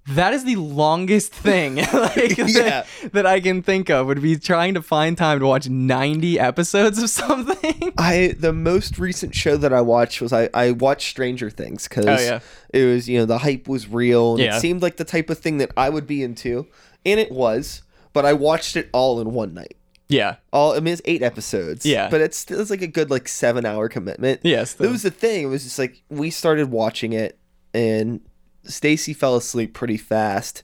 that 0.08 0.34
is 0.34 0.44
the 0.46 0.56
longest 0.56 1.32
thing 1.34 1.76
like, 1.94 2.38
Yeah. 2.38 2.46
that, 2.46 2.88
that 3.14 3.26
I 3.26 3.40
can 3.40 3.62
think 3.62 3.90
of 3.90 4.08
would 4.08 4.22
be 4.22 4.36
trying 4.38 4.74
to 4.74 4.82
find 4.82 5.18
time 5.18 5.40
to 5.40 5.46
watch 5.46 5.70
90 5.70 6.40
episodes 6.40 7.02
of 7.02 7.10
something. 7.22 7.94
I 7.98 8.36
the 8.40 8.52
most 8.54 8.98
recent 8.98 9.36
show 9.36 9.58
that 9.58 9.72
I 9.72 9.82
watched 9.82 10.22
was 10.22 10.34
I, 10.34 10.50
I 10.54 10.72
watched 10.72 11.10
Stranger 11.10 11.50
Things 11.50 11.88
because 11.88 12.06
Oh, 12.08 12.18
yeah. 12.20 12.40
it 12.72 12.86
was 12.86 13.08
you 13.08 13.20
know 13.20 13.26
the 13.26 13.38
hype 13.40 13.68
was 13.68 13.88
real 13.88 14.34
and 14.34 14.40
Yeah. 14.44 14.58
it 14.58 14.60
seemed 14.60 14.82
like 14.82 14.98
the 14.98 15.06
type 15.06 15.30
of 15.30 15.38
thing 15.38 15.60
that 15.60 15.72
I 15.78 15.90
would 15.90 16.08
be 16.08 16.24
into, 16.24 16.68
and 17.06 17.20
it 17.20 17.32
was. 17.32 17.84
But 18.14 18.26
I 18.26 18.34
watched 18.34 18.76
it 18.76 18.90
all 18.92 19.22
in 19.22 19.32
one 19.34 19.54
night. 19.54 19.78
yeah. 20.10 20.36
All 20.52 20.74
I 20.74 20.80
mean, 20.82 20.94
it's 20.94 21.02
eight 21.06 21.22
episodes. 21.22 21.86
Yeah. 21.86 22.10
but 22.10 22.20
it's 22.22 22.50
it's 22.52 22.70
like 22.70 22.82
a 22.82 22.88
good 22.88 23.10
like 23.12 23.28
seven 23.30 23.66
hour 23.66 23.88
commitment. 23.88 24.42
Yes. 24.44 24.74
that 24.74 24.90
was 24.90 25.04
the 25.04 25.12
thing. 25.12 25.44
It 25.44 25.48
was 25.48 25.64
just 25.64 25.78
like 25.80 26.02
we 26.10 26.30
started 26.32 26.72
watching 26.72 27.14
it, 27.14 27.38
and 27.74 28.20
Stacy 28.64 29.14
fell 29.14 29.36
asleep 29.36 29.74
pretty 29.74 29.98
fast, 29.98 30.64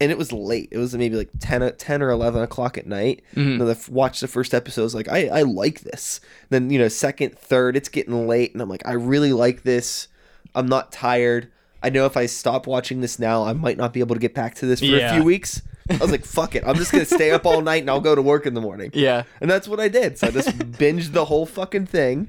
and 0.00 0.10
it 0.10 0.18
was 0.18 0.32
late. 0.32 0.68
It 0.70 0.78
was 0.78 0.94
maybe 0.94 1.16
like 1.16 1.30
10, 1.40 1.62
o- 1.62 1.70
10 1.70 2.02
or 2.02 2.10
eleven 2.10 2.42
o'clock 2.42 2.76
at 2.78 2.86
night. 2.86 3.22
Mm-hmm. 3.34 3.60
And 3.60 3.68
I 3.68 3.72
f- 3.72 3.88
watched 3.88 4.20
the 4.20 4.28
first 4.28 4.54
episode. 4.54 4.82
I 4.82 4.84
was 4.84 4.94
like, 4.94 5.08
I 5.08 5.28
I 5.28 5.42
like 5.42 5.80
this. 5.80 6.20
Then 6.50 6.70
you 6.70 6.78
know, 6.78 6.88
second, 6.88 7.38
third, 7.38 7.76
it's 7.76 7.88
getting 7.88 8.26
late, 8.28 8.52
and 8.52 8.60
I'm 8.62 8.68
like, 8.68 8.86
I 8.86 8.92
really 8.92 9.32
like 9.32 9.62
this. 9.62 10.08
I'm 10.54 10.66
not 10.66 10.92
tired. 10.92 11.50
I 11.82 11.90
know 11.90 12.06
if 12.06 12.16
I 12.16 12.26
stop 12.26 12.66
watching 12.66 13.00
this 13.02 13.18
now, 13.20 13.44
I 13.44 13.52
might 13.52 13.76
not 13.76 13.92
be 13.92 14.00
able 14.00 14.16
to 14.16 14.20
get 14.20 14.34
back 14.34 14.54
to 14.56 14.66
this 14.66 14.80
for 14.80 14.86
a 14.86 15.12
few 15.14 15.22
weeks. 15.24 15.62
I 15.90 15.96
was 15.98 16.10
like, 16.10 16.24
fuck 16.24 16.54
it. 16.56 16.64
I'm 16.66 16.74
just 16.74 16.90
gonna 16.92 17.04
stay 17.04 17.30
up 17.30 17.46
all 17.46 17.60
night 17.62 17.82
and 17.82 17.88
I'll 17.88 18.00
go 18.00 18.14
to 18.14 18.20
work 18.20 18.46
in 18.46 18.54
the 18.54 18.60
morning. 18.60 18.90
yeah. 18.94 19.22
And 19.40 19.48
that's 19.50 19.66
what 19.68 19.78
I 19.80 19.88
did. 19.88 20.18
So 20.18 20.26
I 20.26 20.30
just 20.32 20.48
binged 20.58 21.12
the 21.12 21.24
whole 21.26 21.46
fucking 21.46 21.86
thing. 21.86 22.28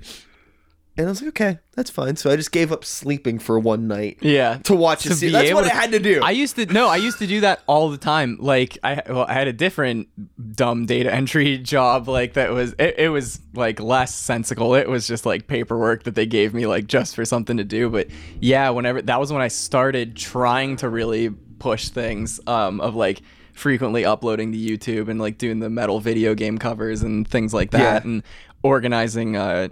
And 1.00 1.08
I 1.08 1.12
was 1.12 1.22
like, 1.22 1.30
okay, 1.30 1.60
that's 1.78 1.90
fine. 1.90 2.18
So 2.18 2.30
I 2.30 2.36
just 2.36 2.52
gave 2.52 2.74
up 2.74 2.84
sleeping 2.84 3.40
for 3.40 3.58
one 3.58 3.88
night 3.88 4.18
Yeah. 4.20 4.58
to 4.64 4.76
watch 4.76 5.06
a 5.06 5.10
To 5.10 5.16
series. 5.16 5.32
be 5.34 5.40
That's 5.40 5.54
what 5.54 5.64
to- 5.64 5.74
I 5.74 5.80
had 5.80 5.94
to 5.94 6.00
do. 6.00 6.20
I 6.22 6.32
used 6.32 6.58
to 6.58 6.66
no, 6.66 6.90
I 6.90 6.98
used 6.98 7.20
to 7.20 7.26
do 7.28 7.40
that 7.40 7.62
all 7.68 7.90
the 7.90 7.98
time. 7.98 8.36
Like 8.38 8.78
I 8.84 9.02
well, 9.08 9.26
I 9.26 9.32
had 9.34 9.48
a 9.48 9.54
different 9.54 10.10
dumb 10.58 10.86
data 10.86 11.10
entry 11.14 11.58
job 11.76 12.10
like 12.10 12.34
that 12.34 12.52
was 12.52 12.74
it, 12.78 12.96
it 12.98 13.10
was 13.10 13.40
like 13.54 13.80
less 13.80 14.14
sensical. 14.14 14.76
It 14.76 14.90
was 14.90 15.08
just 15.08 15.26
like 15.26 15.48
paperwork 15.48 16.04
that 16.04 16.16
they 16.16 16.26
gave 16.26 16.54
me 16.54 16.68
like 16.68 16.86
just 16.88 17.16
for 17.16 17.24
something 17.24 17.56
to 17.56 17.64
do. 17.64 17.90
But 17.90 18.08
yeah, 18.42 18.70
whenever 18.70 19.02
that 19.02 19.22
was 19.22 19.32
when 19.32 19.42
I 19.42 19.48
started 19.48 20.18
trying 20.18 20.76
to 20.78 20.90
really 20.90 21.30
push 21.60 21.88
things 21.88 22.42
um 22.46 22.82
of 22.82 22.96
like 22.96 23.22
frequently 23.54 24.04
uploading 24.04 24.52
to 24.52 24.58
YouTube 24.58 25.08
and 25.08 25.18
like 25.20 25.38
doing 25.38 25.60
the 25.60 25.70
metal 25.70 26.02
video 26.02 26.36
game 26.36 26.58
covers 26.58 27.04
and 27.04 27.26
things 27.26 27.54
like 27.54 27.72
that 27.72 28.04
Yeah. 28.04 28.10
and 28.12 28.24
organizing 28.64 29.38
uh 29.38 29.70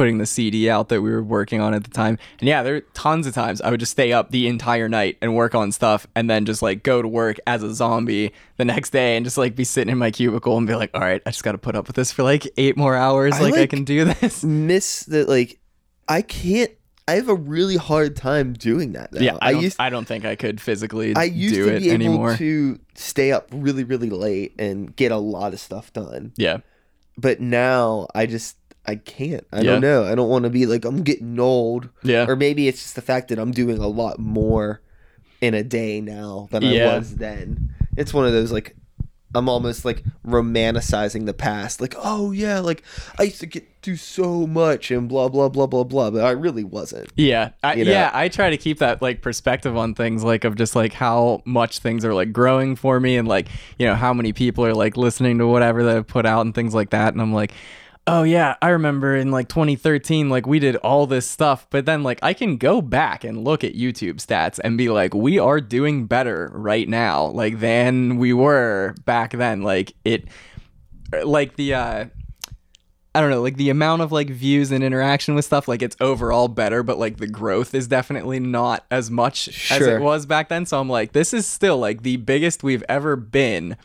putting 0.00 0.16
the 0.16 0.24
CD 0.24 0.70
out 0.70 0.88
that 0.88 1.02
we 1.02 1.10
were 1.10 1.22
working 1.22 1.60
on 1.60 1.74
at 1.74 1.84
the 1.84 1.90
time. 1.90 2.16
And 2.38 2.48
yeah, 2.48 2.62
there 2.62 2.76
are 2.76 2.80
tons 2.94 3.26
of 3.26 3.34
times 3.34 3.60
I 3.60 3.68
would 3.68 3.80
just 3.80 3.92
stay 3.92 4.14
up 4.14 4.30
the 4.30 4.46
entire 4.46 4.88
night 4.88 5.18
and 5.20 5.36
work 5.36 5.54
on 5.54 5.72
stuff 5.72 6.06
and 6.14 6.30
then 6.30 6.46
just 6.46 6.62
like 6.62 6.82
go 6.82 7.02
to 7.02 7.06
work 7.06 7.36
as 7.46 7.62
a 7.62 7.74
zombie 7.74 8.32
the 8.56 8.64
next 8.64 8.90
day 8.90 9.14
and 9.18 9.26
just 9.26 9.36
like 9.36 9.54
be 9.54 9.62
sitting 9.62 9.92
in 9.92 9.98
my 9.98 10.10
cubicle 10.10 10.56
and 10.56 10.66
be 10.66 10.74
like, 10.74 10.88
all 10.94 11.02
right, 11.02 11.20
I 11.26 11.30
just 11.32 11.44
got 11.44 11.52
to 11.52 11.58
put 11.58 11.76
up 11.76 11.86
with 11.86 11.96
this 11.96 12.12
for 12.12 12.22
like 12.22 12.48
eight 12.56 12.78
more 12.78 12.96
hours. 12.96 13.34
I 13.34 13.40
like, 13.40 13.54
I 13.56 13.66
can 13.66 13.84
do 13.84 14.06
this. 14.06 14.42
miss 14.44 15.04
that. 15.04 15.28
Like, 15.28 15.60
I 16.08 16.22
can't. 16.22 16.70
I 17.06 17.16
have 17.16 17.28
a 17.28 17.34
really 17.34 17.76
hard 17.76 18.16
time 18.16 18.54
doing 18.54 18.92
that. 18.92 19.12
Now. 19.12 19.20
Yeah, 19.20 19.36
I, 19.42 19.50
I 19.50 19.52
don't, 19.52 19.62
used. 19.62 19.76
I 19.78 19.90
don't 19.90 20.06
think 20.06 20.24
I 20.24 20.34
could 20.34 20.62
physically 20.62 21.14
I 21.14 21.24
used 21.24 21.56
do 21.56 21.66
to 21.66 21.76
it 21.76 21.80
be 21.80 21.90
able 21.90 21.94
anymore. 22.06 22.36
to 22.38 22.80
stay 22.94 23.32
up 23.32 23.48
really, 23.52 23.84
really 23.84 24.08
late 24.08 24.54
and 24.58 24.96
get 24.96 25.12
a 25.12 25.18
lot 25.18 25.52
of 25.52 25.60
stuff 25.60 25.92
done. 25.92 26.32
yeah. 26.38 26.60
But 27.18 27.38
now 27.38 28.06
I 28.14 28.24
just 28.24 28.56
I 28.86 28.96
can't. 28.96 29.46
I 29.52 29.58
Yeah. 29.58 29.72
don't 29.72 29.80
know. 29.82 30.04
I 30.04 30.14
don't 30.14 30.28
want 30.28 30.44
to 30.44 30.50
be 30.50 30.66
like 30.66 30.84
I'm 30.84 31.02
getting 31.02 31.38
old. 31.38 31.88
Yeah. 32.02 32.26
Or 32.28 32.34
maybe 32.36 32.66
it's 32.68 32.82
just 32.82 32.94
the 32.96 33.02
fact 33.02 33.28
that 33.28 33.38
I'm 33.38 33.50
doing 33.52 33.78
a 33.78 33.88
lot 33.88 34.18
more 34.18 34.80
in 35.40 35.54
a 35.54 35.62
day 35.62 36.00
now 36.00 36.48
than 36.50 36.62
Yeah. 36.62 36.90
I 36.94 36.98
was 36.98 37.16
then. 37.16 37.74
It's 37.96 38.12
one 38.14 38.26
of 38.26 38.32
those 38.32 38.52
like 38.52 38.76
I'm 39.32 39.48
almost 39.48 39.84
like 39.84 40.02
romanticizing 40.26 41.26
the 41.26 41.32
past. 41.34 41.80
Like, 41.80 41.94
oh 42.02 42.32
yeah, 42.32 42.58
like 42.58 42.82
I 43.18 43.24
used 43.24 43.38
to 43.40 43.46
get 43.46 43.66
do 43.82 43.94
so 43.96 44.46
much 44.46 44.90
and 44.90 45.08
blah 45.08 45.28
blah 45.28 45.48
blah 45.48 45.66
blah 45.66 45.84
blah, 45.84 46.10
but 46.10 46.24
I 46.24 46.30
really 46.32 46.64
wasn't. 46.64 47.10
Yeah, 47.16 47.50
I, 47.62 47.74
You 47.74 47.84
know? 47.84 47.92
yeah. 47.92 48.10
I 48.12 48.28
try 48.28 48.50
to 48.50 48.56
keep 48.56 48.78
that 48.80 49.00
like 49.00 49.22
perspective 49.22 49.76
on 49.76 49.94
things, 49.94 50.24
like 50.24 50.44
of 50.44 50.56
just 50.56 50.74
like 50.74 50.92
how 50.94 51.42
much 51.44 51.78
things 51.78 52.04
are 52.04 52.12
like 52.12 52.32
growing 52.32 52.74
for 52.74 52.98
me, 52.98 53.16
and 53.16 53.28
like 53.28 53.46
you 53.78 53.86
know 53.86 53.94
how 53.94 54.12
many 54.12 54.32
people 54.32 54.64
are 54.66 54.74
like 54.74 54.96
listening 54.96 55.38
to 55.38 55.46
whatever 55.46 55.84
that 55.84 55.96
I've 55.96 56.06
put 56.08 56.26
out 56.26 56.44
and 56.44 56.52
things 56.54 56.74
like 56.74 56.90
that. 56.90 57.12
And 57.12 57.22
I'm 57.22 57.32
like, 57.32 57.52
oh 58.10 58.22
yeah, 58.24 58.56
I 58.60 58.70
remember 58.70 59.16
in 59.16 59.30
like 59.30 59.48
2013, 59.48 60.28
like 60.28 60.46
we 60.46 60.58
did 60.58 60.76
all 60.76 61.06
this 61.06 61.28
stuff, 61.28 61.66
but 61.70 61.86
then 61.86 62.02
like 62.02 62.18
I 62.22 62.34
can 62.34 62.56
go 62.56 62.82
back 62.82 63.24
and 63.24 63.44
look 63.44 63.62
at 63.62 63.74
YouTube 63.74 64.16
stats 64.16 64.58
and 64.62 64.76
be 64.76 64.88
like, 64.88 65.14
we 65.14 65.38
are 65.38 65.60
doing 65.60 66.06
better 66.06 66.50
right 66.52 66.88
now, 66.88 67.26
like 67.26 67.60
than 67.60 68.16
we 68.18 68.32
were 68.32 68.94
back 69.04 69.32
then. 69.32 69.62
Like 69.62 69.94
it, 70.04 70.26
like 71.24 71.56
the. 71.56 71.74
uh 71.74 72.04
I 73.12 73.20
don't 73.20 73.30
know, 73.30 73.42
like 73.42 73.56
the 73.56 73.70
amount 73.70 74.02
of 74.02 74.12
like 74.12 74.30
views 74.30 74.70
and 74.70 74.84
interaction 74.84 75.34
with 75.34 75.44
stuff, 75.44 75.66
like 75.66 75.82
it's 75.82 75.96
overall 76.00 76.46
better, 76.46 76.84
but 76.84 76.96
like 76.96 77.16
the 77.16 77.26
growth 77.26 77.74
is 77.74 77.88
definitely 77.88 78.38
not 78.38 78.86
as 78.88 79.10
much 79.10 79.48
as 79.68 79.82
it 79.84 80.00
was 80.00 80.26
back 80.26 80.48
then. 80.48 80.64
So 80.64 80.78
I'm 80.78 80.88
like, 80.88 81.10
this 81.10 81.34
is 81.34 81.44
still 81.44 81.76
like 81.78 82.02
the 82.04 82.18
biggest 82.18 82.62
we've 82.62 82.84
ever 82.88 83.16
been, 83.16 83.76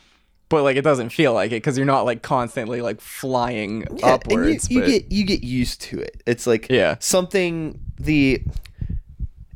but 0.48 0.62
like 0.62 0.76
it 0.76 0.82
doesn't 0.82 1.10
feel 1.10 1.32
like 1.34 1.50
it 1.50 1.56
because 1.56 1.76
you're 1.76 1.86
not 1.86 2.04
like 2.04 2.22
constantly 2.22 2.80
like 2.80 3.00
flying 3.00 3.86
Yeah, 3.96 4.14
upwards. 4.14 4.70
you, 4.70 4.76
you 4.76 4.80
but 4.82 4.86
get 4.90 5.12
you 5.12 5.24
get 5.24 5.42
used 5.44 5.80
to 5.82 5.98
it. 6.00 6.22
It's 6.26 6.46
like 6.46 6.68
Yeah. 6.70 6.96
something 7.00 7.80
the 7.98 8.42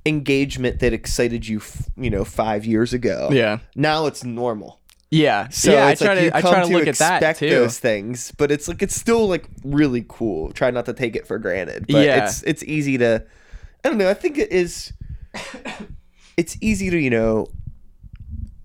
engagement 0.06 0.80
that 0.80 0.92
excited 0.92 1.46
you, 1.46 1.58
f- 1.58 1.88
you 1.96 2.10
know, 2.10 2.24
five 2.24 2.64
years 2.64 2.92
ago. 2.92 3.28
yeah, 3.30 3.58
Now 3.76 4.06
it's 4.06 4.24
normal. 4.24 4.80
yeah, 5.10 5.48
So 5.50 5.72
yeah. 5.72 5.86
I 5.88 5.94
try 5.94 6.14
like 6.14 6.18
to 6.32 6.36
I 6.36 6.40
try 6.40 6.60
to 6.64 6.66
look 6.72 6.86
at 6.86 6.96
that 6.98 7.36
too. 7.36 7.50
those 7.50 7.78
things, 7.78 8.32
but 8.38 8.50
it's 8.50 8.66
like 8.66 8.82
it's 8.82 8.94
still 8.94 9.28
like 9.28 9.46
really 9.64 10.04
cool. 10.08 10.52
Try 10.52 10.70
not 10.70 10.86
to 10.86 10.92
take 10.92 11.16
it 11.16 11.26
for 11.26 11.38
granted. 11.38 11.86
But 11.88 12.04
Yeah. 12.04 12.24
it's 12.24 12.42
it's 12.44 12.62
easy 12.64 12.96
to 12.98 13.24
I 13.84 13.88
don't 13.88 13.98
know, 13.98 14.08
I 14.10 14.14
think 14.14 14.38
it 14.38 14.50
is 14.52 14.92
it's 16.36 16.56
easy 16.60 16.90
to, 16.90 16.98
you 16.98 17.10
know, 17.10 17.46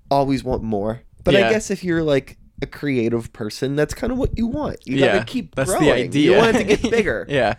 always 0.09 0.43
want 0.43 0.63
more. 0.63 1.01
But 1.25 1.33
Yeah. 1.33 1.47
I 1.47 1.51
guess 1.51 1.69
if 1.69 1.83
you're 1.83 2.03
like 2.03 2.37
a 2.61 2.65
creative 2.65 3.33
person, 3.33 3.75
that's 3.75 3.93
kind 3.93 4.13
of 4.13 4.17
what 4.17 4.37
you 4.37 4.47
want. 4.47 4.77
You 4.85 4.95
yeah, 4.99 5.13
gotta 5.15 5.25
keep 5.25 5.55
that's 5.55 5.69
growing. 5.69 5.85
the 5.85 5.91
idea. 5.91 6.31
You 6.31 6.37
want 6.37 6.55
it 6.55 6.59
to 6.59 6.63
get 6.77 6.81
bigger. 6.89 7.25
yeah, 7.27 7.55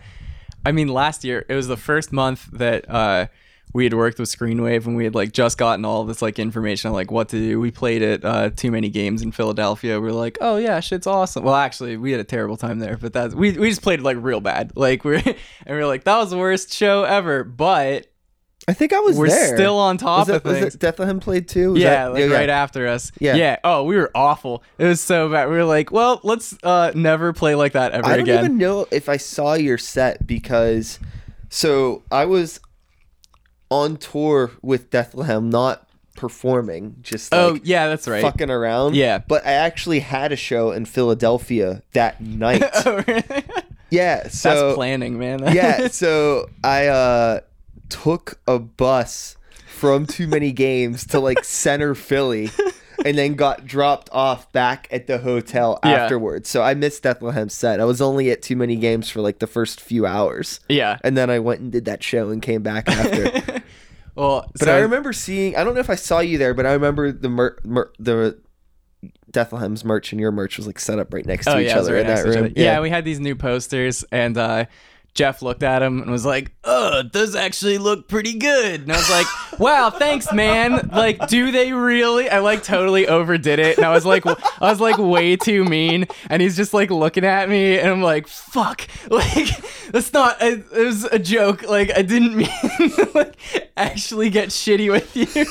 I 0.65 0.71
mean, 0.71 0.87
last 0.87 1.23
year 1.23 1.45
it 1.47 1.53
was 1.53 1.67
the 1.67 1.77
first 1.77 2.11
month 2.11 2.47
that 2.53 2.89
uh, 2.89 3.27
we 3.73 3.83
had 3.83 3.93
worked 3.93 4.17
with 4.17 4.27
Screenwave, 4.29 4.85
and 4.87 4.95
we 4.95 5.03
had 5.03 5.13
like 5.13 5.33
just 5.33 5.57
gotten 5.59 5.85
all 5.85 6.03
this 6.05 6.21
like 6.23 6.39
information 6.39 6.87
on 6.89 6.93
like 6.95 7.11
what 7.11 7.29
to 7.29 7.37
do. 7.37 7.59
We 7.59 7.69
played 7.69 8.01
at 8.01 8.25
uh, 8.25 8.49
too 8.55 8.71
many 8.71 8.89
games 8.89 9.21
in 9.21 9.31
Philadelphia. 9.31 9.99
We 9.99 10.07
are 10.07 10.13
like, 10.13 10.37
oh 10.41 10.55
yeah, 10.57 10.79
shit's 10.79 11.05
awesome. 11.05 11.43
Well, 11.43 11.53
actually, 11.53 11.97
we 11.97 12.11
had 12.11 12.19
a 12.19 12.23
terrible 12.23 12.57
time 12.57 12.79
there, 12.79 12.97
but 12.97 13.13
that's 13.13 13.35
we 13.35 13.51
we 13.51 13.69
just 13.69 13.83
played 13.83 14.01
like 14.01 14.17
real 14.19 14.39
bad. 14.41 14.71
Like 14.75 15.03
we 15.05 15.17
are 15.17 15.23
and 15.23 15.35
we 15.67 15.75
were 15.75 15.85
like, 15.85 16.05
that 16.05 16.17
was 16.17 16.31
the 16.31 16.37
worst 16.37 16.73
show 16.73 17.03
ever. 17.03 17.43
But 17.43 18.07
I 18.69 18.73
think 18.73 18.91
I 18.91 18.99
was 18.99 19.15
we're 19.17 19.29
there. 19.29 19.55
still 19.55 19.77
on 19.77 19.97
top 19.97 20.27
was 20.27 20.35
of 20.35 20.43
that, 20.43 20.49
was 20.49 20.59
things. 20.59 20.73
that 20.73 20.79
Bethlehem 20.79 21.19
played 21.21 21.47
too? 21.47 21.71
Was 21.73 21.81
yeah, 21.81 22.09
that- 22.09 22.13
like 22.13 22.31
right 22.31 22.49
after 22.49 22.87
us. 22.87 23.11
Yeah. 23.19 23.35
yeah. 23.35 23.57
Oh, 23.63 23.83
we 23.83 23.95
were 23.95 24.11
awful. 24.13 24.61
It 24.77 24.85
was 24.85 24.99
so 24.99 25.29
bad. 25.29 25.49
We 25.49 25.55
were 25.55 25.63
like, 25.63 25.91
well, 25.91 26.19
let's 26.23 26.53
uh, 26.63 26.91
never 26.93 27.31
play 27.31 27.55
like 27.55 27.71
that 27.73 27.93
ever 27.93 28.01
again. 28.01 28.11
I 28.11 28.17
don't 28.17 28.23
again. 28.23 28.45
even 28.45 28.57
know 28.57 28.85
if 28.91 29.07
I 29.07 29.15
saw 29.17 29.53
your 29.53 29.77
set 29.77 30.27
because 30.27 30.99
so 31.49 32.03
I 32.11 32.25
was 32.25 32.59
on 33.69 33.97
tour 33.97 34.51
with 34.61 34.89
Bethlehem, 34.89 35.49
not 35.49 35.87
performing, 36.17 36.97
just 37.01 37.31
like 37.31 37.39
oh, 37.39 37.59
yeah, 37.63 37.87
that's 37.87 38.07
right. 38.07 38.21
fucking 38.21 38.49
around. 38.49 38.95
Yeah. 38.95 39.19
But 39.19 39.45
I 39.45 39.51
actually 39.51 39.99
had 40.01 40.31
a 40.33 40.35
show 40.35 40.71
in 40.71 40.83
Philadelphia 40.85 41.83
that 41.93 42.19
night. 42.21 42.63
Oh, 42.85 43.01
really? 43.07 43.43
yeah. 43.89 44.27
So 44.27 44.49
That's 44.67 44.75
planning, 44.75 45.17
man. 45.17 45.39
yeah, 45.53 45.87
so 45.91 46.49
I 46.65 46.87
uh 46.87 47.39
took 47.89 48.39
a 48.47 48.59
bus 48.59 49.35
from 49.67 50.05
too 50.05 50.27
many 50.27 50.51
games 50.51 51.05
to 51.07 51.19
like 51.19 51.43
center 51.43 51.93
Philly 51.95 52.49
and 53.05 53.17
then 53.17 53.35
got 53.35 53.65
dropped 53.67 54.09
off 54.11 54.51
back 54.51 54.87
at 54.91 55.05
the 55.07 55.19
hotel 55.19 55.79
Yeah. 55.83 55.91
afterwards. 55.91 56.49
So 56.49 56.63
I 56.63 56.73
missed 56.73 57.03
Bethlehem's 57.03 57.53
set. 57.53 57.79
I 57.79 57.85
was 57.85 58.01
only 58.01 58.31
at 58.31 58.41
too 58.41 58.55
many 58.55 58.75
games 58.75 59.09
for 59.09 59.21
like 59.21 59.37
the 59.39 59.45
first 59.47 59.79
few 59.81 60.05
hours. 60.05 60.59
yeah. 60.67 60.97
And 61.03 61.15
then 61.15 61.29
I 61.29 61.37
went 61.39 61.61
and 61.61 61.71
did 61.71 61.85
that 61.85 62.03
show 62.03 62.29
and 62.29 62.41
came 62.41 62.63
back 62.63 62.89
after. 62.89 63.61
Well, 64.15 64.49
but 64.57 64.67
I 64.67 64.79
remember 64.79 65.13
seeing 65.13 65.55
I 65.55 65.63
don't 65.63 65.75
know 65.75 65.79
if 65.79 65.91
I 65.91 65.95
saw 65.95 66.21
you 66.21 66.39
there, 66.39 66.55
but 66.55 66.65
I 66.65 66.73
remember 66.73 67.11
the 67.11 67.29
mer- 67.29 67.59
mer- 67.63 67.91
the 67.99 68.39
Bethlehem's 69.31 69.85
merch 69.85 70.11
and 70.11 70.19
your 70.19 70.31
merch 70.31 70.57
was 70.57 70.65
like 70.65 70.79
set 70.79 70.97
up 70.97 71.13
right 71.13 71.23
next 71.23 71.45
to 71.45 71.55
oh 71.55 71.59
each 71.59 71.67
yeah, 71.67 71.77
other 71.77 71.93
right 71.93 72.01
in 72.01 72.07
that 72.07 72.25
room. 72.25 72.37
other. 72.45 72.51
Yeah. 72.55 72.79
we 72.79 72.89
had 72.89 73.05
these 73.05 73.19
new 73.19 73.35
posters, 73.35 74.03
and 74.11 74.35
uh, 74.35 74.65
Jeff 75.17 75.41
looked 75.41 75.63
at 75.63 75.81
him 75.81 75.99
and 75.99 76.11
was 76.11 76.25
like, 76.25 76.51
"Oh, 76.63 77.01
those 77.01 77.35
actually 77.35 77.79
look 77.79 78.07
pretty 78.07 78.35
good." 78.35 78.81
And 78.81 78.91
I 78.93 78.97
was 78.97 79.09
like, 79.09 79.25
"Wow, 79.59 79.89
thanks, 79.89 80.31
man. 80.31 80.89
Like, 80.93 81.27
do 81.27 81.51
they 81.51 81.73
really?" 81.73 82.29
I 82.29 82.37
like 82.39 82.63
totally 82.63 83.07
overdid 83.07 83.57
it, 83.57 83.77
and 83.77 83.85
I 83.85 83.89
was 83.89 84.05
like, 84.05 84.25
I 84.27 84.69
was 84.69 84.79
like 84.79 84.99
way 84.99 85.35
too 85.35 85.65
mean. 85.65 86.05
And 86.29 86.39
he's 86.39 86.55
just 86.55 86.71
like 86.71 86.91
looking 86.91 87.25
at 87.25 87.49
me, 87.49 87.79
and 87.79 87.89
I'm 87.89 88.01
like, 88.03 88.27
"Fuck!" 88.27 88.87
Like, 89.09 89.47
that's 89.91 90.13
not. 90.13 90.37
It 90.41 90.69
was 90.71 91.05
a 91.05 91.17
joke. 91.17 91.63
Like, 91.63 91.89
I 91.97 92.03
didn't 92.03 92.35
mean 92.37 92.47
to, 92.49 93.09
like 93.15 93.35
actually 93.75 94.29
get 94.29 94.49
shitty 94.49 94.91
with 94.91 95.15
you. 95.15 95.45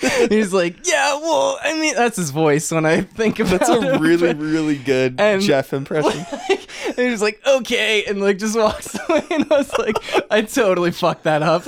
He's 0.28 0.52
like, 0.52 0.86
yeah, 0.86 1.14
well, 1.16 1.58
I 1.62 1.74
mean, 1.78 1.94
that's 1.94 2.16
his 2.16 2.30
voice 2.30 2.70
when 2.70 2.86
I 2.86 3.00
think 3.02 3.40
about 3.40 3.60
That's 3.60 3.68
a 3.70 3.94
him. 3.94 4.00
really, 4.02 4.32
really 4.34 4.76
good 4.78 5.20
And- 5.20 5.42
Jeff 5.42 5.72
impression. 5.72 6.24
Like, 6.48 6.68
and 6.86 7.10
he's 7.10 7.20
like, 7.22 7.40
okay, 7.46 8.04
and 8.04 8.20
like 8.20 8.38
just 8.38 8.56
walks 8.56 8.96
away, 9.08 9.24
and 9.30 9.52
I 9.52 9.56
was 9.58 9.76
like, 9.78 9.96
I 10.30 10.42
totally 10.42 10.90
fucked 10.92 11.24
that 11.24 11.42
up. 11.42 11.64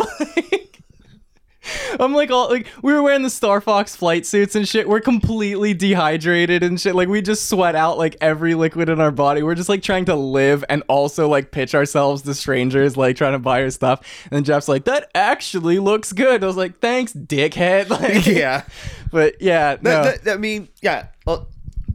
I'm 2.01 2.15
like 2.15 2.31
all 2.31 2.49
like 2.49 2.67
we 2.83 2.93
were 2.93 3.03
wearing 3.03 3.23
the 3.23 3.31
Star 3.31 3.61
Fox 3.61 3.95
flight 3.95 4.25
suits 4.27 4.55
and 4.55 4.67
shit. 4.67 4.89
We're 4.89 5.01
completely 5.01 5.75
dehydrated 5.75 6.63
and 6.63 6.81
shit. 6.81 6.95
Like 6.95 7.09
we 7.09 7.21
just 7.23 7.49
sweat 7.49 7.75
out 7.75 7.99
like 7.99 8.17
every 8.21 8.55
liquid 8.55 8.89
in 8.89 9.01
our 9.01 9.11
body. 9.11 9.43
We're 9.43 9.55
just 9.55 9.69
like 9.69 9.83
trying 9.83 10.07
to 10.07 10.15
live 10.15 10.65
and 10.69 10.83
also 10.89 11.29
like 11.29 11.51
pitch 11.51 11.75
ourselves 11.75 12.23
to 12.23 12.35
strangers, 12.35 12.97
like 12.97 13.17
trying 13.17 13.33
to 13.33 13.39
buy 13.39 13.63
our 13.63 13.71
stuff. 13.71 14.01
And 14.31 14.45
Jeff's 14.47 14.69
like, 14.69 14.85
that 14.85 15.11
actually 15.15 15.79
looks 15.79 16.13
good. 16.13 16.43
I 16.43 16.47
was 16.47 16.57
like, 16.57 16.79
thanks, 16.81 17.13
dickhead. 17.13 17.89
Like, 18.01 18.25
yeah. 18.25 18.65
but 19.13 19.43
yeah, 19.43 19.77
no. 19.83 20.05
That, 20.05 20.25
that- 20.25 20.35
I 20.35 20.37
mean, 20.39 20.69
yeah. 20.81 21.09
uh, 21.27 21.41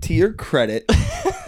to 0.02 0.14
your 0.14 0.34
credit, 0.34 0.86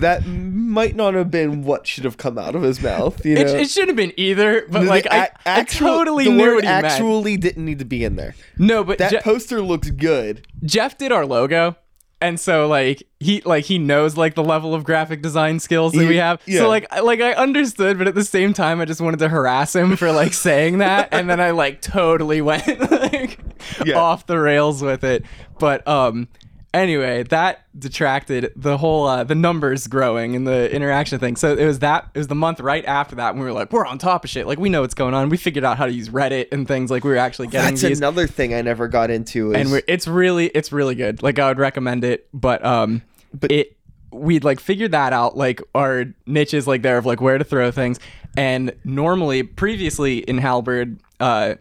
that 0.00 0.26
might 0.26 0.96
not 0.96 1.14
have 1.14 1.30
been 1.30 1.62
what 1.62 1.86
should 1.86 2.04
have 2.04 2.16
come 2.16 2.36
out 2.38 2.54
of 2.54 2.62
his 2.62 2.82
mouth. 2.82 3.24
You 3.24 3.36
know, 3.36 3.40
It, 3.42 3.60
it 3.62 3.70
should 3.70 3.88
have 3.88 3.96
been 3.96 4.12
either, 4.16 4.66
but 4.70 4.80
The 4.80 4.86
like 4.86 5.06
I, 5.10 5.26
a- 5.26 5.30
actual- 5.48 5.86
I 5.88 5.90
totally 5.98 6.24
the 6.24 6.30
knew 6.32 6.54
what 6.56 6.64
he 6.64 6.70
meant. 6.70 6.84
actually 6.86 7.36
didn't 7.36 7.64
need 7.64 7.78
to 7.78 7.84
be 7.84 8.04
in 8.04 8.16
there. 8.16 8.34
No, 8.58 8.84
but 8.84 8.98
That 8.98 9.10
Je- 9.12 9.20
poster 9.20 9.60
looks 9.62 9.90
good. 9.90 10.46
Jeff 10.64 10.98
did 10.98 11.12
our 11.12 11.24
logo, 11.26 11.76
and 12.20 12.38
so 12.38 12.68
like 12.68 13.02
he 13.18 13.40
like 13.46 13.64
he 13.64 13.78
knows 13.78 14.16
like 14.16 14.34
the 14.34 14.44
level 14.44 14.74
of 14.74 14.84
graphic 14.84 15.22
design 15.22 15.58
skills 15.58 15.92
that 15.94 16.06
we 16.06 16.16
have. 16.16 16.40
yeah. 16.46 16.58
So 16.60 16.68
like 16.68 16.86
like 17.02 17.20
I 17.20 17.32
understood, 17.32 17.96
but 17.98 18.06
at 18.08 18.14
the 18.14 18.24
same 18.24 18.52
time, 18.52 18.80
I 18.80 18.84
just 18.84 19.00
wanted 19.00 19.20
to 19.20 19.28
harass 19.28 19.74
him 19.74 19.96
for 19.96 20.12
like 20.12 20.34
saying 20.34 20.78
that, 20.78 21.08
and 21.12 21.30
then 21.30 21.40
I 21.40 21.52
like 21.52 21.80
totally 21.80 22.42
went 22.42 22.66
like 22.90 23.38
Yeah. 23.86 23.98
off 23.98 24.26
the 24.26 24.38
rails 24.38 24.82
with 24.82 25.02
it. 25.04 25.24
But 25.58 25.86
um. 25.88 26.28
Anyway, 26.72 27.24
that 27.24 27.64
detracted 27.76 28.52
the 28.54 28.78
whole 28.78 29.06
uh, 29.06 29.24
the 29.24 29.34
numbers 29.34 29.88
growing 29.88 30.36
and 30.36 30.46
the 30.46 30.72
interaction 30.72 31.18
thing. 31.18 31.34
So 31.34 31.56
it 31.56 31.66
was 31.66 31.80
that 31.80 32.08
it 32.14 32.18
was 32.18 32.28
the 32.28 32.36
month 32.36 32.60
right 32.60 32.84
after 32.84 33.16
that 33.16 33.34
when 33.34 33.40
we 33.40 33.46
were 33.46 33.52
like 33.52 33.72
we're 33.72 33.84
on 33.84 33.98
top 33.98 34.22
of 34.24 34.30
shit. 34.30 34.46
Like 34.46 34.58
we 34.60 34.68
know 34.68 34.82
what's 34.82 34.94
going 34.94 35.12
on. 35.12 35.28
We 35.30 35.36
figured 35.36 35.64
out 35.64 35.78
how 35.78 35.86
to 35.86 35.92
use 35.92 36.10
Reddit 36.10 36.52
and 36.52 36.68
things. 36.68 36.90
Like 36.90 37.02
we 37.02 37.10
were 37.10 37.16
actually 37.16 37.48
getting 37.48 37.70
That's 37.70 37.82
these 37.82 37.98
another 37.98 38.28
thing 38.28 38.54
I 38.54 38.62
never 38.62 38.86
got 38.86 39.10
into. 39.10 39.50
Is, 39.52 39.56
and 39.60 39.70
we're, 39.72 39.82
it's 39.88 40.06
really 40.06 40.46
it's 40.46 40.70
really 40.70 40.94
good 40.94 41.22
like 41.22 41.38
i 41.38 41.48
would 41.48 41.58
recommend 41.58 42.04
it 42.04 42.28
but 42.32 42.64
um 42.64 43.02
But- 43.34 43.50
it 43.50 43.76
we'd 44.12 44.44
like 44.44 44.60
figured 44.60 44.92
that 44.92 45.12
out 45.12 45.36
like 45.36 45.60
our 45.74 46.06
niches 46.26 46.66
like 46.66 46.82
there 46.82 46.98
of 46.98 47.06
like 47.06 47.20
where 47.20 47.38
to 47.38 47.44
throw 47.44 47.70
things 47.70 47.98
and 48.36 48.72
normally 48.84 49.42
previously 49.42 50.18
in 50.18 50.38
halberd 50.38 51.00
uh 51.20 51.54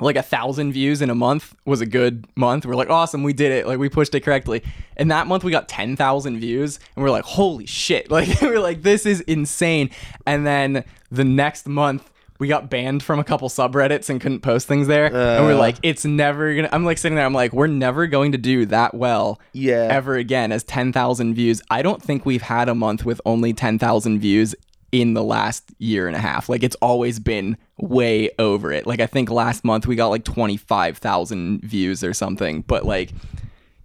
like 0.00 0.16
a 0.16 0.22
thousand 0.22 0.72
views 0.72 1.02
in 1.02 1.10
a 1.10 1.14
month 1.14 1.54
was 1.64 1.80
a 1.80 1.86
good 1.86 2.26
month. 2.36 2.66
We're 2.66 2.74
like, 2.74 2.90
awesome, 2.90 3.22
we 3.22 3.32
did 3.32 3.52
it. 3.52 3.66
Like 3.66 3.78
we 3.78 3.88
pushed 3.88 4.14
it 4.14 4.20
correctly. 4.20 4.62
And 4.96 5.10
that 5.10 5.26
month 5.26 5.44
we 5.44 5.50
got 5.50 5.68
ten 5.68 5.96
thousand 5.96 6.38
views, 6.40 6.78
and 6.96 7.02
we're 7.02 7.10
like, 7.10 7.24
holy 7.24 7.66
shit! 7.66 8.10
Like 8.10 8.40
we're 8.42 8.60
like, 8.60 8.82
this 8.82 9.06
is 9.06 9.20
insane. 9.22 9.90
And 10.26 10.46
then 10.46 10.84
the 11.10 11.24
next 11.24 11.66
month 11.66 12.10
we 12.38 12.48
got 12.48 12.70
banned 12.70 13.02
from 13.02 13.18
a 13.18 13.24
couple 13.24 13.50
subreddits 13.50 14.08
and 14.08 14.18
couldn't 14.18 14.40
post 14.40 14.66
things 14.66 14.86
there. 14.86 15.06
and 15.14 15.44
we're 15.44 15.52
Uh. 15.52 15.58
like, 15.58 15.76
it's 15.82 16.06
never 16.06 16.54
gonna. 16.54 16.70
I'm 16.72 16.86
like 16.86 16.96
sitting 16.96 17.14
there. 17.16 17.26
I'm 17.26 17.34
like, 17.34 17.52
we're 17.52 17.66
never 17.66 18.06
going 18.06 18.32
to 18.32 18.38
do 18.38 18.64
that 18.66 18.94
well 18.94 19.38
Yeah. 19.52 19.88
ever 19.90 20.14
again 20.14 20.50
as 20.50 20.62
10,000 20.64 21.34
views. 21.34 21.60
I 21.70 21.82
don't 21.82 22.02
think 22.02 22.24
we've 22.24 22.40
had 22.40 22.70
a 22.70 22.74
month 22.74 23.04
with 23.04 23.20
only 23.26 23.52
10,000 23.52 24.20
views 24.20 24.54
in 24.92 25.14
the 25.14 25.22
last 25.22 25.70
year 25.78 26.08
and 26.08 26.16
a 26.16 26.20
half. 26.20 26.48
Like 26.48 26.62
it's 26.62 26.76
always 26.82 27.18
been 27.20 27.56
way 27.78 28.30
over 28.38 28.72
it. 28.72 28.86
Like 28.86 29.00
I 29.00 29.06
think 29.06 29.30
last 29.30 29.62
month 29.64 29.86
we 29.86 29.94
got 29.96 30.08
like 30.08 30.24
25,000 30.24 31.60
views 31.62 32.02
or 32.04 32.12
something, 32.14 32.62
but 32.62 32.84
like 32.84 33.12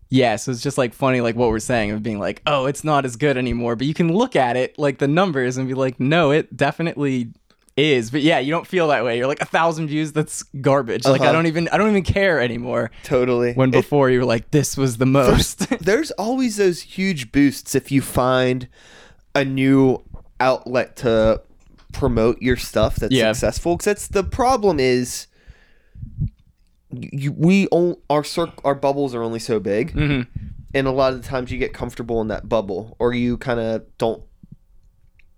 yeah, 0.10 0.36
so 0.36 0.52
it's 0.52 0.62
just 0.62 0.78
like 0.78 0.94
funny 0.94 1.20
like 1.22 1.36
what 1.36 1.50
we're 1.50 1.60
saying 1.60 1.92
of 1.92 2.04
being 2.04 2.20
like, 2.20 2.42
"Oh, 2.46 2.68
it's 2.68 2.84
not 2.84 3.06
as 3.06 3.16
good 3.16 3.38
anymore." 3.38 3.76
But 3.76 3.88
you 3.88 3.94
can 3.94 4.14
look 4.14 4.36
at 4.36 4.56
it 4.56 4.78
like 4.78 5.00
the 5.00 5.08
numbers 5.08 5.58
and 5.58 5.68
be 5.68 5.74
like, 5.74 6.00
"No, 6.00 6.30
it 6.32 6.56
definitely 6.56 7.32
is." 7.76 8.12
But 8.12 8.22
yeah, 8.22 8.38
you 8.40 8.52
don't 8.52 8.68
feel 8.68 8.88
that 8.90 9.04
way. 9.04 9.18
You're 9.18 9.28
like 9.28 9.42
a 9.42 9.46
1,000 9.46 9.88
views, 9.88 10.14
that's 10.14 10.44
garbage. 10.62 11.06
Like 11.06 11.22
I 11.22 11.26
Uh-huh. 11.26 11.34
don't 11.34 11.48
even 11.48 11.68
I 11.70 11.78
don't 11.78 11.90
even 11.90 12.04
care 12.04 12.40
anymore. 12.40 12.92
totally. 13.04 13.54
When 13.54 13.70
It- 13.70 13.74
before 13.74 14.10
you 14.12 14.20
were 14.20 14.26
like, 14.26 14.52
"This 14.52 14.78
was 14.78 14.98
the 14.98 15.08
most." 15.08 15.68
there's 15.82 16.12
always 16.12 16.58
those 16.58 16.82
huge 16.82 17.32
boosts 17.32 17.74
if 17.76 17.92
you 17.92 18.02
find 18.02 18.68
a 19.34 19.44
new 19.44 20.02
outlet 20.40 20.96
to 20.98 21.42
promote 21.92 22.42
your 22.42 22.58
stuff 22.58 22.96
that's 22.98 23.14
Yeah. 23.14 23.32
successful 23.32 23.76
because 23.76 23.86
that's 23.86 24.08
the 24.08 24.24
problem 24.24 24.80
is 24.80 25.28
you, 26.92 27.32
we 27.32 27.68
on, 27.70 27.96
our 28.10 28.24
circ, 28.24 28.50
our 28.64 28.76
bubbles 28.76 29.14
are 29.16 29.24
only 29.24 29.40
so 29.40 29.60
big 29.60 29.94
Mhm. 29.94 30.28
and 30.74 30.88
a 30.88 30.92
lot 30.92 31.14
of 31.14 31.22
the 31.22 31.28
times 31.28 31.52
you 31.52 31.58
get 31.58 31.74
comfortable 31.74 32.22
in 32.22 32.28
that 32.30 32.48
bubble 32.50 32.96
or 33.00 33.14
you 33.14 33.38
kind 33.38 33.60
of 33.60 33.84
don't 33.98 34.24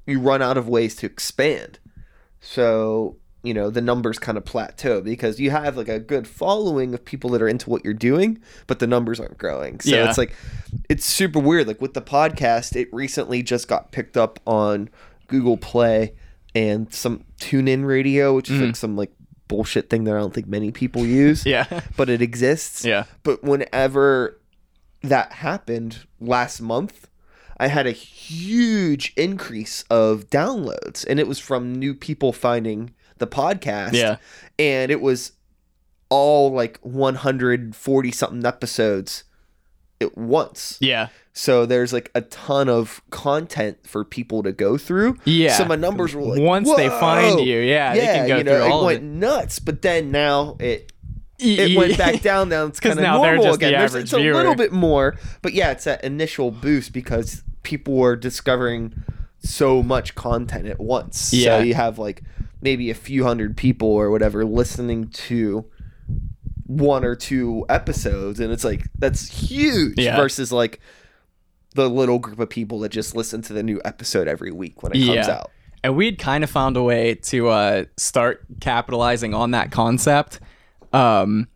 you 0.06 0.20
run 0.20 0.42
out 0.42 0.58
of 0.58 0.68
ways 0.68 0.96
to 0.96 1.06
expand 1.06 1.80
so 2.40 3.18
you 3.44 3.54
know 3.54 3.70
the 3.70 3.82
numbers 3.82 4.18
kind 4.20 4.38
of 4.38 4.44
plateau 4.46 5.02
because 5.02 5.40
you 5.40 5.52
have 5.52 5.78
like 5.78 5.88
a 5.88 6.00
good 6.00 6.28
following 6.28 6.94
of 6.94 7.06
people 7.06 7.30
that 7.30 7.42
are 7.42 7.48
into 7.48 7.70
what 7.70 7.84
you're 7.86 7.94
doing 7.94 8.40
but 8.66 8.80
the 8.80 8.88
numbers 8.88 9.20
aren't 9.20 9.38
growing 9.38 9.80
so 9.80 9.92
Yeah. 9.96 10.10
it's 10.10 10.18
like 10.18 10.36
it's 10.90 11.06
super 11.06 11.40
weird 11.40 11.68
like 11.68 11.80
with 11.82 11.94
the 11.94 12.02
podcast 12.02 12.76
it 12.76 12.92
recently 12.92 13.44
just 13.44 13.68
got 13.68 13.92
picked 13.92 14.18
up 14.18 14.40
on 14.48 14.90
google 15.28 15.58
play 15.58 16.14
and 16.56 16.92
some 16.94 17.24
TuneIn 17.40 17.86
Radio 17.86 18.36
which 18.36 18.50
is 18.50 18.60
like 18.60 18.72
mm. 18.72 18.76
some 18.76 18.96
like 18.98 19.12
bullshit 19.48 19.90
thing 19.90 20.04
that 20.06 20.16
i 20.16 20.20
don't 20.20 20.34
think 20.34 20.48
many 20.48 20.72
people 20.72 21.06
use 21.06 21.46
yeah. 21.56 21.82
but 21.96 22.10
it 22.10 22.22
exists 22.22 22.84
Yeah. 22.84 23.04
but 23.24 23.44
whenever 23.44 24.42
that 25.04 25.32
happened 25.32 26.06
last 26.20 26.60
month, 26.60 27.08
I 27.60 27.68
had 27.68 27.86
a 27.88 27.92
huge 27.92 29.14
increase 29.16 29.84
of 29.90 30.30
downloads, 30.30 31.06
and 31.08 31.20
it 31.20 31.28
was 31.28 31.40
from 31.40 31.74
new 31.76 31.94
people 31.94 32.34
finding 32.34 32.94
the 33.20 33.28
podcast. 33.28 33.94
Yeah. 33.94 34.18
And 34.60 34.92
it 34.92 35.02
was 35.02 35.34
all 36.10 36.52
like 36.52 36.80
140 36.82 38.12
something 38.12 38.46
episodes 38.46 39.24
at 40.00 40.18
once. 40.18 40.78
Yeah. 40.80 41.08
So 41.34 41.66
there's 41.66 41.94
like 41.94 42.10
a 42.16 42.22
ton 42.22 42.68
of 42.70 43.02
content 43.12 43.86
for 43.86 44.04
people 44.04 44.42
to 44.44 44.52
go 44.52 44.78
through. 44.78 45.18
Yeah. 45.26 45.54
So 45.56 45.66
my 45.66 45.76
numbers 45.76 46.16
were 46.16 46.24
like, 46.24 46.40
Once 46.42 46.74
they 46.76 46.90
find 46.90 47.40
you, 47.42 47.60
yeah, 47.60 47.94
they 47.94 48.00
can 48.06 48.28
go 48.28 48.38
you 48.38 48.44
know, 48.44 48.64
through 48.64 48.72
all 48.74 48.80
it 48.80 48.82
of 48.82 48.86
went 48.86 49.04
it. 49.04 49.18
nuts. 49.18 49.60
But 49.60 49.82
then 49.82 50.12
now 50.12 50.56
it 50.60 50.92
It 51.38 51.78
went 51.78 51.98
back 51.98 52.22
down. 52.24 52.50
Now 52.50 52.66
it's 52.66 52.80
kind 52.80 52.98
of 52.98 53.04
normal 53.06 53.44
just 53.44 53.60
the 53.60 53.68
again. 53.68 53.82
Average 53.82 54.04
it's 54.06 54.14
a 54.14 54.18
little 54.18 54.56
bit 54.56 54.72
more, 54.72 55.18
but 55.44 55.54
yeah, 55.54 55.72
it's 55.72 55.84
that 55.84 56.04
initial 56.04 56.50
boost 56.50 56.92
because 56.94 57.44
people 57.62 58.02
are 58.04 58.16
discovering 58.16 58.94
so 59.40 59.82
much 59.84 60.16
content 60.16 60.68
at 60.68 60.80
once. 60.80 61.32
Yeah. 61.34 61.58
So 61.60 61.64
you 61.64 61.74
have 61.74 62.00
like 62.00 62.24
maybe 62.62 62.90
a 62.90 62.96
few 62.96 63.24
hundred 63.24 63.56
people 63.58 63.90
or 63.90 64.10
whatever 64.12 64.44
listening 64.46 65.08
to 65.10 65.66
one 66.66 67.06
or 67.06 67.16
two 67.16 67.66
episodes, 67.70 68.40
and 68.40 68.52
it's 68.52 68.64
like 68.64 68.86
that's 68.98 69.30
huge 69.50 69.98
Yeah. 69.98 70.16
versus 70.18 70.52
like 70.52 70.80
the 71.76 71.90
little 71.90 72.20
group 72.20 72.40
of 72.40 72.50
people 72.50 72.80
that 72.80 72.90
just 72.90 73.16
listen 73.16 73.42
to 73.44 73.54
the 73.54 73.64
new 73.64 73.80
episode 73.86 74.28
every 74.28 74.52
week 74.52 74.82
when 74.84 74.92
it 74.94 74.96
comes 75.06 75.28
Yeah. 75.28 75.32
out. 75.32 75.52
And 75.84 75.96
we'd 75.96 76.18
kind 76.18 76.44
of 76.44 76.50
found 76.50 76.76
a 76.76 76.84
way 76.84 77.16
to 77.16 77.50
uh, 77.50 77.86
start 77.98 78.44
capitalizing 78.60 79.34
on 79.36 79.52
that 79.52 79.72
concept. 79.72 80.40
Um, 80.92 81.48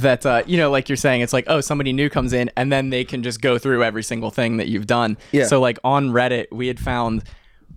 that 0.00 0.24
uh, 0.26 0.42
you 0.46 0.56
know, 0.56 0.70
like 0.70 0.88
you're 0.88 0.96
saying, 0.96 1.20
it's 1.20 1.32
like, 1.32 1.44
oh, 1.48 1.60
somebody 1.60 1.92
new 1.92 2.10
comes 2.10 2.32
in, 2.32 2.50
and 2.56 2.72
then 2.72 2.90
they 2.90 3.04
can 3.04 3.22
just 3.22 3.40
go 3.40 3.58
through 3.58 3.82
every 3.82 4.02
single 4.02 4.30
thing 4.30 4.56
that 4.58 4.68
you've 4.68 4.86
done. 4.86 5.16
Yeah. 5.32 5.46
So 5.46 5.60
like 5.60 5.78
on 5.84 6.10
Reddit, 6.10 6.46
we 6.52 6.68
had 6.68 6.80
found 6.80 7.24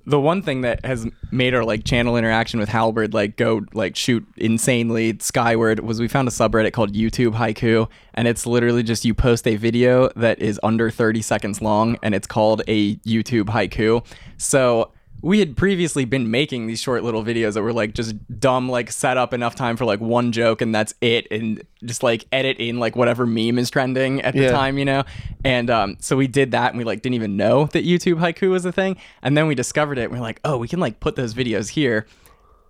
the 0.05 0.19
one 0.19 0.41
thing 0.41 0.61
that 0.61 0.83
has 0.85 1.07
made 1.31 1.53
our 1.53 1.63
like 1.63 1.83
channel 1.83 2.17
interaction 2.17 2.59
with 2.59 2.67
Halberd 2.67 3.13
like 3.13 3.37
go 3.37 3.61
like 3.73 3.95
shoot 3.95 4.25
insanely 4.37 5.15
skyward 5.19 5.81
was 5.81 5.99
we 5.99 6.07
found 6.07 6.27
a 6.27 6.31
subreddit 6.31 6.73
called 6.73 6.93
YouTube 6.93 7.35
Haiku 7.35 7.87
and 8.15 8.27
it's 8.27 8.47
literally 8.47 8.81
just 8.81 9.05
you 9.05 9.13
post 9.13 9.45
a 9.45 9.55
video 9.55 10.09
that 10.15 10.39
is 10.39 10.59
under 10.63 10.89
30 10.89 11.21
seconds 11.21 11.61
long 11.61 11.97
and 12.01 12.15
it's 12.15 12.25
called 12.25 12.63
a 12.67 12.95
YouTube 12.97 13.45
haiku. 13.45 14.03
So 14.37 14.91
we 15.21 15.39
had 15.39 15.57
previously 15.57 16.05
been 16.05 16.31
making 16.31 16.67
these 16.67 16.79
short 16.81 17.03
little 17.03 17.23
videos 17.23 17.53
that 17.55 17.61
were 17.61 17.73
like 17.73 17.93
just 17.93 18.15
dumb, 18.39 18.69
like 18.69 18.91
set 18.91 19.17
up 19.17 19.33
enough 19.33 19.55
time 19.55 19.75
for 19.77 19.85
like 19.85 19.99
one 19.99 20.31
joke 20.31 20.61
and 20.61 20.73
that's 20.73 20.93
it, 21.01 21.27
and 21.31 21.61
just 21.83 22.03
like 22.03 22.25
edit 22.31 22.57
in 22.57 22.79
like 22.79 22.95
whatever 22.95 23.25
meme 23.25 23.57
is 23.59 23.69
trending 23.69 24.21
at 24.21 24.33
the 24.33 24.43
Yeah. 24.43 24.51
time, 24.51 24.77
you 24.77 24.85
know. 24.85 25.03
And 25.43 25.69
um, 25.69 25.97
so 25.99 26.15
we 26.15 26.27
did 26.27 26.51
that, 26.51 26.71
and 26.71 26.77
we 26.77 26.83
like 26.83 27.01
didn't 27.01 27.15
even 27.15 27.35
know 27.37 27.65
that 27.73 27.85
YouTube 27.85 28.19
haiku 28.19 28.49
was 28.49 28.65
a 28.65 28.71
thing, 28.71 28.97
and 29.21 29.37
then 29.37 29.47
we 29.47 29.55
discovered 29.55 29.97
it. 29.97 30.03
And 30.05 30.13
we're 30.13 30.19
like, 30.19 30.39
oh, 30.45 30.57
we 30.57 30.67
can 30.67 30.79
like 30.79 30.99
put 30.99 31.15
those 31.15 31.33
videos 31.33 31.69
here. 31.69 32.05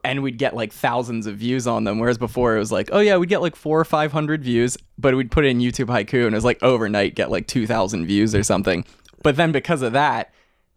And 0.02 0.24
we'd 0.24 0.38
get 0.38 0.56
like 0.56 0.72
thousands 0.72 1.28
of 1.28 1.36
views 1.36 1.68
on 1.68 1.84
them, 1.84 2.00
whereas 2.00 2.18
before 2.18 2.56
it 2.56 2.60
was 2.60 2.72
like, 2.72 2.88
oh 2.93 3.00
yeah, 3.00 3.18
we'd 3.18 3.28
get 3.28 3.41
like 3.41 3.58
four 3.58 3.78
or 3.78 3.84
five 3.84 4.14
hundred 4.14 4.41
views, 4.45 4.78
but 4.97 5.14
we'd 5.14 5.30
put 5.30 5.43
it 5.43 5.50
in 5.50 5.60
YouTube 5.60 5.88
haiku, 5.88 6.26
and 6.26 6.34
it 6.34 6.38
was 6.38 6.45
like 6.45 6.64
overnight 6.64 7.16
get 7.16 7.30
like 7.30 7.47
two 7.47 7.68
thousand 7.68 8.06
views 8.06 8.34
or 8.34 8.41
something. 8.41 8.86
But 9.24 9.36
then 9.36 9.52
because 9.52 9.82
of 9.82 9.91
that, 9.91 10.34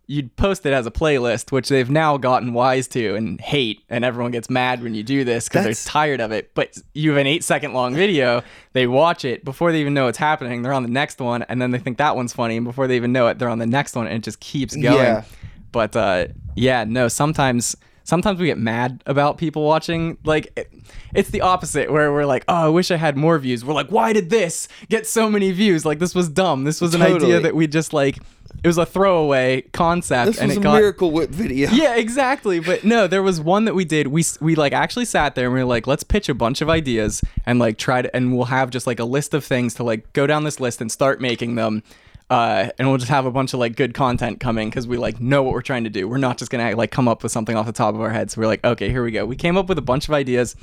you'd 0.07 0.35
post 0.37 0.67
it 0.67 0.73
as 0.73 0.87
a 0.87 0.91
playlist, 0.91 1.53
which 1.53 1.69
they've 1.69 1.89
now 1.89 2.17
gotten 2.17 2.53
wise 2.53 2.89
to 2.89 3.15
and 3.15 3.41
hate, 3.41 3.83
and 3.89 4.05
everyone 4.05 4.31
gets 4.33 4.51
mad 4.51 4.83
when 4.83 4.95
you 4.95 5.03
do 5.03 5.25
this 5.25 5.49
because 5.49 5.65
they're 5.65 5.93
tired 5.93 6.21
of 6.21 6.33
it. 6.33 6.55
But 6.55 6.77
you 6.95 7.11
have 7.11 7.19
an 7.19 7.27
eight 7.27 7.45
second 7.45 7.73
long 7.73 7.95
video, 7.95 8.43
they 8.73 8.87
watch 8.87 9.25
it 9.25 9.45
before 9.45 9.73
they 9.73 9.81
even 9.81 9.95
know 9.95 10.07
what's 10.07 10.19
happening. 10.19 10.63
They're 10.63 10.73
on 10.73 10.83
the 10.83 10.89
next 10.91 11.21
one, 11.21 11.43
and 11.45 11.63
then 11.63 11.71
they 11.71 11.79
think 11.79 11.99
that 11.99 12.17
one's 12.17 12.33
funny, 12.33 12.57
and 12.57 12.67
before 12.67 12.87
they 12.87 12.97
even 12.97 13.13
know 13.13 13.29
it, 13.29 13.39
they're 13.39 13.49
on 13.49 13.59
the 13.59 13.67
next 13.67 13.95
one, 13.97 14.07
and 14.07 14.17
it 14.17 14.23
just 14.23 14.41
keeps 14.41 14.75
going. 14.75 14.97
Yeah. 14.97 15.25
But 15.71 15.97
uh, 15.97 16.27
yeah, 16.57 16.85
no, 16.85 17.09
sometimes. 17.09 17.77
Sometimes 18.05 18.41
we 18.41 18.47
get 18.47 18.59
mad 18.59 19.01
about 19.07 19.39
people 19.39 19.65
watching. 19.65 20.19
Like, 20.25 20.53
it, 20.57 20.73
it's 21.15 21.31
the 21.31 21.41
opposite, 21.43 21.91
where 21.91 22.13
we're 22.13 22.27
like, 22.27 22.45
"Oh, 22.49 22.67
I 22.67 22.69
wish 22.69 22.91
I 22.91 22.97
had 22.97 23.17
more 23.17 23.39
views." 23.39 23.65
We're 23.65 23.75
like, 23.75 23.91
"Why 23.93 24.13
did 24.13 24.29
this 24.29 24.67
get 24.89 25.07
so 25.07 25.31
many 25.31 25.53
views? 25.53 25.87
Like, 25.87 26.01
this 26.01 26.13
was 26.13 26.29
dumb. 26.29 26.65
This 26.65 26.81
was 26.81 26.95
an 26.95 27.01
Totally. 27.01 27.27
idea 27.27 27.41
that 27.41 27.55
we 27.55 27.69
just 27.69 27.93
like. 27.93 28.19
It 28.63 28.67
was 28.69 28.79
a 28.79 28.87
throwaway 28.87 29.63
concept, 29.73 30.27
This 30.27 30.39
and 30.39 30.49
was 30.49 30.57
it 30.57 30.61
a 30.61 30.63
got 30.63 30.75
Miracle 30.75 31.11
Whip 31.11 31.31
video. 31.31 31.71
yeah, 31.73 31.97
exactly. 31.97 32.61
But 32.61 32.85
no, 32.85 33.07
there 33.07 33.23
was 33.23 33.41
one 33.41 33.65
that 33.65 33.75
we 33.75 33.85
did. 33.85 34.09
We 34.09 34.25
we 34.41 34.55
like 34.55 34.73
actually 34.73 35.05
sat 35.05 35.35
there 35.35 35.47
and 35.47 35.55
we 35.55 35.61
were 35.61 35.67
like, 35.67 35.87
let's 35.87 36.05
pitch 36.05 36.29
a 36.29 36.35
bunch 36.35 36.61
of 36.61 36.71
ideas 36.71 37.23
and 37.45 37.59
like 37.59 37.77
try 37.77 38.03
to, 38.03 38.15
and 38.15 38.35
we'll 38.35 38.47
have 38.47 38.71
just 38.71 38.87
like 38.87 39.01
a 39.01 39.05
list 39.05 39.35
of 39.35 39.45
things 39.45 39.75
to 39.75 39.83
like 39.83 40.13
go 40.13 40.27
down 40.27 40.45
this 40.45 40.61
list 40.61 40.81
and 40.81 40.93
start 40.93 41.21
making 41.21 41.57
them. 41.57 41.83
Uh, 42.31 42.71
and 42.79 42.89
we'll 42.89 42.99
just 42.99 43.11
have 43.11 43.27
a 43.27 43.31
bunch 43.31 43.53
of 43.53 43.61
like 43.61 43.77
good 43.77 43.93
content 43.95 44.41
coming 44.41 44.71
because 44.71 44.87
we 44.87 44.97
like 44.97 45.21
know 45.21 45.43
what 45.43 45.53
we're 45.53 45.61
trying 45.61 45.85
to 45.85 45.91
do. 45.91 46.09
We're 46.09 46.19
not 46.19 46.39
just 46.39 46.51
gonna 46.51 46.75
like 46.77 46.91
come 46.91 47.09
up 47.09 47.23
with 47.23 47.33
something 47.33 47.57
off 47.57 47.67
the 47.67 47.73
top 47.73 47.95
of 47.95 48.01
our 48.01 48.11
heads. 48.11 48.35
So 48.35 48.41
we're 48.41 48.47
like, 48.47 48.65
okay, 48.65 48.89
here 48.89 49.05
we 49.05 49.11
go. 49.11 49.27
We 49.27 49.37
came 49.37 49.57
up 49.57 49.69
with 49.69 49.77
a 49.77 49.83
bunch 49.83 50.09
of 50.09 50.15
ideas, 50.15 50.57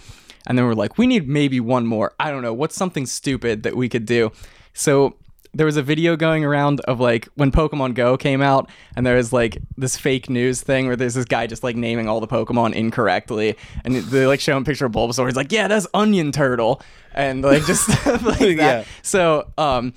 and 0.48 0.58
then 0.58 0.66
we're 0.66 0.74
like, 0.74 0.98
we 0.98 1.06
need 1.06 1.28
maybe 1.28 1.60
one 1.60 1.86
more. 1.86 2.14
I 2.20 2.32
don't 2.32 2.42
know 2.42 2.54
what's 2.54 2.76
something 2.76 3.06
stupid 3.06 3.64
that 3.64 3.76
we 3.76 3.88
could 3.90 4.06
do. 4.06 4.32
So 4.74 5.16
there 5.54 5.66
was 5.66 5.78
a 5.78 5.82
video 5.82 6.16
going 6.16 6.46
around 6.46 6.80
of 6.82 7.00
like 7.00 7.28
when 7.36 7.52
Pokemon 7.52 7.96
Go 7.96 8.18
came 8.18 8.42
out, 8.42 8.70
and 8.96 9.06
there 9.06 9.16
was 9.16 9.34
like 9.34 9.58
this 9.78 9.98
fake 9.98 10.30
news 10.30 10.62
thing 10.62 10.88
where 10.88 10.96
there's 10.96 11.16
this 11.16 11.26
guy 11.26 11.48
just 11.48 11.64
like 11.64 11.76
naming 11.76 12.08
all 12.08 12.20
the 12.20 12.28
Pokemon 12.28 12.74
incorrectly, 12.74 13.56
and 13.84 13.96
they 13.96 14.28
like 14.28 14.40
show 14.40 14.56
him 14.56 14.64
a 14.64 14.66
picture 14.66 14.86
of 14.86 14.92
Bulbasaur. 14.92 15.26
He's 15.26 15.36
like, 15.36 15.52
"Yeah, 15.52 15.68
that's 15.68 15.88
Onion 15.94 16.32
Turtle," 16.32 16.82
and 17.14 17.42
like 17.42 17.66
just 17.66 17.90
like 18.06 18.24
that. 18.40 18.58
Yeah. 18.58 18.84
So 19.02 19.52
um, 19.58 19.94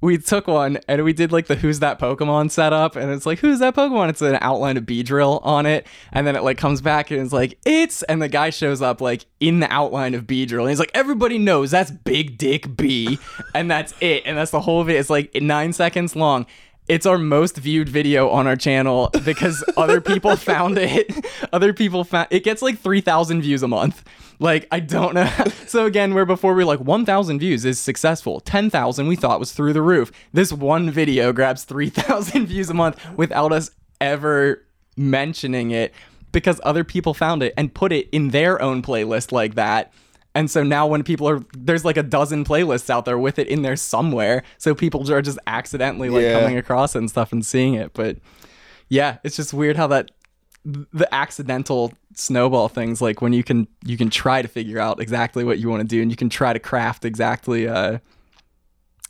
we 0.00 0.18
took 0.18 0.46
one 0.46 0.78
and 0.88 1.02
we 1.04 1.12
did 1.12 1.32
like 1.32 1.46
the 1.46 1.54
who's 1.54 1.80
that 1.80 1.98
Pokemon 1.98 2.50
setup, 2.50 2.96
and 2.96 3.10
it's 3.10 3.26
like 3.26 3.38
who's 3.38 3.58
that 3.60 3.74
Pokemon? 3.74 4.10
It's 4.10 4.22
an 4.22 4.38
outline 4.40 4.76
of 4.76 4.84
Beedrill 4.84 5.40
on 5.44 5.66
it, 5.66 5.86
and 6.12 6.26
then 6.26 6.36
it 6.36 6.42
like 6.42 6.58
comes 6.58 6.80
back 6.80 7.10
and 7.10 7.20
it's 7.20 7.32
like 7.32 7.58
it's, 7.64 8.02
and 8.04 8.20
the 8.20 8.28
guy 8.28 8.50
shows 8.50 8.82
up 8.82 9.00
like 9.00 9.26
in 9.40 9.60
the 9.60 9.72
outline 9.72 10.14
of 10.14 10.24
Beedrill, 10.24 10.60
and 10.60 10.70
he's 10.70 10.78
like 10.78 10.90
everybody 10.94 11.38
knows 11.38 11.70
that's 11.70 11.90
Big 11.90 12.38
Dick 12.38 12.76
B, 12.76 13.18
and 13.54 13.70
that's 13.70 13.94
it, 14.00 14.22
and 14.26 14.36
that's 14.36 14.50
the 14.50 14.60
whole 14.60 14.80
of 14.80 14.88
it. 14.88 14.94
It's 14.94 15.10
like 15.10 15.34
nine 15.34 15.72
seconds 15.72 16.14
long. 16.14 16.46
It's 16.86 17.06
our 17.06 17.16
most 17.16 17.56
viewed 17.56 17.88
video 17.88 18.28
on 18.28 18.46
our 18.46 18.56
channel 18.56 19.10
because 19.24 19.64
other 19.76 20.02
people 20.02 20.36
found 20.36 20.76
it. 20.76 21.10
Other 21.50 21.72
people 21.72 22.04
found 22.04 22.28
it 22.30 22.44
gets 22.44 22.60
like 22.60 22.78
3,000 22.78 23.40
views 23.40 23.62
a 23.62 23.68
month. 23.68 24.04
Like, 24.38 24.66
I 24.70 24.80
don't 24.80 25.14
know. 25.14 25.30
so, 25.66 25.86
again, 25.86 26.14
where 26.14 26.26
before 26.26 26.54
we 26.54 26.62
were 26.64 26.68
like 26.68 26.80
1,000 26.80 27.38
views 27.38 27.64
is 27.64 27.78
successful, 27.78 28.40
10,000 28.40 29.06
we 29.06 29.16
thought 29.16 29.38
was 29.40 29.52
through 29.52 29.72
the 29.72 29.82
roof. 29.82 30.10
This 30.32 30.52
one 30.52 30.90
video 30.90 31.32
grabs 31.32 31.64
3,000 31.64 32.46
views 32.48 32.68
a 32.70 32.74
month 32.74 33.00
without 33.16 33.52
us 33.52 33.70
ever 34.00 34.64
mentioning 34.96 35.70
it 35.70 35.92
because 36.32 36.60
other 36.64 36.84
people 36.84 37.14
found 37.14 37.42
it 37.42 37.54
and 37.56 37.72
put 37.72 37.92
it 37.92 38.08
in 38.10 38.30
their 38.30 38.60
own 38.60 38.82
playlist 38.82 39.30
like 39.32 39.54
that. 39.54 39.92
And 40.34 40.50
so 40.50 40.64
now 40.64 40.86
when 40.88 41.04
people 41.04 41.28
are 41.28 41.44
there's 41.56 41.84
like 41.84 41.96
a 41.96 42.02
dozen 42.02 42.44
playlists 42.44 42.90
out 42.90 43.04
there 43.04 43.18
with 43.18 43.38
it 43.38 43.46
in 43.46 43.62
there 43.62 43.76
somewhere, 43.76 44.42
so 44.58 44.74
people 44.74 45.08
are 45.12 45.22
just 45.22 45.38
accidentally 45.46 46.10
like 46.10 46.22
Yeah. 46.22 46.40
coming 46.40 46.56
across 46.58 46.96
it 46.96 46.98
and 46.98 47.08
stuff 47.08 47.30
and 47.30 47.46
seeing 47.46 47.74
it. 47.74 47.92
But 47.94 48.18
yeah, 48.88 49.18
it's 49.22 49.36
just 49.36 49.54
weird 49.54 49.76
how 49.76 49.86
that 49.88 50.10
the 50.64 51.12
accidental 51.14 51.92
snowball 52.14 52.68
things 52.68 53.02
like 53.02 53.20
when 53.20 53.32
you 53.32 53.42
can 53.44 53.68
you 53.84 53.96
can 53.96 54.08
try 54.08 54.40
to 54.40 54.48
figure 54.48 54.78
out 54.78 55.00
exactly 55.00 55.44
what 55.44 55.58
you 55.58 55.68
want 55.68 55.80
to 55.82 55.86
do 55.86 56.00
and 56.00 56.10
you 56.10 56.16
can 56.16 56.30
try 56.30 56.52
to 56.52 56.58
craft 56.58 57.04
exactly 57.04 57.68
uh 57.68 57.98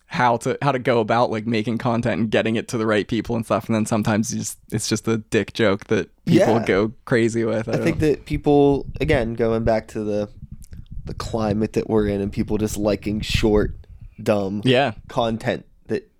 how 0.06 0.36
to 0.36 0.56
how 0.62 0.70
to 0.72 0.78
go 0.78 1.00
about 1.00 1.30
like 1.30 1.46
making 1.46 1.76
content 1.78 2.20
and 2.20 2.30
getting 2.30 2.56
it 2.56 2.68
to 2.68 2.78
the 2.78 2.86
right 2.86 3.08
people 3.08 3.34
and 3.36 3.44
stuff 3.44 3.66
and 3.66 3.74
then 3.74 3.86
sometimes 3.86 4.32
you 4.32 4.38
just 4.38 4.58
it's 4.70 4.88
just 4.88 5.08
a 5.08 5.18
dick 5.18 5.52
joke 5.54 5.84
that 5.86 6.08
people 6.24 6.54
Yeah. 6.54 6.64
go 6.64 6.92
crazy 7.04 7.44
with. 7.44 7.68
I, 7.68 7.72
I 7.72 7.76
think 7.78 7.98
that 8.00 8.24
people, 8.24 8.86
again, 9.00 9.34
going 9.34 9.64
back 9.64 9.88
to 9.88 10.04
the 10.04 10.28
the 11.04 11.14
climate 11.14 11.74
that 11.74 11.90
we're 11.90 12.06
in, 12.06 12.20
and 12.22 12.32
people 12.32 12.56
just 12.58 12.76
liking 12.78 13.20
short, 13.20 13.76
dumb 14.22 14.62
yeah. 14.64 14.92
content 15.08 15.66
that 15.88 16.10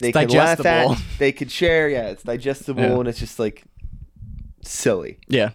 they 0.00 0.08
It's 0.08 0.18
can 0.18 0.28
laugh 0.28 0.66
at, 0.66 0.98
they 1.18 1.32
could 1.32 1.50
share. 1.50 1.88
Yeah, 1.88 2.08
it's 2.08 2.24
digestible, 2.24 2.82
Yeah. 2.82 2.98
and 2.98 3.08
it's 3.08 3.18
just 3.20 3.38
like 3.38 3.62
silly, 4.68 5.18
Yeah. 5.28 5.50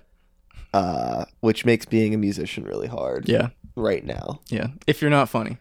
uh, 0.74 1.26
which 1.42 1.66
makes 1.66 1.86
being 1.86 2.14
a 2.14 2.18
musician 2.18 2.64
really 2.64 2.88
hard 2.88 3.28
Yeah. 3.30 3.50
right 3.76 4.04
now. 4.06 4.40
Yeah. 4.50 4.68
If 4.88 5.02
you're 5.02 5.12
not 5.12 5.30
funny. 5.30 5.58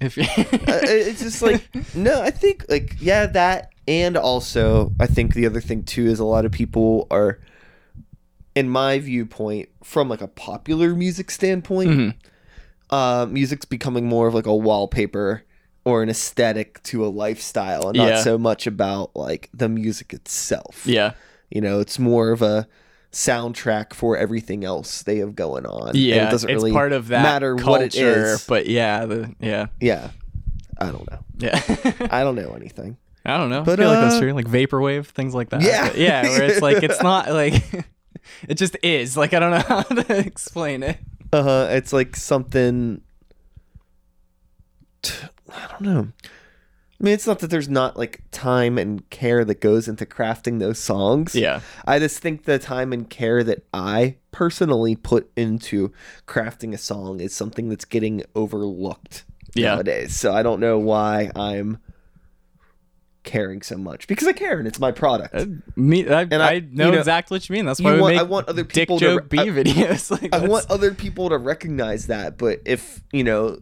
If 0.00 0.16
you 0.16 0.22
uh, 0.36 0.80
it's 0.82 1.20
just 1.20 1.42
like 1.42 1.68
no 1.94 2.22
i 2.22 2.30
think 2.30 2.64
like 2.70 2.96
yeah 2.98 3.26
that 3.26 3.70
and 3.86 4.16
also 4.16 4.90
i 4.98 5.06
think 5.06 5.34
the 5.34 5.44
other 5.44 5.60
thing 5.60 5.82
too 5.84 6.06
is 6.06 6.18
a 6.18 6.24
lot 6.24 6.46
of 6.46 6.50
people 6.52 7.06
are 7.10 7.38
in 8.54 8.70
my 8.70 8.98
viewpoint 8.98 9.68
from 9.84 10.08
like 10.08 10.22
a 10.22 10.28
popular 10.28 10.94
music 10.94 11.30
standpoint 11.30 11.90
Mhm. 11.90 12.14
uh 12.88 13.26
music's 13.28 13.66
becoming 13.66 14.06
more 14.06 14.26
of 14.28 14.34
like 14.34 14.46
a 14.46 14.56
wallpaper 14.56 15.42
or 15.84 16.02
an 16.02 16.08
aesthetic 16.08 16.82
to 16.84 17.04
a 17.04 17.08
lifestyle 17.08 17.88
and 17.88 17.96
not 17.98 18.08
Yeah. 18.08 18.22
so 18.22 18.38
much 18.38 18.66
about 18.66 19.14
like 19.14 19.50
the 19.52 19.68
music 19.68 20.14
itself 20.14 20.82
Yeah. 20.86 21.12
you 21.50 21.60
know 21.60 21.80
it's 21.80 21.98
more 21.98 22.30
of 22.30 22.40
a 22.40 22.66
soundtrack 23.12 23.92
for 23.92 24.16
everything 24.16 24.64
else 24.64 25.02
they 25.02 25.18
have 25.18 25.34
going 25.36 25.66
on 25.66 25.88
and 25.90 25.96
Yeah. 25.98 26.28
it 26.28 26.30
doesn't 26.30 26.48
really 26.50 26.72
part 26.72 26.92
of 26.92 27.08
that 27.08 27.22
matter 27.22 27.54
culture, 27.56 27.70
what 27.70 27.82
it 27.82 27.94
is 27.94 28.46
But 28.46 28.66
yeah, 28.66 29.04
the 29.04 29.34
yeah. 29.38 29.66
yeah 29.80 30.10
i 30.78 30.90
don't 30.90 31.08
know 31.10 31.18
Yeah. 31.38 31.60
i 32.10 32.22
don't 32.24 32.34
know 32.42 32.52
anything 32.54 32.96
I 33.24 33.36
don't 33.36 33.50
know. 33.50 33.62
But, 33.62 33.78
I 33.78 33.82
feel 33.84 33.88
like 33.88 33.98
uh, 33.98 34.00
that's 34.08 34.18
true. 34.18 34.32
Like 34.32 34.46
vaporwave, 34.46 35.06
things 35.06 35.32
like 35.32 35.50
that. 35.50 35.62
Yeah. 35.62 35.86
But 35.90 35.96
yeah. 35.96 36.22
Where 36.24 36.42
it's 36.42 36.60
like 36.60 36.82
it's 36.82 37.00
not 37.04 37.30
like 37.30 37.54
it 38.48 38.54
just 38.56 38.76
is. 38.82 39.16
Like 39.16 39.32
I 39.32 39.38
don't 39.38 39.52
know 39.52 39.58
how 39.60 39.82
to 39.82 40.18
explain 40.18 40.82
it. 40.82 40.98
Uh 41.32 41.42
huh. 41.44 41.66
It's 41.70 41.92
like 41.92 42.16
something. 42.16 43.00
I 45.04 45.66
don't 45.70 45.80
know. 45.82 46.08
I 47.02 47.04
mean, 47.04 47.14
it's 47.14 47.26
not 47.26 47.40
that 47.40 47.48
there's 47.50 47.68
not 47.68 47.96
like 47.96 48.22
time 48.30 48.78
and 48.78 49.08
care 49.10 49.44
that 49.44 49.60
goes 49.60 49.88
into 49.88 50.06
crafting 50.06 50.60
those 50.60 50.78
songs. 50.78 51.34
Yeah. 51.34 51.60
I 51.84 51.98
just 51.98 52.20
think 52.20 52.44
the 52.44 52.60
time 52.60 52.92
and 52.92 53.10
care 53.10 53.42
that 53.42 53.64
I 53.74 54.18
personally 54.30 54.94
put 54.94 55.28
into 55.36 55.92
crafting 56.28 56.72
a 56.72 56.78
song 56.78 57.18
is 57.18 57.34
something 57.34 57.68
that's 57.68 57.84
getting 57.84 58.22
overlooked 58.36 59.24
Yeah. 59.54 59.74
nowadays. 59.74 60.14
So 60.14 60.32
I 60.32 60.44
don't 60.44 60.60
know 60.60 60.78
why 60.78 61.32
I'm 61.34 61.78
caring 63.24 63.62
so 63.62 63.76
much 63.76 64.06
because 64.08 64.26
I 64.26 64.32
care 64.32 64.58
and 64.58 64.66
it's 64.68 64.78
my 64.80 64.90
product. 64.92 65.34
Uh, 65.34 65.46
Me, 65.76 66.08
I, 66.08 66.22
And 66.22 66.34
I, 66.34 66.50
I- 66.54 66.58
know, 66.60 66.86
you 66.86 66.92
know, 66.92 66.98
exactly 66.98 67.36
what 67.36 67.48
you 67.48 67.52
mean. 67.54 67.64
That's 67.66 67.80
why 67.80 67.98
want- 67.98 68.14
make 68.14 68.20
I 68.20 68.24
want 68.24 68.48
other 68.48 68.62
dick 68.62 68.72
people 68.74 68.98
to 68.98 69.04
joke 69.04 69.22
re- 69.22 69.26
B 69.28 69.38
I- 69.40 69.46
videos. 69.48 70.10
Like 70.10 70.24
I 70.24 70.28
that's- 70.38 70.48
want 70.50 70.70
other 70.70 70.92
people 70.94 71.28
to 71.30 71.38
recognize 71.38 72.06
that, 72.08 72.38
but 72.38 72.60
if 72.64 73.00
you 73.12 73.24
know, 73.24 73.58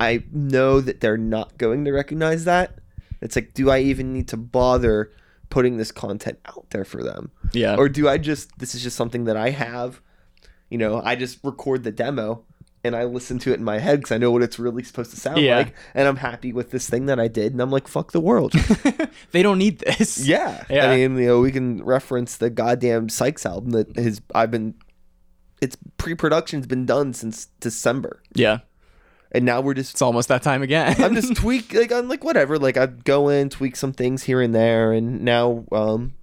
I 0.00 0.24
know 0.32 0.80
that 0.80 1.00
they're 1.00 1.16
not 1.16 1.58
going 1.58 1.84
to 1.84 1.92
recognize 1.92 2.44
that. 2.44 2.78
It's 3.20 3.34
like, 3.36 3.52
do 3.54 3.70
I 3.70 3.80
even 3.80 4.12
need 4.12 4.28
to 4.28 4.36
bother 4.36 5.10
putting 5.50 5.76
this 5.76 5.90
content 5.90 6.38
out 6.46 6.66
there 6.70 6.84
for 6.84 7.02
them, 7.02 7.30
yeah. 7.52 7.74
or 7.76 7.88
do 7.88 8.08
I 8.08 8.18
just 8.18 8.58
this 8.58 8.74
is 8.74 8.82
just 8.82 8.96
something 8.96 9.24
that 9.24 9.36
I 9.36 9.50
have? 9.50 10.00
You 10.70 10.78
know, 10.78 11.00
I 11.02 11.16
just 11.16 11.38
record 11.42 11.82
the 11.82 11.90
demo 11.90 12.44
and 12.84 12.94
I 12.94 13.04
listen 13.04 13.38
to 13.40 13.50
it 13.50 13.54
in 13.54 13.64
my 13.64 13.78
head 13.78 13.98
because 14.00 14.12
I 14.12 14.18
know 14.18 14.30
what 14.30 14.42
it's 14.42 14.58
really 14.58 14.84
supposed 14.84 15.10
to 15.10 15.16
sound 15.18 15.38
Yeah. 15.38 15.56
like, 15.56 15.74
and 15.94 16.06
I'm 16.06 16.16
happy 16.16 16.52
with 16.52 16.70
this 16.70 16.88
thing 16.88 17.06
that 17.06 17.18
I 17.18 17.26
did, 17.26 17.52
and 17.52 17.60
I'm 17.60 17.70
like, 17.70 17.88
fuck 17.88 18.12
the 18.12 18.20
world. 18.20 18.52
they 19.32 19.42
don't 19.42 19.58
need 19.58 19.80
this. 19.80 20.24
yeah, 20.24 20.64
Yeah. 20.70 20.88
I 20.90 20.96
mean, 20.96 21.16
you 21.18 21.26
know, 21.26 21.40
we 21.40 21.50
can 21.50 21.82
reference 21.84 22.36
the 22.36 22.50
goddamn 22.50 23.08
Sykes 23.08 23.44
album 23.44 23.70
that 23.70 23.96
has 23.96 24.20
I've 24.34 24.50
been. 24.50 24.74
Its 25.60 25.76
pre-production's 25.96 26.68
been 26.68 26.86
done 26.86 27.12
since 27.14 27.46
December. 27.58 28.22
Yeah. 28.34 28.58
And 29.32 29.44
now 29.44 29.60
we're 29.60 29.74
just 29.74 29.92
It's 29.94 30.02
almost 30.02 30.28
that 30.28 30.42
time 30.42 30.62
again. 30.62 30.96
I'm 31.02 31.14
just 31.14 31.34
tweak 31.36 31.74
like 31.74 31.92
I'm 31.92 32.08
like 32.08 32.24
whatever 32.24 32.58
like 32.58 32.76
I 32.76 32.86
go 32.86 33.28
in 33.28 33.50
tweak 33.50 33.76
some 33.76 33.92
things 33.92 34.22
here 34.24 34.40
and 34.40 34.54
there 34.54 34.92
and 34.92 35.22
now 35.22 35.64
um 35.72 36.14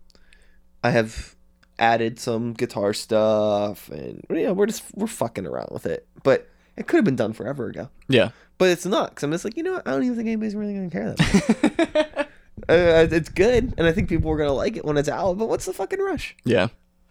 I 0.83 0.91
have 0.91 1.35
added 1.79 2.19
some 2.19 2.53
guitar 2.53 2.93
stuff, 2.93 3.89
and 3.89 4.23
yeah 4.29 4.51
we're 4.51 4.65
just 4.67 4.83
we're 4.93 5.07
fucking 5.07 5.45
around 5.45 5.69
with 5.71 5.85
it. 5.85 6.07
But 6.23 6.49
it 6.77 6.87
could 6.87 6.97
have 6.97 7.05
been 7.05 7.15
done 7.15 7.33
forever 7.33 7.67
ago. 7.67 7.89
Yeah. 8.07 8.29
But 8.57 8.69
it's 8.69 8.85
not 8.85 9.09
because 9.09 9.23
I'm 9.23 9.31
just 9.31 9.45
like, 9.45 9.57
you 9.57 9.63
know, 9.63 9.73
what? 9.73 9.87
I 9.87 9.91
don't 9.91 10.03
even 10.03 10.15
think 10.15 10.27
anybody's 10.27 10.55
really 10.55 10.73
gonna 10.73 10.89
care 10.89 11.13
that. 11.13 12.17
much. 12.17 12.27
uh, 12.69 13.07
it's 13.15 13.29
good, 13.29 13.73
and 13.77 13.87
I 13.87 13.91
think 13.91 14.09
people 14.09 14.31
are 14.31 14.37
gonna 14.37 14.53
like 14.53 14.77
it 14.77 14.85
when 14.85 14.97
it's 14.97 15.09
out. 15.09 15.37
But 15.37 15.49
what's 15.49 15.65
the 15.65 15.73
fucking 15.73 15.99
rush? 15.99 16.35
Yeah. 16.43 16.67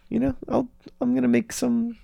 You 0.09 0.21
know, 0.21 0.37
I'll 0.49 0.69
I'm 1.01 1.15
gonna 1.15 1.29
make 1.29 1.53
some 1.53 1.99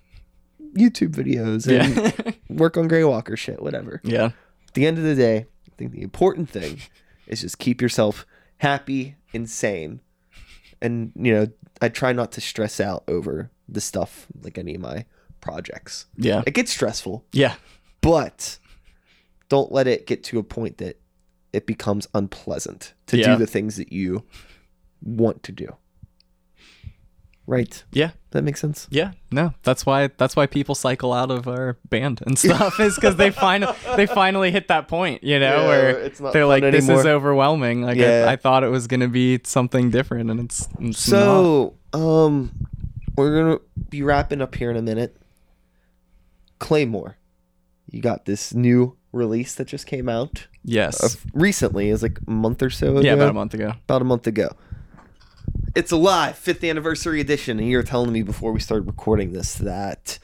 YouTube 0.75 1.11
videos 1.13 1.67
and 1.67 1.97
Yeah. 2.27 2.33
work 2.49 2.77
on 2.77 2.89
Grey 2.89 3.05
Walker 3.05 3.37
shit, 3.37 3.63
whatever. 3.63 4.01
yeah. 4.05 4.31
At 4.69 4.75
the 4.75 4.87
end 4.87 4.99
of 4.99 5.05
the 5.05 5.15
day, 5.15 5.47
I 5.69 5.75
think 5.77 5.93
the 5.93 6.03
important 6.03 6.49
thing 6.49 6.79
is 7.27 7.41
just 7.41 7.59
keep 7.59 7.81
yourself 7.83 8.25
happy 8.59 9.17
and 9.35 9.49
sane. 9.51 10.01
And, 10.83 11.13
you 11.17 11.33
know, 11.33 11.47
I 11.81 11.89
try 11.89 12.13
not 12.13 12.33
to 12.33 12.41
stress 12.41 12.81
out 12.81 13.05
over 13.09 13.51
the 13.69 13.81
stuff 13.81 14.27
like 14.43 14.59
any 14.59 14.75
of 14.75 14.81
my 14.81 15.05
projects. 15.41 16.07
Yeah. 16.17 16.43
It 16.47 16.55
gets 16.55 16.71
stressful, 16.71 17.25
Yeah. 17.33 17.55
but 18.01 18.59
don't 19.49 19.73
let 19.73 19.87
it 19.87 20.07
get 20.07 20.23
to 20.25 20.39
a 20.39 20.43
point 20.45 20.79
that 20.79 21.01
it 21.53 21.67
becomes 21.67 22.07
unpleasant 22.15 22.95
to 23.07 23.17
Yeah. 23.19 23.33
do 23.33 23.39
the 23.39 23.47
things 23.47 23.77
that 23.77 23.93
you 23.93 24.25
want 25.03 25.43
to 25.45 25.53
do. 25.53 25.77
Right. 27.47 27.83
Yeah. 27.93 28.11
That 28.33 28.45
makes 28.45 28.61
sense. 28.61 28.87
Yeah, 28.91 29.11
no, 29.33 29.55
that's 29.65 29.85
why 29.85 30.07
that's 30.17 30.37
why 30.37 30.47
people 30.47 30.77
cycle 30.77 31.13
out 31.13 31.33
of 31.33 31.49
our 31.49 31.79
band 31.89 32.21
and 32.25 32.39
stuff 32.39 32.79
is 32.79 32.95
because 32.95 33.17
they 33.17 33.31
find 33.33 33.67
they 33.97 34.07
finally 34.07 34.53
hit 34.53 34.69
that 34.69 34.87
point, 34.87 35.25
you 35.25 35.41
know, 35.41 35.63
Yeah, 35.63 35.67
where 35.67 35.91
it's 35.99 36.21
not 36.21 36.33
they're 36.33 36.43
fun 36.45 36.49
like, 36.49 36.63
"This 36.63 36.89
is 36.89 37.05
overwhelming." 37.07 37.83
Like 37.83 37.97
Yeah. 37.97 38.27
I, 38.29 38.35
I 38.35 38.37
thought 38.37 38.63
it 38.63 38.69
was 38.69 38.87
gonna 38.87 39.09
be 39.09 39.41
something 39.43 39.91
different, 39.91 40.31
and 40.31 40.39
it's, 40.39 40.69
it's 40.79 41.09
not. 41.11 41.19
So, 41.21 41.75
um, 41.93 42.53
we're 43.17 43.35
gonna 43.43 43.59
be 43.89 44.05
wrapping 44.05 44.41
up 44.41 44.55
here 44.55 44.71
in 44.71 44.77
a 44.77 44.83
minute. 44.83 45.17
Klaymore, 46.61 47.15
you 47.91 48.01
got 48.01 48.27
this 48.27 48.55
new 48.55 48.97
release 49.13 49.57
that 49.57 49.67
just 49.67 49.87
came 49.89 50.09
out 50.09 50.47
Yes, 50.63 51.03
uh, 51.03 51.09
recently. 51.35 51.89
It 51.89 51.93
was 51.93 52.03
like 52.05 52.21
a 52.27 52.31
month 52.31 52.63
or 52.63 52.71
so 52.71 52.99
ago. 52.99 53.01
yeah, 53.01 53.15
about 53.15 53.31
a 53.31 53.33
month 53.33 53.55
ago. 53.55 53.73
About 53.87 54.03
a 54.03 54.05
month 54.05 54.27
ago. 54.29 54.51
It's 55.75 55.93
alive, 55.93 56.37
fifth 56.37 56.65
anniversary 56.65 57.21
edition, 57.21 57.59
and 57.59 57.69
you 57.69 57.77
were 57.77 57.83
telling 57.83 58.13
me 58.13 58.23
before 58.23 58.53
we 58.53 58.61
started 58.61 58.87
recording 58.87 59.33
this 59.33 59.55
that 59.57 60.19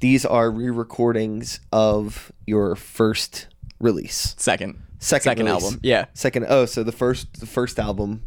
these 0.00 0.24
are 0.26 0.50
re-recordings 0.50 1.60
of 1.72 2.30
your 2.46 2.76
first 2.76 3.46
release, 3.78 4.34
Second, 4.38 4.82
second, 4.98 5.24
second 5.24 5.46
release. 5.46 5.64
album. 5.64 5.80
Yeah, 5.82 6.04
Second, 6.14 6.46
oh, 6.48 6.66
so 6.66 6.82
the 6.82 6.92
first, 6.92 7.40
the 7.40 7.46
first 7.46 7.78
album. 7.78 8.24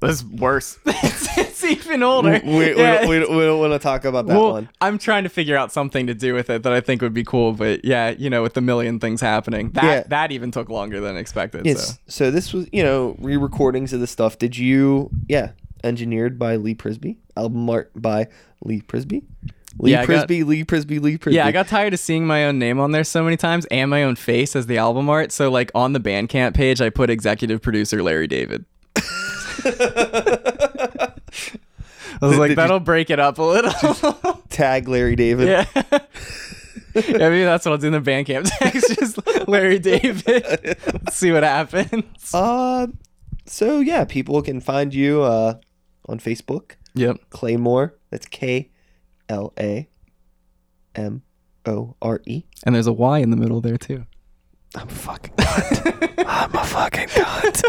that's 0.00 0.22
worse. 0.22 0.78
it's, 0.86 1.38
it's 1.38 1.64
even 1.64 2.02
older. 2.04 2.40
We, 2.44 2.50
we, 2.56 2.76
Yeah. 2.76 2.98
don't, 3.00 3.08
we, 3.08 3.18
don't, 3.18 3.30
we 3.36 3.42
don't 3.42 3.58
want 3.58 3.72
to 3.72 3.78
talk 3.80 4.04
about 4.04 4.26
that 4.28 4.36
well, 4.36 4.52
one. 4.52 4.68
I'm 4.80 4.98
trying 4.98 5.24
to 5.24 5.28
figure 5.28 5.56
out 5.56 5.72
something 5.72 6.06
to 6.06 6.14
do 6.14 6.34
with 6.34 6.50
it 6.50 6.62
that 6.62 6.72
I 6.72 6.80
think 6.80 7.02
would 7.02 7.14
be 7.14 7.24
cool, 7.24 7.52
but 7.52 7.84
yeah, 7.84 8.10
you 8.10 8.30
know, 8.30 8.42
with 8.42 8.54
the 8.54 8.60
million 8.60 9.00
things 9.00 9.20
happening, 9.20 9.70
that 9.70 9.82
Yeah. 9.84 10.02
that 10.08 10.30
even 10.32 10.52
took 10.52 10.68
longer 10.68 11.00
than 11.00 11.16
expected. 11.16 11.66
Yes. 11.66 11.98
So. 12.06 12.26
So. 12.26 12.30
this 12.30 12.52
was, 12.52 12.68
you 12.72 12.84
know, 12.84 13.16
re-recordings 13.18 13.92
of 13.92 13.98
the 14.00 14.06
stuff. 14.06 14.38
Did 14.38 14.56
you? 14.56 15.10
Yeah. 15.28 15.50
Engineered 15.84 16.38
by 16.38 16.56
Lee 16.56 16.74
Prisby. 16.74 17.16
Album 17.36 17.68
art 17.70 17.90
by 17.94 18.28
Lee 18.64 18.80
Prisby. 18.80 19.22
Lee 19.78 19.92
Yeah, 19.92 20.02
I 20.02 20.06
got- 20.06 20.26
Prisby. 20.28 20.44
Lee 20.46 20.64
Prisby. 20.64 21.00
Lee 21.00 21.18
Prisby. 21.18 21.34
Yeah, 21.34 21.46
I 21.46 21.52
got 21.52 21.68
tired 21.68 21.92
of 21.94 22.00
seeing 22.00 22.26
my 22.26 22.46
own 22.46 22.58
name 22.58 22.80
on 22.80 22.92
there 22.92 23.04
so 23.04 23.22
many 23.22 23.36
times 23.36 23.66
and 23.70 23.90
my 23.90 24.02
own 24.04 24.16
face 24.16 24.56
as 24.56 24.66
the 24.66 24.78
album 24.78 25.08
art. 25.10 25.32
So 25.32 25.50
like 25.50 25.70
on 25.74 25.92
the 25.92 26.00
Bandcamp 26.00 26.54
page, 26.54 26.80
I 26.80 26.88
put 26.90 27.10
executive 27.10 27.60
producer 27.60 28.02
Larry 28.02 28.26
David. 28.26 28.64
I 32.18 32.18
was 32.22 32.32
Did- 32.32 32.38
like, 32.38 32.48
did 32.50 32.58
that'll 32.58 32.80
break 32.80 33.10
it 33.10 33.20
up 33.20 33.38
a 33.38 33.42
little. 33.42 34.42
tag 34.48 34.88
Larry 34.88 35.16
David. 35.16 35.48
yeah. 35.48 35.66
yeah, 36.94 37.18
maybe 37.18 37.44
that's 37.44 37.66
what 37.66 37.72
I'll 37.72 37.78
do 37.78 37.88
in 37.88 37.92
the 37.92 38.00
Bandcamp 38.00 38.48
text. 38.58 38.96
Just 38.98 39.48
Larry 39.48 39.78
David. 39.78 40.44
Let's 40.86 41.16
see 41.16 41.30
what 41.32 41.42
happens. 41.42 42.32
Uh, 42.32 42.86
so 43.46 43.80
yeah, 43.80 44.04
people 44.04 44.42
can 44.42 44.60
find 44.60 44.94
you 44.94 45.22
uh 45.22 45.54
on 46.08 46.18
Facebook. 46.18 46.72
Yep. 46.94 47.30
Klaymore. 47.30 47.92
That's 48.10 48.26
K 48.26 48.70
L 49.28 49.52
A 49.58 49.88
M 50.94 51.22
O 51.66 51.96
R 52.00 52.22
E. 52.26 52.44
And 52.64 52.74
there's 52.74 52.86
a 52.86 52.92
Y 52.92 53.18
in 53.18 53.30
the 53.30 53.36
middle 53.36 53.60
there 53.60 53.76
too. 53.76 54.06
I'm 54.74 54.88
a 54.88 54.90
fucking 54.90 55.34
cunt. 55.34 56.24
I'm 56.26 56.54
a 56.54 56.64
fucking 56.64 57.08
cunt. 57.08 57.62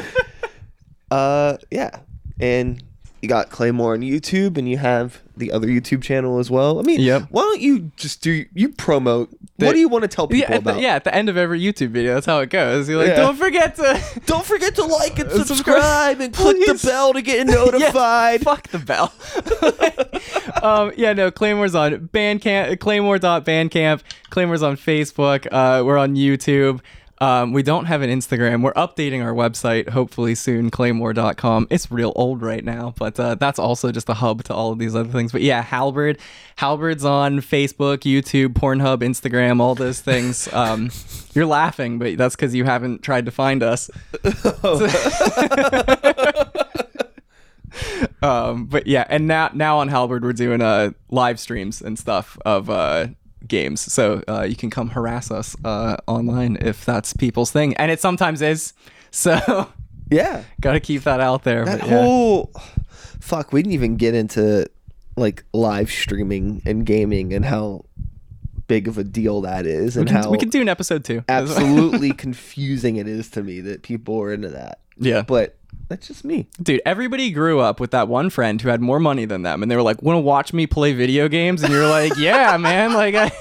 uh, 1.11 1.57
yeah, 1.71 1.99
and 2.39 2.83
you 3.21 3.29
got 3.29 3.49
Klaymore 3.49 3.93
on 3.93 4.01
YouTube, 4.01 4.57
and 4.57 4.67
you 4.67 4.77
have 4.77 5.21
the 5.37 5.51
other 5.51 5.67
YouTube 5.67 6.01
channel 6.03 6.39
as 6.39 6.49
well. 6.51 6.79
I 6.79 6.83
mean, 6.83 6.99
Yep. 7.01 7.27
why 7.31 7.41
don't 7.41 7.61
you 7.61 7.91
just 7.95 8.21
do 8.21 8.45
you 8.53 8.69
promote? 8.69 9.29
The- 9.57 9.65
what 9.65 9.73
do 9.73 9.79
you 9.79 9.89
want 9.89 10.03
to 10.03 10.07
tell 10.07 10.27
people 10.27 10.49
Yeah 10.49 10.55
at, 10.57 10.63
the, 10.63 10.69
about? 10.71 10.81
yeah, 10.81 10.95
at 10.95 11.03
the 11.03 11.13
end 11.15 11.29
of 11.29 11.37
every 11.37 11.59
YouTube 11.59 11.89
video, 11.89 12.13
that's 12.13 12.25
how 12.25 12.39
it 12.39 12.49
goes. 12.49 12.87
You're 12.89 12.99
like, 12.99 13.09
Yeah. 13.09 13.15
don't 13.15 13.37
forget 13.37 13.75
to 13.77 14.01
Don't 14.25 14.45
forget 14.45 14.75
to 14.75 14.83
like 14.83 15.17
and 15.19 15.31
subscribe. 15.47 16.19
and 16.21 16.33
click 16.33 16.57
the 16.65 16.79
bell 16.87 17.13
to 17.13 17.21
get 17.21 17.37
Yeah, 17.47 17.53
notified. 17.55 18.41
fuck 18.41 18.67
the 18.69 18.79
bell. 18.79 19.13
um, 20.63 20.91
yeah, 20.97 21.13
no, 21.13 21.31
Klaymore's 21.31 21.75
on 21.75 22.09
Bandcamp, 22.09 22.77
Klaymore.bandcamp. 22.77 24.01
Klaymore's 24.31 24.63
on 24.63 24.77
Facebook. 24.77 25.47
Uh, 25.51 25.83
we're 25.83 25.97
on 25.97 26.15
YouTube. 26.15 26.81
Um, 27.19 27.51
we 27.51 27.63
don't 27.63 27.85
have 27.85 28.01
an 28.01 28.09
Instagram. 28.09 28.61
We're 28.61 28.73
updating 28.73 29.23
our 29.23 29.33
website 29.33 29.89
hopefully 29.89 30.35
soon, 30.35 30.69
klaymore.com. 30.69 31.67
It's 31.69 31.91
real 31.91 32.13
old 32.15 32.41
right 32.41 32.63
now, 32.63 32.93
but 32.97 33.19
uh, 33.19 33.35
that's 33.35 33.57
also 33.57 33.91
just 33.91 34.09
a 34.09 34.13
hub 34.13 34.43
to 34.45 34.53
all 34.53 34.71
of 34.71 34.79
these 34.79 34.95
other 34.95 35.09
things. 35.09 35.31
But 35.31 35.41
yeah, 35.41 35.63
Halberd. 35.63 36.19
Halberd's 36.57 37.05
on 37.05 37.39
Facebook, 37.39 37.99
YouTube, 37.99 38.49
Pornhub, 38.49 38.99
Instagram, 38.99 39.61
all 39.61 39.75
those 39.75 40.01
things. 40.01 40.47
Um, 40.57 40.89
you're 41.33 41.45
laughing, 41.45 41.99
but 41.99 42.17
that's 42.17 42.35
because 42.35 42.55
you 42.55 42.63
haven't 42.63 43.03
tried 43.03 43.25
to 43.25 43.31
find 43.31 43.61
us. 43.61 43.91
um 48.23 48.65
but 48.65 48.87
yeah 48.87 49.05
and 49.09 49.27
now 49.27 49.49
now 49.53 49.77
on 49.77 49.87
halberd 49.87 50.23
we're 50.23 50.33
doing 50.33 50.61
uh 50.61 50.91
live 51.09 51.39
streams 51.39 51.81
and 51.81 51.99
stuff 51.99 52.37
of 52.45 52.69
uh 52.69 53.07
games 53.47 53.81
so 53.81 54.21
uh 54.27 54.41
you 54.41 54.55
can 54.55 54.69
come 54.69 54.89
harass 54.89 55.31
us 55.31 55.55
uh 55.65 55.95
online 56.07 56.57
if 56.61 56.85
that's 56.85 57.13
people's 57.13 57.51
thing 57.51 57.73
and 57.75 57.91
it 57.91 57.99
sometimes 57.99 58.41
is 58.41 58.73
so 59.11 59.67
yeah, 60.09 60.43
gotta 60.61 60.79
keep 60.79 61.03
that 61.03 61.19
out 61.19 61.43
there 61.43 61.65
that 61.65 61.81
but 61.81 61.89
yeah. 61.89 62.01
whole 62.01 62.51
fuck. 63.19 63.51
We 63.51 63.61
didn't 63.61 63.73
even 63.73 63.97
get 63.97 64.15
into 64.15 64.67
like 65.15 65.43
live 65.53 65.89
streaming 65.89 66.61
and 66.65 66.85
gaming 66.85 67.33
and 67.33 67.43
how 67.43 67.85
big 68.67 68.87
of 68.87 68.97
a 68.97 69.03
deal 69.03 69.41
that 69.41 69.65
is, 69.65 69.95
we 69.95 70.01
and 70.01 70.09
can, 70.09 70.23
how 70.23 70.29
we 70.29 70.37
can 70.37 70.49
do 70.49 70.61
an 70.61 70.69
episode 70.69 71.03
too. 71.03 71.23
absolutely 71.29 72.11
confusing 72.11 72.95
it 72.95 73.07
is 73.07 73.29
to 73.31 73.43
me 73.43 73.61
that 73.61 73.81
people 73.81 74.19
are 74.21 74.31
into 74.31 74.49
that. 74.49 74.79
yeah 74.97 75.23
But 75.23 75.56
that's 75.89 76.07
just 76.07 76.25
me. 76.25 76.47
dude 76.61 76.81
everybody 76.85 77.31
grew 77.31 77.59
up 77.59 77.79
with 77.79 77.91
that 77.91 78.07
one 78.07 78.29
friend 78.29 78.61
who 78.61 78.69
had 78.69 78.81
more 78.81 78.99
money 78.99 79.25
than 79.25 79.41
them 79.43 79.61
and 79.61 79.71
they 79.71 79.75
were 79.75 79.81
like 79.81 80.01
want 80.01 80.15
to 80.17 80.21
watch 80.21 80.53
me 80.53 80.67
play 80.67 80.93
video 80.93 81.27
games 81.27 81.63
and 81.63 81.71
you're 81.73 81.87
like 81.87 82.15
yeah 82.17 82.55
man 82.59 82.93
like 82.93 83.15
i 83.15 83.31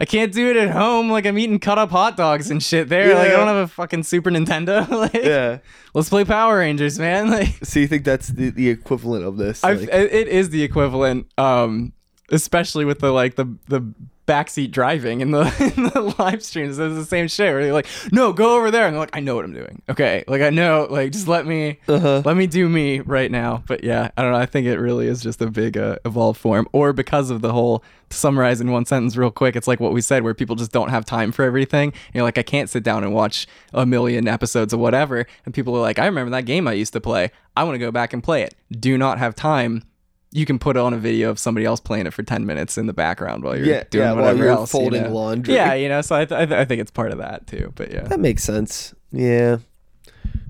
I 0.00 0.04
can't 0.04 0.32
do 0.32 0.50
it 0.50 0.56
at 0.56 0.70
home. 0.70 1.10
Like 1.12 1.26
I'm 1.26 1.38
eating 1.38 1.60
cut 1.60 1.78
up 1.78 1.90
hot 1.90 2.16
dogs 2.16 2.50
and 2.50 2.60
shit 2.60 2.88
there. 2.88 3.14
Like 3.14 3.28
I 3.28 3.36
don't 3.36 3.46
have 3.46 3.56
a 3.56 3.68
fucking 3.68 4.02
Super 4.02 4.30
Nintendo. 4.30 4.88
like 4.90 5.14
Yeah. 5.14 5.58
let's 5.94 6.08
play 6.08 6.24
Power 6.24 6.58
Rangers, 6.58 6.98
man. 6.98 7.30
Like 7.30 7.64
So 7.64 7.78
you 7.78 7.86
think 7.86 8.04
that's 8.04 8.26
the, 8.28 8.50
the 8.50 8.68
equivalent 8.68 9.24
of 9.24 9.36
this? 9.36 9.62
Like- 9.62 9.78
it 9.82 10.26
is 10.26 10.50
the 10.50 10.64
equivalent, 10.64 11.30
um, 11.38 11.92
especially 12.30 12.84
with 12.84 12.98
the 12.98 13.12
like 13.12 13.36
the 13.36 13.44
the 13.68 13.94
backseat 14.26 14.70
driving 14.70 15.20
in 15.20 15.30
the 15.32 15.40
in 15.76 15.84
the 15.84 16.14
live 16.18 16.42
streams. 16.42 16.78
It's 16.78 16.94
the 16.94 17.04
same 17.04 17.28
shit. 17.28 17.52
Where 17.52 17.62
they're 17.64 17.72
like, 17.72 17.86
"No, 18.12 18.32
go 18.32 18.56
over 18.56 18.70
there," 18.70 18.86
and 18.86 18.94
they're 18.94 19.00
like, 19.00 19.16
"I 19.16 19.20
know 19.20 19.34
what 19.34 19.44
I'm 19.44 19.52
doing. 19.52 19.82
Okay, 19.88 20.24
like 20.28 20.42
I 20.42 20.50
know. 20.50 20.86
Like 20.90 21.12
just 21.12 21.28
let 21.28 21.46
me 21.46 21.78
Uh-huh. 21.88 22.22
let 22.24 22.36
me 22.36 22.46
do 22.46 22.68
me 22.68 23.00
right 23.00 23.30
now." 23.30 23.62
But 23.66 23.84
yeah, 23.84 24.10
I 24.16 24.22
don't 24.22 24.32
know. 24.32 24.38
I 24.38 24.46
think 24.46 24.66
it 24.66 24.78
really 24.78 25.06
is 25.06 25.22
just 25.22 25.40
a 25.42 25.50
big 25.50 25.76
uh, 25.76 25.96
evolved 26.04 26.40
form, 26.40 26.68
or 26.72 26.92
because 26.92 27.30
of 27.30 27.42
the 27.42 27.52
whole. 27.52 27.82
To 28.10 28.18
summarize 28.18 28.60
in 28.60 28.70
one 28.70 28.84
sentence, 28.84 29.16
real 29.16 29.30
quick, 29.30 29.56
it's 29.56 29.66
like 29.66 29.80
what 29.80 29.94
we 29.94 30.02
said, 30.02 30.22
where 30.22 30.34
people 30.34 30.54
just 30.54 30.70
don't 30.70 30.90
have 30.90 31.06
time 31.06 31.32
for 31.32 31.46
everything. 31.46 31.94
You're 32.12 32.24
like, 32.24 32.36
I 32.36 32.42
can't 32.42 32.68
sit 32.68 32.82
down 32.82 33.04
and 33.04 33.14
watch 33.14 33.46
a 33.72 33.86
million 33.86 34.28
episodes 34.28 34.74
of 34.74 34.80
whatever. 34.80 35.24
And 35.46 35.54
people 35.54 35.74
are 35.76 35.80
like, 35.80 35.98
I 35.98 36.04
remember 36.04 36.30
that 36.32 36.44
game 36.44 36.68
I 36.68 36.74
used 36.74 36.92
to 36.92 37.00
play. 37.00 37.30
I 37.56 37.64
want 37.64 37.74
to 37.76 37.78
go 37.78 37.90
back 37.90 38.12
and 38.12 38.22
play 38.22 38.42
it. 38.42 38.54
Do 38.70 38.98
not 38.98 39.16
have 39.18 39.34
time 39.34 39.84
you 40.32 40.46
can 40.46 40.58
put 40.58 40.76
on 40.76 40.92
a 40.94 40.98
video 40.98 41.28
of 41.30 41.38
somebody 41.38 41.66
else 41.66 41.78
playing 41.78 42.06
it 42.06 42.12
for 42.14 42.22
10 42.22 42.46
minutes 42.46 42.78
in 42.78 42.86
the 42.86 42.92
background 42.94 43.44
while 43.44 43.56
you're 43.56 43.66
Yeah, 43.66 43.84
doing 43.90 44.04
yeah, 44.06 44.12
while 44.12 44.36
you're 44.36 44.48
else. 44.48 44.72
you 44.72 44.80
folding 44.80 45.02
know? 45.04 45.10
laundry. 45.12 45.54
Yeah, 45.54 45.74
you 45.74 45.88
know, 45.88 46.00
so 46.00 46.16
I, 46.16 46.24
th- 46.24 46.40
I, 46.40 46.46
th- 46.46 46.58
I 46.58 46.64
think 46.64 46.80
it's 46.80 46.90
part 46.90 47.12
of 47.12 47.18
that 47.18 47.46
too. 47.46 47.72
But 47.76 47.92
yeah. 47.92 48.02
That 48.04 48.18
makes 48.18 48.42
sense. 48.42 48.94
Yeah. 49.12 49.58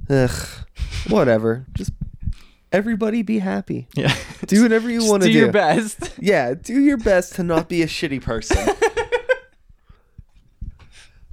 Ugh. 0.08 0.30
Whatever. 1.08 1.66
Just 1.74 1.90
everybody 2.70 3.22
be 3.22 3.40
happy. 3.40 3.88
Yeah. 3.94 4.14
Do 4.46 4.62
whatever 4.62 4.88
you 4.88 5.04
want 5.04 5.22
to 5.22 5.28
do 5.28 5.32
do. 5.34 5.38
your 5.40 5.52
best. 5.52 6.10
Yeah, 6.20 6.54
do 6.54 6.78
your 6.80 6.96
best 6.98 7.34
to 7.36 7.42
not 7.42 7.68
be 7.68 7.82
a 7.82 7.86
shitty 7.86 8.22
person. 8.22 8.58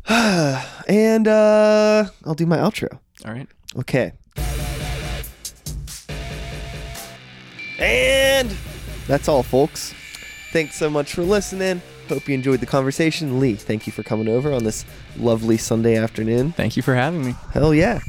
and 0.87 1.27
uh 1.27 2.05
I'll 2.25 2.33
do 2.35 2.45
my 2.45 2.57
outro. 2.57 2.97
All 3.25 3.31
right. 3.31 3.47
Okay. 3.77 4.13
And 7.79 8.55
that's 9.07 9.27
all, 9.27 9.43
folks. 9.43 9.93
Thanks 10.51 10.75
so 10.75 10.89
much 10.89 11.13
for 11.13 11.23
listening. 11.23 11.81
Hope 12.07 12.27
you 12.27 12.33
enjoyed 12.33 12.59
the 12.59 12.65
conversation. 12.65 13.39
Lee, 13.39 13.53
thank 13.53 13.85
you 13.85 13.93
for 13.93 14.03
coming 14.03 14.27
over 14.27 14.51
on 14.51 14.63
this 14.63 14.83
lovely 15.15 15.57
Sunday 15.57 15.95
afternoon. 15.95 16.51
Thank 16.53 16.75
you 16.75 16.81
for 16.81 16.95
having 16.95 17.23
me. 17.25 17.35
Hell 17.51 17.73
yeah. 17.73 17.99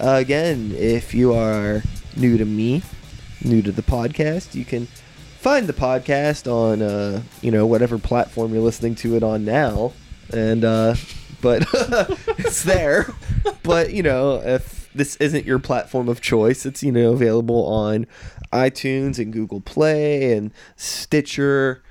Uh, 0.00 0.16
again, 0.18 0.72
if 0.76 1.12
you 1.14 1.34
are 1.34 1.82
new 2.16 2.38
to 2.38 2.44
me, 2.44 2.82
new 3.44 3.60
to 3.62 3.70
the 3.70 3.82
podcast, 3.82 4.54
you 4.54 4.64
can 4.64 4.86
find 4.86 5.66
the 5.66 5.74
podcast 5.74 6.50
on 6.50 6.80
uh, 6.82 7.22
you 7.42 7.50
know 7.50 7.66
whatever 7.66 7.98
platform 7.98 8.52
you're 8.52 8.62
listening 8.62 8.94
to 8.94 9.14
it 9.16 9.22
on 9.22 9.44
now, 9.44 9.92
and 10.32 10.64
uh, 10.64 10.94
but 11.42 11.66
it's 12.38 12.64
there. 12.64 13.12
But 13.62 13.92
you 13.92 14.02
know 14.02 14.40
if 14.42 14.79
this 14.94 15.16
isn't 15.16 15.44
your 15.44 15.58
platform 15.58 16.08
of 16.08 16.20
choice, 16.20 16.66
it's 16.66 16.82
you 16.82 16.92
know 16.92 17.12
available 17.12 17.64
on 17.66 18.06
iTunes 18.52 19.18
and 19.18 19.32
Google 19.32 19.60
Play 19.60 20.36
and 20.36 20.52
Stitcher. 20.76 21.82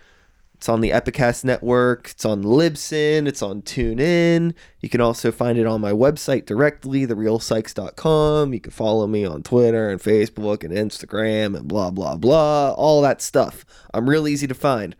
It's 0.59 0.67
on 0.67 0.81
the 0.81 0.89
Epicast 0.89 1.45
network. 1.45 2.09
It's 2.09 2.25
on 2.25 2.43
Libsyn. 2.43 3.29
It's 3.29 3.41
on 3.41 3.61
TuneIn. 3.61 4.53
You 4.81 4.89
can 4.89 4.99
also 4.99 5.31
find 5.31 5.57
it 5.57 5.65
on 5.65 5.79
my 5.79 5.93
website 5.93 6.45
directly, 6.45 7.07
therealsykes.com. 7.07 8.53
You 8.53 8.59
can 8.59 8.71
follow 8.73 9.07
me 9.07 9.23
on 9.23 9.41
Twitter 9.41 9.89
and 9.89 10.01
Facebook 10.01 10.65
and 10.65 10.73
Instagram 10.73 11.55
and 11.55 11.65
blah, 11.65 11.91
blah, 11.91 12.17
blah. 12.17 12.73
All 12.73 13.01
that 13.03 13.21
stuff. 13.21 13.63
I'm 13.93 14.09
real 14.09 14.27
easy 14.27 14.47
to 14.47 14.53
find. 14.53 14.97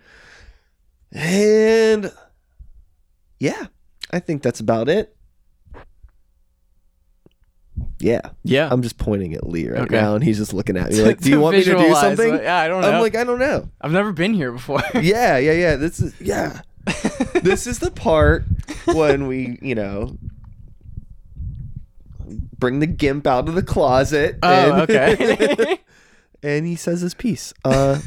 And 1.11 2.13
yeah, 3.37 3.67
I 4.11 4.19
think 4.19 4.43
that's 4.43 4.61
about 4.61 4.87
it. 4.87 5.13
Yeah. 7.99 8.21
Yeah. 8.43 8.69
I'm 8.71 8.81
just 8.81 8.97
pointing 8.97 9.33
at 9.33 9.47
Lee 9.47 9.69
right 9.69 9.81
Okay. 9.81 9.95
now, 9.95 10.15
and 10.15 10.23
he's 10.23 10.37
just 10.37 10.53
looking 10.53 10.77
at 10.77 10.91
me 10.91 11.01
like, 11.03 11.19
"Do 11.19 11.29
you 11.29 11.39
want 11.39 11.57
me 11.57 11.63
to 11.63 11.71
do 11.71 11.77
visualize 11.77 12.01
something?" 12.01 12.31
what- 12.33 12.43
yeah, 12.43 12.57
I 12.57 12.67
don't 12.67 12.81
know. 12.81 12.91
I'm 12.91 13.01
like, 13.01 13.15
"I 13.15 13.23
don't 13.23 13.39
know." 13.39 13.69
I've 13.81 13.91
never 13.91 14.11
been 14.13 14.33
here 14.33 14.51
before. 14.51 14.81
yeah, 14.95 15.37
yeah, 15.37 15.51
yeah. 15.51 15.75
This 15.75 15.99
is 15.99 16.19
yeah. 16.21 16.61
this 17.43 17.67
is 17.67 17.79
the 17.79 17.91
part 17.91 18.45
when 18.85 19.27
we, 19.27 19.59
you 19.61 19.75
know, 19.75 20.17
bring 22.57 22.79
the 22.79 22.87
gimp 22.87 23.27
out 23.27 23.47
of 23.49 23.55
the 23.55 23.61
closet. 23.63 24.37
Oh, 24.41 24.71
and, 24.71 24.81
okay. 24.89 25.79
and 26.41 26.65
he 26.65 26.75
says 26.75 27.01
his 27.01 27.13
piece. 27.13 27.53
Uh, 27.65 27.99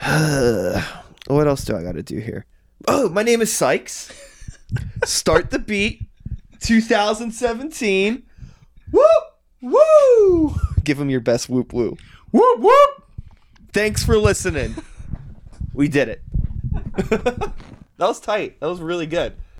what 1.26 1.46
else 1.48 1.64
do 1.64 1.76
I 1.76 1.82
got 1.82 1.94
to 1.94 2.02
do 2.02 2.18
here? 2.18 2.46
Oh, 2.86 3.08
my 3.08 3.22
name 3.22 3.40
is 3.40 3.52
Sykes. 3.52 4.12
Start 5.04 5.50
the 5.50 5.58
beat. 5.58 6.02
2017. 6.60 8.22
Woo! 8.94 9.72
Woo! 9.72 10.54
Give 10.84 11.00
him 11.00 11.10
your 11.10 11.20
best 11.20 11.48
whoop 11.48 11.72
woo. 11.72 11.96
whoop 12.30 12.60
whoop. 12.60 13.04
Thanks 13.72 14.04
for 14.04 14.16
listening. 14.18 14.76
We 15.74 15.88
did 15.88 16.08
it. 16.08 16.22
that 16.94 17.52
was 17.98 18.20
tight. 18.20 18.60
That 18.60 18.68
was 18.68 18.78
really 18.78 19.06
good. 19.06 19.34